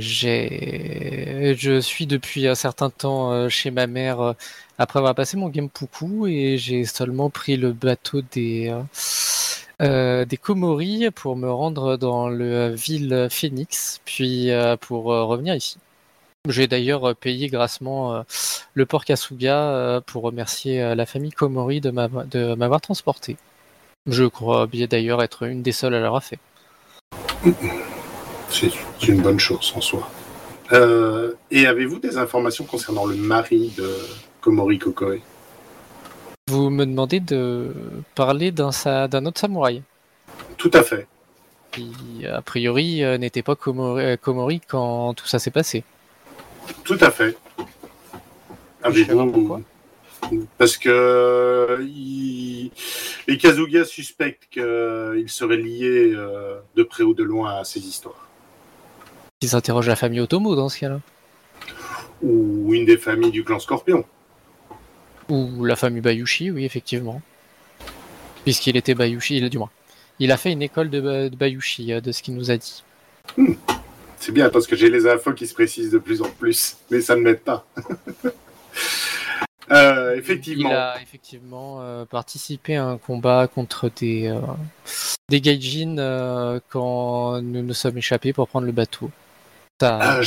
J'ai, 0.00 1.54
je 1.58 1.80
suis 1.80 2.06
depuis 2.06 2.48
un 2.48 2.54
certain 2.54 2.90
temps 2.90 3.48
chez 3.48 3.70
ma 3.70 3.86
mère 3.86 4.34
après 4.78 4.98
avoir 4.98 5.14
passé 5.14 5.36
mon 5.36 5.52
Genpuku 5.52 6.26
et 6.26 6.58
j'ai 6.58 6.84
seulement 6.86 7.28
pris 7.30 7.56
le 7.56 7.72
bateau 7.72 8.22
des 8.32 8.74
des 9.82 10.36
Komori 10.36 11.10
pour 11.14 11.36
me 11.36 11.50
rendre 11.50 11.96
dans 11.96 12.28
le 12.28 12.70
ville 12.70 13.28
Phoenix, 13.30 14.00
puis 14.04 14.50
euh, 14.50 14.76
pour 14.76 15.12
euh, 15.12 15.24
revenir 15.24 15.54
ici. 15.54 15.78
J'ai 16.48 16.66
d'ailleurs 16.66 17.10
euh, 17.10 17.14
payé 17.14 17.46
grassement 17.46 18.16
euh, 18.16 18.22
le 18.74 18.84
port 18.84 19.04
Kasuga 19.04 19.56
euh, 19.56 20.00
pour 20.00 20.24
remercier 20.24 20.82
euh, 20.82 20.96
la 20.96 21.06
famille 21.06 21.30
Komori 21.30 21.80
de 21.80 21.90
m'avoir 21.90 22.80
transporté. 22.80 23.36
Je 24.08 24.24
crois 24.24 24.66
bien 24.66 24.86
d'ailleurs 24.86 25.22
être 25.22 25.44
une 25.44 25.62
des 25.62 25.70
seules 25.70 25.94
à 25.94 26.00
l'avoir 26.00 26.24
fait. 26.24 26.40
C'est 28.48 28.72
une 29.06 29.22
bonne 29.22 29.38
chose 29.38 29.72
en 29.76 29.80
soi. 29.80 30.10
Euh, 30.72 31.34
et 31.52 31.66
avez-vous 31.66 32.00
des 32.00 32.18
informations 32.18 32.64
concernant 32.64 33.06
le 33.06 33.14
mari 33.14 33.72
de 33.76 33.88
Komori 34.40 34.78
Kokoe 34.80 35.20
Vous 36.48 36.70
me 36.70 36.84
demandez 36.84 37.20
de 37.20 37.72
parler 38.14 38.50
d'un 38.50 38.72
sa- 38.72 39.04
autre 39.04 39.38
samouraï 39.40 39.82
Tout 40.56 40.70
à 40.74 40.82
fait. 40.82 41.06
qui, 41.70 42.26
a 42.26 42.42
priori, 42.42 43.02
euh, 43.02 43.16
n'était 43.16 43.42
pas 43.42 43.54
Komori, 43.56 44.04
euh, 44.04 44.16
Komori 44.16 44.60
quand 44.60 45.14
tout 45.14 45.26
ça 45.26 45.38
s'est 45.38 45.50
passé. 45.52 45.84
Tout 46.84 46.98
à 47.00 47.10
fait. 47.10 47.36
Pourquoi. 48.82 49.60
Parce 50.58 50.76
que 50.76 51.78
il- 51.82 52.70
les 53.26 53.38
Kazuga 53.38 53.84
suspectent 53.84 54.48
qu'il 54.50 55.28
serait 55.30 55.56
lié 55.56 56.12
euh, 56.14 56.58
de 56.76 56.82
près 56.82 57.04
ou 57.04 57.14
de 57.14 57.22
loin 57.22 57.56
à 57.60 57.64
ces 57.64 57.80
histoires. 57.80 58.28
Ils 59.40 59.48
s'interrogent 59.48 59.88
la 59.88 59.96
famille 59.96 60.20
Otomo 60.20 60.54
dans 60.54 60.68
ce 60.68 60.78
cas-là. 60.80 61.00
Ou 62.22 62.74
une 62.74 62.84
des 62.84 62.98
familles 62.98 63.30
du 63.30 63.44
clan 63.44 63.58
Scorpion. 63.60 64.04
Ou 65.28 65.64
la 65.64 65.76
famille 65.76 66.00
Bayushi, 66.02 66.50
oui, 66.50 66.64
effectivement. 66.64 67.20
Puisqu'il 68.44 68.76
était 68.76 68.94
Bayushi, 68.94 69.36
il, 69.38 69.48
du 69.50 69.58
moins. 69.58 69.70
Il 70.18 70.30
a 70.32 70.36
fait 70.36 70.52
une 70.52 70.62
école 70.62 70.90
de, 70.90 71.00
Ba- 71.00 71.28
de 71.28 71.36
Bayushi, 71.36 71.92
euh, 71.92 72.00
de 72.00 72.12
ce 72.12 72.22
qu'il 72.22 72.34
nous 72.34 72.50
a 72.50 72.56
dit. 72.56 72.82
C'est 74.18 74.32
bien 74.32 74.50
parce 74.50 74.66
que 74.66 74.76
j'ai 74.76 74.90
les 74.90 75.06
infos 75.06 75.32
qui 75.32 75.46
se 75.46 75.54
précisent 75.54 75.90
de 75.90 75.98
plus 75.98 76.22
en 76.22 76.28
plus, 76.28 76.76
mais 76.90 77.00
ça 77.00 77.16
ne 77.16 77.22
m'aide 77.22 77.40
pas. 77.40 77.64
Euh, 79.70 80.16
effectivement. 80.16 80.68
Il 80.68 80.74
a 80.74 81.00
effectivement 81.00 81.78
euh, 81.80 82.04
participé 82.04 82.76
à 82.76 82.84
un 82.84 82.98
combat 82.98 83.46
contre 83.46 83.90
des, 83.96 84.26
euh, 84.26 84.40
des 85.30 85.40
gaijin 85.40 86.60
quand 86.68 87.40
nous 87.40 87.62
nous 87.62 87.72
sommes 87.72 87.96
échappés 87.96 88.34
pour 88.34 88.48
prendre 88.48 88.66
le 88.66 88.72
bateau. 88.72 89.10
Ça, 89.80 89.98
Ah, 90.02 90.20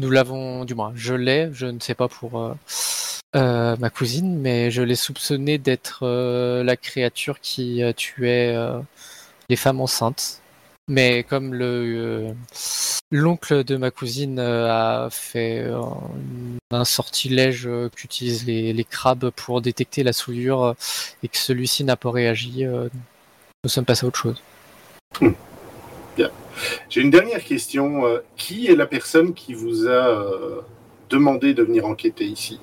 Nous 0.00 0.08
l'avons, 0.08 0.64
du 0.64 0.74
moins, 0.74 0.92
je 0.94 1.12
l'ai, 1.14 1.50
je 1.52 1.66
ne 1.66 1.78
sais 1.80 1.94
pas 1.94 2.08
pour 2.08 2.56
euh, 3.36 3.76
ma 3.78 3.90
cousine, 3.90 4.38
mais 4.38 4.70
je 4.70 4.82
l'ai 4.82 4.94
soupçonné 4.94 5.58
d'être 5.58 6.00
euh, 6.04 6.62
la 6.62 6.76
créature 6.76 7.40
qui 7.40 7.82
euh, 7.82 7.92
tuait 7.92 8.56
les 9.48 9.56
femmes 9.56 9.80
enceintes. 9.80 10.40
Mais 10.88 11.24
comme 11.24 11.54
le 11.54 12.34
l'oncle 13.10 13.64
de 13.64 13.76
ma 13.76 13.90
cousine 13.90 14.38
a 14.38 15.08
fait 15.10 15.66
un 16.70 16.84
sortilège 16.84 17.68
qu'utilisent 17.96 18.46
les, 18.46 18.84
crabes 18.84 19.30
pour 19.30 19.62
détecter 19.62 20.02
la 20.02 20.12
souillure 20.12 20.74
et 21.22 21.28
que 21.28 21.38
celui-ci 21.38 21.84
n'a 21.84 21.96
pas 21.96 22.10
réagi, 22.10 22.64
nous 22.64 23.70
sommes 23.70 23.84
passés 23.86 24.04
à 24.04 24.08
autre 24.08 24.18
chose. 24.18 24.42
J'ai 26.90 27.00
une 27.00 27.10
dernière 27.10 27.42
question. 27.42 28.02
Qui 28.36 28.66
est 28.66 28.76
la 28.76 28.86
personne 28.86 29.32
qui 29.32 29.54
vous 29.54 29.88
a 29.88 30.62
demandé 31.08 31.54
de 31.54 31.62
venir 31.62 31.86
enquêter 31.86 32.26
ici? 32.26 32.60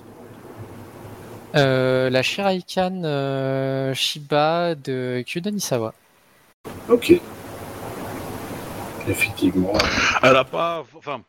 Euh, 1.55 2.09
la 2.09 2.23
Shiraikan 2.23 3.01
euh, 3.03 3.93
Shiba 3.93 4.75
de 4.75 5.23
Kyudan 5.25 5.51
Isawa. 5.55 5.93
Ok. 6.89 7.13
Effectivement. 9.07 9.73
Elle 10.21 10.35
a 10.35 10.43
pas, 10.43 10.83
enfin, 10.97 11.21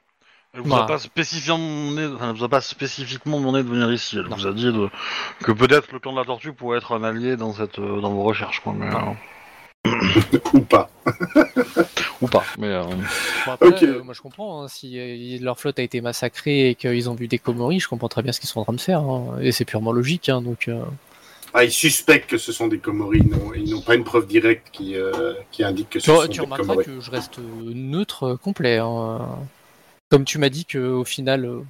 elle 0.55 0.61
vous 0.61 0.75
a 0.75 0.87
pas 0.87 0.99
spécifiquement 0.99 1.59
demandé, 1.59 2.07
enfin, 2.15 2.31
elle 2.31 2.37
vous 2.37 2.45
a 2.45 2.49
pas 2.49 2.61
spécifiquement 2.61 3.39
demandé 3.41 3.63
de 3.63 3.69
venir 3.69 3.91
ici. 3.93 4.17
Elle 4.19 4.27
Non. 4.29 4.37
vous 4.37 4.47
a 4.47 4.53
dit 4.53 4.67
de- 4.67 4.91
que 5.43 5.53
peut-être 5.53 5.91
le 5.93 5.99
clan 5.99 6.13
de 6.13 6.19
la 6.19 6.25
tortue 6.25 6.53
pourrait 6.53 6.79
être 6.79 6.93
un 6.95 7.03
allié 7.03 7.37
dans 7.37 7.53
cette, 7.55 7.79
euh, 7.79 8.01
dans 8.01 8.11
vos 8.13 8.23
recherches, 8.23 8.61
quoi. 8.61 8.75
Mais, 8.77 8.87
euh, 8.87 8.99
Ou 10.55 10.61
pas. 10.61 10.89
ou 12.21 12.27
pas. 12.29 12.45
Mais 12.59 12.69
euh, 12.69 12.85
Bon, 13.47 13.53
après, 13.53 13.69
Ok. 13.69 13.83
euh, 13.83 14.03
moi 14.05 14.15
je 14.15 14.21
comprends, 14.21 14.63
hein, 14.63 14.69
si 14.69 14.99
euh, 14.99 15.39
leur 15.41 15.59
flotte 15.59 15.79
a 15.79 15.83
été 15.83 16.01
massacrée 16.01 16.71
et 16.71 16.75
qu'ils 16.75 17.11
ont 17.11 17.15
vu 17.15 17.27
des 17.29 17.39
Komori, 17.39 17.81
je 17.81 17.89
comprends 17.89 18.09
très 18.09 18.23
bien 18.23 18.33
ce 18.33 18.41
qu'ils 18.41 18.49
sont 18.49 18.61
en 18.61 18.65
train 18.65 18.73
de 18.73 18.81
faire. 18.81 19.01
hein, 19.01 19.39
et 19.41 19.51
c'est 19.53 19.65
purement 19.65 19.93
logique, 19.93 20.29
hein, 20.29 20.41
donc... 20.41 20.69
euh, 20.69 20.83
Ah, 21.55 21.65
ils 21.65 21.73
suspectent 21.73 22.31
que 22.31 22.39
ce 22.39 22.53
sont 22.53 22.69
des 22.69 22.79
Komori. 22.79 23.23
Non, 23.25 23.53
ils 23.55 23.71
n'ont 23.71 23.81
pas 23.81 23.95
une 23.97 24.05
preuve 24.05 24.27
directe 24.29 24.69
qui, 24.73 24.95
euh, 24.95 25.35
qui 25.51 25.65
indique 25.65 25.91
que 25.91 25.99
ce 26.01 26.11
Tu, 26.11 26.17
sont 26.17 26.23
tu 26.29 26.39
des 26.39 26.41
remarqueras 26.41 26.67
Komori. 26.75 26.87
que 26.87 27.01
je 27.01 27.11
reste 27.11 27.39
neutre 27.39 28.37
complet. 28.43 28.79
hein. 28.79 29.21
Comme 30.11 30.25
tu 30.25 30.39
m'as 30.39 30.51
dit 30.51 30.65
que 30.67 30.79
au 30.79 31.05
final, 31.05 31.45
euh, 31.45 31.61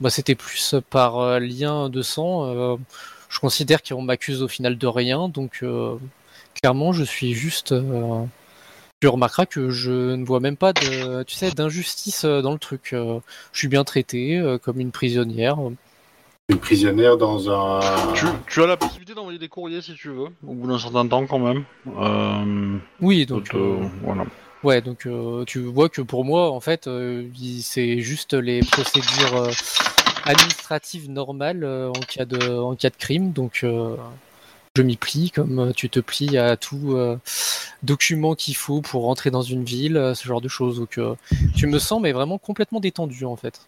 bah, 0.00 0.08
c'était 0.10 0.34
plus 0.36 0.74
par 0.90 1.18
euh, 1.18 1.38
lien 1.40 1.90
de 1.90 2.00
sang. 2.02 2.46
euh, 2.46 2.76
je 3.28 3.38
considère 3.40 3.82
qu'on 3.82 4.00
m'accuse 4.02 4.42
au 4.42 4.48
final 4.48 4.78
de 4.78 4.86
rien, 4.86 5.28
donc 5.28 5.58
euh, 5.64 5.96
clairement, 6.60 6.92
je 6.92 7.04
suis 7.04 7.34
juste. 7.34 7.72
euh, 7.72 8.24
tu 9.00 9.08
remarqueras 9.08 9.44
que 9.46 9.70
je 9.70 10.14
ne 10.14 10.24
vois 10.24 10.40
même 10.40 10.56
pas 10.56 10.72
de, 10.72 11.22
tu 11.24 11.34
sais, 11.34 11.50
d'injustice 11.50 12.24
euh, 12.24 12.40
dans 12.40 12.52
le 12.52 12.58
truc. 12.58 12.90
euh, 12.92 13.18
je 13.52 13.58
suis 13.58 13.68
bien 13.68 13.84
traité 13.84 14.38
euh, 14.38 14.56
comme 14.58 14.80
une 14.80 14.92
prisonnière. 14.92 15.58
Une 16.48 16.58
prisonnière 16.58 17.16
dans 17.16 17.50
un. 17.50 17.80
tu, 18.14 18.26
tu 18.48 18.62
as 18.62 18.66
la 18.66 18.76
possibilité 18.76 19.14
d'envoyer 19.14 19.38
des 19.38 19.48
courriers 19.48 19.80
si 19.82 19.94
tu 19.94 20.08
veux, 20.08 20.28
au 20.46 20.52
bout 20.54 20.66
d'un 20.68 20.78
certain 20.78 21.06
temps 21.06 21.26
quand 21.26 21.38
même. 21.38 21.64
Euh, 21.98 22.78
Oui, 23.00 23.26
donc. 23.26 23.54
euh, 23.54 23.76
voilà. 24.02 24.24
Ouais, 24.62 24.80
donc 24.80 25.04
euh, 25.06 25.44
tu 25.44 25.60
vois 25.60 25.90
que 25.90 26.00
pour 26.00 26.24
moi, 26.24 26.50
en 26.50 26.60
fait, 26.60 26.86
euh, 26.86 27.26
c'est 27.60 28.00
juste 28.00 28.32
les 28.32 28.60
procédures 28.60 29.36
euh, 29.36 29.50
administratives 30.24 31.10
normales 31.10 31.64
euh, 31.64 31.90
en 31.90 32.00
cas 32.00 32.24
de 32.24 32.58
en 32.58 32.74
cas 32.74 32.88
de 32.88 32.96
crime. 32.96 33.32
Donc 33.32 33.60
euh, 33.64 33.94
je 34.76 34.82
m'y 34.82 34.96
plie 34.96 35.30
comme 35.30 35.60
euh, 35.60 35.72
tu 35.72 35.88
te 35.88 36.00
plies 36.00 36.36
à 36.36 36.56
tout 36.56 36.94
euh, 36.96 37.16
document 37.84 38.34
qu'il 38.34 38.56
faut 38.56 38.80
pour 38.80 39.02
rentrer 39.04 39.30
dans 39.30 39.42
une 39.42 39.62
ville, 39.62 39.96
euh, 39.96 40.14
ce 40.14 40.26
genre 40.26 40.40
de 40.40 40.48
choses. 40.48 40.80
Donc 40.80 40.98
euh, 40.98 41.14
tu 41.54 41.68
me 41.68 41.78
sens 41.78 42.02
mais 42.02 42.10
vraiment 42.10 42.38
complètement 42.38 42.80
détendu 42.80 43.24
en 43.24 43.36
fait. 43.36 43.60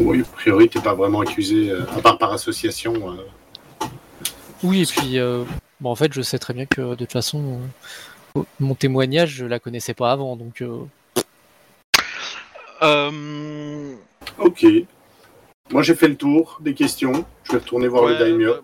Oui, 0.00 0.22
a 0.22 0.24
priori, 0.24 0.68
t'es 0.68 0.80
pas 0.80 0.94
vraiment 0.94 1.20
accusé, 1.20 1.70
euh, 1.70 1.82
à 1.96 2.00
part 2.00 2.18
par 2.18 2.32
association. 2.32 2.94
euh. 3.12 3.86
Oui, 4.64 4.82
et 4.82 4.86
puis 4.86 5.18
euh, 5.20 5.44
bon, 5.80 5.90
en 5.90 5.94
fait, 5.94 6.12
je 6.12 6.22
sais 6.22 6.40
très 6.40 6.54
bien 6.54 6.66
que 6.66 6.80
de 6.80 6.94
toute 6.96 7.12
façon, 7.12 7.60
euh, 8.36 8.42
mon 8.58 8.74
témoignage, 8.74 9.30
je 9.34 9.44
la 9.46 9.60
connaissais 9.60 9.94
pas 9.94 10.10
avant, 10.10 10.34
donc 10.34 10.60
euh, 10.60 10.78
Euh, 12.82 13.94
Ok. 14.40 14.66
Moi, 15.70 15.82
j'ai 15.82 15.94
fait 15.94 16.08
le 16.08 16.16
tour 16.16 16.58
des 16.60 16.74
questions. 16.74 17.24
Je 17.44 17.52
vais 17.52 17.58
retourner 17.58 17.86
voir 17.86 18.04
ouais, 18.04 18.18
le 18.18 18.18
daimyo. 18.18 18.54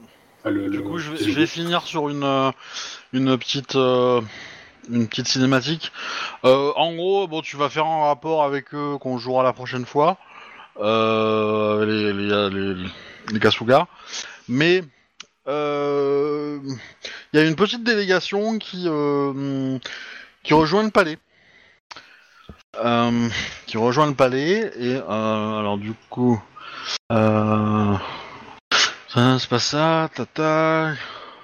Le- 0.50 0.70
Du 0.70 0.78
le- 0.78 0.82
coup, 0.82 0.98
je 0.98 1.10
vais, 1.10 1.18
je 1.18 1.30
vais 1.30 1.46
finir 1.46 1.82
sur 1.82 2.08
une, 2.08 2.24
euh, 2.24 2.50
une 3.12 3.36
petite, 3.38 3.76
euh, 3.76 4.20
une 4.90 5.06
petite 5.08 5.28
cinématique. 5.28 5.92
Euh, 6.44 6.72
en 6.76 6.94
gros, 6.94 7.26
bon, 7.28 7.40
tu 7.40 7.56
vas 7.56 7.68
faire 7.68 7.86
un 7.86 8.06
rapport 8.06 8.44
avec 8.44 8.74
eux 8.74 8.96
qu'on 9.00 9.18
jouera 9.18 9.42
la 9.42 9.52
prochaine 9.52 9.86
fois, 9.86 10.16
euh, 10.80 11.84
les, 11.86 12.12
les, 12.12 12.50
les, 12.50 12.86
les 13.32 13.40
Kasuga. 13.40 13.86
Mais 14.48 14.82
il 15.46 16.60
y 17.32 17.38
a 17.38 17.44
une 17.44 17.56
petite 17.56 17.82
délégation 17.84 18.58
qui, 18.58 18.88
qui 20.42 20.54
rejoint 20.54 20.82
le 20.82 20.90
palais. 20.90 21.18
Qui 23.66 23.76
rejoint 23.76 24.06
le 24.06 24.14
palais 24.14 24.72
et 24.78 24.94
euh, 24.96 25.58
alors 25.58 25.78
du 25.78 25.94
coup. 26.10 26.40
Euh, 27.12 27.94
ça, 29.18 29.38
c'est 29.40 29.48
pas 29.48 29.58
ça, 29.58 30.10
tata. 30.14 30.94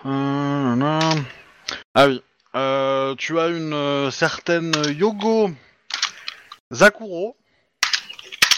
Nan. 0.04 1.24
Ah 1.94 2.06
oui. 2.06 2.22
Euh, 2.54 3.16
tu 3.16 3.40
as 3.40 3.48
une 3.48 3.72
euh, 3.72 4.12
certaine 4.12 4.72
Yogo 4.96 5.50
Zakuro, 6.72 7.36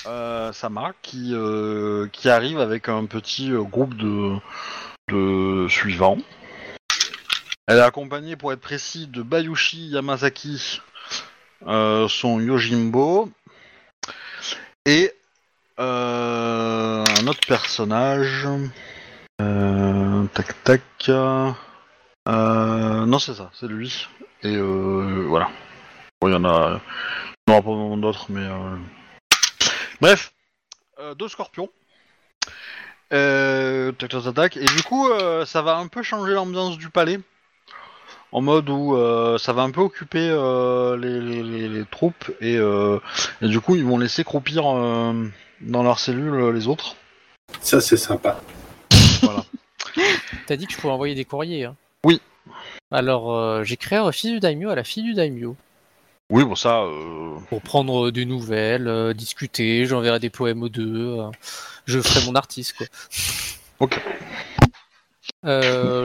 euh, 0.05 0.53
Sama, 0.53 0.93
qui, 1.01 1.35
arrive 2.27 2.61
avec 2.61 2.91
un 2.91 3.07
petit 3.07 3.53
groupe 3.53 3.95
de, 3.97 5.67
suivants. 5.69 6.19
Elle 7.69 7.79
est 7.79 7.81
accompagnée, 7.81 8.37
pour 8.37 8.53
être 8.53 8.61
précis, 8.61 9.07
de 9.07 9.23
Bayushi 9.23 9.89
Yamazaki, 9.89 10.83
son 11.65 12.41
Yojimbo, 12.41 13.31
et 14.85 15.11
un 15.79 17.27
autre 17.27 17.47
personnage. 17.49 18.47
Euh, 19.41 20.25
tac 20.33 20.65
tac. 20.65 20.83
euh, 21.09 21.53
non, 22.27 23.19
c'est 23.19 23.35
ça, 23.35 23.51
c'est 23.55 23.67
lui. 23.69 24.09
Et 24.43 24.57
euh, 24.57 25.25
voilà. 25.29 25.51
Bon, 26.21 26.29
il 26.29 26.33
y 26.33 26.37
en 26.37 26.45
a. 26.45 26.81
Il 27.49 27.53
n'y 27.53 27.55
en 27.55 27.59
aura 27.59 27.63
pas 27.63 27.71
vraiment 27.75 27.97
d'autres, 27.97 28.27
mais. 28.31 28.41
euh, 28.45 28.77
Bref, 30.01 30.33
deux 31.19 31.29
scorpions. 31.29 31.69
Tac, 33.11 34.09
tac, 34.09 34.35
tac. 34.35 34.57
Et 34.57 34.65
du 34.65 34.83
coup, 34.83 35.09
ça 35.45 35.63
va 35.63 35.77
un 35.77 35.87
peu 35.87 36.03
changer 36.03 36.33
l'ambiance 36.33 36.77
du 36.79 36.91
palais. 36.91 37.21
En 38.33 38.41
mode 38.41 38.69
où 38.69 38.97
ça 39.39 39.53
va 39.53 39.63
un 39.63 39.71
peu 39.71 39.81
occuper 39.81 40.29
les, 40.99 41.85
troupes. 41.91 42.31
Et, 42.41 42.57
et 42.57 43.49
du 43.49 43.61
coup, 43.61 43.77
ils 43.77 43.85
vont 43.85 43.99
laisser 43.99 44.25
croupir 44.25 44.65
dans 44.65 45.83
leurs 45.83 45.99
cellules 45.99 46.51
les 46.51 46.69
autres. 46.69 46.97
Ça, 47.61 47.81
c'est 47.81 47.97
sympa. 47.97 48.39
Voilà. 49.27 49.45
T'as 50.47 50.57
dit 50.57 50.67
que 50.67 50.73
je 50.73 50.79
pouvais 50.79 50.93
envoyer 50.93 51.15
des 51.15 51.25
courriers. 51.25 51.65
Hein. 51.65 51.77
Oui. 52.05 52.21
Alors, 52.91 53.35
euh, 53.35 53.65
j'écrirai 53.65 54.01
au 54.01 54.13
fils 54.13 54.31
du 54.33 54.41
daimyo 54.41 54.71
à 54.71 54.75
la 54.75 54.85
fille 54.85 55.03
du 55.03 55.15
daimyo 55.15 55.57
Oui, 56.31 56.45
bon, 56.45 56.55
ça. 56.55 56.83
euh, 56.83 57.35
pour 57.49 57.61
prendre 57.63 58.11
des 58.11 58.25
nouvelles, 58.25 58.87
euh, 58.89 59.13
discuter. 59.13 59.85
J'enverrai 59.87 60.21
des 60.21 60.31
poèmes 60.31 60.63
aux 60.63 60.69
deux. 60.69 61.19
euh, 61.19 61.31
je 61.87 62.01
ferai 62.01 62.25
mon 62.27 62.35
artiste, 62.35 62.75
quoi. 62.77 62.87
Ok. 63.81 64.01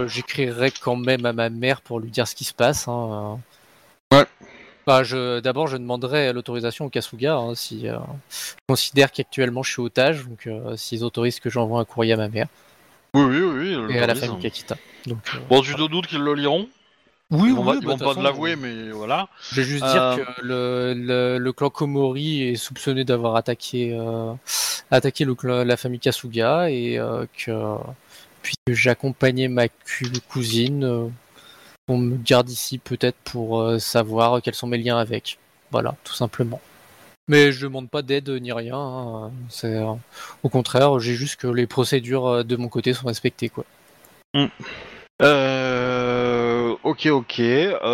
J'écrirai 0.07 0.72
quand 0.72 0.95
même 0.95 1.26
à 1.26 1.34
ma 1.34 1.49
mère 1.49 1.81
pour 1.81 1.99
lui 1.99 2.11
dire 2.11 2.27
ce 2.27 2.35
qui 2.35 2.43
se 2.43 2.53
passe. 2.53 2.88
hein. 2.88 3.39
Ouais. 4.11 4.26
Bah, 4.88 5.03
je, 5.03 5.39
d'abord, 5.39 5.68
je 5.68 5.77
demanderai 5.77 6.34
l'autorisation 6.34 6.85
au 6.85 6.89
Kasuga 6.89 7.35
hein, 7.35 7.53
si 7.56 7.85
je 7.85 7.93
considère 8.68 9.11
qu'actuellement 9.11 9.61
je 9.61 9.72
suis 9.72 9.81
otage, 9.81 10.26
donc 10.27 10.49
s'ils 10.76 11.03
autorisent 11.03 11.39
que 11.39 11.52
j'envoie 11.52 11.80
un 11.80 11.85
courrier 11.85 12.14
à 12.14 12.18
ma 12.18 12.27
mère 12.30 12.48
Oui, 13.14 13.24
oui, 13.24 13.40
oui. 13.42 13.76
oui, 13.76 13.96
et 13.96 14.00
à 14.00 14.08
la 14.08 14.16
famille 14.16 14.40
Kakita. 14.42 14.78
Donc, 15.06 15.18
euh, 15.36 15.40
Bon, 15.50 15.62
tu 15.62 15.74
te 15.76 15.88
doutes 15.88 16.08
qu'ils 16.08 16.20
le 16.22 16.34
liront. 16.34 16.70
oui, 17.32 17.50
Ils 17.50 17.56
vont, 17.56 17.66
pas- 17.66 17.72
oui, 17.72 17.78
ils 17.82 17.86
bah, 17.86 17.92
vont 17.92 17.98
de 17.98 18.04
pas 18.04 18.06
toute 18.06 18.16
te 18.16 18.22
façon, 18.22 18.22
l'avouer, 18.22 18.56
mais 18.56 18.92
voilà. 18.92 19.28
Je 19.52 19.62
vais 19.62 19.68
juste 19.68 19.84
Euh, 19.84 20.16
dire 20.16 20.26
que 20.26 20.42
le, 20.44 20.94
le, 20.96 21.38
le 21.40 21.54
clan 21.54 21.70
Komori 21.70 22.44
est 22.44 22.56
soupçonné 22.56 23.04
d'avoir 23.04 23.36
attaqué, 23.36 23.94
euh, 23.94 24.34
attaqué 24.92 25.26
le 25.26 25.36
clan- 25.36 25.64
la 25.66 25.78
famille 25.78 26.00
Kasuga 26.00 26.70
et 26.70 26.98
euh, 27.00 27.26
que 27.38 27.52
puis 28.42 28.56
que 28.66 28.74
j'accompagnais 28.74 29.48
ma 29.50 29.68
cu- 29.68 30.12
cousine. 30.30 30.84
euh, 30.84 31.08
on 31.90 31.98
me 31.98 32.18
garde 32.18 32.50
ici 32.50 32.78
peut-être 32.80 33.18
pour 33.26 33.62
euh, 33.62 33.80
savoir 33.80 34.42
quels 34.42 34.56
sont 34.56 34.68
mes 34.68 34.78
liens 34.78 34.98
avec. 34.98 35.38
Voilà, 35.72 35.96
tout 36.04 36.14
simplement. 36.14 36.62
Mais 37.32 37.53
je 37.53 37.62
demande 37.62 37.90
pas 37.90 38.02
d'aide 38.02 38.28
ni 38.28 38.52
rien. 38.52 38.76
hein, 38.76 39.32
euh, 39.64 39.94
au 40.44 40.49
contraire, 40.49 40.99
j'ai 40.99 41.14
juste 41.14 41.38
que 41.38 41.48
les 41.48 41.66
procédures 41.66 42.28
euh, 42.28 42.44
de 42.44 42.58
mon 42.58 42.68
côté 42.68 42.94
sont 42.94 43.08
respectées 43.08 43.48
quoi. 43.48 43.64
Euh, 45.22 46.76
ok, 46.84 47.06
ok. 47.06 47.41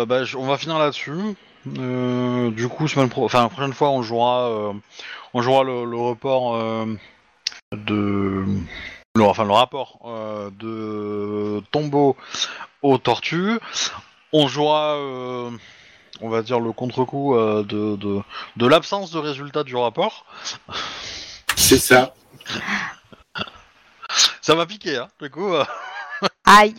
Bah, 0.08 0.22
on 0.36 0.44
va 0.44 0.58
finir 0.58 0.80
là-dessus. 0.80 1.36
Du 1.66 2.68
coup, 2.68 2.88
semaine 2.88 3.08
pro... 3.08 3.26
enfin, 3.26 3.44
la 3.44 3.48
prochaine 3.48 3.72
fois, 3.72 3.90
on 3.90 4.02
jouera, 4.02 4.74
on 5.32 5.40
jouera 5.40 5.62
le, 5.62 5.96
report 5.96 6.58
de, 7.70 8.44
enfin, 9.20 9.44
le 9.44 9.52
rapport 9.52 10.00
de 10.58 11.62
Tombeau 11.70 12.16
aux 12.82 12.98
tortues. 12.98 13.60
On 14.32 14.48
jouera, 14.48 14.98
on 16.20 16.28
va 16.28 16.42
dire, 16.42 16.60
le 16.60 16.72
contre-coup 16.72 17.34
euh, 17.36 17.62
de, 17.62 17.96
de, 17.96 18.20
de 18.56 18.66
l'absence 18.66 19.10
de 19.10 19.18
résultat 19.18 19.64
du 19.64 19.76
rapport. 19.76 20.24
C'est 21.56 21.78
ça. 21.78 22.14
Ça 24.40 24.54
m'a 24.54 24.66
piqué, 24.66 24.96
hein, 24.96 25.08
du 25.20 25.30
coup. 25.30 25.52
euh, 25.54 25.64
Aïe. 26.46 26.74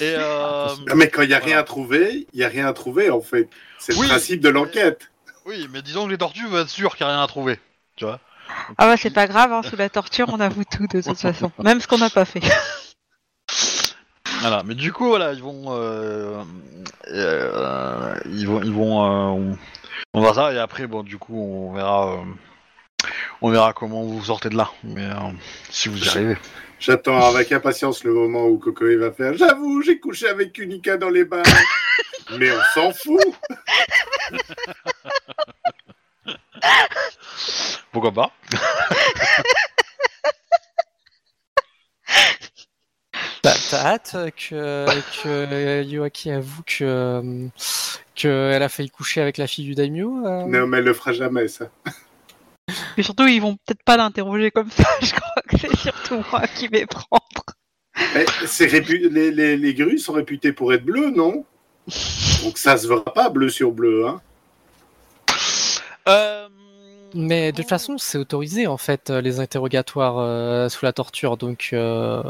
et 0.00 0.14
euh, 0.16 0.66
Non, 0.88 0.94
mais 0.94 1.08
quand 1.08 1.22
il 1.22 1.28
n'y 1.28 1.34
a 1.34 1.38
Voilà. 1.38 1.54
rien 1.54 1.58
à 1.60 1.64
trouver, 1.64 2.26
il 2.32 2.38
n'y 2.38 2.44
a 2.44 2.48
rien 2.48 2.66
à 2.66 2.72
trouver, 2.72 3.10
en 3.10 3.20
fait. 3.20 3.48
C'est 3.78 3.94
Oui. 3.94 4.02
le 4.02 4.08
principe 4.08 4.40
de 4.40 4.48
l'enquête. 4.50 5.08
oui, 5.46 5.66
mais 5.72 5.82
disons 5.82 6.04
que 6.06 6.10
les 6.10 6.18
tortues 6.18 6.46
vont 6.46 6.58
être 6.60 6.68
sûres 6.68 6.96
qu'il 6.96 7.06
n'y 7.06 7.12
a 7.12 7.14
rien 7.16 7.24
à 7.24 7.26
trouver. 7.26 7.58
Tu 7.96 8.04
vois 8.04 8.20
Ah 8.78 8.88
ouais, 8.88 8.96
c'est 8.96 9.10
pas 9.10 9.26
grave, 9.26 9.52
hein, 9.52 9.62
sous 9.62 9.76
la 9.76 9.88
torture, 9.88 10.26
on 10.28 10.40
avoue 10.40 10.64
tout 10.64 10.86
de 10.86 11.00
toute 11.00 11.18
façon. 11.20 11.50
Même 11.58 11.80
ce 11.80 11.86
qu'on 11.88 11.98
n'a 11.98 12.10
pas 12.10 12.24
fait. 12.26 12.42
Voilà, 14.40 14.62
mais 14.64 14.74
du 14.74 14.92
coup, 14.92 15.06
voilà, 15.06 15.32
ils 15.34 15.42
vont, 15.42 15.64
euh, 15.68 16.42
euh, 17.08 18.14
ils 18.26 18.46
vont, 18.48 18.62
ils 18.62 18.72
vont, 18.72 19.04
euh, 19.04 19.54
on, 20.14 20.20
va 20.22 20.32
ça 20.32 20.52
et 20.52 20.58
après, 20.58 20.86
bon, 20.86 21.02
du 21.02 21.18
coup, 21.18 21.38
on 21.38 21.74
verra, 21.74 22.24
on 23.42 23.50
verra 23.50 23.74
comment 23.74 24.02
vous 24.02 24.24
sortez 24.24 24.48
de 24.48 24.56
là, 24.56 24.70
mais 24.82 25.08
si 25.68 25.90
vous 25.90 26.02
y 26.02 26.08
arrivez. 26.08 26.38
J'attends 26.78 27.26
avec 27.26 27.52
impatience 27.52 28.02
le 28.04 28.14
moment 28.14 28.46
où 28.46 28.56
Coco 28.58 28.86
va 28.98 29.12
faire 29.12 29.36
J'avoue, 29.36 29.82
j'ai 29.82 30.00
couché 30.00 30.26
avec 30.28 30.56
Unica 30.56 30.96
dans 30.96 31.10
les 31.10 31.26
bains. 31.26 31.42
mais 32.38 32.50
on 32.50 32.60
s'en 32.74 32.92
fout. 32.92 33.20
Pourquoi 37.92 38.12
pas? 38.12 38.32
T'as 43.42 43.54
t'as 43.70 43.86
hâte 43.86 44.16
que, 44.36 44.86
que 45.22 45.82
Yoaki 45.82 46.30
avoue 46.30 46.62
que 46.66 47.48
qu'elle 48.14 48.62
a 48.62 48.68
failli 48.68 48.90
coucher 48.90 49.22
avec 49.22 49.38
la 49.38 49.46
fille 49.46 49.64
du 49.64 49.74
daimyo 49.74 50.26
euh? 50.26 50.44
Non, 50.46 50.66
mais 50.66 50.78
elle 50.78 50.84
le 50.84 50.94
fera 50.94 51.12
jamais, 51.12 51.48
ça. 51.48 51.70
Puis 52.94 53.02
surtout, 53.02 53.26
ils 53.26 53.40
vont 53.40 53.56
peut-être 53.56 53.82
pas 53.82 53.96
l'interroger 53.96 54.50
comme 54.50 54.70
ça. 54.70 54.84
Je 55.00 55.12
crois 55.12 55.42
que 55.48 55.56
c'est 55.56 55.74
surtout 55.76 56.22
moi 56.30 56.46
qui 56.46 56.68
vais 56.68 56.86
prendre. 56.86 57.20
Eh, 58.14 58.24
répu- 58.66 59.08
les, 59.10 59.30
les, 59.30 59.56
les 59.56 59.74
grues 59.74 59.98
sont 59.98 60.12
réputées 60.12 60.52
pour 60.52 60.72
être 60.72 60.84
bleues, 60.84 61.10
non? 61.10 61.44
Donc 62.44 62.58
ça 62.58 62.76
se 62.76 62.86
verra 62.86 63.04
pas 63.04 63.30
bleu 63.30 63.48
sur 63.48 63.72
bleu, 63.72 64.06
hein. 64.06 64.20
euh, 66.08 66.48
Mais 67.14 67.52
de 67.52 67.56
toute 67.56 67.68
façon, 67.68 67.98
c'est 67.98 68.18
autorisé 68.18 68.66
en 68.66 68.76
fait 68.76 69.10
euh, 69.10 69.20
les 69.20 69.40
interrogatoires 69.40 70.18
euh, 70.18 70.68
sous 70.68 70.84
la 70.84 70.92
torture. 70.92 71.36
Donc, 71.36 71.70
euh, 71.72 72.22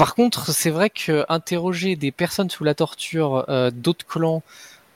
par 0.00 0.14
contre, 0.14 0.50
c'est 0.50 0.70
vrai 0.70 0.88
que 0.88 1.26
interroger 1.28 1.94
des 1.94 2.10
personnes 2.10 2.48
sous 2.48 2.64
la 2.64 2.74
torture 2.74 3.44
euh, 3.50 3.70
d'autres 3.70 4.06
clans 4.06 4.42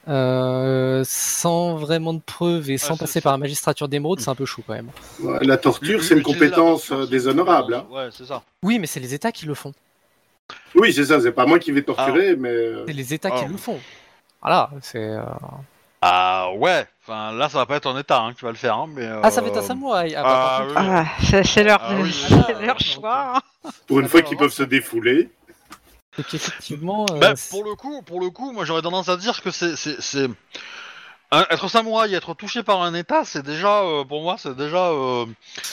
euh, 0.09 1.03
sans 1.07 1.77
vraiment 1.77 2.15
de 2.15 2.21
preuves 2.25 2.71
et 2.71 2.79
sans 2.79 2.95
c'est 2.95 3.01
passer 3.01 3.13
ça. 3.21 3.23
par 3.23 3.33
la 3.33 3.39
magistrature 3.39 3.87
d'émeraude, 3.89 4.21
c'est 4.21 4.31
un 4.31 4.35
peu 4.35 4.47
chaud 4.47 4.63
quand 4.67 4.73
même. 4.75 4.89
Ouais, 5.21 5.39
La 5.45 5.59
torture, 5.59 6.03
c'est 6.03 6.15
une 6.15 6.23
compétence 6.23 6.89
torture, 6.89 7.05
euh, 7.05 7.07
déshonorable. 7.07 7.75
hein. 7.75 7.81
compétence. 7.83 8.05
Ouais, 8.05 8.09
c'est 8.17 8.27
ça. 8.27 8.43
Oui, 8.63 8.79
mais 8.79 8.87
c'est 8.87 9.01
les 9.01 9.13
États 9.13 9.31
qui 9.33 9.45
le 9.45 9.55
font. 9.55 9.73
Oui, 10.75 10.93
c'est 10.93 11.05
ça, 11.05 11.21
c'est 11.21 11.33
pas 11.33 11.45
moi 11.47 11.59
qui 11.59 11.71
vais 11.71 11.83
torturer, 11.83 12.35
mais. 12.37 12.49
euh, 12.49 12.85
C'est 12.87 12.93
les 12.95 13.13
États 13.15 13.31
qui 13.31 13.45
Ah. 13.45 13.49
le 13.51 13.57
font. 13.59 13.79
Voilà, 14.43 14.71
c'est. 14.83 14.99
euh, 14.99 15.23
Ah 16.07 16.51
ouais. 16.57 16.87
Enfin, 17.03 17.33
là, 17.33 17.49
ça 17.49 17.59
va 17.59 17.67
pas 17.67 17.77
être 17.77 17.87
en 17.87 17.97
état 17.99 18.21
hein, 18.21 18.33
qui 18.35 18.45
va 18.45 18.51
le 18.51 18.57
faire, 18.57 18.77
hein, 18.77 18.87
mais. 18.95 19.09
Ah, 19.23 19.31
ça 19.31 19.41
va 19.41 19.49
être 19.49 19.57
euh, 19.57 19.61
un 19.61 19.63
samouraï. 19.63 20.15
Ah, 20.15 20.23
bah, 20.23 20.29
ah, 20.29 20.59
par 20.59 20.67
contre, 20.69 20.81
oui. 20.81 20.87
Ah, 20.91 21.07
c'est 21.23 21.45
c'est 21.45 21.63
leur, 21.65 21.79
Ah 21.83 21.95
oui, 21.99 22.13
c'est 22.29 22.35
oui. 22.57 22.67
leur 22.67 22.79
choix. 22.81 23.37
hein. 23.65 23.71
Pour 23.87 24.01
une 24.01 24.09
fois 24.09 24.21
qu'ils 24.23 24.37
peuvent 24.37 24.53
se 24.53 24.63
défouler. 24.63 25.31
donc 26.19 26.35
effectivement. 26.35 27.07
euh, 27.11 27.19
Bah, 27.19 27.33
c'est- 27.37 27.51
pour 27.51 27.65
le 27.65 27.75
coup, 27.75 28.03
pour 28.03 28.21
le 28.21 28.29
coup, 28.31 28.53
moi 28.53 28.65
j'aurais 28.67 28.83
tendance 28.83 29.09
à 29.09 29.17
dire 29.17 29.41
que 29.43 29.51
c'est, 29.51 29.77
c'est, 29.77 30.01
c'est- 30.01 30.29
un- 31.31 31.47
être 31.51 31.69
samouraï, 31.69 32.13
et 32.13 32.17
être 32.17 32.35
touché 32.35 32.63
par 32.63 32.83
un 32.83 32.95
état, 32.95 33.23
c'est 33.25 33.43
déjà, 33.43 33.81
euh, 33.83 34.05
pour 34.05 34.23
moi, 34.23 34.37
c'est 34.39 34.55
déjà. 34.57 34.91
euh, 34.91 35.27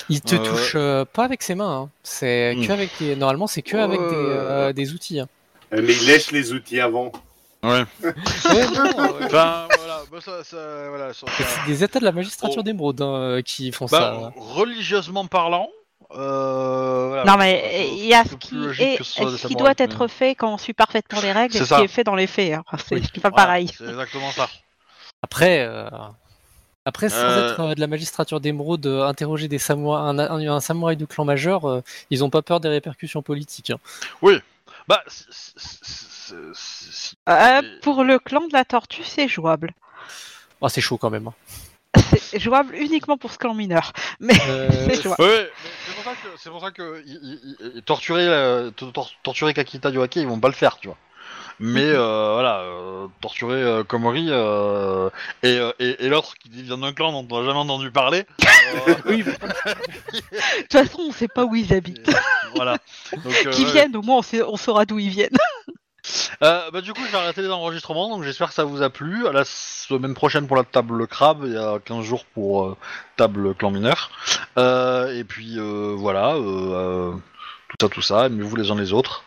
Il 0.10 0.22
te 0.22 0.36
Euh, 0.36 0.40
touche 0.40 0.74
euh, 0.76 1.06
pas 1.06 1.26
avec 1.26 1.44
ses 1.44 1.56
mains. 1.56 1.84
hein. 1.84 1.90
C'est 2.04 2.56
Hmm. 2.56 2.66
que 2.68 2.72
avec 2.72 3.00
les... 3.00 3.16
normalement 3.16 3.48
c'est 3.48 3.62
que 3.62 3.78
avec 3.78 4.00
des, 4.00 4.06
Euh. 4.16 4.70
euh, 4.70 4.74
des 4.74 4.94
outils. 4.94 5.20
hein. 5.20 5.28
Euh, 5.74 5.82
Mais 5.84 5.94
ils 5.94 6.08
lèchent 6.08 6.32
les 6.32 6.52
outils 6.54 6.80
avant. 6.80 7.12
Ouais. 7.64 7.84
Ouais, 8.04 8.68
non, 8.74 8.84
ouais. 9.14 9.26
Enfin, 9.26 9.68
voilà, 9.68 9.68
bah, 10.12 10.18
ça, 10.22 10.44
ça- 10.44 10.90
voilà, 10.90 11.14
ça- 11.14 11.26
ça- 11.28 11.44
C'est 11.44 11.66
des 11.68 11.84
états 11.84 12.00
de 12.00 12.06
la 12.06 12.12
magistrature 12.12 12.60
Oh. 12.60 12.64
d'émeraude 12.64 13.02
hein, 13.02 13.16
euh, 13.16 13.42
qui 13.42 13.72
font 13.72 13.86
bah, 13.86 13.98
ça. 13.98 14.34
religieusement 14.36 15.26
parlant. 15.28 15.70
euh, 16.14 17.08
voilà, 17.08 17.24
Non, 17.24 17.38
mais 17.38 17.88
il 17.98 18.06
y 18.06 18.14
a 18.14 18.26
ce 18.26 18.36
qui, 18.36 18.56
est, 18.84 19.02
ce 19.02 19.48
qui 19.48 19.56
doit 19.56 19.74
être 19.78 20.02
mais- 20.02 20.08
fait 20.10 20.36
quand 20.36 20.54
on 20.54 20.58
suit 20.58 20.74
parfaitement 20.74 21.22
les 21.22 21.32
règles 21.32 21.56
et 21.56 21.60
C'est 21.60 21.66
ce 21.66 21.74
qui 21.76 21.82
est 21.84 21.88
fait 21.88 22.04
dans 22.04 22.16
les 22.16 22.28
faits. 22.28 22.54
hein. 22.54 22.64
C'est 22.86 22.96
Oui, 22.96 23.02
pas 23.22 23.30
voilà, 23.30 23.46
pareil. 23.46 23.72
C'est 23.78 23.88
exactement 23.88 24.30
ça. 24.32 24.50
Après, 25.22 25.60
euh, 25.66 25.88
après 26.84 27.08
sans 27.10 27.16
Euh. 27.18 27.52
être 27.54 27.60
euh, 27.62 27.76
de 27.76 27.80
la 27.80 27.88
magistrature 27.88 28.42
d'émeraude, 28.42 28.86
euh, 28.88 29.06
interroger 29.08 29.48
des 29.48 29.60
samouraïs, 29.60 30.04
un, 30.04 30.20
un- 30.20 30.48
un 30.56 30.60
samouraï 30.60 30.98
de 30.98 31.06
clan 31.06 31.24
majeur, 31.24 31.64
euh, 31.70 31.82
ils 32.10 32.24
ont 32.26 32.30
pas 32.30 32.42
peur 32.42 32.60
des 32.60 32.68
répercussions 32.70 33.22
politiques. 33.22 33.70
hein. 33.72 33.78
Bah, 34.88 35.04
Euh, 37.30 37.62
pour 37.82 38.04
le 38.04 38.20
clan 38.20 38.42
de 38.48 38.54
la 38.54 38.66
tortue, 38.66 39.04
c'est 39.04 39.28
jouable. 39.28 39.72
Oh, 40.62 40.70
c'est 40.70 40.82
chaud 40.82 40.98
quand 40.98 41.10
même. 41.10 41.28
hein. 41.28 41.34
C'est- 42.18 42.40
jouable 42.40 42.76
uniquement 42.76 43.18
pour 43.18 43.32
ce 43.32 43.38
clan 43.38 43.54
mineur. 43.54 43.92
Mais 44.20 44.34
Euh, 44.48 44.70
c'est 44.90 45.02
jouable. 45.04 45.22
Ouais, 45.22 45.28
ouais, 45.30 45.50
mais 45.64 45.70
c'est 46.38 46.50
pour 46.50 46.62
ça 46.62 46.72
que 46.72 47.80
torturer 47.82 48.28
euh, 48.28 48.72
tor- 48.72 48.94
tor- 48.94 49.12
torturer 49.24 49.54
Kakita 49.54 49.90
Yoake 49.90 50.16
ils 50.18 50.28
vont 50.28 50.40
pas 50.40 50.48
le 50.48 50.54
faire 50.54 50.78
tu 50.78 50.88
vois. 50.88 50.98
Mais 51.60 51.84
euh, 51.84 52.34
voilà 52.34 52.60
euh, 52.62 53.08
torturer 53.22 53.62
euh, 53.62 53.84
Komori 53.84 54.28
euh, 54.30 55.10
et, 55.44 55.58
euh, 55.60 55.72
et, 55.80 56.06
et 56.06 56.10
l'autre 56.10 56.34
qui 56.36 56.50
vient 56.64 56.78
d'un 56.78 56.92
clan 56.94 57.12
dont 57.12 57.28
on 57.36 57.40
n'a 57.42 57.46
jamais 57.48 57.60
entendu 57.60 57.92
parler. 57.92 58.26
euh, 58.88 58.96
oui, 59.06 59.24
De 59.24 59.32
toute 59.32 60.72
façon, 60.72 61.00
on 61.02 61.12
sait 61.12 61.28
pas 61.28 61.44
où 61.46 61.56
ils 61.56 61.72
habitent. 61.74 62.10
voilà. 62.56 62.78
Donc, 63.24 63.34
euh, 63.46 63.52
ouais. 63.52 63.72
viennent, 63.72 63.96
au 63.96 64.02
moins 64.02 64.18
on, 64.18 64.22
sait- 64.24 64.42
on 64.42 64.58
saura 64.58 64.86
d'où 64.86 64.98
ils 64.98 65.10
viennent. 65.10 65.38
Euh, 66.44 66.72
bah 66.72 66.82
du 66.82 66.94
coup 66.94 67.02
je 67.06 67.12
vais 67.12 67.18
arrêter 67.18 67.42
les 67.42 67.50
enregistrements 67.50 68.10
donc 68.10 68.24
j'espère 68.24 68.50
que 68.50 68.54
ça 68.54 68.64
vous 68.64 68.82
a 68.82 68.90
plu. 68.90 69.28
À 69.28 69.32
la 69.32 69.44
semaine 69.46 70.14
prochaine 70.14 70.48
pour 70.48 70.56
la 70.58 70.64
table 70.64 71.08
crabe, 71.08 71.44
il 71.46 71.54
y 71.54 71.58
a 71.58 71.80
15 71.84 72.04
jours 72.04 72.26
pour 72.34 72.66
euh, 72.66 72.78
table 73.18 73.54
clan 73.56 73.72
mineur. 73.72 74.12
Euh, 74.58 75.18
et 75.18 75.24
puis 75.24 75.58
voilà, 75.96 76.34
tout 76.36 77.76
ça 77.82 77.90
tout 77.90 78.02
ça, 78.02 78.26
aimez-vous 78.28 78.56
les 78.56 78.72
uns 78.72 78.76
les 78.76 78.94
autres. 78.94 79.24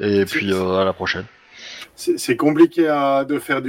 Et 0.00 0.24
puis 0.24 0.52
à 0.54 0.84
la 0.84 0.92
prochaine. 0.92 1.26
C'est 1.94 2.18
c'est 2.18 2.36
compliqué 2.36 2.88
à- 2.88 3.24
de 3.24 3.38
faire 3.38 3.60
du 3.60 3.68